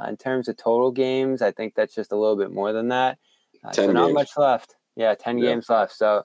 uh, 0.00 0.04
in 0.08 0.16
terms 0.16 0.48
of 0.48 0.56
total 0.56 0.90
games. 0.90 1.42
I 1.42 1.52
think 1.52 1.74
that's 1.74 1.94
just 1.94 2.12
a 2.12 2.16
little 2.16 2.36
bit 2.36 2.50
more 2.52 2.72
than 2.72 2.88
that. 2.88 3.18
Uh, 3.64 3.72
so 3.72 3.92
not 3.92 4.06
games. 4.06 4.14
much 4.14 4.30
left. 4.36 4.76
Yeah, 4.96 5.14
10 5.14 5.38
Yeah. 5.38 5.50
games 5.50 5.68
left. 5.70 5.92
So 5.92 6.24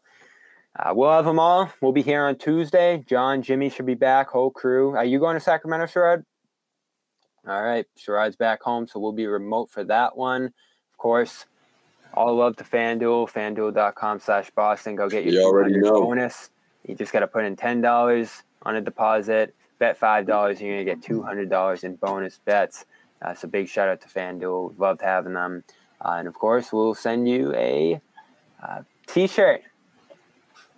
uh, 0.78 0.94
we'll 0.96 1.12
have 1.12 1.26
them 1.26 1.40
all. 1.40 1.72
We'll 1.82 1.92
be 1.92 2.02
here 2.02 2.24
on 2.26 2.38
Tuesday. 2.38 3.04
John, 3.08 3.42
Jimmy 3.42 3.70
should 3.70 3.86
be 3.86 3.96
back, 3.96 4.30
whole 4.30 4.52
crew. 4.52 4.96
Are 4.96 5.06
you 5.06 5.20
going 5.20 5.36
to 5.36 5.40
Sacramento, 5.42 5.86
Sherrod? 5.88 6.24
All 7.48 7.62
right. 7.62 7.86
Sherrod's 7.98 8.36
back 8.36 8.62
home, 8.62 8.88
so 8.88 9.00
we'll 9.00 9.12
be 9.12 9.26
remote 9.28 9.70
for 9.70 9.84
that 9.86 10.16
one. 10.16 10.46
Of 10.46 10.98
course, 10.98 11.46
all 12.14 12.36
love 12.36 12.56
to 12.58 12.64
FanDuel, 12.64 13.30
fanduel.com 13.32 14.20
slash 14.20 14.52
Boston. 14.52 14.96
Go 14.96 15.10
get 15.10 15.24
your 15.26 15.34
You 15.34 15.44
already 15.44 15.74
200 15.74 15.86
know. 15.86 16.02
bonus. 16.06 16.50
You 16.88 16.96
just 16.96 17.12
got 17.14 17.22
to 17.22 17.28
put 17.28 17.44
in 17.46 17.56
$10 17.56 18.42
on 18.64 18.76
a 18.76 18.82
deposit, 18.82 19.56
bet 19.80 20.00
$5, 20.00 20.50
and 20.50 20.60
you're 20.62 20.84
going 20.84 21.00
to 21.02 21.08
get 21.08 21.50
$200 21.50 21.84
in 21.84 21.96
bonus 21.96 22.40
bets. 22.46 22.86
Uh, 23.22 23.34
so 23.34 23.48
big 23.48 23.68
shout 23.68 23.88
out 23.88 24.02
to 24.02 24.08
FanDuel. 24.08 24.78
Loved 24.80 25.02
having 25.02 25.34
them. 25.34 25.64
Uh, 26.04 26.16
and 26.18 26.28
of 26.28 26.34
course, 26.34 26.74
we'll 26.74 26.96
send 26.96 27.30
you 27.30 27.54
a 27.56 28.02
uh, 28.62 28.82
t-shirt. 29.08 29.62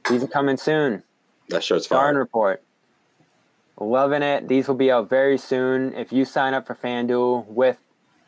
These 0.09 0.23
are 0.23 0.27
coming 0.27 0.57
soon. 0.57 1.03
That 1.49 1.63
shirt's 1.63 1.87
Darn 1.87 2.15
fire. 2.15 2.19
report. 2.19 2.63
Loving 3.79 4.21
it. 4.21 4.47
These 4.47 4.67
will 4.67 4.75
be 4.75 4.91
out 4.91 5.09
very 5.09 5.37
soon. 5.37 5.93
If 5.93 6.11
you 6.11 6.25
sign 6.25 6.53
up 6.53 6.67
for 6.67 6.75
FanDuel 6.75 7.47
with 7.47 7.79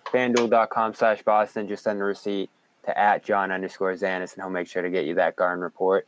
fanduel.com 0.06 0.94
slash 0.94 1.22
Boston, 1.24 1.68
just 1.68 1.84
send 1.84 2.02
a 2.02 2.04
receipt 2.04 2.50
to 2.86 2.98
at 2.98 3.24
John 3.24 3.52
underscore 3.52 3.94
Zanis 3.94 4.34
and 4.34 4.44
he'll 4.44 4.50
make 4.50 4.68
sure 4.68 4.82
to 4.82 4.90
get 4.90 5.06
you 5.06 5.16
that 5.16 5.36
Garden 5.36 5.64
report. 5.64 6.08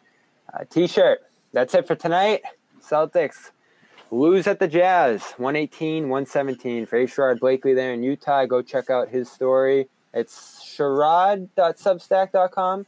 Uh, 0.53 0.63
t-shirt. 0.69 1.19
That's 1.53 1.73
it 1.73 1.88
for 1.88 1.95
tonight. 1.95 2.41
Celtics 2.81 3.51
lose 4.11 4.47
at 4.47 4.59
the 4.59 4.67
Jazz 4.67 5.23
118 5.38 6.09
117. 6.09 6.85
For 6.85 6.97
A. 6.97 7.05
Sherrod 7.05 7.39
Blakely 7.39 7.73
there 7.73 7.93
in 7.93 8.03
Utah, 8.03 8.43
go 8.45 8.61
check 8.61 8.89
out 8.89 9.07
his 9.09 9.31
story. 9.31 9.88
It's 10.13 10.61
sherrod.substack.com. 10.65 12.85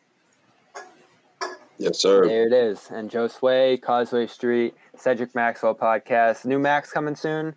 Yes, 1.77 1.99
sir. 1.99 2.27
There 2.27 2.47
it 2.47 2.53
is. 2.53 2.89
And 2.91 3.09
Josue, 3.09 3.81
Causeway 3.81 4.27
Street, 4.27 4.75
Cedric 4.97 5.33
Maxwell 5.33 5.73
podcast. 5.73 6.43
New 6.45 6.59
Max 6.59 6.91
coming 6.91 7.15
soon. 7.15 7.55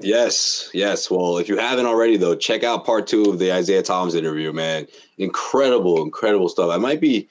Yes, 0.00 0.68
yes. 0.74 1.10
Well, 1.10 1.38
if 1.38 1.48
you 1.48 1.56
haven't 1.56 1.86
already, 1.86 2.16
though, 2.16 2.34
check 2.34 2.64
out 2.64 2.84
part 2.84 3.06
two 3.06 3.30
of 3.30 3.38
the 3.38 3.56
Isiah 3.56 3.82
Thomas 3.82 4.14
interview, 4.14 4.52
man. 4.52 4.86
Incredible, 5.18 6.02
incredible 6.02 6.48
stuff. 6.48 6.70
I 6.70 6.76
might 6.76 7.00
be, 7.00 7.28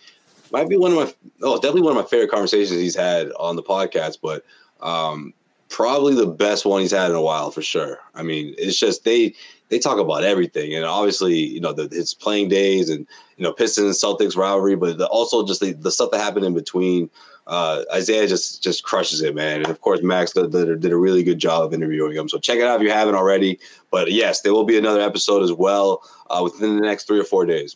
might 0.51 0.69
be 0.69 0.77
one 0.77 0.91
of 0.91 0.97
my, 0.97 1.13
oh, 1.43 1.55
definitely 1.55 1.81
one 1.81 1.97
of 1.97 2.03
my 2.03 2.09
favorite 2.09 2.31
conversations 2.31 2.79
he's 2.79 2.95
had 2.95 3.31
on 3.33 3.55
the 3.55 3.63
podcast, 3.63 4.17
but 4.21 4.43
um, 4.81 5.33
probably 5.69 6.15
the 6.15 6.27
best 6.27 6.65
one 6.65 6.81
he's 6.81 6.91
had 6.91 7.09
in 7.09 7.15
a 7.15 7.21
while 7.21 7.51
for 7.51 7.61
sure. 7.61 7.99
I 8.13 8.23
mean, 8.23 8.55
it's 8.57 8.79
just 8.79 9.03
they 9.03 9.33
they 9.69 9.79
talk 9.79 9.97
about 9.97 10.23
everything, 10.23 10.73
and 10.75 10.85
obviously, 10.85 11.35
you 11.35 11.59
know, 11.59 11.73
the, 11.73 11.93
his 11.93 12.13
playing 12.13 12.49
days 12.49 12.89
and 12.89 13.07
you 13.37 13.43
know 13.43 13.53
Pistons 13.53 13.99
Celtics 13.99 14.37
rivalry, 14.37 14.75
but 14.75 14.97
the, 14.97 15.07
also 15.07 15.45
just 15.45 15.61
the, 15.61 15.73
the 15.73 15.91
stuff 15.91 16.11
that 16.11 16.21
happened 16.21 16.45
in 16.45 16.53
between. 16.53 17.09
Uh, 17.47 17.83
Isiah 17.95 18.27
just 18.27 18.63
just 18.63 18.83
crushes 18.83 19.21
it, 19.21 19.35
man, 19.35 19.61
and 19.61 19.69
of 19.69 19.81
course 19.81 20.01
Max 20.01 20.33
did, 20.33 20.51
did, 20.51 20.79
did 20.79 20.91
a 20.91 20.97
really 20.97 21.23
good 21.23 21.37
job 21.37 21.63
of 21.63 21.73
interviewing 21.73 22.15
him. 22.15 22.27
So 22.27 22.39
check 22.39 22.57
it 22.57 22.63
out 22.63 22.77
if 22.77 22.81
you 22.81 22.91
haven't 22.91 23.13
already. 23.13 23.59
But 23.91 24.11
yes, 24.11 24.41
there 24.41 24.53
will 24.53 24.63
be 24.63 24.77
another 24.77 25.01
episode 25.01 25.43
as 25.43 25.53
well 25.53 26.01
uh, 26.29 26.41
within 26.43 26.75
the 26.75 26.81
next 26.81 27.05
three 27.05 27.19
or 27.19 27.23
four 27.23 27.45
days. 27.45 27.75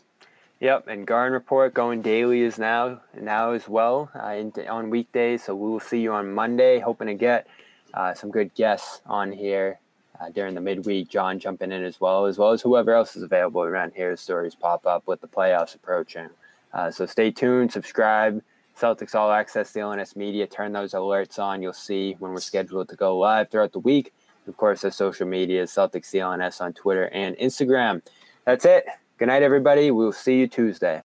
Yep, 0.59 0.87
and 0.87 1.07
Garden 1.07 1.33
Report 1.33 1.73
going 1.73 2.01
daily 2.01 2.41
is 2.41 2.57
now 2.57 3.01
now 3.19 3.51
as 3.51 3.69
well 3.69 4.09
uh, 4.15 4.43
on 4.69 4.89
weekdays. 4.89 5.43
So 5.43 5.55
we 5.55 5.69
will 5.69 5.79
see 5.79 6.01
you 6.01 6.13
on 6.13 6.33
Monday. 6.33 6.79
Hoping 6.79 7.07
to 7.07 7.13
get 7.13 7.47
uh, 7.93 8.13
some 8.13 8.31
good 8.31 8.53
guests 8.55 9.01
on 9.05 9.31
here 9.31 9.79
uh, 10.19 10.29
during 10.29 10.55
the 10.55 10.61
midweek. 10.61 11.09
John 11.09 11.39
jumping 11.39 11.71
in 11.71 11.83
as 11.83 11.99
well, 11.99 12.25
as 12.25 12.37
well 12.37 12.51
as 12.51 12.61
whoever 12.61 12.93
else 12.93 13.15
is 13.15 13.23
available 13.23 13.61
around 13.61 13.93
here. 13.95 14.15
Stories 14.15 14.55
pop 14.55 14.85
up 14.85 15.07
with 15.07 15.21
the 15.21 15.27
playoffs 15.27 15.75
approaching. 15.75 16.29
Uh, 16.73 16.91
so 16.91 17.05
stay 17.05 17.31
tuned, 17.31 17.71
subscribe. 17.71 18.41
Celtics 18.79 19.13
All 19.13 19.31
Access, 19.31 19.73
CLNS 19.73 20.15
Media. 20.15 20.47
Turn 20.47 20.71
those 20.71 20.93
alerts 20.93 21.37
on. 21.37 21.61
You'll 21.61 21.73
see 21.73 22.15
when 22.19 22.31
we're 22.31 22.39
scheduled 22.39 22.87
to 22.89 22.95
go 22.95 23.17
live 23.17 23.49
throughout 23.49 23.73
the 23.73 23.79
week. 23.79 24.13
Of 24.47 24.55
course, 24.57 24.81
the 24.81 24.91
social 24.91 25.27
media 25.27 25.63
is 25.63 25.71
Celtics 25.71 26.11
CLNS 26.11 26.61
on 26.61 26.73
Twitter 26.73 27.09
and 27.09 27.35
Instagram. 27.37 28.01
That's 28.45 28.65
it. 28.65 28.85
Good 29.17 29.27
night, 29.27 29.43
everybody. 29.43 29.91
We'll 29.91 30.13
see 30.13 30.39
you 30.39 30.47
Tuesday. 30.47 30.97